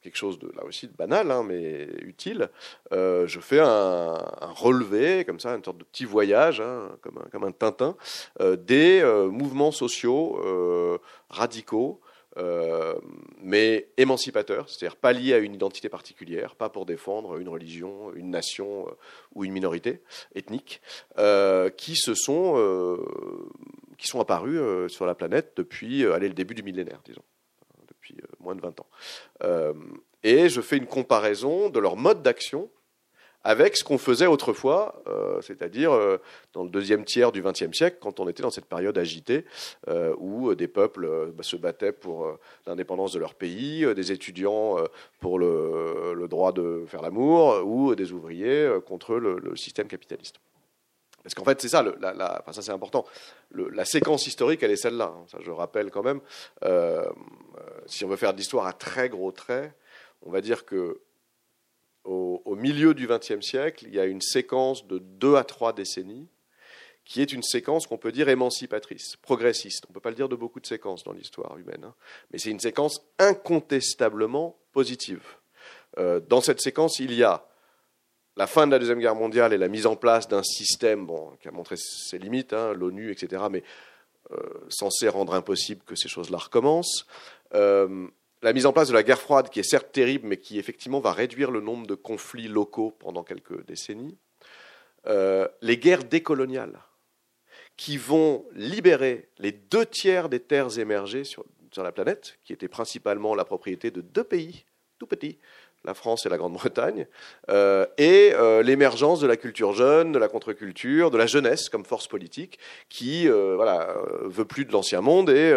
quelque 0.01 0.15
chose 0.15 0.39
de 0.39 0.49
là 0.55 0.63
aussi 0.63 0.87
banal, 0.87 1.29
hein, 1.29 1.43
mais 1.43 1.87
utile. 2.01 2.49
je 2.91 3.39
fais 3.41 3.59
un, 3.59 4.13
relevé, 4.55 5.25
comme 5.25 5.39
ça, 5.39 5.55
une 5.55 5.63
sorte 5.63 5.77
de 5.77 5.83
petit 5.83 6.05
voyage, 6.05 6.61
hein, 6.61 6.89
comme 7.01 7.43
un 7.43 7.51
Tintin, 7.51 7.95
des 8.39 9.03
mouvements 9.31 9.71
sociaux 9.71 10.99
radicaux 11.29 12.01
euh, 12.37 12.95
mais 13.41 13.89
émancipateur, 13.97 14.69
c'est-à-dire 14.69 14.95
pas 14.95 15.13
lié 15.13 15.33
à 15.33 15.39
une 15.39 15.53
identité 15.53 15.89
particulière, 15.89 16.55
pas 16.55 16.69
pour 16.69 16.85
défendre 16.85 17.37
une 17.37 17.49
religion, 17.49 18.13
une 18.13 18.29
nation 18.29 18.87
euh, 18.87 18.91
ou 19.33 19.45
une 19.45 19.51
minorité 19.51 20.01
ethnique, 20.35 20.81
euh, 21.17 21.69
qui 21.69 21.95
se 21.95 22.13
sont 22.13 22.99
qui 23.97 24.07
sont 24.07 24.19
apparus 24.21 24.89
sur 24.91 25.05
la 25.05 25.15
planète 25.15 25.53
depuis 25.57 26.03
le 26.03 26.29
début 26.29 26.53
du 26.53 26.63
millénaire, 26.63 27.01
disons, 27.03 27.23
depuis 27.87 28.15
moins 28.39 28.55
de 28.55 28.61
20 28.61 28.79
ans. 28.79 28.87
et 30.23 30.47
je 30.47 30.61
fais 30.61 30.77
une 30.77 30.85
comparaison 30.85 31.69
de 31.69 31.79
leur 31.79 31.97
mode 31.97 32.21
d'action 32.21 32.69
avec 33.43 33.77
ce 33.77 33.83
qu'on 33.83 33.97
faisait 33.97 34.25
autrefois, 34.25 35.01
euh, 35.07 35.41
c'est-à-dire 35.41 35.93
euh, 35.93 36.17
dans 36.53 36.63
le 36.63 36.69
deuxième 36.69 37.05
tiers 37.05 37.31
du 37.31 37.41
XXe 37.41 37.71
siècle, 37.71 37.97
quand 38.01 38.19
on 38.19 38.27
était 38.27 38.43
dans 38.43 38.49
cette 38.49 38.65
période 38.65 38.97
agitée 38.97 39.45
euh, 39.87 40.13
où 40.17 40.53
des 40.55 40.67
peuples 40.67 41.31
bah, 41.33 41.43
se 41.43 41.55
battaient 41.55 41.93
pour 41.93 42.37
l'indépendance 42.67 43.13
de 43.13 43.19
leur 43.19 43.35
pays, 43.35 43.85
des 43.95 44.11
étudiants 44.11 44.77
pour 45.19 45.39
le, 45.39 46.27
droit 46.29 46.51
de 46.51 46.83
faire 46.87 47.01
l'amour, 47.01 47.65
ou 47.65 47.95
des 47.95 48.11
ouvriers 48.11 48.69
contre 48.85 49.15
le, 49.15 49.55
système 49.55 49.87
capitaliste. 49.87 50.35
Parce 51.23 51.33
qu'en 51.33 51.43
fait, 51.43 51.61
c'est 51.61 51.69
ça, 51.69 51.83
enfin, 51.83 52.51
ça 52.51 52.61
c'est 52.61 52.71
important. 52.71 53.05
la 53.51 53.85
séquence 53.85 54.27
historique, 54.27 54.63
elle 54.63 54.71
est 54.71 54.77
celle-là. 54.77 55.13
Hein. 55.15 55.25
Ça, 55.27 55.37
je 55.41 55.51
rappelle 55.51 55.91
quand 55.91 56.03
même. 56.03 56.21
si 57.85 58.05
on 58.05 58.09
veut 58.09 58.15
faire 58.15 58.33
de 58.33 58.37
l'histoire 58.37 58.67
à 58.67 58.73
très 58.73 59.09
gros 59.09 59.31
traits, 59.31 59.71
on 60.21 60.31
va 60.31 60.41
dire 60.41 60.65
que 60.65 60.99
au, 62.03 62.55
milieu 62.55 62.93
du 62.93 63.07
XXe 63.07 63.41
siècle, 63.41 63.85
il 63.87 63.95
y 63.95 63.99
a 63.99 64.05
une 64.05 64.21
séquence 64.21 64.87
de 64.87 64.97
deux 64.99 65.35
à 65.35 65.43
trois 65.43 65.73
décennies 65.73 66.27
qui 67.05 67.21
est 67.21 67.33
une 67.33 67.43
séquence 67.43 67.87
qu'on 67.87 67.97
peut 67.97 68.11
dire 68.11 68.29
émancipatrice, 68.29 69.15
progressiste. 69.15 69.85
On 69.87 69.91
ne 69.91 69.93
peut 69.95 69.99
pas 69.99 70.09
le 70.09 70.15
dire 70.15 70.29
de 70.29 70.35
beaucoup 70.35 70.59
de 70.59 70.67
séquences 70.67 71.03
dans 71.03 71.11
l'histoire 71.11 71.57
humaine, 71.57 71.83
hein. 71.83 71.95
mais 72.31 72.37
c'est 72.37 72.51
une 72.51 72.59
séquence 72.59 73.01
incontestablement 73.17 74.57
positive. 74.73 75.23
Euh, 75.97 76.19
dans 76.19 76.41
cette 76.41 76.61
séquence, 76.61 76.99
il 76.99 77.13
y 77.13 77.23
a 77.23 77.47
la 78.37 78.47
fin 78.47 78.67
de 78.67 78.71
la 78.71 78.79
Deuxième 78.79 78.99
Guerre 78.99 79.15
mondiale 79.15 79.53
et 79.53 79.57
la 79.57 79.67
mise 79.67 79.87
en 79.87 79.95
place 79.95 80.27
d'un 80.27 80.43
système 80.43 81.05
bon, 81.05 81.31
qui 81.41 81.47
a 81.47 81.51
montré 81.51 81.75
ses 81.77 82.19
limites, 82.19 82.53
hein, 82.53 82.73
l'ONU, 82.73 83.11
etc., 83.11 83.43
mais 83.49 83.63
euh, 84.31 84.37
censé 84.69 85.09
rendre 85.09 85.33
impossible 85.33 85.81
que 85.83 85.95
ces 85.95 86.07
choses-là 86.07 86.37
recommencent. 86.37 87.07
Euh, 87.55 88.07
la 88.41 88.53
mise 88.53 88.65
en 88.65 88.73
place 88.73 88.87
de 88.87 88.93
la 88.93 89.03
guerre 89.03 89.19
froide, 89.19 89.49
qui 89.49 89.59
est 89.59 89.69
certes 89.69 89.91
terrible, 89.91 90.27
mais 90.27 90.37
qui 90.37 90.59
effectivement 90.59 90.99
va 90.99 91.11
réduire 91.11 91.51
le 91.51 91.61
nombre 91.61 91.87
de 91.87 91.95
conflits 91.95 92.47
locaux 92.47 92.91
pendant 92.99 93.23
quelques 93.23 93.65
décennies, 93.65 94.17
euh, 95.07 95.47
les 95.61 95.77
guerres 95.77 96.03
décoloniales, 96.03 96.79
qui 97.77 97.97
vont 97.97 98.45
libérer 98.53 99.29
les 99.37 99.51
deux 99.51 99.85
tiers 99.85 100.29
des 100.29 100.39
terres 100.39 100.79
émergées 100.79 101.23
sur, 101.23 101.45
sur 101.71 101.83
la 101.83 101.91
planète, 101.91 102.39
qui 102.43 102.53
étaient 102.53 102.67
principalement 102.67 103.35
la 103.35 103.45
propriété 103.45 103.91
de 103.91 104.01
deux 104.01 104.23
pays 104.23 104.65
tout 104.99 105.07
petits, 105.07 105.39
la 105.85 105.93
France 105.93 106.25
et 106.25 106.29
la 106.29 106.37
Grande-Bretagne, 106.37 107.07
euh, 107.49 107.85
et 107.97 108.31
euh, 108.33 108.61
l'émergence 108.61 109.19
de 109.19 109.27
la 109.27 109.37
culture 109.37 109.73
jeune, 109.73 110.11
de 110.11 110.19
la 110.19 110.27
contre-culture, 110.27 111.09
de 111.09 111.17
la 111.17 111.25
jeunesse 111.25 111.69
comme 111.69 111.85
force 111.85 112.07
politique, 112.07 112.59
qui 112.89 113.29
euh, 113.29 113.55
voilà, 113.55 113.95
veut 114.23 114.45
plus 114.45 114.65
de 114.65 114.71
l'ancien 114.71 115.01
monde 115.01 115.29
et 115.29 115.55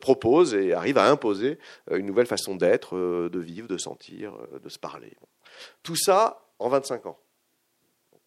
propose 0.00 0.54
et 0.54 0.72
arrive 0.72 0.98
à 0.98 1.08
imposer 1.08 1.58
une 1.90 2.06
nouvelle 2.06 2.26
façon 2.26 2.56
d'être, 2.56 2.96
de 2.96 3.38
vivre, 3.38 3.68
de 3.68 3.78
sentir, 3.78 4.32
de 4.62 4.68
se 4.68 4.78
parler. 4.78 5.12
Tout 5.82 5.96
ça 5.96 6.42
en 6.58 6.68
25 6.68 7.06
ans. 7.06 7.18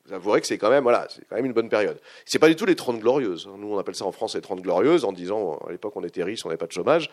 Vous 0.05 0.13
avouerez 0.13 0.39
que 0.39 0.45
c'est 0.45 0.59
quand 0.59 0.69
même, 0.69 0.83
voilà, 0.83 1.07
c'est 1.09 1.25
quand 1.27 1.35
même 1.35 1.45
une 1.45 1.53
bonne 1.53 1.69
période. 1.69 1.99
C'est 2.25 2.37
pas 2.37 2.47
du 2.47 2.55
tout 2.55 2.65
les 2.65 2.75
30 2.75 2.99
glorieuses. 2.99 3.49
Nous, 3.57 3.73
on 3.73 3.79
appelle 3.79 3.95
ça 3.95 4.05
en 4.05 4.11
France 4.11 4.35
les 4.35 4.41
30 4.41 4.61
glorieuses, 4.61 5.03
en 5.03 5.11
disant, 5.11 5.57
à 5.67 5.71
l'époque, 5.71 5.93
on 5.95 6.03
était 6.03 6.23
riches, 6.23 6.45
on 6.45 6.49
n'avait 6.49 6.59
pas 6.59 6.67
de 6.67 6.71
chômage 6.71 7.09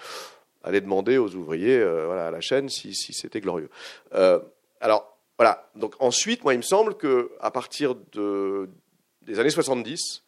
aller 0.62 0.80
demander 0.80 1.18
aux 1.18 1.34
ouvriers 1.34 1.78
euh, 1.78 2.06
voilà, 2.06 2.28
à 2.28 2.30
la 2.30 2.40
chaîne 2.40 2.68
si, 2.68 2.94
si 2.94 3.12
c'était 3.12 3.40
glorieux. 3.40 3.70
Euh, 4.14 4.40
alors, 4.80 5.18
voilà. 5.38 5.68
Donc, 5.74 5.94
ensuite, 5.98 6.44
moi, 6.44 6.54
il 6.54 6.58
me 6.58 6.62
semble 6.62 6.96
qu'à 6.96 7.50
partir 7.50 7.94
de, 8.12 8.68
des 9.22 9.38
années 9.38 9.50
70, 9.50 10.22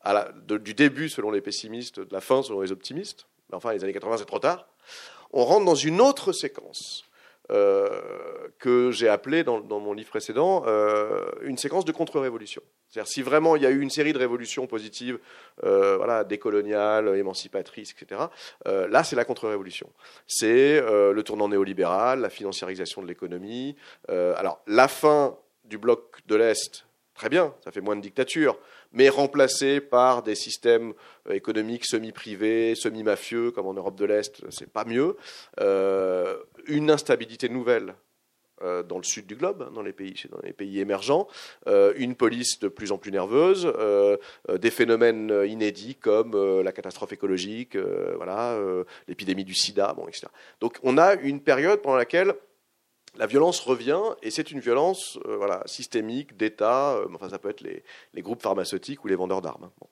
à 0.00 0.12
la, 0.12 0.32
du 0.58 0.74
début 0.74 1.08
selon 1.08 1.30
les 1.30 1.40
pessimistes, 1.40 2.00
de 2.00 2.12
la 2.12 2.20
fin 2.20 2.42
selon 2.42 2.60
les 2.60 2.72
optimistes, 2.72 3.26
mais 3.50 3.56
enfin, 3.56 3.72
les 3.72 3.82
années 3.82 3.92
80, 3.92 4.18
c'est 4.18 4.24
trop 4.24 4.38
tard, 4.38 4.68
on 5.32 5.44
rentre 5.44 5.64
dans 5.64 5.74
une 5.74 6.00
autre 6.00 6.32
séquence 6.32 7.04
euh, 7.50 8.48
que 8.58 8.90
j'ai 8.90 9.08
appelé 9.08 9.44
dans, 9.44 9.60
mon 9.60 9.92
livre 9.92 10.08
précédent 10.08 10.64
euh, 10.66 11.30
une 11.42 11.58
séquence 11.58 11.84
de 11.84 11.92
contre-révolution. 11.92 12.62
C'est-à-dire 12.88 13.08
si 13.10 13.22
vraiment 13.22 13.54
il 13.54 13.62
y 13.62 13.66
a 13.66 13.70
eu 13.70 13.80
une 13.80 13.90
série 13.90 14.12
de 14.12 14.18
révolutions 14.18 14.66
positives, 14.66 15.18
euh, 15.62 15.96
voilà, 15.96 16.24
décoloniales, 16.24 17.16
émancipatrices, 17.16 17.92
etc. 17.92 18.22
là, 18.64 19.04
c'est 19.04 19.16
la 19.16 19.24
contre-révolution. 19.24 19.90
C'est 20.26 20.80
le 20.80 21.22
tournant 21.22 21.48
néolibéral, 21.48 22.20
la 22.20 22.30
financiarisation 22.30 23.02
de 23.02 23.06
l'économie. 23.06 23.76
alors 24.08 24.60
la 24.66 24.88
fin 24.88 25.36
du 25.64 25.78
bloc 25.78 26.18
de 26.26 26.36
l'Est 26.36 26.85
Très 27.16 27.30
bien, 27.30 27.54
ça 27.64 27.72
fait 27.72 27.80
moins 27.80 27.96
de 27.96 28.02
dictature, 28.02 28.58
mais 28.92 29.08
remplacé 29.08 29.80
par 29.80 30.22
des 30.22 30.34
systèmes 30.34 30.92
euh, 31.28 31.32
économiques 31.32 31.86
semi-privés, 31.86 32.74
semi-mafieux, 32.74 33.50
comme 33.52 33.66
en 33.66 33.72
Europe 33.72 33.96
de 33.96 34.04
l'Est, 34.04 34.42
c'est 34.50 34.70
pas 34.70 34.84
mieux. 34.84 35.16
Euh, 35.60 36.36
une 36.66 36.90
instabilité 36.90 37.48
nouvelle 37.48 37.94
euh, 38.62 38.82
dans 38.82 38.98
le 38.98 39.02
sud 39.02 39.26
du 39.26 39.34
globe, 39.34 39.72
dans 39.72 39.80
les 39.80 39.94
pays, 39.94 40.24
dans 40.30 40.40
les 40.42 40.52
pays 40.52 40.78
émergents, 40.78 41.26
une 41.66 42.16
police 42.16 42.58
de 42.58 42.68
plus 42.68 42.92
en 42.92 42.98
plus 42.98 43.12
nerveuse, 43.12 43.72
des 44.50 44.70
phénomènes 44.70 45.42
inédits 45.46 45.94
comme 45.94 46.62
la 46.62 46.72
catastrophe 46.72 47.12
écologique, 47.12 47.76
voilà, 48.16 48.58
l'épidémie 49.08 49.44
du 49.44 49.54
sida, 49.54 49.94
bon, 49.94 50.06
etc. 50.06 50.26
Donc 50.60 50.78
on 50.82 50.98
a 50.98 51.14
une 51.14 51.40
période 51.40 51.80
pendant 51.80 51.96
laquelle 51.96 52.34
la 53.18 53.26
violence 53.26 53.60
revient 53.60 54.02
et 54.22 54.30
c'est 54.30 54.50
une 54.50 54.60
violence 54.60 55.18
euh, 55.26 55.36
voilà, 55.36 55.62
systémique, 55.66 56.36
d'État, 56.36 56.94
euh, 56.94 57.06
enfin 57.14 57.28
ça 57.28 57.38
peut 57.38 57.50
être 57.50 57.62
les, 57.62 58.22
groupes 58.22 58.42
pharmaceutiques 58.42 59.04
ou 59.04 59.08
les 59.08 59.16
vendeurs 59.16 59.42
d'armes, 59.42 59.64
hein. 59.64 59.86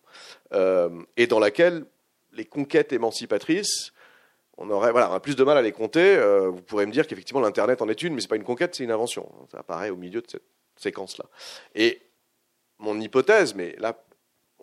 euh, 0.52 1.02
et 1.16 1.26
dans 1.26 1.38
laquelle 1.38 1.84
les 2.32 2.44
conquêtes 2.44 2.92
émancipatrices, 2.92 3.92
on 4.56 4.70
aurait 4.70 4.92
voilà, 4.92 5.18
plus 5.20 5.36
de 5.36 5.44
mal 5.44 5.56
à 5.56 5.62
les 5.62 5.72
compter. 5.72 6.16
vous 6.48 6.62
pourrez 6.62 6.86
me 6.86 6.92
dire 6.92 7.06
qu'effectivement 7.06 7.40
l'Internet 7.40 7.82
en 7.82 7.88
est 7.88 8.02
une, 8.02 8.14
mais 8.14 8.20
ce 8.20 8.26
n'est 8.26 8.30
pas 8.30 8.36
une 8.36 8.44
conquête, 8.44 8.74
c'est 8.74 8.84
une 8.84 8.92
invention. 8.92 9.28
Ça 9.50 9.58
apparaît 9.58 9.90
au 9.90 9.96
milieu 9.96 10.20
de 10.20 10.30
cette 10.30 10.44
séquence-là. 10.76 11.24
Et 11.74 12.00
mon 12.78 13.00
hypothèse, 13.00 13.54
mais 13.54 13.74
là 13.78 14.00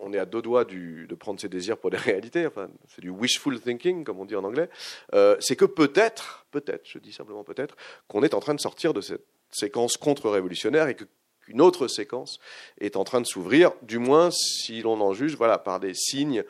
on 0.02 0.12
est 0.12 0.18
à 0.18 0.26
deux 0.26 0.42
doigts 0.42 0.64
de 0.64 1.14
prendre 1.14 1.40
ses 1.40 1.48
désirs 1.48 1.78
pour 1.78 1.90
des 1.90 1.96
réalités, 1.98 2.46
enfin, 2.46 2.68
c'est 2.88 3.00
du 3.00 3.10
wishful 3.10 3.60
thinking, 3.60 4.04
comme 4.04 4.20
on 4.20 4.24
dit 4.24 4.36
en 4.36 4.44
anglais, 4.44 4.68
euh, 5.14 5.36
c'est 5.40 5.56
que 5.56 5.64
peut-être, 5.64 6.46
peut-être, 6.50 6.82
je 6.84 6.98
dis 6.98 7.12
simplement 7.12 7.44
peut-être, 7.44 7.76
qu'on 8.08 8.22
est 8.22 8.34
en 8.34 8.40
train 8.40 8.54
de 8.54 8.60
sortir 8.60 8.92
de 8.92 9.00
cette 9.00 9.24
séquence 9.50 9.96
contre-révolutionnaire 9.96 10.88
et 10.88 10.96
qu'une 10.96 11.60
autre 11.60 11.88
séquence 11.88 12.38
est 12.80 12.96
en 12.96 13.04
train 13.04 13.20
de 13.20 13.26
s'ouvrir, 13.26 13.72
du 13.82 13.98
moins 13.98 14.30
si 14.30 14.82
l'on 14.82 15.00
en 15.00 15.12
juge 15.12 15.36
voilà, 15.36 15.58
par 15.58 15.80
des 15.80 15.94
signes 15.94 16.44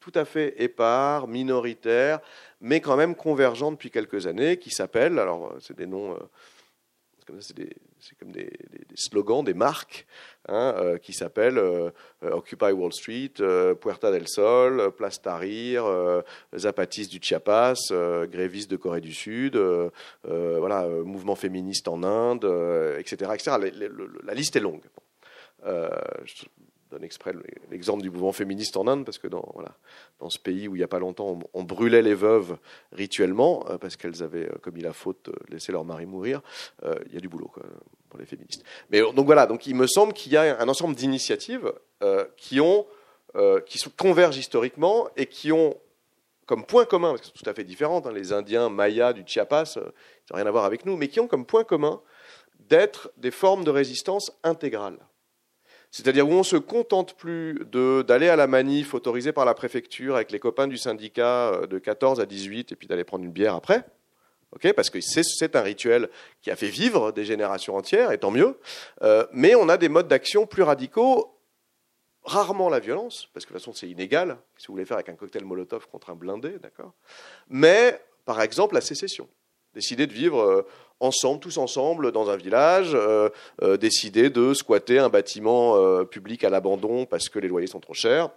tout 0.00 0.12
à 0.14 0.24
fait 0.24 0.54
épars, 0.62 1.28
minoritaires, 1.28 2.20
mais 2.60 2.80
quand 2.80 2.96
même 2.96 3.14
convergents 3.14 3.72
depuis 3.72 3.90
quelques 3.90 4.26
années, 4.26 4.56
qui 4.58 4.70
s'appellent, 4.70 5.18
alors 5.18 5.54
c'est 5.60 5.76
des 5.76 5.86
noms... 5.86 6.12
Euh, 6.12 7.40
c'est 7.40 7.58
comme 8.18 8.32
des, 8.32 8.50
slogans, 8.94 9.44
des 9.44 9.54
marques 9.54 10.06
hein, 10.48 10.74
euh, 10.78 10.98
qui 10.98 11.12
s'appellent 11.12 11.58
euh, 11.58 11.90
Occupy 12.22 12.72
Wall 12.72 12.92
Street, 12.92 13.32
euh, 13.40 13.74
Puerta 13.74 14.10
del 14.10 14.28
Sol, 14.28 14.92
Place 14.96 15.20
Tahrir, 15.20 15.84
Zapatistes 16.56 17.10
du 17.10 17.18
Chiapas, 17.20 17.90
grévistes 18.30 18.70
de 18.70 18.76
Corée 18.76 19.00
du 19.00 19.12
Sud, 19.12 19.60
voilà, 20.24 20.88
mouvement 20.88 21.36
féministe 21.36 21.88
en 21.88 22.02
Inde, 22.02 22.44
etc. 22.98 23.32
etc. 23.34 23.56
La, 24.24 24.34
liste 24.34 24.56
est 24.56 24.60
longue. 24.60 24.84
Donne 26.90 27.04
exprès 27.04 27.32
l'exemple 27.70 28.02
du 28.02 28.10
mouvement 28.10 28.32
féministe 28.32 28.76
en 28.76 28.86
Inde, 28.86 29.04
parce 29.04 29.18
que 29.18 29.28
dans, 29.28 29.44
voilà, 29.54 29.76
ce 30.28 30.38
pays 30.38 30.68
où 30.68 30.76
il 30.76 30.78
n'y 30.78 30.84
a 30.84 30.88
pas 30.88 30.98
longtemps, 30.98 31.38
on, 31.52 31.64
brûlait 31.64 32.02
les 32.02 32.14
veuves 32.14 32.56
rituellement, 32.92 33.64
euh, 33.68 33.78
parce 33.78 33.96
qu'elles 33.96 34.22
avaient 34.22 34.46
euh, 34.46 34.58
commis 34.62 34.80
la 34.80 34.92
faute, 34.92 35.30
laissé 35.48 35.72
leur 35.72 35.84
mari 35.84 36.06
mourir, 36.06 36.40
il 37.06 37.14
y 37.14 37.16
a 37.16 37.20
du 37.20 37.28
boulot 37.28 37.50
pour 38.08 38.18
les 38.18 38.26
féministes. 38.26 38.64
Mais 38.90 39.00
donc 39.00 39.26
voilà, 39.26 39.46
donc 39.46 39.66
il 39.66 39.74
me 39.74 39.86
semble 39.86 40.12
qu'il 40.12 40.32
y 40.32 40.36
a 40.36 40.60
un 40.60 40.68
ensemble 40.68 40.94
d'initiatives 40.94 41.72
qui, 42.36 42.60
convergent 43.96 44.38
historiquement 44.38 45.08
et 45.16 45.26
qui 45.26 45.52
ont 45.52 45.76
comme 46.46 46.64
point 46.64 46.86
commun, 46.86 47.10
parce 47.10 47.20
que 47.20 47.26
c'est 47.26 47.44
tout 47.44 47.50
à 47.50 47.52
fait 47.52 47.64
différent, 47.64 48.02
hein, 48.06 48.12
les 48.12 48.32
Indiens 48.32 48.70
Mayas 48.70 49.12
du 49.12 49.22
Chiapas, 49.26 49.74
ils 49.76 49.80
n'ont 49.80 50.36
rien 50.36 50.46
à 50.46 50.50
voir 50.50 50.64
avec 50.64 50.86
nous, 50.86 50.96
mais 50.96 51.08
qui 51.08 51.20
ont 51.20 51.26
comme 51.26 51.44
point 51.44 51.64
commun 51.64 52.00
d'être 52.68 53.10
des 53.16 53.30
formes 53.30 53.64
de 53.64 53.70
résistance 53.70 54.32
intégrales. 54.42 54.98
C'est-à-dire 55.90 56.28
où 56.28 56.32
on 56.32 56.38
ne 56.38 56.42
se 56.42 56.56
contente 56.56 57.14
plus 57.14 57.64
d'aller 58.06 58.28
à 58.28 58.36
la 58.36 58.46
manif 58.46 58.94
autorisée 58.94 59.32
par 59.32 59.44
la 59.44 59.54
préfecture 59.54 60.16
avec 60.16 60.30
les 60.30 60.38
copains 60.38 60.66
du 60.66 60.76
syndicat 60.76 61.52
euh, 61.52 61.66
de 61.66 61.78
14 61.78 62.20
à 62.20 62.26
18 62.26 62.72
et 62.72 62.76
puis 62.76 62.86
d'aller 62.86 63.04
prendre 63.04 63.24
une 63.24 63.32
bière 63.32 63.54
après, 63.54 63.84
parce 64.74 64.90
que 64.90 65.00
c'est 65.00 65.56
un 65.56 65.62
rituel 65.62 66.08
qui 66.42 66.50
a 66.50 66.56
fait 66.56 66.68
vivre 66.68 67.12
des 67.12 67.24
générations 67.24 67.76
entières, 67.76 68.12
et 68.12 68.18
tant 68.18 68.30
mieux, 68.30 68.58
euh, 69.02 69.26
mais 69.32 69.54
on 69.54 69.68
a 69.68 69.76
des 69.76 69.88
modes 69.88 70.08
d'action 70.08 70.46
plus 70.46 70.62
radicaux, 70.62 71.38
rarement 72.24 72.68
la 72.68 72.80
violence, 72.80 73.28
parce 73.32 73.46
que 73.46 73.52
de 73.52 73.58
toute 73.58 73.62
façon 73.62 73.72
c'est 73.74 73.88
inégal, 73.88 74.38
si 74.56 74.66
vous 74.66 74.74
voulez 74.74 74.84
faire 74.84 74.96
avec 74.96 75.08
un 75.08 75.14
cocktail 75.14 75.44
Molotov 75.44 75.86
contre 75.88 76.10
un 76.10 76.14
blindé, 76.14 76.58
d'accord, 76.58 76.92
mais 77.48 78.00
par 78.24 78.40
exemple 78.42 78.74
la 78.74 78.80
sécession 78.80 79.28
décider 79.78 80.08
de 80.08 80.12
vivre 80.12 80.40
euh, 80.40 80.66
ensemble, 80.98 81.38
tous 81.38 81.56
ensemble, 81.56 82.10
dans 82.10 82.30
un 82.30 82.36
village, 82.36 82.90
euh, 82.94 83.28
euh, 83.62 83.76
décider 83.76 84.28
de 84.28 84.52
squatter 84.52 84.98
un 84.98 85.08
bâtiment 85.08 86.04
public 86.04 86.42
à 86.42 86.50
l'abandon 86.50 87.06
parce 87.06 87.28
que 87.28 87.38
les 87.38 87.46
loyers 87.46 87.68
sont 87.68 87.78
trop 87.78 87.94
chers, 87.94 88.28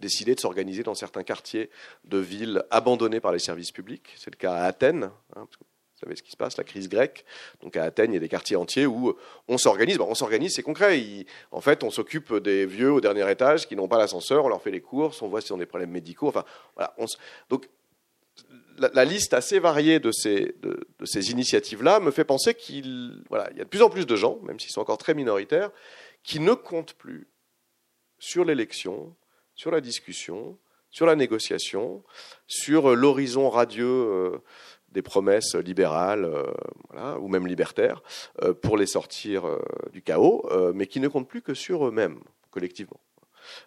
décider 0.00 0.34
de 0.34 0.40
s'organiser 0.40 0.82
dans 0.82 0.96
certains 0.96 1.22
quartiers 1.22 1.70
de 2.04 2.18
villes 2.18 2.64
abandonnées 2.72 3.20
par 3.20 3.30
les 3.30 3.38
services 3.38 3.70
publics. 3.70 4.14
C'est 4.16 4.32
le 4.32 4.36
cas 4.36 4.52
à 4.54 4.64
Athènes. 4.64 5.10
Hein, 5.36 5.46
vous 5.46 6.00
savez 6.00 6.16
ce 6.16 6.24
qui 6.24 6.32
se 6.32 6.36
passe, 6.36 6.56
la 6.56 6.64
crise 6.64 6.88
grecque. 6.88 7.24
Donc 7.62 7.76
à 7.76 7.84
Athènes, 7.84 8.10
il 8.10 8.14
y 8.14 8.16
a 8.16 8.20
des 8.20 8.28
quartiers 8.28 8.56
entiers 8.56 8.86
où 8.86 9.14
on 9.46 9.58
s'organise. 9.58 10.00
on 10.00 10.16
s'organise, 10.16 10.54
c'est 10.56 10.64
concret. 10.64 11.00
en 11.52 11.60
fait, 11.60 11.84
on 11.84 11.90
s'occupe 11.90 12.34
des 12.34 12.66
vieux 12.66 12.90
au 12.90 13.00
dernier 13.00 13.30
étage 13.30 13.68
qui 13.68 13.76
n'ont 13.76 13.86
pas 13.86 13.98
l'ascenseur, 13.98 14.44
on 14.44 14.48
leur 14.48 14.60
fait 14.60 14.72
les 14.72 14.80
courses, 14.80 15.22
on 15.22 15.28
voit 15.28 15.40
s'ils 15.40 15.52
ont 15.52 15.58
des 15.58 15.66
problèmes 15.66 15.92
médicaux. 15.92 16.26
Enfin, 16.26 16.44
voilà. 16.74 16.96
donc 17.48 17.68
la, 18.78 19.04
liste 19.04 19.34
assez 19.34 19.58
variée 19.58 20.00
de 20.00 20.10
ces, 20.12 21.30
initiatives-là 21.30 22.00
me 22.00 22.10
fait 22.10 22.24
penser 22.24 22.54
qu'il 22.54 23.22
y 23.30 23.34
a 23.36 23.64
de 23.64 23.68
plus 23.68 23.82
en 23.82 23.90
plus 23.90 24.06
de 24.06 24.16
gens, 24.16 24.38
même 24.42 24.58
s'ils 24.58 24.70
sont 24.70 24.80
encore 24.80 24.98
très 24.98 25.14
minoritaires, 25.14 25.70
qui 26.22 26.40
ne 26.40 26.54
comptent 26.54 26.94
plus 26.94 27.28
sur 28.18 28.44
l'élection, 28.44 29.14
sur 29.54 29.70
la 29.70 29.80
discussion, 29.80 30.58
sur 30.90 31.06
la 31.06 31.16
négociation, 31.16 32.02
sur 32.46 32.94
l'horizon 32.94 33.50
radieux 33.50 33.86
euh, 33.86 34.38
des 34.90 35.02
promesses 35.02 35.54
libérales 35.56 36.24
euh, 36.24 37.18
ou 37.18 37.28
même 37.28 37.46
libertaires 37.46 38.02
euh, 38.42 38.54
pour 38.54 38.76
les 38.76 38.86
sortir 38.86 39.44
du 39.92 40.02
chaos, 40.02 40.48
mais 40.72 40.86
qui 40.86 41.00
ne 41.00 41.08
comptent 41.08 41.28
plus 41.28 41.42
que 41.42 41.54
sur 41.54 41.86
eux-mêmes, 41.86 42.20
collectivement. 42.50 43.00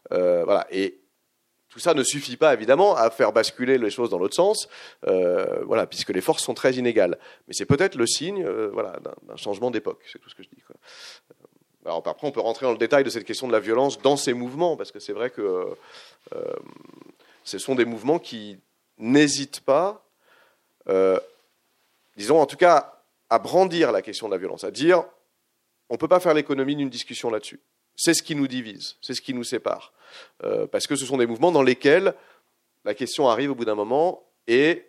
voilà. 0.10 0.66
Et 0.72 1.02
tout 1.70 1.80
ça 1.80 1.94
ne 1.94 2.04
suffit 2.04 2.38
pas 2.38 2.54
évidemment 2.54 2.96
à 2.96 3.10
faire 3.10 3.34
basculer 3.34 3.78
les 3.78 3.90
choses 3.90 4.10
dans 4.10 4.18
l'autre 4.18 4.36
sens, 4.36 4.70
euh, 5.08 5.86
puisque 5.86 6.10
les 6.10 6.22
forces 6.22 6.44
sont 6.44 6.54
très 6.54 6.74
inégales. 6.76 7.18
Mais 7.48 7.54
c'est 7.54 7.66
peut-être 7.66 7.96
le 7.96 8.08
signe, 8.08 8.44
euh, 8.44 8.72
d'un 9.24 9.36
changement 9.36 9.70
d'époque. 9.70 10.02
C'est 10.12 10.20
tout 10.20 10.30
ce 10.30 10.36
que 10.36 10.44
je 10.44 10.50
dis. 10.50 10.64
Euh, 10.70 11.34
alors 11.86 12.04
après, 12.06 12.28
on 12.28 12.32
peut 12.32 12.40
rentrer 12.40 12.66
dans 12.66 12.72
le 12.72 12.78
détail 12.78 13.04
de 13.04 13.10
cette 13.10 13.26
question 13.26 13.48
de 13.48 13.54
la 13.54 13.60
violence 13.60 14.02
dans 14.02 14.18
ces 14.18 14.34
mouvements, 14.34 14.76
parce 14.76 14.92
que 14.92 15.00
c'est 15.00 15.14
vrai 15.14 15.30
que 15.30 15.78
ce 17.46 17.58
sont 17.60 17.76
des 17.76 17.86
mouvements 17.86 18.20
qui 18.20 18.60
n'hésitent 18.98 19.62
pas, 19.62 20.04
disons 22.18 22.42
en 22.42 22.46
tout 22.46 22.58
cas, 22.58 23.02
à 23.30 23.40
brandir 23.40 23.94
la 23.94 24.02
question 24.02 24.28
de 24.28 24.34
la 24.34 24.38
violence, 24.38 24.66
à 24.66 24.72
dire 24.72 25.06
on 25.90 25.94
ne 25.94 25.98
peut 25.98 26.10
pas 26.10 26.20
faire 26.20 26.34
l'économie 26.34 26.76
d'une 26.76 26.90
discussion 26.90 27.30
là-dessus. 27.30 27.62
C'est 27.96 28.14
ce 28.14 28.22
qui 28.22 28.36
nous 28.36 28.48
divise, 28.48 28.98
c'est 29.02 29.14
ce 29.14 29.22
qui 29.22 29.34
nous 29.34 29.46
sépare. 29.46 29.94
Euh, 30.44 30.68
parce 30.68 30.88
que 30.88 30.96
ce 30.96 31.06
sont 31.06 31.18
des 31.18 31.28
mouvements 31.28 31.52
dans 31.52 31.64
lesquels 31.64 32.14
la 32.86 32.94
question 32.94 33.28
arrive 33.28 33.52
au 33.52 33.56
bout 33.56 33.66
d'un 33.66 33.76
moment 33.76 34.24
et 34.48 34.86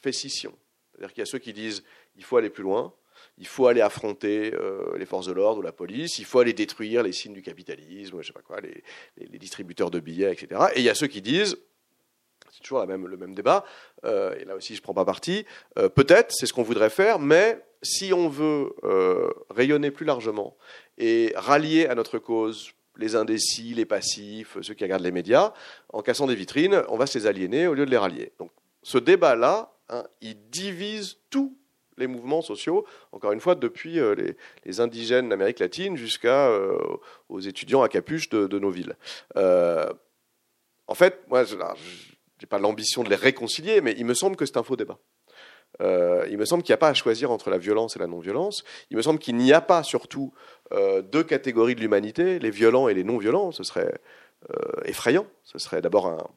fait 0.00 0.12
scission. 0.12 0.54
C'est-à-dire 0.92 1.14
qu'il 1.14 1.20
y 1.20 1.22
a 1.22 1.26
ceux 1.26 1.38
qui 1.38 1.52
disent 1.52 1.82
il 2.16 2.24
faut 2.24 2.36
aller 2.36 2.50
plus 2.50 2.62
loin, 2.62 2.92
il 3.38 3.46
faut 3.46 3.66
aller 3.66 3.80
affronter 3.80 4.52
euh, 4.54 4.96
les 4.98 5.06
forces 5.06 5.26
de 5.26 5.32
l'ordre 5.32 5.60
ou 5.60 5.62
la 5.62 5.72
police, 5.72 6.18
il 6.18 6.24
faut 6.24 6.40
aller 6.40 6.52
détruire 6.52 7.02
les 7.02 7.12
signes 7.12 7.32
du 7.32 7.42
capitalisme, 7.42 8.20
je 8.20 8.26
sais 8.26 8.32
pas 8.32 8.42
quoi, 8.42 8.60
les, 8.60 9.38
distributeurs 9.38 9.90
de 9.90 10.00
billets, 10.00 10.32
etc. 10.32 10.60
Et 10.74 10.80
il 10.80 10.84
y 10.84 10.90
a 10.90 10.94
ceux 10.94 11.06
qui 11.06 11.22
disent 11.22 11.56
c'est 12.52 12.62
toujours 12.62 12.84
le 12.84 13.16
même 13.16 13.34
débat, 13.34 13.64
euh, 14.04 14.34
et 14.38 14.44
là 14.44 14.56
aussi 14.56 14.74
je 14.74 14.80
ne 14.80 14.82
prends 14.82 14.94
pas 14.94 15.04
parti, 15.04 15.46
peut-être 15.76 16.32
c'est 16.32 16.46
ce 16.46 16.52
qu'on 16.52 16.64
voudrait 16.64 16.90
faire, 16.90 17.18
mais 17.18 17.64
si 17.80 18.12
on 18.12 18.28
veut 18.28 18.74
rayonner 19.48 19.90
plus 19.90 20.04
largement 20.04 20.56
et 20.98 21.32
rallier 21.36 21.86
à 21.86 21.94
notre 21.94 22.18
cause 22.18 22.72
les 23.00 23.16
indécis, 23.16 23.74
les 23.74 23.86
passifs, 23.86 24.56
ceux 24.62 24.74
qui 24.74 24.84
regardent 24.84 25.02
les 25.02 25.10
médias, 25.10 25.52
en 25.92 26.02
cassant 26.02 26.26
des 26.26 26.34
vitrines, 26.34 26.82
on 26.88 26.96
va 26.96 27.06
se 27.06 27.18
les 27.18 27.26
aliéner 27.26 27.66
au 27.66 27.74
lieu 27.74 27.86
de 27.86 27.90
les 27.90 27.96
rallier. 27.96 28.32
Donc 28.38 28.50
ce 28.82 28.98
débat-là, 28.98 29.72
hein, 29.88 30.04
il 30.20 30.36
divise 30.50 31.16
tous 31.30 31.56
les 32.00 32.06
mouvements 32.06 32.42
sociaux, 32.42 32.86
encore 33.12 33.32
une 33.32 33.40
fois, 33.40 33.54
depuis 33.54 34.00
euh, 34.00 34.14
les, 34.64 34.80
indigènes 34.80 35.28
d'Amérique 35.28 35.60
latine 35.60 35.96
jusqu'aux 35.96 36.28
euh, 36.28 37.40
étudiants 37.44 37.82
à 37.82 37.88
capuche 37.88 38.28
de, 38.30 38.58
nos 38.58 38.70
villes. 38.70 38.96
Euh, 39.36 39.92
en 40.86 40.94
fait, 40.94 41.20
moi, 41.28 41.44
je 41.44 41.56
n'ai 41.56 42.46
pas 42.48 42.58
l'ambition 42.58 43.04
de 43.04 43.10
les 43.10 43.16
réconcilier, 43.16 43.80
mais 43.80 43.94
il 43.96 44.06
me 44.06 44.14
semble 44.14 44.36
que 44.36 44.46
c'est 44.46 44.56
un 44.56 44.62
faux 44.62 44.76
débat. 44.76 44.98
Euh, 45.80 46.26
il 46.30 46.38
me 46.38 46.44
semble 46.44 46.62
qu'il 46.62 46.72
n'y 46.72 46.74
a 46.74 46.78
pas 46.78 46.88
à 46.88 46.94
choisir 46.94 47.30
entre 47.30 47.50
la 47.50 47.58
violence 47.58 47.96
et 47.96 47.98
la 47.98 48.06
non-violence. 48.06 48.64
Il 48.90 48.96
me 48.96 49.02
semble 49.02 49.18
qu'il 49.18 49.36
n'y 49.36 49.52
a 49.52 49.60
pas 49.60 49.82
surtout 49.82 50.32
euh, 50.72 51.02
deux 51.02 51.24
catégories 51.24 51.74
de 51.74 51.80
l'humanité, 51.80 52.38
les 52.38 52.50
violents 52.50 52.88
et 52.88 52.94
les 52.94 53.04
non-violents. 53.04 53.52
Ce 53.52 53.62
serait 53.62 53.94
euh, 54.50 54.54
effrayant. 54.84 55.26
Ce 55.44 55.58
serait 55.58 55.80
d'abord 55.80 56.32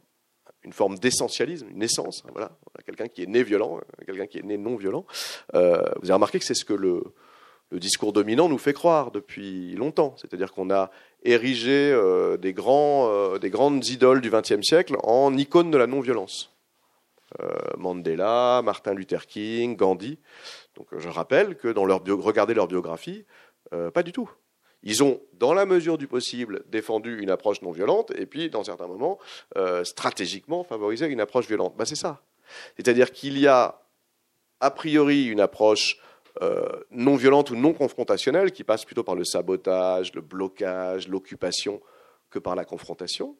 une 0.63 0.73
forme 0.73 0.97
d'essentialisme, 0.97 1.67
une 1.69 1.83
essence. 1.83 2.23
Hein, 2.25 2.29
voilà, 2.31 2.51
quelqu'un 2.85 3.07
qui 3.07 3.23
est 3.23 3.27
né 3.27 3.43
violent, 3.43 3.81
quelqu'un 4.05 4.27
qui 4.27 4.39
est 4.39 4.43
né 4.43 4.57
non-violent. 4.57 5.05
vous 5.53 5.59
avez 5.59 6.13
remarqué 6.13 6.39
que 6.39 6.45
c'est 6.45 6.53
ce 6.53 6.65
que 6.65 6.73
le, 6.73 7.03
discours 7.71 8.13
dominant 8.13 8.49
nous 8.49 8.59
fait 8.59 8.73
croire 8.73 9.09
depuis 9.09 9.73
longtemps. 9.73 10.13
C'est-à-dire 10.17 10.53
qu'on 10.53 10.69
a 10.69 10.91
érigé 11.23 11.91
des, 12.39 12.53
des 13.41 13.49
grandes 13.49 13.87
idoles 13.87 14.21
du 14.21 14.29
XXe 14.29 14.61
siècle 14.61 14.95
en 15.01 15.35
icônes 15.35 15.71
de 15.71 15.77
la 15.77 15.87
non-violence. 15.87 16.52
Euh, 17.41 17.57
Mandela, 17.77 18.61
Martin 18.63 18.93
Luther 18.93 19.25
King, 19.25 19.75
Gandhi. 19.75 20.19
Donc 20.75 20.87
je 20.97 21.09
rappelle 21.09 21.55
que 21.55 21.67
dans 21.67 21.85
leur 21.85 22.01
biographie, 22.01 23.25
euh, 23.73 23.91
pas 23.91 24.03
du 24.03 24.11
tout. 24.11 24.29
Ils 24.83 25.01
ont, 25.01 25.21
dans 25.33 25.53
la 25.53 25.65
mesure 25.65 25.97
du 25.97 26.07
possible, 26.07 26.63
défendu 26.67 27.21
une 27.21 27.29
approche 27.29 27.61
non 27.61 27.71
violente, 27.71 28.11
et 28.15 28.25
puis, 28.25 28.49
dans 28.49 28.65
certains 28.65 28.87
moments, 28.87 29.17
euh, 29.55 29.85
stratégiquement 29.85 30.65
favorisé 30.65 31.07
une 31.07 31.21
approche 31.21 31.47
violente. 31.47 31.73
Ben, 31.77 31.85
c'est 31.85 31.95
ça. 31.95 32.21
C'est-à-dire 32.75 33.11
qu'il 33.11 33.39
y 33.39 33.47
a, 33.47 33.79
a 34.59 34.71
priori, 34.71 35.25
une 35.25 35.39
approche 35.39 35.99
non 36.89 37.15
violente 37.15 37.51
ou 37.51 37.55
non 37.55 37.73
confrontationnelle 37.73 38.51
qui 38.51 38.63
passe 38.63 38.85
plutôt 38.85 39.03
par 39.03 39.13
le 39.13 39.23
sabotage, 39.23 40.15
le 40.15 40.21
blocage, 40.21 41.07
l'occupation, 41.07 41.79
que 42.31 42.39
par 42.39 42.55
la 42.55 42.65
confrontation. 42.65 43.37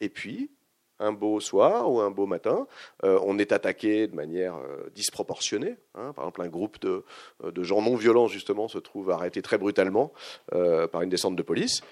Et 0.00 0.08
puis, 0.08 0.50
un 0.98 1.12
beau 1.12 1.40
soir 1.40 1.90
ou 1.90 2.00
un 2.00 2.10
beau 2.10 2.26
matin, 2.26 2.66
euh, 3.04 3.18
on 3.24 3.38
est 3.38 3.52
attaqué 3.52 4.06
de 4.06 4.14
manière 4.14 4.56
euh, 4.56 4.90
disproportionnée. 4.94 5.76
Hein. 5.94 6.12
Par 6.14 6.24
exemple, 6.24 6.42
un 6.42 6.48
groupe 6.48 6.80
de, 6.80 7.04
de, 7.42 7.62
gens 7.62 7.82
non 7.82 7.96
violents, 7.96 8.28
justement, 8.28 8.68
se 8.68 8.78
trouve 8.78 9.10
arrêté 9.10 9.42
très 9.42 9.58
brutalement 9.58 10.12
euh, 10.52 10.86
par 10.86 11.02
une 11.02 11.10
descente 11.10 11.36
de 11.36 11.42
police. 11.42 11.82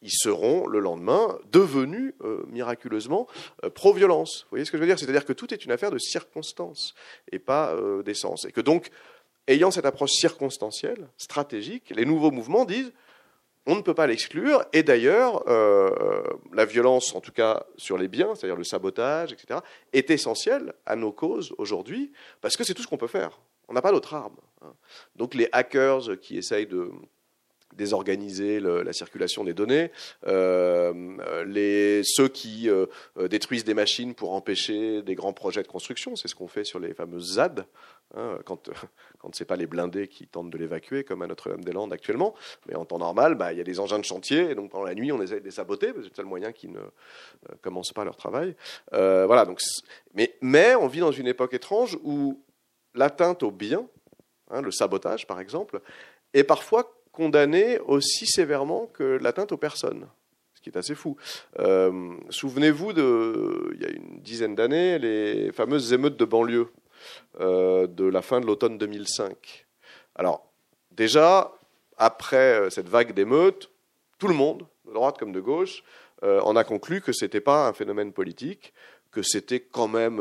Ils 0.00 0.12
seront 0.12 0.68
le 0.68 0.78
lendemain 0.78 1.36
devenus 1.50 2.14
miraculeusement 2.46 3.26
pro-violence. 3.74 4.42
Vous 4.44 4.50
voyez 4.50 4.64
ce 4.64 4.70
que 4.70 4.78
je 4.78 4.82
veux 4.82 4.86
dire? 4.86 4.96
C'est-à-dire 4.96 5.24
que 5.24 5.32
tout 5.32 5.52
est 5.52 5.64
une 5.64 5.72
affaire 5.72 5.90
de 5.90 5.98
circonstances 5.98 6.94
et 7.32 7.40
pas 7.40 7.76
d'essence. 8.04 8.44
Et 8.44 8.52
que 8.52 8.60
donc, 8.60 8.90
ayant 9.48 9.72
cette 9.72 9.86
approche 9.86 10.12
circonstancielle, 10.12 11.08
stratégique, 11.16 11.90
les 11.90 12.04
nouveaux 12.04 12.30
mouvements 12.30 12.64
disent 12.64 12.92
on 13.68 13.76
ne 13.76 13.82
peut 13.82 13.94
pas 13.94 14.06
l'exclure. 14.06 14.64
Et 14.72 14.82
d'ailleurs, 14.82 15.44
euh, 15.46 16.22
la 16.52 16.64
violence, 16.64 17.14
en 17.14 17.20
tout 17.20 17.32
cas 17.32 17.64
sur 17.76 17.98
les 17.98 18.08
biens, 18.08 18.34
c'est-à-dire 18.34 18.56
le 18.56 18.64
sabotage, 18.64 19.32
etc., 19.32 19.60
est 19.92 20.10
essentielle 20.10 20.72
à 20.86 20.96
nos 20.96 21.12
causes 21.12 21.54
aujourd'hui, 21.58 22.10
parce 22.40 22.56
que 22.56 22.64
c'est 22.64 22.74
tout 22.74 22.82
ce 22.82 22.88
qu'on 22.88 22.96
peut 22.96 23.06
faire. 23.06 23.38
On 23.68 23.74
n'a 23.74 23.82
pas 23.82 23.92
d'autre 23.92 24.14
arme. 24.14 24.36
Hein. 24.62 24.72
Donc 25.16 25.34
les 25.34 25.48
hackers 25.52 26.18
qui 26.20 26.38
essayent 26.38 26.66
de 26.66 26.90
désorganiser 27.78 28.60
la 28.60 28.92
circulation 28.92 29.44
des 29.44 29.54
données, 29.54 29.90
les, 30.26 32.02
ceux 32.04 32.28
qui 32.28 32.68
détruisent 33.30 33.64
des 33.64 33.74
machines 33.74 34.14
pour 34.14 34.32
empêcher 34.32 35.02
des 35.02 35.14
grands 35.14 35.32
projets 35.32 35.62
de 35.62 35.68
construction, 35.68 36.16
c'est 36.16 36.28
ce 36.28 36.34
qu'on 36.34 36.48
fait 36.48 36.64
sur 36.64 36.78
les 36.78 36.92
fameuses 36.92 37.34
ZAD, 37.34 37.66
hein, 38.14 38.38
quand, 38.44 38.70
quand 39.18 39.34
ce 39.34 39.42
n'est 39.42 39.46
pas 39.46 39.56
les 39.56 39.66
blindés 39.66 40.08
qui 40.08 40.26
tentent 40.26 40.50
de 40.50 40.58
l'évacuer, 40.58 41.04
comme 41.04 41.22
à 41.22 41.26
Notre-Dame-des-Landes 41.26 41.92
actuellement. 41.92 42.34
Mais 42.66 42.74
en 42.74 42.84
temps 42.84 42.98
normal, 42.98 43.36
bah, 43.36 43.52
il 43.52 43.58
y 43.58 43.60
a 43.60 43.64
des 43.64 43.80
engins 43.80 43.98
de 43.98 44.04
chantier, 44.04 44.50
et 44.50 44.54
donc 44.54 44.70
pendant 44.70 44.84
la 44.84 44.94
nuit, 44.94 45.12
on 45.12 45.22
essaie 45.22 45.40
de 45.40 45.44
les 45.44 45.50
saboter, 45.50 45.92
c'est 45.94 46.08
le 46.08 46.14
seul 46.14 46.26
moyen 46.26 46.52
qui 46.52 46.68
ne 46.68 46.80
commencent 47.62 47.92
pas 47.92 48.04
leur 48.04 48.16
travail. 48.16 48.54
voilà, 48.92 49.44
donc, 49.44 49.60
mais, 50.14 50.34
mais 50.40 50.74
on 50.74 50.88
vit 50.88 51.00
dans 51.00 51.12
une 51.12 51.26
époque 51.26 51.54
étrange 51.54 51.98
où 52.02 52.42
l'atteinte 52.94 53.42
au 53.42 53.50
bien, 53.50 53.86
hein, 54.50 54.60
le 54.60 54.70
sabotage 54.70 55.26
par 55.26 55.40
exemple, 55.40 55.80
est 56.34 56.44
parfois 56.44 56.97
condamné 57.18 57.80
aussi 57.80 58.28
sévèrement 58.28 58.86
que 58.86 59.02
l'atteinte 59.02 59.50
aux 59.50 59.56
personnes, 59.56 60.06
ce 60.54 60.60
qui 60.60 60.68
est 60.68 60.78
assez 60.78 60.94
fou. 60.94 61.16
Euh, 61.58 62.14
souvenez-vous 62.30 62.92
de, 62.92 63.72
il 63.74 63.82
y 63.82 63.84
a 63.84 63.90
une 63.90 64.20
dizaine 64.20 64.54
d'années, 64.54 65.00
les 65.00 65.50
fameuses 65.50 65.92
émeutes 65.92 66.16
de 66.16 66.24
banlieue 66.24 66.68
euh, 67.40 67.88
de 67.88 68.04
la 68.04 68.22
fin 68.22 68.40
de 68.40 68.46
l'automne 68.46 68.78
2005. 68.78 69.66
Alors, 70.14 70.48
déjà, 70.92 71.50
après 71.96 72.60
euh, 72.60 72.70
cette 72.70 72.88
vague 72.88 73.12
d'émeutes, 73.14 73.68
tout 74.20 74.28
le 74.28 74.34
monde, 74.34 74.64
de 74.86 74.92
droite 74.92 75.18
comme 75.18 75.32
de 75.32 75.40
gauche, 75.40 75.82
en 76.22 76.56
a 76.56 76.64
conclu 76.64 77.00
que 77.00 77.12
ce 77.12 77.24
n'était 77.24 77.40
pas 77.40 77.68
un 77.68 77.72
phénomène 77.72 78.12
politique, 78.12 78.72
que 79.12 79.22
c'était 79.22 79.60
quand 79.60 79.86
même 79.86 80.20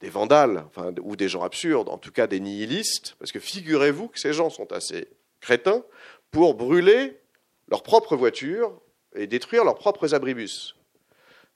des 0.00 0.10
vandales, 0.10 0.64
enfin, 0.68 0.94
ou 1.02 1.16
des 1.16 1.28
gens 1.28 1.42
absurdes, 1.42 1.88
en 1.88 1.98
tout 1.98 2.12
cas 2.12 2.28
des 2.28 2.38
nihilistes, 2.38 3.16
parce 3.18 3.32
que 3.32 3.40
figurez-vous 3.40 4.06
que 4.06 4.20
ces 4.20 4.32
gens 4.32 4.48
sont 4.48 4.72
assez 4.72 5.08
crétins 5.46 5.84
pour 6.32 6.54
brûler 6.54 7.20
leurs 7.68 7.84
propres 7.84 8.16
voitures 8.16 8.80
et 9.14 9.28
détruire 9.28 9.64
leurs 9.64 9.76
propres 9.76 10.12
abribus. 10.12 10.74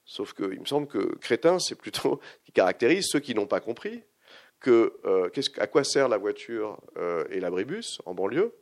Sauf 0.05 0.33
qu'il 0.33 0.61
me 0.61 0.65
semble 0.65 0.87
que 0.87 1.17
crétin, 1.17 1.59
c'est 1.59 1.75
plutôt 1.75 2.21
qui 2.45 2.53
caractérise 2.53 3.09
ceux 3.11 3.19
qui 3.19 3.35
n'ont 3.35 3.49
pas 3.49 3.61
compris 3.61 4.05
que 4.61 4.95
euh, 5.05 5.29
à 5.59 5.67
quoi 5.67 5.83
sert 5.83 6.09
la 6.09 6.19
voiture 6.19 6.81
euh, 6.99 7.25
et 7.31 7.41
l'abribus 7.41 8.01
en 8.07 8.15
banlieue 8.15 8.55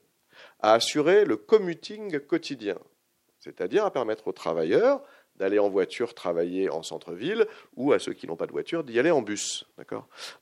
À 0.60 0.72
assurer 0.74 1.26
le 1.26 1.36
commuting 1.36 2.20
quotidien, 2.20 2.78
c'est-à-dire 3.38 3.84
à 3.84 3.90
permettre 3.90 4.28
aux 4.28 4.32
travailleurs 4.32 5.02
d'aller 5.38 5.58
en 5.58 5.68
voiture 5.68 6.14
travailler 6.14 6.68
en 6.68 6.82
centre-ville 6.82 7.46
ou 7.76 7.92
à 7.92 7.98
ceux 7.98 8.12
qui 8.12 8.26
n'ont 8.26 8.36
pas 8.36 8.46
de 8.46 8.52
voiture 8.52 8.84
d'y 8.84 8.98
aller 8.98 9.10
en 9.10 9.22
bus. 9.22 9.66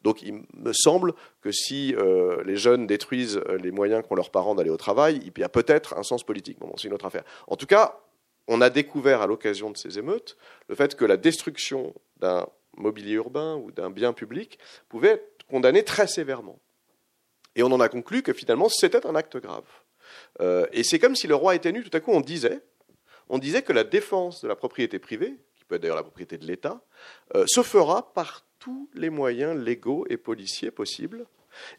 Donc 0.03 0.23
il 0.23 0.43
me 0.55 0.73
semble 0.73 1.13
que 1.43 1.53
si 1.53 1.95
euh, 1.95 2.43
les 2.45 2.57
jeunes 2.57 2.87
détruisent 2.87 3.41
euh, 3.49 3.59
les 3.59 3.71
moyens 3.71 4.03
qu'ont 4.07 4.15
leurs 4.15 4.31
parents 4.31 4.55
d'aller 4.55 4.71
au 4.71 4.77
travail, 4.77 5.21
il 5.25 5.39
y 5.39 5.45
a 5.45 5.49
peut-être 5.49 5.97
un 5.97 6.03
sens 6.03 6.25
politique. 6.25 6.59
Bon, 6.59 6.73
c'est 6.77 6.89
une 6.89 6.95
autre 6.95 7.07
affaire. 7.07 7.25
En 7.47 7.57
tout 7.57 7.67
cas, 7.67 8.01
on 8.49 8.61
a 8.61 8.71
découvert 8.71 9.23
à 9.23 9.27
l'occasion 9.27 9.71
de 9.71 9.77
ces 9.77 9.99
émeutes 9.99 10.37
le 10.69 10.75
fait 10.75 10.95
que 10.95 11.05
la 11.05 11.17
destruction 11.17 11.93
d'un 12.19 12.47
mobilier 12.77 13.15
urbain 13.15 13.57
ou 13.57 13.71
d'un 13.71 13.91
bien 13.91 14.13
public 14.13 14.59
pouvait 14.89 15.13
être 15.13 15.47
condamnée 15.49 15.85
très 15.85 16.07
sévèrement. 16.07 16.59
Et 17.55 17.63
on 17.63 17.73
en 17.73 17.81
a 17.81 17.89
conclu 17.89 18.23
que 18.23 18.33
finalement 18.33 18.69
c'était 18.69 19.07
un 19.07 19.15
acte 19.15 19.37
grave. 19.39 19.65
Euh, 20.41 20.67
et 20.73 20.85
c'est 20.85 20.99
comme 20.99 21.17
si 21.17 21.27
le 21.27 21.35
roi 21.35 21.55
était 21.55 21.73
nu, 21.73 21.83
tout 21.83 21.97
à 21.97 22.01
coup 22.01 22.13
on 22.13 22.21
disait, 22.21 22.61
on 23.29 23.39
disait 23.39 23.63
que 23.63 23.73
la 23.73 23.85
défense 23.85 24.43
de 24.43 24.49
la 24.49 24.57
propriété 24.57 24.99
privée, 24.99 25.35
qui 25.57 25.65
peut 25.65 25.77
être 25.77 25.83
d'ailleurs 25.83 25.97
la 25.97 26.03
propriété 26.03 26.39
de 26.39 26.47
l'État, 26.47 26.81
euh, 27.35 27.45
se 27.47 27.63
fera 27.63 28.13
par 28.13 28.45
tous 28.59 28.89
les 28.95 29.11
moyens 29.11 29.57
légaux 29.57 30.07
et 30.09 30.17
policiers 30.17 30.71
possibles, 30.71 31.27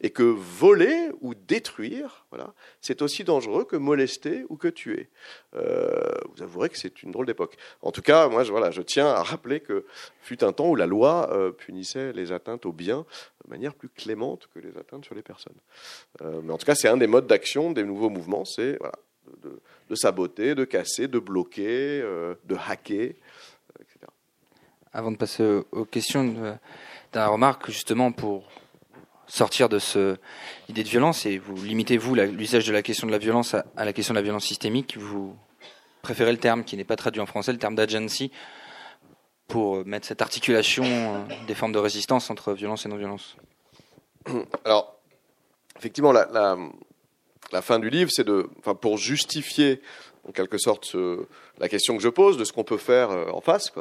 et 0.00 0.10
que 0.10 0.24
voler 0.24 1.10
ou 1.20 1.34
détruire, 1.36 2.26
voilà, 2.30 2.52
c'est 2.80 3.00
aussi 3.00 3.22
dangereux 3.22 3.64
que 3.64 3.76
molester 3.76 4.44
ou 4.48 4.56
que 4.56 4.66
tuer. 4.66 5.08
Euh, 5.54 6.10
vous 6.34 6.42
avouerez 6.42 6.68
que 6.68 6.76
c'est 6.76 7.04
une 7.04 7.12
drôle 7.12 7.26
d'époque. 7.26 7.56
En 7.82 7.92
tout 7.92 8.02
cas, 8.02 8.28
moi, 8.28 8.42
je, 8.42 8.82
tiens 8.82 9.06
à 9.06 9.22
rappeler 9.22 9.60
que 9.60 9.86
fut 10.20 10.42
un 10.42 10.52
temps 10.52 10.68
où 10.68 10.74
la 10.74 10.86
loi 10.86 11.30
euh, 11.32 11.52
punissait 11.52 12.12
les 12.12 12.32
atteintes 12.32 12.66
aux 12.66 12.72
biens 12.72 13.06
de 13.44 13.50
manière 13.50 13.72
plus 13.72 13.88
clémente 13.88 14.48
que 14.52 14.58
les 14.58 14.76
atteintes 14.76 15.04
sur 15.04 15.14
les 15.14 15.22
personnes. 15.22 15.54
mais 16.20 16.52
en 16.52 16.58
tout 16.58 16.66
cas, 16.66 16.74
c'est 16.74 16.88
un 16.88 16.96
des 16.96 17.06
modes 17.06 17.28
d'action 17.28 17.70
des 17.70 17.84
nouveaux 17.84 18.10
mouvements, 18.10 18.44
c'est 18.44 18.78
de, 19.88 19.94
saboter, 19.94 20.54
de 20.54 20.64
casser, 20.64 21.08
de 21.08 21.18
bloquer, 21.18 22.00
euh, 22.02 22.34
de 22.44 22.56
hacker, 22.56 23.10
euh, 23.10 23.80
etc. 23.80 24.06
Avant 24.92 25.10
de 25.10 25.16
passer 25.16 25.62
aux 25.72 25.84
questions, 25.84 26.58
la 27.14 27.28
remarque 27.28 27.70
justement 27.70 28.12
pour 28.12 28.48
sortir 29.26 29.68
de 29.68 29.78
ce 29.78 30.16
idée 30.68 30.82
de 30.82 30.88
violence 30.88 31.26
et 31.26 31.38
vous 31.38 31.62
limitez 31.62 31.98
vous 31.98 32.14
l'usage 32.14 32.66
de 32.66 32.72
la 32.72 32.82
question 32.82 33.06
de 33.06 33.12
la 33.12 33.18
violence 33.18 33.54
à, 33.54 33.64
la 33.76 33.92
question 33.92 34.14
de 34.14 34.18
la 34.18 34.22
violence 34.22 34.44
systémique, 34.44 34.96
vous 34.96 35.36
préférez 36.02 36.32
le 36.32 36.38
terme 36.38 36.64
qui 36.64 36.76
n'est 36.76 36.84
pas 36.84 36.96
traduit 36.96 37.20
en 37.20 37.26
français, 37.26 37.52
le 37.52 37.58
terme 37.58 37.74
d'agency, 37.74 38.32
pour 39.46 39.84
mettre 39.86 40.06
cette 40.06 40.22
articulation 40.22 40.84
euh, 40.84 41.18
des 41.46 41.54
formes 41.54 41.72
de 41.72 41.78
résistance 41.78 42.30
entre 42.30 42.52
violence 42.52 42.86
et 42.86 42.88
non-violence? 42.88 43.36
Alors, 44.64 44.98
effectivement, 45.76 46.12
la, 46.12 46.26
la 46.32 46.56
fin 47.62 47.78
du 47.78 47.90
livre, 47.90 48.10
c'est 48.12 48.24
de, 48.24 48.48
enfin, 48.58 48.74
pour 48.74 48.98
justifier 48.98 49.80
en 50.28 50.32
quelque 50.32 50.58
sorte 50.58 50.94
la 51.60 51.68
question 51.68 51.96
que 51.96 52.02
je 52.02 52.08
pose 52.08 52.36
de 52.36 52.44
ce 52.44 52.52
qu'on 52.52 52.64
peut 52.64 52.78
faire 52.78 53.10
euh, 53.10 53.30
en 53.30 53.40
face. 53.40 53.72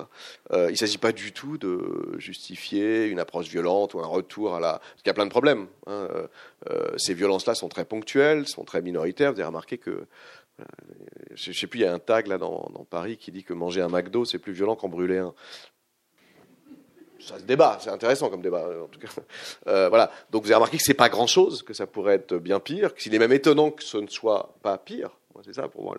Euh, 0.52 0.68
il 0.69 0.73
ne 0.73 0.77
s'agit 0.77 0.98
pas 0.98 1.11
du 1.11 1.31
tout 1.31 1.57
de 1.57 2.15
justifier 2.18 3.06
une 3.06 3.19
approche 3.19 3.48
violente 3.48 3.94
ou 3.94 3.99
un 3.99 4.07
retour 4.07 4.56
à 4.56 4.60
la... 4.60 4.73
Parce 4.73 4.95
qu'il 4.98 5.07
y 5.07 5.10
a 5.10 5.14
plein 5.14 5.26
de 5.26 5.31
problèmes. 5.31 5.68
Hein. 5.85 6.07
Euh, 6.69 6.98
ces 6.98 7.14
violences-là 7.14 7.56
sont 7.56 7.69
très 7.69 7.85
ponctuelles, 7.85 8.48
sont 8.48 8.64
très 8.64 8.81
minoritaires. 8.81 9.31
Vous 9.34 9.39
avez 9.39 9.48
remarqué 9.48 9.77
que... 9.77 10.06
je 11.34 11.49
ne 11.49 11.53
sais 11.53 11.68
plus, 11.68 11.81
il 11.81 11.84
y 11.84 11.85
a 11.85 11.94
un 11.94 11.99
tag 11.99 12.27
là 12.27 12.38
dans, 12.38 12.85
Paris 12.89 13.18
qui 13.18 13.31
dit 13.31 13.44
que 13.44 13.53
manger 13.53 13.81
un 13.81 13.89
McDo, 13.89 14.26
c'est 14.26 14.39
plus 14.39 14.53
violent 14.53 14.76
qu'en 14.76 14.89
brûler 14.89 15.18
un 15.18 15.34
ça 17.27 17.39
se 17.39 17.43
débat, 17.43 17.77
c'est 17.81 17.89
intéressant 17.89 18.29
comme 18.29 18.41
débat 18.41 18.65
en 18.83 18.87
tout 18.87 18.99
cas. 18.99 19.07
Euh, 19.67 19.89
voilà. 19.89 20.11
Donc 20.31 20.43
vous 20.43 20.49
avez 20.49 20.55
remarqué 20.55 20.77
que 20.77 20.83
c'est 20.83 20.93
pas 20.93 21.09
grand 21.09 21.27
chose, 21.27 21.61
que 21.61 21.73
ça 21.73 21.87
pourrait 21.87 22.15
être 22.15 22.35
bien 22.37 22.59
pire, 22.59 22.93
qu'il 22.95 23.13
est 23.13 23.19
même 23.19 23.33
étonnant 23.33 23.71
que 23.71 23.83
ce 23.83 23.97
ne 23.97 24.07
soit 24.07 24.55
pas 24.61 24.77
pire 24.77 25.11
c'est 25.45 25.53
ça 25.53 25.67
pour 25.67 25.83
moi. 25.83 25.95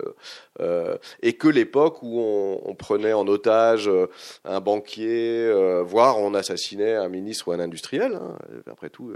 Euh, 0.59 0.99
et 1.23 1.35
que 1.35 1.47
l'époque 1.47 2.03
où 2.03 2.19
on, 2.21 2.75
prenait 2.75 3.13
en 3.13 3.25
otage 3.29 3.89
euh, 3.89 4.09
un 4.45 4.59
banquier, 4.59 5.49
voire 5.85 6.19
on 6.19 6.35
assassinait 6.35 6.97
un 6.97 7.09
ministre 7.09 7.47
ou 7.47 7.53
un 7.53 7.61
industriel, 7.61 8.17
hein, 8.17 8.37
après 8.69 8.91
tout, 8.91 9.13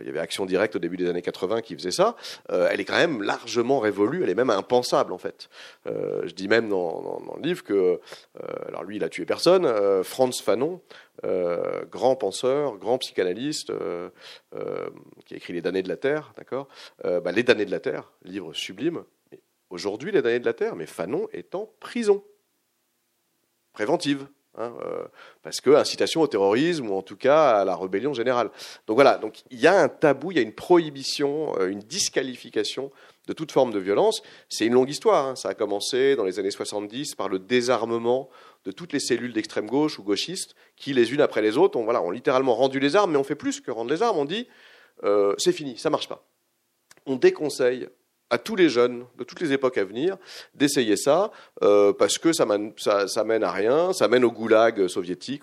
il 0.00 0.06
y 0.06 0.08
avait 0.08 0.18
Action 0.18 0.44
Directe 0.44 0.76
au 0.76 0.78
début 0.78 0.96
des 0.96 1.08
années 1.08 1.22
80 1.22 1.60
qui 1.60 1.74
faisait 1.74 1.90
ça, 1.90 2.16
elle 2.48 2.80
est 2.80 2.84
quand 2.84 2.96
même 2.96 3.22
largement 3.22 3.78
révolue, 3.78 4.22
elle 4.22 4.30
est 4.30 4.34
même 4.34 4.50
impensable 4.50 5.12
en 5.12 5.18
fait. 5.18 5.48
je 5.86 6.32
dis 6.32 6.48
même 6.48 6.68
dans, 6.68 7.20
dans, 7.20 7.36
le 7.36 7.42
livre 7.42 7.62
que, 7.62 8.00
alors 8.66 8.82
lui 8.82 8.96
il 8.96 9.04
a 9.04 9.08
tué 9.08 9.24
personne, 9.24 9.66
Franz 10.02 10.42
Fanon, 10.42 10.80
grand 11.90 12.16
penseur, 12.16 12.76
grand 12.78 12.98
psychanalyste, 12.98 13.72
qui 15.26 15.34
a 15.34 15.36
écrit 15.36 15.52
Les 15.52 15.62
damnés 15.62 15.82
de 15.82 15.88
la 15.88 15.96
Terre, 15.96 16.32
d'accord. 16.36 16.68
Bah, 17.04 17.30
Les 17.32 17.44
damnés 17.44 17.66
de 17.66 17.70
la 17.70 17.80
Terre, 17.80 18.10
livre 18.24 18.52
sublime, 18.54 19.04
Aujourd'hui, 19.70 20.12
les 20.12 20.22
damnés 20.22 20.40
de 20.40 20.46
la 20.46 20.54
Terre, 20.54 20.76
mais 20.76 20.86
Fanon 20.86 21.28
est 21.32 21.54
en 21.54 21.70
prison. 21.80 22.24
Préventive. 23.72 24.26
Hein, 24.56 24.72
euh, 24.82 25.04
parce 25.42 25.60
que 25.60 25.70
incitation 25.70 26.22
au 26.22 26.26
terrorisme 26.26 26.90
ou 26.90 26.94
en 26.94 27.02
tout 27.02 27.16
cas 27.16 27.60
à 27.60 27.64
la 27.64 27.76
rébellion 27.76 28.12
générale. 28.12 28.50
Donc 28.86 28.96
voilà, 28.96 29.18
donc 29.18 29.42
il 29.50 29.60
y 29.60 29.66
a 29.66 29.80
un 29.80 29.88
tabou, 29.88 30.32
il 30.32 30.36
y 30.36 30.40
a 30.40 30.42
une 30.42 30.54
prohibition, 30.54 31.54
euh, 31.60 31.68
une 31.68 31.80
disqualification 31.80 32.90
de 33.28 33.32
toute 33.34 33.52
forme 33.52 33.72
de 33.72 33.78
violence. 33.78 34.22
C'est 34.48 34.66
une 34.66 34.72
longue 34.72 34.90
histoire. 34.90 35.26
Hein. 35.26 35.36
Ça 35.36 35.50
a 35.50 35.54
commencé 35.54 36.16
dans 36.16 36.24
les 36.24 36.38
années 36.40 36.50
70 36.50 37.14
par 37.14 37.28
le 37.28 37.38
désarmement 37.38 38.30
de 38.64 38.72
toutes 38.72 38.92
les 38.92 39.00
cellules 39.00 39.32
d'extrême 39.32 39.66
gauche 39.66 39.98
ou 39.98 40.02
gauchistes 40.02 40.56
qui, 40.76 40.92
les 40.92 41.12
unes 41.12 41.20
après 41.20 41.42
les 41.42 41.56
autres, 41.56 41.78
ont, 41.78 41.84
voilà, 41.84 42.02
ont 42.02 42.10
littéralement 42.10 42.54
rendu 42.54 42.80
les 42.80 42.96
armes, 42.96 43.12
mais 43.12 43.18
on 43.18 43.24
fait 43.24 43.36
plus 43.36 43.60
que 43.60 43.70
rendre 43.70 43.90
les 43.90 44.02
armes. 44.02 44.18
On 44.18 44.24
dit 44.24 44.48
euh, 45.04 45.34
c'est 45.38 45.52
fini, 45.52 45.78
ça 45.78 45.90
marche 45.90 46.08
pas. 46.08 46.24
On 47.06 47.16
déconseille 47.16 47.88
à 48.30 48.38
tous 48.38 48.56
les 48.56 48.68
jeunes 48.68 49.06
de 49.16 49.24
toutes 49.24 49.40
les 49.40 49.52
époques 49.52 49.78
à 49.78 49.84
venir 49.84 50.16
d'essayer 50.54 50.96
ça 50.96 51.30
euh, 51.62 51.92
parce 51.92 52.18
que 52.18 52.32
ça 52.32 52.44
mène, 52.44 52.72
ça, 52.76 53.24
mène 53.24 53.42
à 53.42 53.50
rien, 53.50 53.92
ça 53.92 54.08
mène 54.08 54.24
au 54.24 54.30
goulag 54.30 54.86
soviétique, 54.88 55.42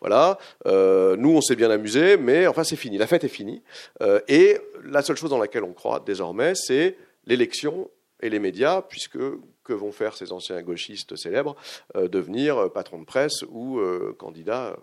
voilà. 0.00 0.38
Euh, 0.66 1.16
nous 1.16 1.30
on 1.30 1.40
s'est 1.40 1.56
bien 1.56 1.70
amusé, 1.70 2.16
mais 2.16 2.46
enfin 2.46 2.64
c'est 2.64 2.76
fini, 2.76 2.98
la 2.98 3.06
fête 3.06 3.24
est 3.24 3.28
finie. 3.28 3.62
Euh, 4.02 4.20
et 4.28 4.58
la 4.84 5.02
seule 5.02 5.16
chose 5.16 5.30
dans 5.30 5.38
laquelle 5.38 5.64
on 5.64 5.72
croit 5.72 6.02
désormais, 6.04 6.54
c'est 6.54 6.96
l'élection 7.26 7.90
et 8.20 8.30
les 8.30 8.38
médias, 8.38 8.82
puisque 8.82 9.18
que 9.64 9.72
vont 9.72 9.92
faire 9.92 10.14
ces 10.14 10.32
anciens 10.32 10.60
gauchistes 10.62 11.16
célèbres 11.16 11.56
Devenir 11.94 12.70
patron 12.72 12.98
de 12.98 13.04
presse 13.04 13.42
ou 13.50 13.80
candidat 14.18 14.76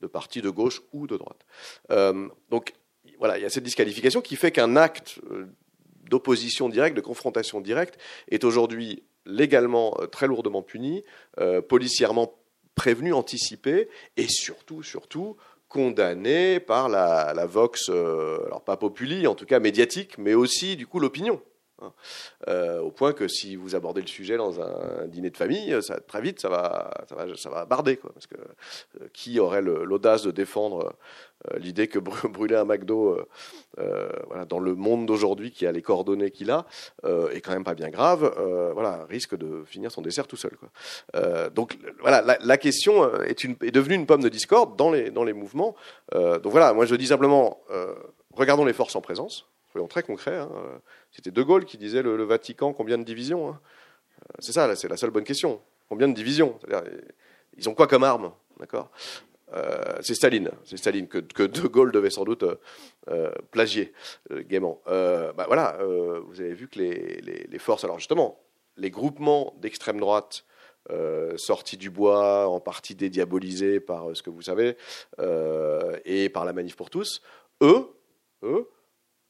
de 0.00 0.06
parti 0.06 0.40
de 0.40 0.50
gauche 0.50 0.82
ou 0.92 1.06
de 1.06 1.16
droite. 1.16 1.44
donc 2.50 2.74
voilà, 3.18 3.38
il 3.38 3.42
y 3.42 3.44
a 3.44 3.50
cette 3.50 3.64
disqualification 3.64 4.20
qui 4.20 4.36
fait 4.36 4.50
qu'un 4.50 4.76
acte 4.76 5.20
d'opposition 6.08 6.68
directe, 6.68 6.96
de 6.96 7.00
confrontation 7.00 7.60
directe, 7.60 7.98
est 8.30 8.44
aujourd'hui 8.44 9.04
légalement 9.26 9.96
euh, 10.00 10.06
très 10.06 10.26
lourdement 10.26 10.62
puni, 10.62 11.02
euh, 11.38 11.60
policièrement 11.60 12.34
prévenu, 12.74 13.12
anticipé, 13.12 13.88
et 14.16 14.26
surtout, 14.28 14.82
surtout, 14.82 15.36
condamné 15.68 16.60
par 16.60 16.88
la, 16.88 17.46
vox, 17.46 17.88
euh, 17.88 18.44
alors 18.46 18.62
pas 18.62 18.76
populi, 18.76 19.26
en 19.26 19.34
tout 19.34 19.46
cas 19.46 19.60
médiatique, 19.60 20.18
mais 20.18 20.34
aussi 20.34 20.76
du 20.76 20.86
coup 20.86 21.00
l'opinion. 21.00 21.40
Hein. 21.82 21.92
Euh, 22.48 22.80
au 22.80 22.90
point 22.90 23.12
que 23.12 23.26
si 23.26 23.56
vous 23.56 23.74
abordez 23.74 24.00
le 24.00 24.06
sujet 24.06 24.36
dans 24.36 24.60
un, 24.60 25.06
dîner 25.06 25.30
de 25.30 25.36
famille, 25.36 25.76
ça, 25.82 25.98
très 26.00 26.20
vite, 26.20 26.40
ça 26.40 26.48
va, 26.48 26.90
ça 27.08 27.14
va, 27.14 27.36
ça 27.36 27.50
va 27.50 27.64
barder. 27.64 27.96
Parce 27.96 28.26
que 28.26 28.36
euh, 28.36 29.08
qui 29.12 29.40
aurait 29.40 29.62
l'audace 29.62 30.22
de 30.22 30.30
défendre 30.30 30.94
euh, 31.50 31.58
l'idée 31.58 31.88
que 31.88 31.98
brûler 32.28 32.56
un 32.56 32.64
McDo 32.64 33.18
dans 34.48 34.60
le 34.60 34.74
monde 34.74 35.06
d'aujourd'hui, 35.06 35.50
qui 35.50 35.66
a 35.66 35.72
les 35.72 35.82
coordonnées 35.82 36.30
qu'il 36.30 36.50
a, 36.50 36.66
est 37.04 37.40
quand 37.40 37.52
même 37.52 37.64
pas 37.64 37.74
bien 37.74 37.90
grave, 37.90 38.32
voilà, 38.72 39.04
risque 39.06 39.36
de 39.36 39.64
finir 39.64 39.90
son 39.90 40.00
dessert 40.00 40.26
tout 40.26 40.36
seul. 40.36 40.52
Donc 41.54 41.76
voilà, 42.00 42.38
la, 42.40 42.56
question 42.56 43.12
est, 43.22 43.44
devenue 43.72 43.94
une 43.94 44.06
pomme 44.06 44.22
de 44.22 44.28
discorde 44.28 44.76
dans 44.76 44.90
les, 44.90 45.10
dans 45.10 45.24
les 45.24 45.32
mouvements. 45.32 45.74
donc 46.12 46.46
voilà, 46.52 46.72
moi 46.72 46.86
je 46.86 46.94
dis 46.94 47.08
simplement, 47.08 47.60
regardons 48.32 48.64
les 48.64 48.72
forces 48.72 48.94
en 48.96 49.00
présence, 49.00 49.48
très 49.88 50.02
concrets. 50.02 50.38
Hein, 50.38 50.50
c'était 51.10 51.30
De 51.30 51.42
Gaulle 51.42 51.64
qui 51.64 51.76
disait 51.78 52.02
le, 52.02 52.22
Vatican, 52.24 52.72
combien 52.72 52.98
de 52.98 53.04
divisions 53.04 53.50
hein 53.50 53.60
euh, 54.22 54.36
C'est 54.38 54.52
ça, 54.52 54.74
c'est 54.76 54.88
la 54.88 54.96
seule 54.96 55.10
bonne 55.10 55.24
question. 55.24 55.60
Combien 55.88 56.08
de 56.08 56.14
divisions? 56.14 56.58
Ils 57.56 57.68
ont 57.68 57.74
quoi 57.74 57.86
comme 57.86 58.04
arme 58.04 58.32
D'accord? 58.58 58.90
Euh, 59.52 59.98
c'est 60.00 60.14
Staline, 60.14 60.50
c'est 60.64 60.76
Staline 60.76 61.06
que, 61.06 61.42
De 61.42 61.68
Gaulle 61.68 61.92
devait 61.92 62.10
sans 62.10 62.24
doute 62.24 62.44
euh, 63.08 63.30
plagier 63.50 63.92
gaiement. 64.30 64.80
Bah 64.86 65.44
voilà, 65.46 65.78
vous 65.82 66.40
avez 66.40 66.54
vu 66.54 66.68
que 66.68 66.78
les, 66.78 67.58
forces, 67.58 67.84
alors 67.84 67.98
justement, 67.98 68.40
les 68.76 68.90
groupements 68.90 69.54
d'extrême 69.60 70.00
droite 70.00 70.44
sortis 71.36 71.76
du 71.76 71.90
bois, 71.90 72.48
en 72.48 72.60
partie 72.60 72.94
dédiabolisés 72.94 73.80
par 73.80 74.16
ce 74.16 74.22
que 74.22 74.30
vous 74.30 74.42
savez, 74.42 74.76
et 76.04 76.28
par 76.30 76.44
la 76.44 76.52
manif 76.52 76.74
pour 76.74 76.90
tous, 76.90 77.22
eux, 77.62 77.86
eux, 78.42 78.68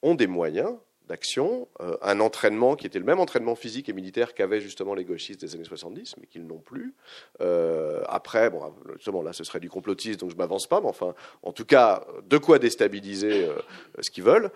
ont 0.04 0.14
des 0.14 0.28
moyens 0.28 0.76
d'action, 1.08 1.68
euh, 1.80 1.96
un 2.00 2.18
entraînement 2.20 2.76
qui 2.76 2.86
était 2.86 2.98
le 2.98 3.04
même 3.04 3.20
entraînement 3.20 3.54
physique 3.54 3.88
et 3.88 3.92
militaire 3.92 4.34
qu'avaient 4.34 4.60
justement 4.60 4.94
les 4.94 5.04
gauchistes 5.04 5.40
des 5.40 5.54
années 5.54 5.64
70, 5.64 6.16
mais 6.18 6.26
qu'ils 6.26 6.46
n'ont 6.46 6.60
plus. 6.60 6.94
Euh, 7.42 8.02
après, 8.08 8.48
bon, 8.48 8.60
justement, 8.96 9.22
là, 9.22 9.32
ce 9.34 9.44
serait 9.44 9.60
du 9.60 9.68
complotisme, 9.68 10.20
donc 10.20 10.30
je 10.30 10.36
m'avance 10.36 10.66
pas, 10.66 10.80
mais 10.80 10.88
enfin, 10.88 11.14
en 11.42 11.52
tout 11.52 11.66
cas, 11.66 12.06
de 12.26 12.38
quoi 12.38 12.58
déstabiliser 12.58 13.44
euh, 13.44 13.54
ce 14.00 14.10
qu'ils 14.10 14.24
veulent, 14.24 14.50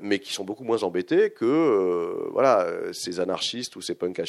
mais 0.00 0.18
qui 0.18 0.32
sont 0.32 0.44
beaucoup 0.44 0.64
moins 0.64 0.82
embêtés 0.82 1.30
que, 1.30 2.28
voilà, 2.32 2.66
ces 2.92 3.20
anarchistes 3.20 3.76
ou 3.76 3.80
ces 3.82 3.94
punks 3.94 4.22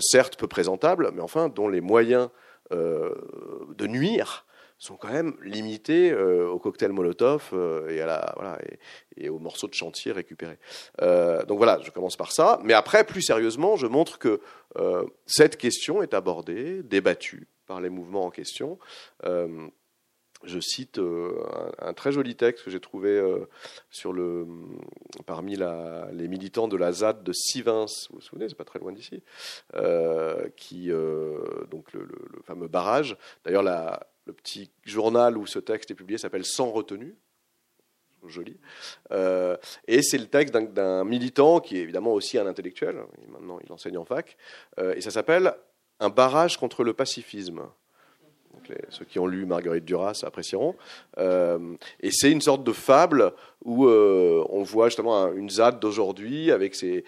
certes 0.00 0.36
peu 0.36 0.48
présentables, 0.48 1.10
mais 1.14 1.22
enfin, 1.22 1.48
dont 1.48 1.68
les 1.68 1.80
moyens 1.80 2.28
de 2.70 3.86
nuire 3.86 4.44
sont 4.78 4.96
quand 4.96 5.12
même 5.12 5.36
limités 5.42 6.10
euh, 6.10 6.48
au 6.48 6.58
cocktail 6.58 6.92
Molotov 6.92 7.50
euh, 7.52 7.88
et, 7.88 8.00
à 8.00 8.06
la, 8.06 8.32
voilà, 8.36 8.58
et, 9.16 9.28
aux 9.28 9.38
morceaux 9.38 9.68
de 9.68 9.74
chantier 9.74 10.12
récupérés. 10.12 10.58
Euh, 11.00 11.44
donc 11.44 11.58
voilà, 11.58 11.80
je 11.82 11.90
commence 11.90 12.16
par 12.16 12.32
ça. 12.32 12.60
Mais 12.64 12.74
après, 12.74 13.04
plus 13.04 13.22
sérieusement, 13.22 13.76
je 13.76 13.86
montre 13.86 14.18
que 14.18 14.40
cette 15.24 15.56
question 15.56 16.02
est 16.02 16.14
abordée, 16.14 16.82
débattue 16.82 17.46
par 17.66 17.80
les 17.80 17.90
mouvements 17.90 18.24
en 18.24 18.30
question. 18.30 18.80
je 19.22 20.60
cite 20.60 21.00
un, 21.78 21.92
très 21.92 22.10
joli 22.10 22.34
texte 22.34 22.64
que 22.64 22.72
j'ai 22.72 22.80
trouvé 22.80 23.22
sur 23.88 24.12
le, 24.12 24.48
parmi 25.26 25.54
la, 25.54 26.08
les 26.12 26.26
militants 26.26 26.66
de 26.66 26.76
la 26.76 26.90
ZAD 26.90 27.22
de 27.22 27.32
Sivins, 27.32 27.86
vous 28.10 28.16
vous 28.16 28.20
souvenez, 28.20 28.48
c'est 28.48 28.56
pas 28.56 28.64
très 28.64 28.80
loin 28.80 28.90
d'ici, 28.90 29.22
qui 30.56 30.88
donc 31.70 31.92
le, 31.92 32.00
le, 32.00 32.42
fameux 32.42 32.66
barrage. 32.66 33.16
D'ailleurs, 33.44 33.62
la, 33.62 34.08
le 34.26 34.32
petit 34.32 34.70
journal 34.84 35.36
où 35.36 35.46
ce 35.46 35.58
texte 35.58 35.90
est 35.90 35.94
publié 35.94 36.18
s'appelle 36.18 36.44
Sans 36.44 36.70
retenue. 36.70 37.16
Joli. 38.26 38.56
Euh, 39.10 39.56
et 39.86 40.02
c'est 40.02 40.18
le 40.18 40.26
texte 40.26 40.54
d'un 40.54 41.04
militant 41.04 41.60
qui 41.60 41.76
est 41.76 41.80
évidemment 41.80 42.12
aussi 42.12 42.38
un 42.38 42.46
intellectuel. 42.46 43.02
Maintenant, 43.28 43.58
il 43.64 43.72
enseigne 43.72 43.98
en 43.98 44.04
fac. 44.04 44.36
Euh, 44.78 44.94
et 44.94 45.00
ça 45.00 45.10
s'appelle 45.10 45.54
Un 46.00 46.08
barrage 46.08 46.56
contre 46.56 46.84
le 46.84 46.94
pacifisme 46.94 47.68
ceux 48.90 49.04
qui 49.04 49.18
ont 49.18 49.26
lu 49.26 49.46
Marguerite 49.46 49.84
Duras 49.84 50.22
apprécieront. 50.24 50.74
Euh, 51.18 51.58
et 52.00 52.10
c'est 52.10 52.30
une 52.30 52.40
sorte 52.40 52.64
de 52.64 52.72
fable 52.72 53.32
où 53.64 53.86
euh, 53.86 54.44
on 54.50 54.62
voit 54.62 54.88
justement 54.88 55.32
une 55.32 55.48
ZAD 55.48 55.80
d'aujourd'hui 55.80 56.50
avec 56.50 56.74
ces, 56.74 57.04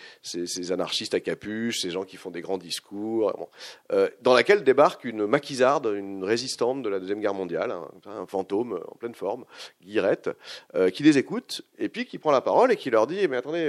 anarchistes 0.71 1.15
à 1.15 1.21
capuche, 1.21 1.81
ces 1.81 1.91
gens 1.91 2.05
qui 2.05 2.17
font 2.17 2.31
des 2.31 2.41
grands 2.41 2.57
discours, 2.57 3.49
euh, 3.93 4.09
dans 4.23 4.33
laquelle 4.33 4.65
débarque 4.65 5.05
une 5.05 5.27
maquisarde, 5.27 5.93
une 5.95 6.25
résistante 6.25 6.83
de 6.83 6.89
la 6.89 6.99
Deuxième 6.99 7.21
Guerre 7.21 7.35
mondiale, 7.35 7.75
un, 8.07 8.27
fantôme 8.27 8.81
en 8.89 8.97
pleine 8.97 9.15
forme, 9.15 9.45
Guirette, 9.83 10.31
qui 10.93 11.03
les 11.03 11.19
écoute 11.19 11.63
et 11.79 11.89
puis 11.89 12.07
qui 12.07 12.19
prend 12.19 12.33
la 12.33 12.41
parole 12.41 12.73
et 12.73 12.77
qui 12.77 12.91
leur 12.91 13.07
dit 13.07 13.29
Mais 13.29 13.37
attendez, 13.37 13.67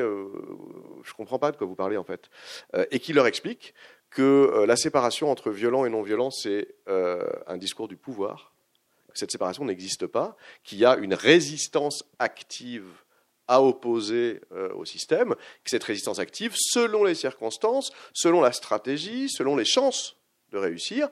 je 1.03 1.13
comprends 1.13 1.39
pas 1.39 1.51
de 1.51 1.57
quoi 1.57 1.67
vous 1.67 1.75
parlez 1.75 1.97
en 1.97 2.03
fait. 2.03 2.29
et 2.91 2.99
qui 2.99 3.13
leur 3.13 3.27
explique 3.27 3.73
que 4.17 4.23
euh, 4.51 4.65
la 4.65 4.75
séparation 4.75 5.29
entre 5.29 5.51
violent 5.51 5.85
et 5.85 5.91
non-violent, 5.91 6.31
c'est 6.31 6.73
euh, 6.87 7.23
un 7.45 7.55
discours 7.55 7.87
du 7.87 7.97
pouvoir. 7.97 8.51
Cette 9.13 9.31
séparation 9.31 9.63
n'existe 9.63 10.07
pas, 10.07 10.35
qu'il 10.63 10.79
y 10.79 10.85
a 10.85 10.97
une 10.97 11.13
résistance 11.13 12.03
active 12.17 12.87
à 13.47 13.61
opposer 13.61 14.41
euh, 14.53 14.73
au 14.73 14.85
système, 14.85 15.35
que 15.63 15.69
cette 15.69 15.83
résistance 15.83 16.17
active, 16.17 16.55
selon 16.57 17.03
les 17.03 17.13
circonstances, 17.13 17.91
selon 18.11 18.41
la 18.41 18.53
stratégie, 18.53 19.29
selon 19.29 19.55
les 19.55 19.65
chances 19.65 20.15
de 20.49 20.57
réussir, 20.57 21.09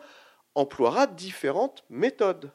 emploiera 0.55 1.05
différentes 1.05 1.85
méthodes. 1.91 2.51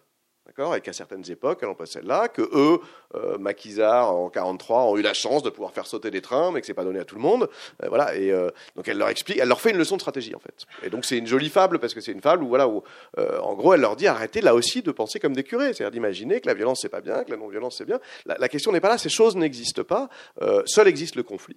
Et 0.76 0.80
qu'à 0.80 0.92
certaines 0.92 1.28
époques, 1.30 1.60
elle 1.62 1.68
en 1.68 1.74
passe 1.74 1.92
celle-là, 1.92 2.28
que 2.28 2.42
eux, 2.42 2.80
euh, 3.14 3.38
maquisards 3.38 4.14
en 4.14 4.28
43, 4.28 4.84
ont 4.84 4.96
eu 4.98 5.02
la 5.02 5.14
chance 5.14 5.42
de 5.42 5.48
pouvoir 5.48 5.72
faire 5.72 5.86
sauter 5.86 6.10
des 6.10 6.20
trains, 6.20 6.52
mais 6.52 6.60
que 6.60 6.66
c'est 6.66 6.74
pas 6.74 6.84
donné 6.84 7.00
à 7.00 7.04
tout 7.04 7.14
le 7.14 7.22
monde. 7.22 7.48
Euh, 7.82 7.88
voilà. 7.88 8.14
Et 8.14 8.30
euh, 8.30 8.50
donc 8.76 8.86
elle 8.86 8.98
leur 8.98 9.08
explique, 9.08 9.38
elle 9.38 9.48
leur 9.48 9.60
fait 9.60 9.70
une 9.70 9.78
leçon 9.78 9.96
de 9.96 10.02
stratégie 10.02 10.34
en 10.34 10.38
fait. 10.38 10.66
Et 10.82 10.90
donc 10.90 11.06
c'est 11.06 11.16
une 11.16 11.26
jolie 11.26 11.48
fable 11.48 11.78
parce 11.78 11.94
que 11.94 12.00
c'est 12.00 12.12
une 12.12 12.20
fable 12.20 12.42
où 12.42 12.48
voilà, 12.48 12.68
où, 12.68 12.82
en 13.16 13.54
gros, 13.54 13.74
elle 13.74 13.80
leur 13.80 13.96
dit 13.96 14.06
arrêtez 14.06 14.42
là 14.42 14.54
aussi 14.54 14.82
de 14.82 14.90
penser 14.92 15.18
comme 15.18 15.34
des 15.34 15.44
curés, 15.44 15.72
c'est-à-dire 15.72 15.92
d'imaginer 15.92 16.40
que 16.40 16.46
la 16.46 16.54
violence 16.54 16.80
c'est 16.82 16.88
pas 16.88 17.00
bien, 17.00 17.24
que 17.24 17.30
la 17.30 17.36
non-violence 17.36 17.76
c'est 17.78 17.86
bien. 17.86 18.00
La, 18.26 18.36
la 18.38 18.48
question 18.48 18.70
n'est 18.72 18.80
pas 18.80 18.90
là, 18.90 18.98
ces 18.98 19.08
choses 19.08 19.36
n'existent 19.36 19.84
pas. 19.84 20.08
seul 20.66 20.88
existe 20.88 21.16
le 21.16 21.22
conflit 21.22 21.56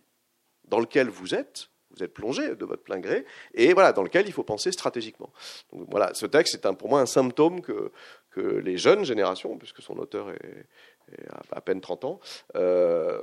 dans 0.65 0.79
lequel 0.79 1.09
vous 1.09 1.35
êtes 1.35 1.69
vous 1.95 2.03
êtes 2.03 2.13
plongé 2.13 2.55
de 2.55 2.65
votre 2.65 2.83
plein 2.83 2.99
gré, 2.99 3.25
et 3.53 3.73
voilà, 3.73 3.93
dans 3.93 4.03
lequel 4.03 4.27
il 4.27 4.33
faut 4.33 4.43
penser 4.43 4.71
stratégiquement. 4.71 5.31
Donc 5.71 5.87
voilà, 5.89 6.13
ce 6.13 6.25
texte 6.25 6.55
est 6.55 6.65
un, 6.65 6.73
pour 6.73 6.89
moi 6.89 7.01
un 7.01 7.05
symptôme 7.05 7.61
que, 7.61 7.91
que 8.31 8.41
les 8.41 8.77
jeunes 8.77 9.05
générations, 9.05 9.57
puisque 9.57 9.81
son 9.81 9.97
auteur 9.97 10.29
est, 10.31 10.65
à, 11.51 11.61
peine 11.61 11.81
30 11.81 12.05
ans, 12.05 12.19
euh, 12.55 13.19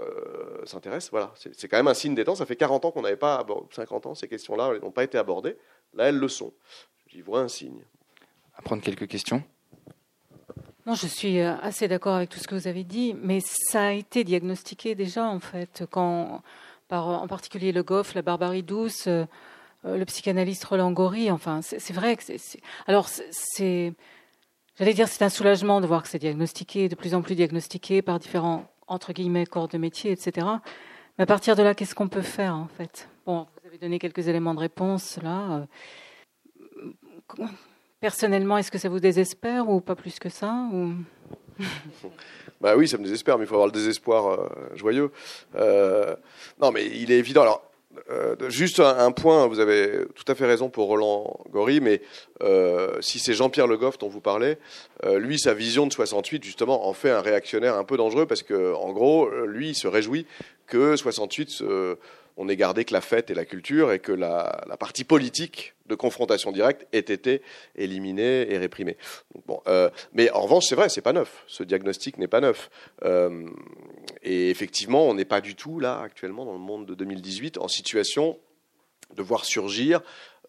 s'intéressent. 0.65 1.11
Voilà, 1.11 1.33
c'est 1.35 1.69
quand 1.69 1.77
même 1.77 1.89
un 1.89 1.95
signe 1.95 2.15
des 2.15 2.25
temps. 2.25 2.35
Ça 2.35 2.47
fait 2.47 2.57
40 2.57 2.85
ans 2.85 2.91
qu'on 2.91 3.03
n'avait 3.03 3.17
pas, 3.17 3.45
50 3.71 4.07
ans, 4.07 4.15
ces 4.15 4.29
questions-là 4.29 4.79
n'ont 4.81 4.91
pas 4.91 5.05
été 5.05 5.19
abordées. 5.19 5.57
Là, 5.95 6.09
elles 6.09 6.19
le 6.19 6.29
sont. 6.29 6.53
J'y 7.09 7.23
vois 7.23 7.41
un 7.41 7.49
signe. 7.49 7.83
À 8.55 8.63
prendre 8.63 8.83
quelques 8.83 9.09
questions. 9.09 9.43
Non, 10.87 10.95
je 10.95 11.07
suis 11.07 11.41
euh, 11.41 11.57
assez 11.61 11.89
d'accord 11.89 12.17
avec 12.17 12.31
tout 12.31 12.39
ce 12.39 12.49
que 12.49 12.55
vous 12.55 12.69
avez 12.69 12.85
dit, 12.85 13.15
mais 13.15 13.41
ça 13.41 13.89
a 13.89 13.93
été 13.93 14.25
diagnostiqué 14.25 14.95
déjà, 14.95 15.25
en 15.25 15.41
fait, 15.41 15.85
quand, 15.91 16.43
par 16.91 17.09
en 17.09 17.27
particulier 17.29 17.73
le 17.73 17.83
Goff, 17.83 18.15
la 18.15 18.23
barbarie 18.23 18.63
douce, 18.63 19.07
euh, 19.07 19.25
le 19.85 20.05
psychanalyste 20.05 20.65
Roland 20.65 20.93
Gori. 20.93 21.31
Enfin, 21.31 21.61
c'est 21.63 21.93
vrai 21.95 22.17
que 22.17 22.23
c'est. 22.23 22.61
Alors, 22.87 23.09
J'allais 24.81 24.95
dire, 24.95 25.09
c'est 25.09 25.23
un 25.23 25.29
soulagement 25.29 25.83
de 25.83 25.87
voir 25.87 26.03
que 26.03 26.09
c'est 26.09 26.19
diagnostiqué, 26.19 26.89
de 26.89 26.95
plus 26.95 27.15
en 27.15 27.21
plus 27.21 27.35
diagnostiqué 27.35 28.01
par 28.01 28.19
différents, 28.19 28.65
entre 28.87 29.13
guillemets, 29.13 29.45
corps 29.45 29.69
de 29.69 29.77
métier, 29.77 30.11
etc. 30.11 30.47
Mais 31.19 31.25
à 31.25 31.27
partir 31.27 31.55
de 31.55 31.63
là, 31.63 31.75
qu'est-ce 31.75 31.95
qu'on 31.95 32.09
peut 32.09 32.23
faire, 32.23 32.55
en 32.55 32.67
fait? 32.67 33.07
Bon, 33.27 33.47
vous 33.61 33.69
avez 33.69 33.77
donné 33.77 33.99
quelques 33.99 34.27
éléments 34.27 34.55
de 34.55 34.61
réponse, 34.61 35.19
là. 35.23 35.67
Euh, 37.39 37.47
personnellement, 38.01 38.57
est-ce 38.57 38.71
que 38.71 38.79
ça 38.79 38.89
vous 38.89 39.01
désespère 39.01 39.69
ou 39.69 39.83
pas 39.83 39.95
plus 39.95 40.19
que 40.19 40.31
ça 40.31 40.67
ou... 40.73 40.95
Bah 42.61 42.75
oui, 42.77 42.87
ça 42.87 42.99
me 42.99 43.05
désespère, 43.05 43.39
mais 43.39 43.45
il 43.45 43.47
faut 43.47 43.55
avoir 43.55 43.69
le 43.69 43.73
désespoir 43.73 44.27
euh, 44.29 44.49
joyeux. 44.75 45.11
Euh, 45.57 46.15
non, 46.61 46.71
mais 46.73 46.87
il 46.87 47.11
est 47.11 47.19
évident. 47.19 47.41
Alors, 47.41 47.63
euh, 48.11 48.37
juste 48.51 48.81
un, 48.81 49.13
point, 49.13 49.47
vous 49.47 49.61
avez 49.61 50.05
tout 50.15 50.31
à 50.31 50.35
fait 50.35 50.45
raison 50.45 50.69
pour 50.69 50.89
Roland 50.89 51.41
Gori, 51.51 51.81
mais 51.81 52.03
si 53.01 53.19
c'est 53.19 53.33
Jean-Pierre 53.33 53.67
Le 53.67 53.79
Goff 53.79 53.99
dont 53.99 54.09
vous 54.09 54.21
parlez, 54.21 54.59
lui, 55.17 55.39
sa 55.39 55.55
vision 55.55 55.87
de 55.87 55.93
68, 55.93 56.45
justement, 56.45 56.87
en 56.87 56.93
fait 56.93 57.11
un 57.11 57.23
réactionnaire 57.23 57.77
un 57.77 57.85
peu 57.85 57.97
dangereux 57.97 58.27
parce 58.27 58.43
que, 58.43 58.75
en 58.75 58.93
gros, 58.93 59.29
lui, 59.47 59.71
il 59.71 59.75
se 59.75 59.89
réjouit 59.89 60.27
que 60.67 60.97
68 60.97 61.65
on 62.41 62.47
n'ait 62.47 62.57
gardé 62.57 62.87
que 62.87 62.95
la 62.95 63.03
fête 63.03 63.29
et 63.29 63.35
la 63.35 63.45
culture 63.45 63.93
et 63.93 63.99
que 63.99 64.13
la, 64.13 64.65
partie 64.79 65.05
politique 65.05 65.75
de 65.89 65.95
confrontation 65.95 66.53
directe 66.53 66.87
ait 66.93 66.99
été 67.01 67.43
éliminée 67.77 68.51
et 68.51 68.57
réprimée. 68.57 68.97
euh, 69.69 69.91
mais 70.15 70.31
en 70.31 70.41
revanche, 70.41 70.65
c'est 70.67 70.75
vrai, 70.75 70.89
c'est 70.89 71.03
pas 71.03 71.13
neuf. 71.13 71.45
Ce 71.47 71.63
diagnostic 71.63 72.17
n'est 72.17 72.29
pas 72.29 72.41
neuf. 72.41 72.71
Euh, 73.05 73.47
et 74.23 74.49
effectivement, 74.49 75.07
on 75.07 75.13
n'est 75.13 75.27
pas 75.27 75.43
du 75.43 75.55
tout 75.55 75.81
là 75.81 76.01
actuellement 76.01 76.47
dans 76.47 76.55
le 76.55 76.59
monde 76.59 76.87
de 76.87 76.95
2018 76.95 77.59
en 77.59 77.69
situation 77.69 78.39
de 79.15 79.23
voir 79.23 79.45
surgir 79.45 80.01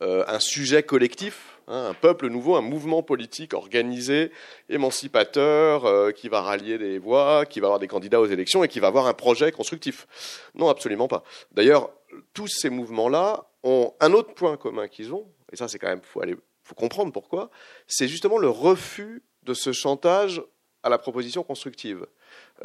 un 0.02 0.40
sujet 0.40 0.84
collectif, 0.84 1.60
hein, 1.68 1.90
un 1.90 1.94
peuple 1.94 2.28
nouveau, 2.28 2.56
un 2.56 2.62
mouvement 2.62 3.04
politique 3.04 3.54
organisé, 3.54 4.32
émancipateur, 4.70 6.14
qui 6.14 6.28
va 6.28 6.42
rallier 6.42 6.78
des 6.78 6.98
voix, 6.98 7.46
qui 7.46 7.60
va 7.60 7.68
avoir 7.68 7.80
des 7.80 7.88
candidats 7.88 8.20
aux 8.20 8.26
élections 8.26 8.64
et 8.64 8.68
qui 8.68 8.80
va 8.80 8.88
avoir 8.88 9.08
un 9.08 9.14
projet 9.14 9.52
constructif. 9.52 10.08
Non, 10.56 10.70
absolument 10.70 11.08
pas. 11.08 11.24
D'ailleurs, 11.52 11.92
tous 12.34 12.48
ces 12.48 12.70
mouvements-là 12.70 13.46
ont 13.64 13.94
un 14.00 14.14
autre 14.14 14.34
point 14.34 14.58
commun 14.58 14.88
qu'ils 14.88 15.14
ont, 15.14 15.28
et 15.52 15.56
ça 15.56 15.68
c'est 15.68 15.80
quand 15.80 15.88
même, 15.88 16.02
faut 16.04 16.22
faut 16.64 16.76
comprendre 16.76 17.12
pourquoi, 17.12 17.50
c'est 17.88 18.08
justement 18.08 18.38
le 18.38 18.50
refus 18.50 19.24
de 19.44 19.54
ce 19.54 19.72
chantage 19.72 20.42
à 20.84 20.90
la 20.90 20.98
proposition 20.98 21.44
constructive. 21.44 22.06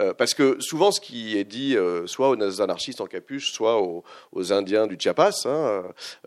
Euh, 0.00 0.14
parce 0.14 0.34
que 0.34 0.56
souvent, 0.60 0.90
ce 0.90 1.00
qui 1.00 1.36
est 1.36 1.44
dit, 1.44 1.76
euh, 1.76 2.06
soit 2.06 2.30
aux 2.30 2.60
anarchistes 2.60 3.00
en 3.00 3.06
capuche, 3.06 3.52
soit 3.52 3.80
aux, 3.80 4.04
Indiens 4.52 4.86
du 4.86 4.96
Chiapas, 4.98 5.42
hein, 5.44 5.48
euh, 5.48 5.82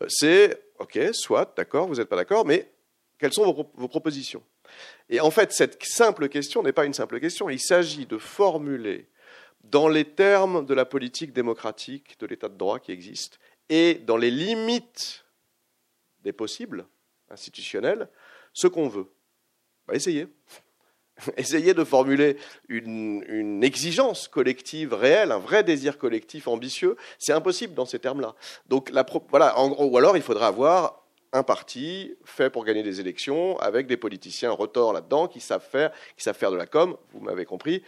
c'est 0.08 0.62
OK, 0.80 1.00
soit, 1.14 1.54
d'accord, 1.56 1.88
vous 1.88 1.96
n'êtes 1.96 2.10
pas 2.10 2.16
d'accord, 2.16 2.46
mais 2.46 2.72
quelles 3.18 3.34
sont 3.34 3.52
vos, 3.52 3.88
propositions? 3.88 4.44
Et 5.10 5.20
en 5.20 5.30
fait, 5.30 5.52
cette 5.52 5.84
simple 5.84 6.30
question 6.30 6.64
n'est 6.64 6.72
pas 6.72 6.86
une 6.86 6.94
simple 6.94 7.20
question. 7.20 7.50
Il 7.50 7.60
s'agit 7.60 8.06
de 8.06 8.18
formuler 8.18 9.10
dans 9.64 9.90
les 9.90 10.06
termes 10.06 10.66
de 10.66 10.74
la 10.74 10.86
politique 10.86 11.34
démocratique, 11.34 12.18
de 12.20 12.26
l'état 12.26 12.48
de 12.48 12.58
droit 12.58 12.80
qui 12.80 12.92
existe, 12.92 13.40
et 13.68 13.96
dans 13.96 14.18
les 14.18 14.32
limites 14.32 15.26
des 16.24 16.32
possibles 16.32 16.88
institutionnels, 17.30 18.08
ce 18.54 18.68
qu'on 18.68 18.88
veut. 18.88 19.12
Bah, 19.86 19.96
essayez. 19.96 20.28
Essayez 21.38 21.74
de 21.74 21.84
formuler 21.84 22.38
une, 22.68 23.64
exigence 23.64 24.28
collective 24.28 24.94
réelle, 24.94 25.32
un 25.32 25.40
vrai 25.40 25.64
désir 25.64 25.98
collectif 25.98 26.48
ambitieux. 26.48 26.96
C'est 27.18 27.34
impossible 27.34 27.74
dans 27.74 27.86
ces 27.86 28.00
termes-là. 28.00 28.36
Donc, 28.68 28.92
voilà, 29.30 29.58
en 29.60 29.70
gros, 29.70 29.86
ou 29.86 29.98
alors 29.98 30.16
il 30.16 30.24
faudra 30.24 30.48
avoir 30.48 31.04
un 31.32 31.44
parti 31.44 32.16
fait 32.26 32.50
pour 32.50 32.66
gagner 32.66 32.82
des 32.82 33.00
élections 33.00 33.60
avec 33.60 33.86
des 33.86 33.98
politiciens 33.98 34.52
retors 34.52 34.94
là-dedans 34.94 35.28
qui 35.28 35.40
savent 35.40 35.66
faire, 35.70 35.92
qui 36.18 36.24
savent 36.24 36.38
faire 36.38 36.52
de 36.52 36.58
la 36.58 36.66
com. 36.66 36.98
Vous 37.14 37.20
m'avez 37.20 37.46
compris 37.46 37.84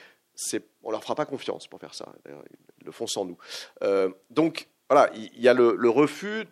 on 0.84 0.92
leur 0.92 1.02
fera 1.02 1.16
pas 1.16 1.26
confiance 1.26 1.68
pour 1.68 1.80
faire 1.80 1.94
ça. 1.94 2.14
Ils 2.26 2.86
le 2.86 2.92
font 2.92 3.08
sans 3.08 3.26
nous. 3.26 3.38
Euh, 3.84 4.10
donc 4.30 4.68
voilà, 4.90 5.10
il 5.14 5.42
y 5.42 5.48
a 5.48 5.54
le, 5.54 5.90
refus 5.90 6.46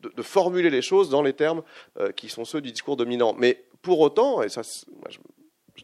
de, 0.00 0.22
formuler 0.22 0.70
les 0.70 0.82
choses 0.82 1.08
dans 1.08 1.22
les 1.22 1.32
termes 1.32 1.62
euh, 1.98 2.12
qui 2.12 2.28
sont 2.28 2.44
ceux 2.44 2.60
du 2.60 2.72
discours 2.72 2.96
dominant. 2.96 3.34
Mais 3.38 3.64
pour 3.82 4.00
autant, 4.00 4.42
et 4.42 4.48
ça, 4.48 4.62
je, 4.62 5.18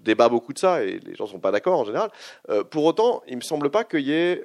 débat 0.02 0.28
beaucoup 0.28 0.52
de 0.52 0.58
ça 0.58 0.82
et 0.84 0.98
les 1.00 1.14
gens 1.14 1.24
ne 1.24 1.30
sont 1.30 1.40
pas 1.40 1.50
d'accord 1.50 1.80
en 1.80 1.84
général. 1.84 2.10
Euh, 2.50 2.64
pour 2.64 2.84
autant, 2.84 3.22
il 3.26 3.36
me 3.36 3.42
semble 3.42 3.70
pas 3.70 3.84
qu'il 3.84 4.00
y 4.00 4.12
ait 4.12 4.44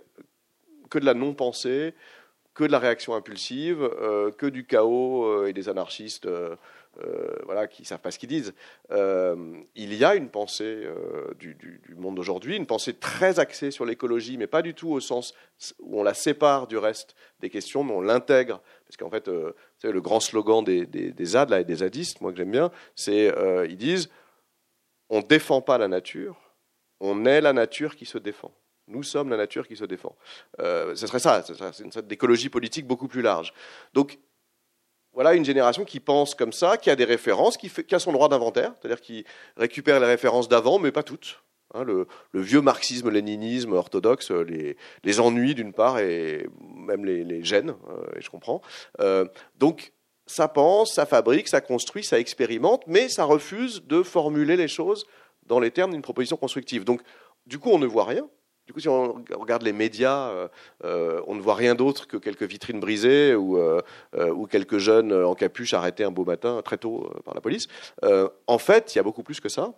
que 0.89 0.99
de 0.99 1.05
la 1.05 1.13
non-pensée, 1.13 1.93
que 2.53 2.63
de 2.63 2.71
la 2.71 2.79
réaction 2.79 3.15
impulsive, 3.15 3.89
que 4.37 4.45
du 4.45 4.65
chaos 4.65 5.47
et 5.47 5.53
des 5.53 5.69
anarchistes 5.69 6.27
euh, 7.03 7.35
voilà, 7.45 7.65
qui 7.65 7.81
ne 7.81 7.87
savent 7.87 8.01
pas 8.01 8.11
ce 8.11 8.19
qu'ils 8.19 8.29
disent. 8.29 8.53
Euh, 8.91 9.35
il 9.75 9.95
y 9.95 10.05
a 10.05 10.13
une 10.13 10.29
pensée 10.29 10.83
euh, 10.85 11.33
du, 11.39 11.81
monde 11.97 12.15
d'aujourd'hui, 12.15 12.55
une 12.55 12.67
pensée 12.67 12.93
très 12.93 13.39
axée 13.39 13.71
sur 13.71 13.83
l'écologie, 13.83 14.37
mais 14.37 14.45
pas 14.45 14.61
du 14.61 14.75
tout 14.75 14.91
au 14.91 14.99
sens 14.99 15.33
où 15.79 15.99
on 15.99 16.03
la 16.03 16.13
sépare 16.13 16.67
du 16.67 16.77
reste 16.77 17.15
des 17.39 17.49
questions, 17.49 17.83
mais 17.83 17.93
on 17.93 18.01
l'intègre. 18.01 18.61
Parce 18.85 18.97
qu'en 18.97 19.09
fait, 19.09 19.27
le 19.27 20.01
grand 20.01 20.19
slogan 20.19 20.63
des, 20.63 20.85
des, 20.85 21.25
ZAD 21.25 21.51
et 21.53 21.63
des 21.63 21.77
zadistes, 21.77 22.21
moi 22.21 22.31
que 22.31 22.37
j'aime 22.37 22.51
bien, 22.51 22.69
c'est 22.95 23.33
ils 23.67 23.77
disent 23.77 24.09
on 25.13 25.19
ne 25.19 25.27
défend 25.27 25.61
pas 25.61 25.77
la 25.77 25.87
nature, 25.87 26.35
on 26.99 27.25
est 27.25 27.41
la 27.41 27.53
nature 27.53 27.95
qui 27.95 28.05
se 28.05 28.17
défend. 28.17 28.51
Nous 28.87 29.03
sommes 29.03 29.29
la 29.29 29.37
nature 29.37 29.67
qui 29.67 29.77
se 29.77 29.85
défend. 29.85 30.15
ce 30.59 30.95
serait 30.95 31.19
ça, 31.19 31.43
c'est 31.43 31.83
une 31.83 31.91
sorte 31.91 32.07
d'écologie 32.07 32.49
politique 32.49 32.85
beaucoup 32.85 33.07
plus 33.07 33.21
large. 33.21 33.53
Donc 33.93 34.19
voilà 35.13 35.35
une 35.35 35.45
génération 35.45 35.85
qui 35.85 35.99
pense 35.99 36.33
comme 36.33 36.51
ça, 36.51 36.77
qui 36.77 36.89
a 36.89 36.95
des 36.95 37.05
références, 37.05 37.57
qui, 37.57 37.71
a 37.91 37.99
son 37.99 38.11
droit 38.11 38.29
d'inventaire, 38.29 38.73
c'est-à-dire 38.79 38.99
qui 38.99 39.25
récupère 39.55 39.99
les 39.99 40.07
références 40.07 40.49
d'avant, 40.49 40.79
mais 40.79 40.91
pas 40.91 41.03
toutes. 41.03 41.43
Hein, 41.75 41.83
le, 41.83 42.07
vieux 42.33 42.61
marxisme-léninisme 42.61 43.73
orthodoxe 43.73 44.31
les, 44.31 45.19
ennuis 45.19 45.55
d'une 45.55 45.73
part 45.73 45.99
et 45.99 46.47
même 46.61 47.05
les, 47.05 47.43
gêne, 47.43 47.75
euh, 47.89 48.17
et 48.17 48.21
je 48.21 48.29
comprends. 48.29 48.61
Euh, 48.99 49.25
donc 49.55 49.93
ça 50.25 50.47
pense, 50.47 50.93
ça 50.93 51.05
fabrique, 51.05 51.47
ça 51.47 51.61
construit, 51.61 52.03
ça 52.03 52.19
expérimente, 52.19 52.83
mais 52.87 53.09
ça 53.09 53.25
refuse 53.25 53.83
de 53.85 54.03
formuler 54.03 54.55
les 54.55 54.67
choses 54.67 55.05
dans 55.45 55.59
les 55.59 55.71
termes 55.71 55.91
d'une 55.91 56.01
proposition 56.01 56.37
constructive. 56.37 56.83
Donc 56.83 57.01
du 57.45 57.59
coup 57.59 57.69
on 57.69 57.79
ne 57.79 57.87
voit 57.87 58.05
rien, 58.05 58.27
du 58.65 58.71
coup, 58.71 58.79
si 58.79 58.87
on 58.87 59.23
regarde 59.31 59.63
les 59.63 59.73
médias, 59.73 60.29
euh, 60.29 60.47
euh, 60.85 61.21
on 61.27 61.35
ne 61.35 61.41
voit 61.41 61.55
rien 61.55 61.75
d'autre 61.75 62.07
que 62.07 62.15
quelques 62.15 62.43
vitrines 62.43 62.79
brisées 62.79 63.35
ou, 63.35 63.57
euh, 63.57 63.81
ou, 64.13 64.47
quelques 64.47 64.77
jeunes 64.77 65.11
en 65.11 65.35
capuche 65.35 65.73
arrêtés 65.73 66.05
un 66.05 66.11
beau 66.11 66.23
matin 66.23 66.61
très 66.63 66.77
tôt 66.77 67.11
par 67.25 67.33
la 67.33 67.41
police. 67.41 67.67
en 68.47 68.57
fait, 68.57 68.95
il 68.95 68.97
y 68.97 68.99
a 68.99 69.03
beaucoup 69.03 69.23
plus 69.23 69.41
que 69.41 69.49
ça. 69.49 69.73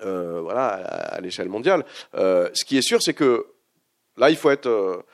voilà, 0.00 0.66
à, 0.66 1.20
l'échelle 1.20 1.48
mondiale. 1.48 1.84
ce 2.14 2.64
qui 2.64 2.78
est 2.78 2.86
sûr, 2.86 3.02
c'est 3.02 3.14
que 3.14 3.46
là, 4.16 4.30
il 4.30 4.36
faut 4.36 4.50
être 4.50 5.04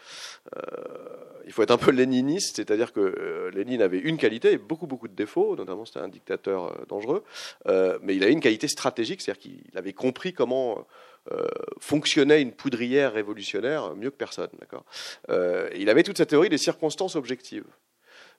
il 1.47 1.53
faut 1.53 1.63
être 1.63 1.71
un 1.71 1.79
peu 1.79 1.91
léniniste, 1.91 2.57
c'est-à-dire 2.57 2.93
que 2.93 3.51
Lénine 3.55 3.83
avait 3.83 3.99
une 3.99 4.17
qualité 4.17 4.53
et 4.53 4.59
beaucoup, 4.59 4.87
beaucoup 4.87 5.09
de 5.09 5.15
défauts, 5.15 5.57
notamment 5.57 5.85
c'était 5.85 6.01
un 6.01 6.09
dictateur 6.09 6.87
dangereux, 6.89 7.25
mais 7.67 8.15
il 8.17 8.25
a 8.25 8.29
une 8.29 8.41
qualité 8.41 8.69
stratégique, 8.69 9.21
c'est-à-dire 9.21 9.43
qu'il 9.43 9.77
avait 9.79 9.93
compris 9.93 10.33
comment 10.33 10.87
euh, 11.31 11.47
fonctionnait 11.79 12.43
une 12.43 12.51
poudrière 12.51 13.13
révolutionnaire 13.13 13.95
mieux 13.95 14.11
que 14.11 14.17
personne. 14.17 14.51
D'accord 14.59 14.85
euh, 15.31 15.71
il 15.77 15.89
avait 15.89 16.03
toute 16.03 16.19
sa 16.19 16.27
théorie 16.27 16.49
des 16.49 16.59
circonstances 16.59 17.15
objectives. 17.15 17.67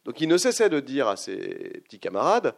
Donc 0.04 0.20
il 0.20 0.28
ne 0.28 0.36
cessait 0.36 0.68
de 0.68 0.82
dire 0.82 1.08
à 1.08 1.16
ses 1.16 1.38
petits 1.86 2.00
camarades, 2.00 2.54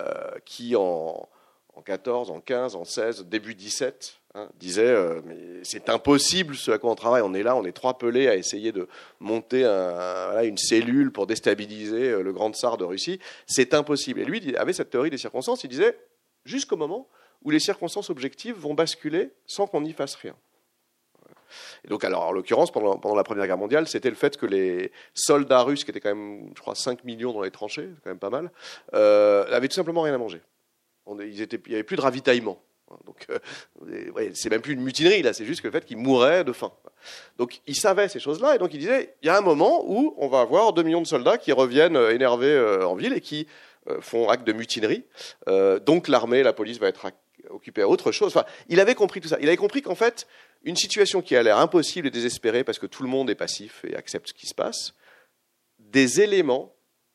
euh, 0.00 0.30
qui 0.44 0.76
en, 0.76 1.28
en 1.74 1.82
14, 1.82 2.30
en 2.30 2.40
15, 2.40 2.76
en 2.76 2.84
16, 2.84 3.24
début 3.24 3.56
17, 3.56 4.20
hein, 4.34 4.48
disaient 4.58 4.94
mais 5.24 5.36
c'est 5.62 5.88
impossible 5.88 6.54
ce 6.54 6.70
à 6.70 6.78
quoi 6.78 6.90
on 6.90 6.94
travaille. 6.94 7.22
On 7.22 7.34
est 7.34 7.42
là, 7.42 7.56
on 7.56 7.64
est 7.64 7.72
trois 7.72 7.98
pelés 7.98 8.28
à 8.28 8.36
essayer 8.36 8.72
de 8.72 8.88
monter 9.20 9.64
une 9.64 10.58
cellule 10.58 11.12
pour 11.12 11.26
déstabiliser 11.26 12.22
le 12.22 12.32
grand 12.32 12.52
tsar 12.52 12.76
de 12.76 12.84
Russie. 12.84 13.20
C'est 13.46 13.74
impossible. 13.74 14.20
Et 14.20 14.24
lui 14.24 14.40
il 14.44 14.56
avait 14.56 14.72
cette 14.72 14.90
théorie 14.90 15.10
des 15.10 15.18
circonstances. 15.18 15.64
Il 15.64 15.68
disait 15.68 15.98
jusqu'au 16.44 16.76
moment 16.76 17.08
où 17.42 17.50
les 17.50 17.60
circonstances 17.60 18.10
objectives 18.10 18.56
vont 18.56 18.74
basculer 18.74 19.30
sans 19.46 19.66
qu'on 19.66 19.82
n'y 19.82 19.92
fasse 19.92 20.14
rien. 20.14 20.34
Et 21.84 21.88
donc, 21.88 22.04
alors, 22.04 22.24
en 22.24 22.32
l'occurrence, 22.32 22.70
pendant, 22.70 22.98
pendant, 22.98 23.14
la 23.14 23.24
Première 23.24 23.46
Guerre 23.46 23.58
mondiale, 23.58 23.86
c'était 23.86 24.10
le 24.10 24.16
fait 24.16 24.36
que 24.36 24.46
les 24.46 24.92
soldats 25.14 25.62
russes, 25.62 25.84
qui 25.84 25.90
étaient 25.90 26.00
quand 26.00 26.14
même, 26.14 26.50
je 26.54 26.60
crois, 26.60 26.74
5 26.74 27.04
millions 27.04 27.32
dans 27.32 27.42
les 27.42 27.50
tranchées, 27.50 27.90
quand 28.02 28.10
même 28.10 28.18
pas 28.18 28.30
mal, 28.30 28.50
euh, 28.94 29.44
avaient 29.54 29.68
tout 29.68 29.74
simplement 29.74 30.02
rien 30.02 30.14
à 30.14 30.18
manger. 30.18 30.40
ils 31.20 31.42
étaient, 31.42 31.60
il 31.66 31.68
n'y 31.68 31.74
avait 31.74 31.84
plus 31.84 31.96
de 31.96 32.02
ravitaillement. 32.02 32.60
Donc, 33.06 33.26
euh, 33.30 34.30
c'est 34.34 34.50
même 34.50 34.60
plus 34.60 34.74
une 34.74 34.82
mutinerie, 34.82 35.22
là, 35.22 35.32
c'est 35.32 35.44
juste 35.44 35.62
le 35.62 35.70
fait 35.70 35.84
qu'ils 35.84 35.96
mouraient 35.96 36.44
de 36.44 36.52
faim. 36.52 36.72
Donc, 37.38 37.60
ils 37.66 37.76
savaient 37.76 38.08
ces 38.08 38.20
choses-là, 38.20 38.54
et 38.54 38.58
donc 38.58 38.72
ils 38.74 38.78
disaient, 38.78 39.16
il 39.22 39.26
y 39.26 39.28
a 39.28 39.36
un 39.36 39.42
moment 39.42 39.84
où 39.86 40.14
on 40.16 40.28
va 40.28 40.40
avoir 40.40 40.72
2 40.72 40.82
millions 40.82 41.02
de 41.02 41.06
soldats 41.06 41.38
qui 41.38 41.52
reviennent 41.52 41.96
euh, 41.96 42.14
énervés 42.14 42.58
en 42.84 42.94
ville 42.94 43.12
et 43.12 43.20
qui 43.20 43.46
font 44.00 44.30
acte 44.30 44.46
de 44.46 44.54
mutinerie. 44.54 45.04
donc, 45.84 46.08
l'armée, 46.08 46.42
la 46.42 46.54
police 46.54 46.78
va 46.78 46.88
être 46.88 47.12
occupé 47.50 47.82
à 47.82 47.88
autre 47.88 48.12
chose. 48.12 48.34
Enfin, 48.34 48.46
il 48.68 48.80
avait 48.80 48.94
compris 48.94 49.20
tout 49.20 49.28
ça. 49.28 49.36
Il 49.40 49.48
avait 49.48 49.58
compris 49.58 49.82
qu'en 49.82 49.94
fait, 49.94 50.26
une 50.62 50.76
situation 50.76 51.22
qui 51.22 51.36
a 51.36 51.42
l'air 51.42 51.58
impossible 51.58 52.08
et 52.08 52.10
désespérée 52.10 52.64
parce 52.64 52.78
que 52.78 52.86
tout 52.86 53.02
le 53.02 53.08
monde 53.08 53.30
est 53.30 53.34
passif 53.34 53.84
et 53.84 53.94
accepte 53.94 54.28
ce 54.28 54.34
qui 54.34 54.46
se 54.46 54.54
passe, 54.54 54.94
des 55.78 56.20
éléments, 56.20 56.74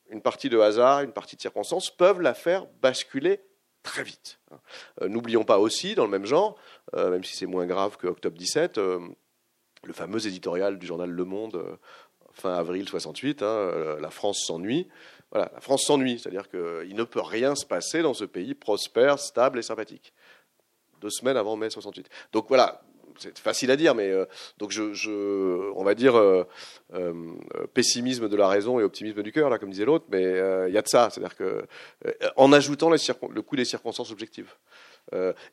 une 0.09 0.21
partie 0.21 0.49
de 0.49 0.59
hasard, 0.59 1.01
une 1.01 1.11
partie 1.11 1.35
de 1.35 1.41
circonstance, 1.41 1.89
peuvent 1.89 2.21
la 2.21 2.33
faire 2.33 2.65
basculer 2.81 3.41
très 3.83 4.03
vite. 4.03 4.39
Euh, 5.01 5.07
n'oublions 5.07 5.43
pas 5.43 5.59
aussi, 5.59 5.95
dans 5.95 6.05
le 6.05 6.11
même 6.11 6.25
genre, 6.25 6.57
euh, 6.95 7.09
même 7.09 7.23
si 7.23 7.35
c'est 7.35 7.45
moins 7.45 7.65
grave 7.65 7.97
que 7.97 8.07
Octobre 8.07 8.37
17, 8.37 8.77
euh, 8.77 8.99
le 9.83 9.93
fameux 9.93 10.25
éditorial 10.27 10.77
du 10.79 10.85
journal 10.85 11.09
Le 11.09 11.25
Monde, 11.25 11.77
fin 12.33 12.53
avril 12.53 12.87
68, 12.87 13.43
hein, 13.43 13.97
La 14.01 14.09
France 14.09 14.43
s'ennuie. 14.45 14.87
Voilà, 15.31 15.51
la 15.53 15.61
France 15.61 15.83
s'ennuie, 15.83 16.19
c'est-à-dire 16.19 16.49
qu'il 16.49 16.95
ne 16.95 17.03
peut 17.03 17.21
rien 17.21 17.55
se 17.55 17.65
passer 17.65 18.01
dans 18.01 18.13
ce 18.13 18.25
pays 18.25 18.55
prospère, 18.55 19.19
stable 19.19 19.59
et 19.59 19.61
sympathique. 19.61 20.13
Deux 20.99 21.09
semaines 21.09 21.37
avant 21.37 21.55
mai 21.55 21.69
68. 21.69 22.09
Donc 22.33 22.47
voilà, 22.49 22.81
c'est 23.19 23.37
facile 23.37 23.71
à 23.71 23.75
dire, 23.75 23.95
mais 23.95 24.09
euh, 24.09 24.25
donc 24.57 24.71
je, 24.71 25.71
on 25.75 25.83
va 25.83 25.95
dire 25.95 26.17
euh, 26.17 26.45
euh, 26.93 27.13
pessimisme 27.73 28.29
de 28.29 28.35
la 28.35 28.47
raison 28.47 28.79
et 28.79 28.83
optimisme 28.83 29.21
du 29.21 29.31
cœur, 29.31 29.49
là, 29.49 29.59
comme 29.59 29.69
disait 29.69 29.85
l'autre, 29.85 30.05
mais 30.09 30.23
il 30.67 30.73
y 30.73 30.77
a 30.77 30.81
de 30.81 30.87
ça, 30.87 31.09
c'est-à-dire 31.09 31.35
que 31.35 31.65
en 32.35 32.51
ajoutant 32.53 32.89
le 32.89 33.41
coût 33.41 33.55
des 33.55 33.65
circonstances 33.65 34.11
objectives. 34.11 34.53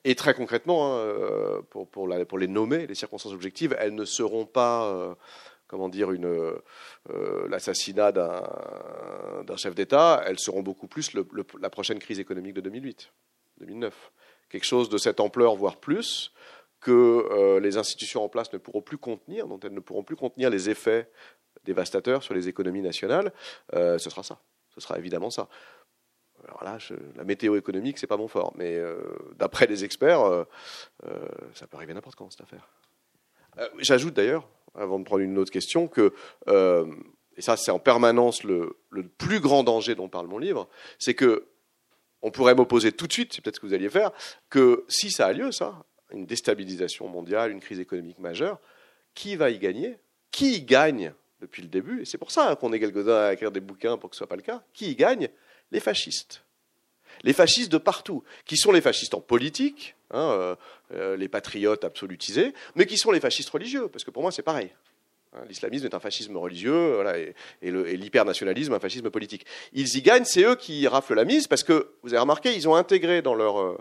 et 0.05 0.15
très 0.15 0.35
concrètement, 0.35 0.99
hein, 0.99 1.63
pour, 1.71 2.39
les 2.39 2.49
nommer, 2.49 2.87
les 2.87 2.95
circonstances 2.95 3.33
objectives, 3.33 3.77
elles 3.79 3.95
ne 3.95 4.05
seront 4.05 4.47
pas 4.47 5.17
comment 5.69 5.89
dire, 5.89 6.11
l'assassinat 7.49 8.13
d'un, 8.13 9.57
chef 9.57 9.75
d'État, 9.75 10.23
elles 10.27 10.39
seront 10.39 10.63
beaucoup 10.63 10.87
plus 10.87 11.13
la 11.61 11.71
prochaine 11.71 11.99
crise 11.99 12.21
économique 12.21 12.55
de 12.55 12.61
2008, 12.61 13.11
2009. 13.61 14.13
Quelque 14.49 14.65
chose 14.65 14.89
de 14.89 14.99
cette 14.99 15.19
ampleur, 15.19 15.57
voire 15.57 15.77
plus, 15.77 16.33
que 16.87 16.93
euh, 16.93 17.59
les 17.59 17.79
institutions 17.79 18.23
en 18.23 18.29
place 18.29 18.53
ne 18.53 18.59
pourront 18.59 18.81
plus 18.81 18.97
contenir, 18.97 19.49
dont 19.49 19.59
elles 19.59 19.75
ne 19.75 19.81
pourront 19.81 20.05
plus 20.05 20.15
contenir 20.15 20.51
les 20.51 20.71
effets 20.71 21.11
dévastateurs 21.65 22.23
sur 22.23 22.33
les 22.33 22.47
économies 22.47 22.81
nationales, 22.81 23.33
euh, 23.75 23.99
ce 23.99 24.09
sera 24.09 24.23
ça. 24.23 24.39
ce 24.73 24.81
sera 24.81 24.97
évidemment 24.97 25.31
ça. 25.31 25.49
Alors 26.47 26.63
là, 26.63 26.79
la 27.17 27.25
météo 27.25 27.57
économique, 27.57 27.99
c'est 27.99 28.07
pas 28.07 28.17
mon 28.17 28.29
fort, 28.29 28.53
mais 28.57 28.79
d'après 29.35 29.67
les 29.67 29.83
experts, 29.85 30.47
ça 31.55 31.67
peut 31.67 31.77
arriver 31.77 31.93
n'importe 31.93 32.15
quand 32.15 32.31
cette 32.31 32.43
affaire. 32.43 32.69
J'ajoute 33.79 34.15
d'ailleurs, 34.15 34.47
avant 34.77 35.01
de 35.01 35.05
prendre 35.05 35.23
une 35.23 35.39
autre 35.39 35.51
question, 35.51 35.89
que 35.89 36.13
et 37.37 37.43
ça 37.43 37.57
c'est 37.57 37.73
en 37.73 37.81
permanence 37.81 38.45
le, 38.45 38.79
le, 38.91 39.09
plus 39.09 39.41
grand 39.41 39.65
danger 39.65 39.97
dont 39.97 40.09
parle 40.09 40.29
mon 40.29 40.39
livre, 40.39 40.69
c'est 41.01 41.15
que 41.15 41.49
on 42.23 42.31
pourrait 42.31 42.55
m'opposer 42.55 42.93
tout 42.93 43.09
de 43.09 43.13
suite, 43.13 43.33
c'est 43.33 43.43
peut-être 43.43 43.57
ce 43.57 43.61
que 43.61 43.67
vous 43.67 43.75
alliez 43.75 43.89
faire, 43.89 44.13
que 44.51 44.85
si 44.89 45.11
ça 45.11 45.27
a 45.27 45.33
lieu, 45.33 45.51
ça, 45.51 45.85
une 46.13 46.27
déstabilisation 46.27 47.09
mondiale, 47.09 47.51
une 47.51 47.61
crise 47.61 47.81
économique 47.81 48.19
majeure, 48.19 48.61
qui 49.15 49.37
va 49.37 49.51
y 49.51 49.59
gagner? 49.59 49.99
Qui 50.31 50.57
y 50.57 50.63
gagne 50.63 51.13
depuis 51.41 51.63
le 51.63 51.69
début? 51.69 52.03
Et 52.03 52.05
c'est 52.05 52.19
pour 52.19 52.31
ça 52.31 52.57
qu'on 52.57 52.73
est 52.73 52.81
quelques-uns 52.81 53.27
à 53.27 53.33
écrire 53.33 53.51
des 53.51 53.61
bouquins 53.61 53.97
pour 53.97 54.11
que 54.11 54.17
ce 54.17 54.19
soit 54.19 54.29
pas 54.29 54.37
le 54.37 54.43
cas. 54.43 54.63
Qui 54.73 54.91
y 54.91 54.95
gagne? 54.95 55.29
Les 55.73 55.81
fascistes. 55.81 56.43
Les 57.23 57.33
fascistes 57.33 57.73
de 57.73 57.79
partout, 57.79 58.23
qui 58.45 58.57
sont 58.57 58.73
les 58.73 58.81
fascistes 58.81 59.15
en 59.15 59.21
politique, 59.21 59.97
hein, 60.11 60.31
euh, 60.33 60.57
euh, 60.93 61.17
les 61.17 61.29
patriotes 61.29 61.85
absolutisés, 61.85 62.53
mais 62.75 62.87
qui 62.87 62.99
sont 62.99 63.11
les 63.11 63.21
fascistes 63.21 63.49
religieux, 63.49 63.89
parce 63.89 64.05
que 64.05 64.11
pour 64.11 64.23
moi 64.23 64.31
c'est 64.31 64.43
pareil. 64.43 64.71
Hein, 65.33 65.41
l'islamisme 65.49 65.87
est 65.87 65.95
un 65.95 66.01
fascisme 66.01 66.37
religieux 66.37 67.03
et, 67.17 67.35
et 67.63 67.97
l'hypernationalisme 67.97 68.75
un 68.75 68.81
fascisme 68.81 69.11
politique. 69.11 69.47
Ils 69.73 69.97
y 69.97 70.03
gagnent, 70.03 70.25
c'est 70.25 70.45
eux 70.45 70.57
qui 70.57 70.87
raflent 70.87 71.15
la 71.15 71.25
mise 71.25 71.47
parce 71.47 71.63
que, 71.63 71.93
vous 72.03 72.13
avez 72.13 72.21
remarqué, 72.21 72.55
ils 72.55 72.69
ont 72.69 72.75
intégré 72.75 73.23
dans 73.23 73.35
leur 73.35 73.61
euh, 73.61 73.79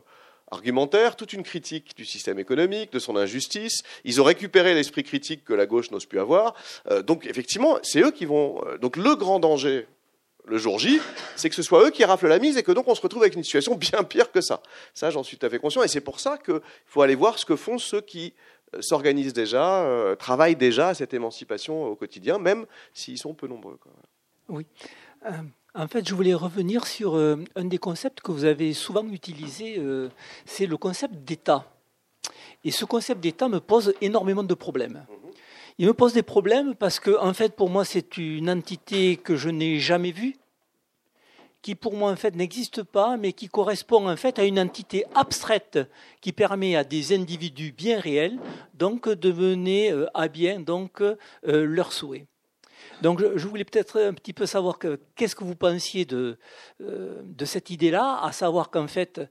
argumentaire 0.52 1.16
toute 1.16 1.34
une 1.34 1.44
critique 1.44 1.96
du 1.96 2.06
système 2.06 2.40
économique, 2.40 2.92
de 2.92 3.00
son 3.00 3.16
injustice. 3.16 3.84
Ils 4.04 4.22
ont 4.22 4.24
récupéré 4.24 4.74
l'esprit 4.74 5.04
critique 5.04 5.44
que 5.44 5.54
la 5.54 5.66
gauche 5.66 5.92
n'ose 5.92 6.06
plus 6.06 6.20
avoir. 6.20 6.54
Euh, 6.90 7.02
donc, 7.02 7.26
effectivement, 7.26 7.78
c'est 7.84 8.02
eux 8.02 8.12
qui 8.12 8.26
vont. 8.26 8.64
Euh, 8.66 8.78
donc, 8.78 8.98
le 8.98 9.16
grand 9.16 9.40
danger 9.40 9.88
le 10.48 10.60
jour 10.60 10.78
J, 10.78 11.02
c'est 11.36 11.50
que 11.50 11.56
ce 11.56 11.64
soit 11.64 11.88
eux 11.88 11.90
qui 11.90 12.06
raflent 12.06 12.28
la 12.28 12.38
mise 12.38 12.56
et 12.56 12.62
que 12.62 12.72
donc 12.72 12.88
on 12.88 12.94
se 12.94 13.02
retrouve 13.02 13.24
avec 13.24 13.34
une 13.34 13.44
situation 13.44 13.74
bien 13.76 14.04
pire 14.04 14.32
que 14.32 14.42
ça. 14.42 14.62
Ça, 14.94 15.10
j'en 15.10 15.24
suis 15.24 15.38
tout 15.38 15.46
à 15.48 15.50
fait 15.50 15.58
conscient 15.58 15.82
et 15.82 15.88
c'est 15.88 16.02
pour 16.02 16.20
ça 16.20 16.38
qu'il 16.38 16.62
faut 16.86 17.02
aller 17.02 17.16
voir 17.16 17.40
ce 17.40 17.46
que 17.48 17.56
font 17.56 17.80
ceux 17.80 18.02
qui 18.02 18.36
s'organisent 18.80 19.34
déjà, 19.34 19.84
euh, 19.84 20.16
travaillent 20.16 20.56
déjà 20.56 20.90
à 20.90 20.94
cette 20.94 21.14
émancipation 21.14 21.86
au 21.86 21.96
quotidien, 21.96 22.38
même 22.38 22.66
s'ils 22.94 23.18
sont 23.18 23.34
peu 23.34 23.48
nombreux. 23.48 23.78
Oui. 24.50 24.66
Euh, 25.26 25.32
en 25.76 25.88
fait, 25.88 26.08
je 26.08 26.16
voulais 26.16 26.34
revenir 26.34 26.88
sur 26.88 27.16
euh, 27.16 27.38
un 27.56 27.66
des 27.66 27.78
concepts 27.78 28.22
que 28.22 28.32
vous 28.32 28.46
avez 28.46 28.74
souvent 28.74 29.06
utilisé, 29.08 29.82
c'est 30.46 30.66
le 30.66 30.78
concept 30.78 31.14
d'État. 31.14 31.66
Et 32.64 32.72
ce 32.72 32.86
concept 32.86 33.22
d'État 33.22 33.48
me 33.50 33.60
pose 33.60 33.94
énormément 34.02 34.44
de 34.44 34.54
problèmes. 34.54 35.06
Mhm. 35.10 35.32
Il 35.78 35.88
me 35.88 35.94
pose 35.94 36.14
des 36.14 36.24
problèmes 36.24 36.74
parce 36.76 37.00
que, 37.00 37.20
en 37.20 37.34
fait, 37.34 37.56
pour 37.56 37.70
moi, 37.70 37.84
c'est 37.86 38.18
une 38.18 38.50
entité 38.50 39.18
que 39.18 39.36
je 39.36 39.50
n'ai 39.50 39.80
jamais 39.80 40.12
vue, 40.12 40.36
qui 41.66 41.74
pour 41.74 41.96
moi 41.96 42.12
en 42.12 42.16
fait 42.16 42.36
n'existe 42.36 42.84
pas, 42.84 43.18
mais 43.18 43.34
qui 43.34 43.50
correspond 43.50 44.08
en 44.08 44.16
fait 44.16 44.38
à 44.38 44.44
une 44.44 44.60
entité 44.60 45.04
abstraite 45.16 45.80
qui 46.22 46.32
permet 46.32 46.76
à 46.76 46.84
des 46.84 47.12
individus 47.12 47.72
bien 47.72 48.00
réels 48.00 48.38
donc 48.76 49.10
de 49.10 49.32
mener 49.32 49.92
euh, 49.92 50.06
à 50.14 50.28
bien 50.28 50.60
donc 50.60 51.02
euh, 51.02 51.16
leurs 51.44 51.92
souhaits. 51.92 52.28
Donc 53.02 53.22
je 53.36 53.48
voulais 53.48 53.66
peut-être 53.66 54.00
un 54.00 54.14
petit 54.14 54.34
peu 54.34 54.46
savoir 54.46 54.80
qu'est-ce 55.16 55.36
que 55.36 55.44
vous 55.44 55.56
pensiez 55.56 56.06
de, 56.06 56.38
euh, 56.82 57.22
de 57.24 57.46
cette 57.46 57.70
idée-là, 57.70 58.20
à 58.22 58.32
savoir 58.32 58.70
qu'en 58.70 58.88
fait 58.88 59.22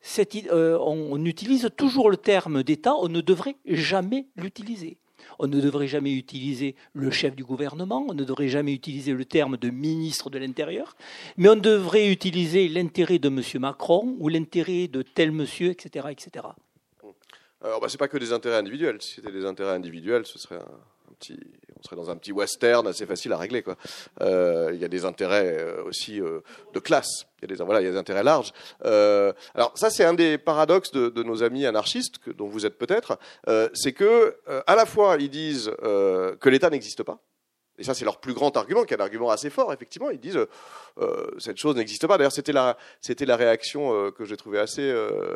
cette, 0.00 0.36
on 0.50 1.24
utilise 1.24 1.70
toujours 1.76 2.10
le 2.10 2.16
terme 2.16 2.64
d'État, 2.64 2.94
on 2.96 3.08
ne 3.08 3.20
devrait 3.20 3.56
jamais 3.64 4.26
l'utiliser. 4.36 4.98
On 5.38 5.46
ne 5.46 5.60
devrait 5.60 5.86
jamais 5.86 6.12
utiliser 6.12 6.74
le 6.92 7.10
chef 7.10 7.34
du 7.34 7.44
gouvernement, 7.44 8.04
on 8.08 8.14
ne 8.14 8.24
devrait 8.24 8.48
jamais 8.48 8.72
utiliser 8.72 9.12
le 9.12 9.24
terme 9.24 9.56
de 9.56 9.70
ministre 9.70 10.30
de 10.30 10.38
l'Intérieur, 10.38 10.96
mais 11.36 11.48
on 11.48 11.56
devrait 11.56 12.10
utiliser 12.10 12.68
l'intérêt 12.68 13.18
de 13.18 13.28
M. 13.28 13.42
Macron 13.60 14.16
ou 14.18 14.28
l'intérêt 14.28 14.88
de 14.88 15.02
tel 15.02 15.32
monsieur, 15.32 15.70
etc. 15.70 16.06
etc. 16.10 16.46
Alors, 17.60 17.80
bah, 17.80 17.88
ce 17.88 17.94
n'est 17.94 17.98
pas 17.98 18.08
que 18.08 18.18
des 18.18 18.32
intérêts 18.32 18.56
individuels. 18.56 19.00
Si 19.00 19.16
c'était 19.16 19.30
des 19.30 19.44
intérêts 19.44 19.74
individuels, 19.74 20.26
ce 20.26 20.38
serait 20.38 20.56
un, 20.56 20.78
on 21.30 21.82
serait 21.82 21.96
dans 21.96 22.10
un 22.10 22.16
petit 22.16 22.32
western 22.32 22.86
assez 22.86 23.06
facile 23.06 23.32
à 23.32 23.38
régler. 23.38 23.64
Euh, 24.20 24.70
il 24.72 24.80
y 24.80 24.84
a 24.84 24.88
des 24.88 25.04
intérêts 25.04 25.56
euh, 25.58 25.84
aussi 25.84 26.20
euh, 26.20 26.40
de 26.74 26.78
classe. 26.78 27.26
Il 27.42 27.50
y 27.50 27.52
a 27.52 27.56
des, 27.56 27.96
intérêts 27.96 28.22
larges. 28.22 28.52
alors 28.84 29.72
ça, 29.74 29.90
c'est 29.90 30.04
un 30.04 30.14
des 30.14 30.38
paradoxes 30.38 30.92
de, 30.92 31.22
nos 31.24 31.42
amis 31.42 31.66
anarchistes, 31.66 32.20
dont 32.36 32.46
vous 32.46 32.66
êtes 32.66 32.78
peut-être, 32.78 33.18
c'est 33.74 33.92
que 33.92 34.36
à 34.68 34.76
la 34.76 34.86
fois 34.86 35.16
ils 35.18 35.28
disent 35.28 35.72
que 35.80 36.48
l'État 36.48 36.70
n'existe 36.70 37.02
pas. 37.02 37.18
Et 37.78 37.82
ça, 37.84 37.94
c'est 37.94 38.04
leur 38.04 38.20
plus 38.20 38.32
grand 38.32 38.56
argument, 38.56 38.84
qui 38.84 38.94
est 38.94 38.96
un 38.96 39.00
argument 39.00 39.30
assez 39.30 39.50
fort, 39.50 39.72
effectivement. 39.72 40.10
Ils 40.10 40.20
disent 40.20 40.38
cette 41.38 41.56
chose 41.56 41.74
n'existe 41.74 42.06
pas. 42.06 42.16
D'ailleurs, 42.16 42.30
c'était 42.30 42.52
la 43.26 43.36
réaction 43.36 44.12
que 44.12 44.24
j'ai 44.24 44.36
trouvée 44.36 44.60
assez 44.60 44.94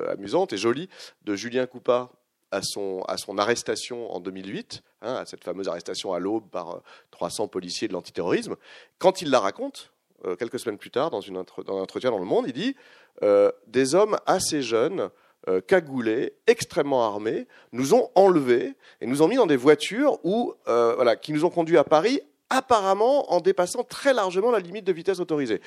amusante 0.08 0.52
et 0.52 0.58
jolie 0.58 0.88
de 1.24 1.34
Julien 1.34 1.66
Coupa 1.66 2.12
à 2.50 2.62
son, 2.62 3.02
à 3.08 3.16
son 3.16 3.38
arrestation 3.38 4.12
en 4.12 4.20
2008, 4.20 4.82
hein, 5.02 5.14
à 5.14 5.26
cette 5.26 5.44
fameuse 5.44 5.68
arrestation 5.68 6.12
à 6.12 6.18
l'aube 6.18 6.48
par 6.50 6.82
300 7.10 7.44
euh, 7.44 7.46
policiers 7.48 7.88
de 7.88 7.92
l'antiterrorisme, 7.92 8.56
quand 8.98 9.22
il 9.22 9.30
la 9.30 9.40
raconte, 9.40 9.92
euh, 10.24 10.36
quelques 10.36 10.58
semaines 10.58 10.78
plus 10.78 10.90
tard, 10.90 11.10
dans, 11.10 11.20
une 11.20 11.34
dans 11.34 11.78
un 11.78 11.82
entretien 11.82 12.10
dans 12.10 12.18
Le 12.18 12.24
Monde, 12.24 12.44
il 12.46 12.52
dit 12.52 12.76
euh, 13.22 13.50
Des 13.66 13.94
hommes 13.94 14.18
assez 14.26 14.62
jeunes, 14.62 15.10
cagoulés, 15.68 16.34
extrêmement 16.48 17.06
armés, 17.06 17.46
nous 17.70 17.94
ont 17.94 18.10
enlevés 18.16 18.74
et 19.00 19.06
nous 19.06 19.22
ont 19.22 19.28
mis 19.28 19.36
dans 19.36 19.46
des 19.46 19.56
voitures 19.56 20.18
où, 20.24 20.52
voilà, 20.66 21.14
qui 21.14 21.32
nous 21.32 21.44
ont 21.44 21.50
conduits 21.50 21.78
à 21.78 21.84
Paris 21.84 22.20
apparemment 22.50 23.32
en 23.32 23.40
dépassant 23.40 23.84
très 23.84 24.12
largement 24.12 24.50
la 24.50 24.58
limite 24.58 24.84
de 24.84 24.92
vitesse 24.92 25.20
autorisée. 25.20 25.60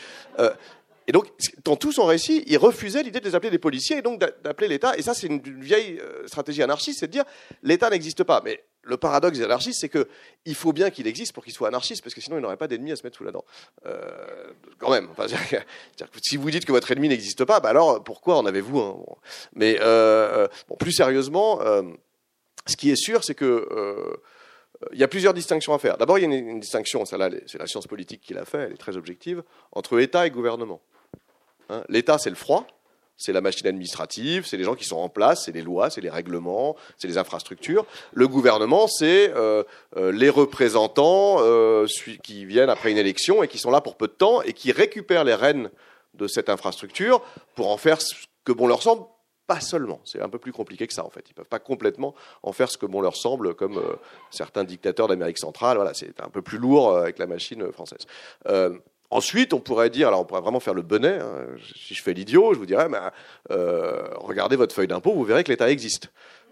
Et 1.09 1.11
donc, 1.11 1.25
dans 1.63 1.75
tout 1.75 1.91
son 1.91 2.05
récit, 2.05 2.43
il 2.45 2.59
refusait 2.59 3.01
l'idée 3.01 3.19
de 3.19 3.25
les 3.25 3.33
appeler 3.33 3.49
des 3.49 3.57
policiers 3.57 3.97
et 3.97 4.01
donc 4.03 4.19
d'appeler 4.19 4.67
l'État. 4.67 4.95
Et 4.95 5.01
ça, 5.01 5.15
c'est 5.15 5.25
une, 5.25 5.41
vieille 5.59 5.99
euh, 5.99 6.27
stratégie 6.27 6.61
anarchiste, 6.61 6.99
c'est 6.99 7.07
de 7.07 7.11
dire 7.11 7.23
l'État 7.63 7.89
n'existe 7.89 8.23
pas. 8.23 8.43
Mais 8.45 8.63
le 8.83 8.95
paradoxe 8.95 9.39
des 9.39 9.43
anarchistes, 9.43 9.79
c'est 9.81 9.89
qu'il 9.89 10.53
faut 10.53 10.71
bien 10.71 10.91
qu'il 10.91 11.07
existe 11.07 11.33
pour 11.33 11.43
qu'il 11.43 11.51
soit 11.51 11.67
anarchiste, 11.67 12.03
parce 12.03 12.13
que 12.13 12.21
sinon, 12.21 12.37
il 12.37 12.41
n'aurait 12.41 12.57
pas 12.57 12.67
d'ennemis 12.67 12.91
à 12.91 12.95
se 12.95 13.01
mettre 13.01 13.17
sous 13.17 13.23
la 13.23 13.31
dent. 13.31 13.43
Euh, 13.87 14.51
quand 14.77 14.91
même. 14.91 15.09
si 16.21 16.37
vous 16.37 16.51
dites 16.51 16.65
que 16.65 16.71
votre 16.71 16.91
ennemi 16.91 17.09
n'existe 17.09 17.43
pas, 17.43 17.59
bah 17.59 17.69
alors 17.69 18.03
pourquoi 18.03 18.37
en 18.37 18.45
avez-vous 18.45 18.79
un 18.79 19.03
Mais 19.55 19.79
euh, 19.81 20.47
plus 20.77 20.91
sérieusement, 20.91 21.59
ce 22.67 22.75
qui 22.75 22.91
est 22.91 22.95
sûr, 22.95 23.23
c'est 23.23 23.33
que 23.33 24.19
il 24.93 24.99
y 24.99 25.03
a 25.03 25.07
plusieurs 25.07 25.33
distinctions 25.33 25.73
à 25.73 25.79
faire. 25.79 25.97
D'abord, 25.97 26.19
il 26.19 26.21
y 26.21 26.31
a 26.31 26.37
une, 26.37 26.59
distinction, 26.59 27.03
c'est 27.05 27.17
la 27.17 27.65
science 27.65 27.87
politique 27.87 28.21
qui 28.21 28.35
l'a 28.35 28.45
fait, 28.45 28.59
elle 28.59 28.73
est 28.73 28.77
très 28.77 28.95
objective, 28.95 29.41
entre 29.71 29.99
État 29.99 30.27
et 30.27 30.29
gouvernement. 30.29 30.79
Hein. 31.69 31.83
L'État, 31.89 32.17
c'est 32.17 32.29
le 32.29 32.35
froid, 32.35 32.65
c'est 33.19 33.33
la 33.33 33.41
machine 33.41 33.67
administrative, 33.67 34.45
c'est 34.47 34.57
les 34.57 34.63
gens 34.63 34.75
qui 34.75 34.85
sont 34.85 34.97
en 34.97 35.09
place, 35.09 35.43
c'est 35.45 35.51
les 35.51 35.61
lois, 35.61 35.89
c'est 35.89 36.01
les 36.01 36.09
règlements, 36.09 36.75
c'est 36.97 37.07
les 37.07 37.17
infrastructures. 37.17 37.85
Le 38.13 38.27
gouvernement, 38.27 38.87
c'est 38.87 39.31
euh, 39.35 39.63
euh, 39.97 40.11
les 40.11 40.29
représentants 40.29 41.37
euh, 41.39 41.85
qui 42.23 42.45
viennent 42.45 42.69
après 42.69 42.91
une 42.91 42.97
élection 42.97 43.43
et 43.43 43.47
qui 43.47 43.57
sont 43.57 43.71
là 43.71 43.81
pour 43.81 43.97
peu 43.97 44.07
de 44.07 44.13
temps 44.13 44.41
et 44.41 44.53
qui 44.53 44.71
récupèrent 44.71 45.25
les 45.25 45.35
rênes 45.35 45.69
de 46.13 46.27
cette 46.27 46.49
infrastructure 46.49 47.21
pour 47.55 47.69
en 47.69 47.77
faire 47.77 48.01
ce 48.01 48.15
que 48.45 48.53
bon 48.53 48.67
leur 48.67 48.81
semble. 48.81 49.03
Pas 49.47 49.59
seulement, 49.59 49.99
c'est 50.05 50.21
un 50.21 50.29
peu 50.29 50.37
plus 50.37 50.53
compliqué 50.53 50.87
que 50.87 50.93
ça 50.93 51.03
en 51.03 51.09
fait. 51.09 51.25
Ils 51.27 51.31
ne 51.31 51.37
peuvent 51.37 51.49
pas 51.49 51.59
complètement 51.59 52.13
en 52.43 52.53
faire 52.53 52.69
ce 52.69 52.77
que 52.77 52.85
bon 52.85 53.01
leur 53.01 53.15
semble, 53.15 53.55
comme 53.55 53.81
certains 54.29 54.63
dictateurs 54.63 55.07
d'Amérique 55.07 55.39
centrale. 55.39 55.75
Voilà, 55.75 55.95
c'est 55.95 56.21
un 56.21 56.29
peu 56.29 56.43
plus 56.43 56.59
lourd 56.59 56.95
avec 56.95 57.17
la 57.17 57.25
machine 57.25 57.71
française. 57.71 58.05
Ensuite, 59.11 59.53
on 59.53 59.59
pourrait 59.59 59.89
dire, 59.89 60.07
alors 60.07 60.21
on 60.21 60.25
pourrait 60.25 60.41
vraiment 60.41 60.59
faire 60.59 60.75
le 60.75 60.83
bonnet. 60.83 61.17
Hein. 61.19 61.47
Si 61.75 61.95
je 61.95 62.03
fais 62.03 62.13
l'idiot, 62.13 62.53
je 62.53 62.59
vous 62.59 62.67
dirais, 62.67 62.87
euh, 63.49 64.07
regardez 64.17 64.55
votre 64.55 64.75
feuille 64.75 64.87
d'impôt, 64.87 65.13
vous 65.13 65.23
verrez 65.23 65.43
que 65.43 65.51
l'État 65.51 65.69
existe. 65.71 66.11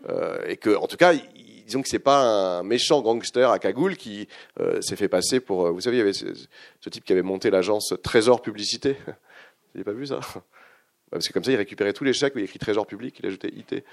Euh, 0.10 0.44
et 0.48 0.58
que, 0.58 0.76
en 0.76 0.88
tout 0.88 0.98
cas, 0.98 1.14
disons 1.66 1.84
que 1.84 1.90
c'est 1.90 2.00
pas 2.00 2.20
un 2.60 2.64
méchant 2.64 3.02
gangster 3.02 3.52
à 3.52 3.60
cagoule 3.60 3.96
qui 3.96 4.28
euh, 4.60 4.82
s'est 4.82 4.96
fait 4.96 5.08
passer 5.08 5.40
pour. 5.40 5.72
Vous 5.72 5.82
savez, 5.82 5.98
il 5.98 6.00
y 6.00 6.02
avait 6.02 6.14
ce, 6.14 6.26
type 6.90 7.04
qui 7.04 7.14
avait 7.14 7.22
monté 7.22 7.52
l'agence 7.52 7.94
Trésor 8.02 8.42
Publicité. 8.42 8.98
Vous 9.06 9.82
n'avez 9.82 9.84
pas 9.84 9.94
vu 9.94 10.08
ça? 10.08 10.20
Parce 11.12 11.28
que 11.28 11.34
comme 11.34 11.44
ça, 11.44 11.52
il 11.52 11.58
récupérait 11.58 11.94
tous 11.94 12.04
les 12.04 12.14
chèques 12.14 12.36
où 12.36 12.40
il 12.40 12.46
écrit 12.46 12.60
Trésor 12.60 12.88
Public, 12.88 13.20
il 13.20 13.28
ajoutait 13.28 13.50
IT 13.50 13.84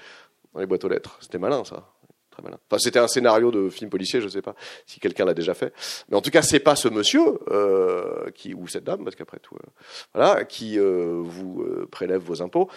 dans 0.53 0.59
les 0.59 0.65
boîtes 0.65 0.83
aux 0.83 0.89
lettres. 0.89 1.17
C'était 1.21 1.37
malin, 1.37 1.63
ça. 1.63 1.93
Enfin, 2.39 2.77
c'était 2.79 2.99
un 2.99 3.07
scénario 3.07 3.51
de 3.51 3.69
film 3.69 3.89
policier, 3.89 4.19
je 4.19 4.25
ne 4.25 4.31
sais 4.31 4.41
pas 4.41 4.55
si 4.85 4.99
quelqu'un 4.99 5.25
l'a 5.25 5.33
déjà 5.33 5.53
fait. 5.53 5.73
Mais 6.09 6.17
en 6.17 6.21
tout 6.21 6.31
cas, 6.31 6.41
c'est 6.41 6.59
pas 6.59 6.75
ce 6.75 6.87
monsieur 6.87 7.39
euh, 7.49 8.29
qui 8.33 8.53
ou 8.53 8.67
cette 8.67 8.83
dame, 8.83 9.03
parce 9.03 9.15
qu'après 9.15 9.39
tout, 9.39 9.55
euh, 9.55 9.69
voilà, 10.13 10.45
qui 10.45 10.79
euh, 10.79 11.21
vous 11.23 11.65
prélève 11.91 12.21
vos 12.21 12.41
impôts. 12.41 12.69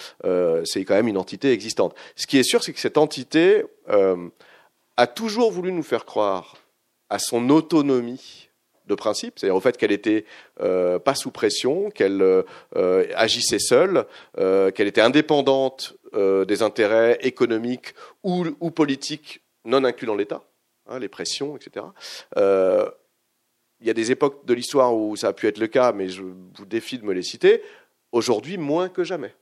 C'est 0.64 0.84
quand 0.84 0.94
même 0.94 1.08
une 1.08 1.18
entité 1.18 1.52
existante. 1.52 1.94
Ce 2.16 2.26
qui 2.26 2.38
est 2.38 2.42
sûr, 2.42 2.62
c'est 2.62 2.72
que 2.72 2.80
cette 2.80 2.98
entité 2.98 3.64
a 4.96 5.06
toujours 5.06 5.50
voulu 5.50 5.72
nous 5.72 5.82
faire 5.82 6.04
croire 6.04 6.56
à 7.10 7.18
son 7.18 7.50
autonomie 7.50 8.50
de 8.86 8.94
principe, 8.94 9.38
c'est-à-dire 9.38 9.56
au 9.56 9.60
fait 9.60 9.76
qu'elle 9.76 9.92
était 9.92 10.24
euh, 10.60 10.98
pas 10.98 11.14
sous 11.14 11.30
pression, 11.30 11.90
qu'elle 11.90 12.44
agissait 13.14 13.58
seule, 13.58 14.06
qu'elle 14.36 14.88
était 14.88 15.00
indépendante 15.00 15.94
des 16.14 16.62
intérêts 16.62 17.18
économiques 17.22 17.94
ou 18.22 18.70
politiques 18.70 19.42
non 19.68 19.84
inclus 19.84 20.06
dans 20.06 20.16
l'État, 20.16 20.42
hein, 20.86 20.98
les 20.98 21.08
pressions, 21.08 21.56
etc. 21.56 21.86
Euh, 22.36 22.88
il 23.80 23.86
y 23.86 23.90
a 23.90 23.94
des 23.94 24.10
époques 24.10 24.44
de 24.44 24.54
l'histoire 24.54 24.94
où 24.94 25.14
ça 25.14 25.28
a 25.28 25.32
pu 25.32 25.46
être 25.46 25.58
le 25.58 25.68
cas, 25.68 25.92
mais 25.92 26.08
je 26.08 26.22
vous 26.22 26.66
défie 26.66 26.98
de 26.98 27.04
me 27.04 27.12
les 27.12 27.22
citer. 27.22 27.62
Aujourd'hui, 28.10 28.58
moins 28.58 28.88
que 28.88 29.04
jamais. 29.04 29.34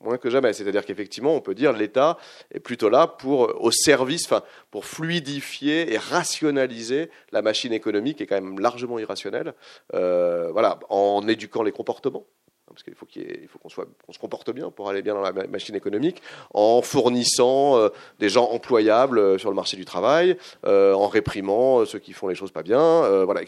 Moins 0.00 0.18
que 0.18 0.30
jamais. 0.30 0.52
C'est-à-dire 0.52 0.84
qu'effectivement, 0.84 1.34
on 1.34 1.40
peut 1.40 1.54
dire 1.54 1.72
l'État 1.72 2.18
est 2.52 2.60
plutôt 2.60 2.88
là 2.88 3.06
pour, 3.06 3.62
au 3.62 3.70
service, 3.70 4.26
enfin, 4.26 4.42
pour 4.70 4.84
fluidifier 4.84 5.92
et 5.92 5.98
rationaliser 5.98 7.10
la 7.32 7.42
machine 7.42 7.72
économique 7.72 8.18
qui 8.18 8.24
est 8.24 8.26
quand 8.26 8.40
même 8.40 8.60
largement 8.60 8.98
irrationnelle. 8.98 9.54
Euh, 9.94 10.50
voilà, 10.52 10.78
en 10.90 11.26
éduquant 11.26 11.62
les 11.62 11.72
comportements 11.72 12.26
parce 12.70 12.82
qu'il 12.82 12.94
faut 12.94 13.58
qu'on 13.58 13.68
se 14.12 14.18
comporte 14.18 14.50
bien 14.50 14.70
pour 14.70 14.88
aller 14.88 15.02
bien 15.02 15.14
dans 15.14 15.20
la 15.20 15.32
machine 15.32 15.74
économique, 15.74 16.22
en 16.54 16.82
fournissant 16.82 17.76
euh, 17.76 17.88
des 18.18 18.28
gens 18.28 18.50
employables 18.50 19.18
euh, 19.18 19.38
sur 19.38 19.50
le 19.50 19.56
marché 19.56 19.76
du 19.76 19.84
travail, 19.84 20.36
euh, 20.64 20.92
en 20.94 21.08
réprimant 21.08 21.84
ceux 21.84 21.98
qui 21.98 22.12
font 22.12 22.28
les 22.28 22.34
choses 22.34 22.50
pas 22.50 22.62
bien, 22.62 23.24
voilà. 23.24 23.40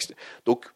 Donc 0.46 0.66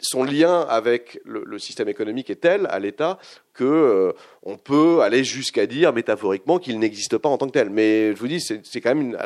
son 0.00 0.24
lien 0.24 0.60
avec 0.68 1.20
le, 1.24 1.58
système 1.58 1.88
économique 1.88 2.30
est 2.30 2.42
tel 2.42 2.66
à 2.70 2.78
l'État 2.78 3.18
que 3.52 3.64
euh, 3.64 4.12
on 4.44 4.56
peut 4.56 5.00
aller 5.00 5.24
jusqu'à 5.24 5.66
dire 5.66 5.92
métaphoriquement 5.92 6.58
qu'il 6.58 6.78
n'existe 6.78 7.18
pas 7.18 7.28
en 7.28 7.38
tant 7.38 7.46
que 7.46 7.52
tel. 7.52 7.70
Mais 7.70 8.14
je 8.14 8.18
vous 8.18 8.28
dis, 8.28 8.40
c'est 8.40 8.80
quand 8.80 8.94
même 8.94 9.18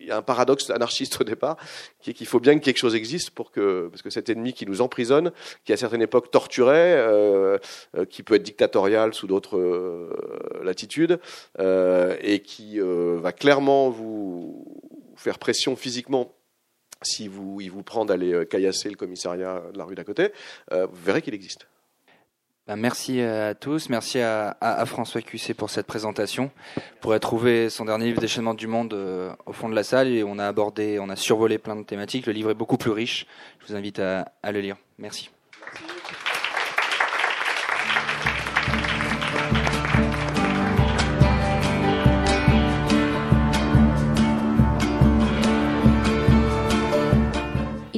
il 0.00 0.06
y 0.06 0.10
a 0.10 0.16
un 0.16 0.22
paradoxe 0.22 0.70
anarchiste 0.70 1.20
au 1.20 1.24
départ, 1.24 1.56
qui 2.00 2.10
est 2.10 2.14
qu'il 2.14 2.26
faut 2.26 2.40
bien 2.40 2.58
que 2.58 2.64
quelque 2.64 2.78
chose 2.78 2.94
existe 2.94 3.30
pour 3.30 3.50
que 3.50 3.88
parce 3.88 4.02
que 4.02 4.10
cet 4.10 4.30
ennemi 4.30 4.54
qui 4.54 4.66
nous 4.66 4.80
emprisonne, 4.80 5.32
qui 5.64 5.72
à 5.72 5.76
certaines 5.76 6.02
époques 6.02 6.30
torturait, 6.30 6.94
euh, 6.96 7.58
euh, 7.96 8.04
qui 8.06 8.22
peut 8.22 8.34
être 8.34 8.42
dictatorial 8.42 9.12
sous 9.12 9.26
d'autres 9.26 9.58
latitudes, 10.62 11.20
et 11.58 12.40
qui 12.40 12.78
va 12.80 13.32
clairement 13.32 13.90
vous 13.90 14.64
faire 15.16 15.38
pression 15.38 15.76
physiquement 15.76 16.37
si 17.02 17.28
vous, 17.28 17.60
il 17.60 17.70
vous 17.70 17.82
prend 17.82 18.04
d'aller 18.04 18.32
euh, 18.32 18.44
caillasser 18.44 18.90
le 18.90 18.96
commissariat 18.96 19.62
de 19.72 19.78
la 19.78 19.84
rue 19.84 19.94
d'à 19.94 20.04
côté, 20.04 20.32
euh, 20.72 20.86
vous 20.86 21.02
verrez 21.04 21.22
qu'il 21.22 21.34
existe. 21.34 21.68
Ben, 22.66 22.76
merci 22.76 23.22
à 23.22 23.54
tous, 23.54 23.88
merci 23.88 24.20
à, 24.20 24.84
François 24.84 25.22
Cussé 25.22 25.54
pour 25.54 25.70
cette 25.70 25.86
présentation. 25.86 26.50
Vous 26.76 26.82
pourrez 27.00 27.18
trouver 27.18 27.70
son 27.70 27.86
dernier 27.86 28.06
livre 28.06 28.20
Déchaînement 28.20 28.52
du 28.52 28.66
monde 28.66 28.92
euh, 28.92 29.32
au 29.46 29.54
fond 29.54 29.70
de 29.70 29.74
la 29.74 29.84
salle 29.84 30.08
et 30.08 30.22
on 30.22 30.38
a 30.38 30.46
abordé, 30.46 30.98
on 31.00 31.08
a 31.08 31.16
survolé 31.16 31.56
plein 31.56 31.76
de 31.76 31.84
thématiques. 31.84 32.26
Le 32.26 32.34
livre 32.34 32.50
est 32.50 32.54
beaucoup 32.54 32.76
plus 32.76 32.90
riche. 32.90 33.26
Je 33.60 33.68
vous 33.68 33.74
invite 33.74 34.00
à 34.00 34.52
le 34.52 34.60
lire. 34.60 34.76
Merci. 34.98 35.30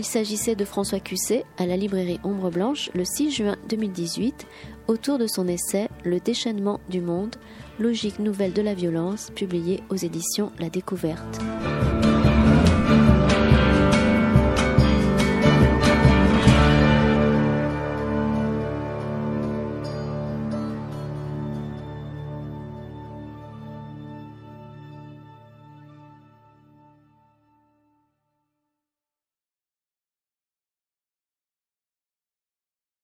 Il 0.01 0.07
s'agissait 0.07 0.55
de 0.55 0.65
François 0.65 0.99
Cusset 0.99 1.45
à 1.59 1.67
la 1.67 1.77
librairie 1.77 2.21
Ombre 2.25 2.51
Blanche 2.51 2.89
le 2.95 3.05
6 3.05 3.33
juin 3.33 3.57
2018 3.69 4.47
autour 4.89 5.19
de 5.19 5.27
son 5.27 5.47
essai 5.47 5.91
Le 6.05 6.21
déchaînement 6.21 6.81
du 6.89 7.03
monde, 7.03 7.37
logique 7.79 8.19
nouvelle 8.19 8.55
de 8.55 8.63
la 8.63 8.73
violence, 8.73 9.31
publié 9.37 9.83
aux 9.91 9.97
éditions 9.97 10.53
La 10.59 10.71
Découverte. 10.71 11.39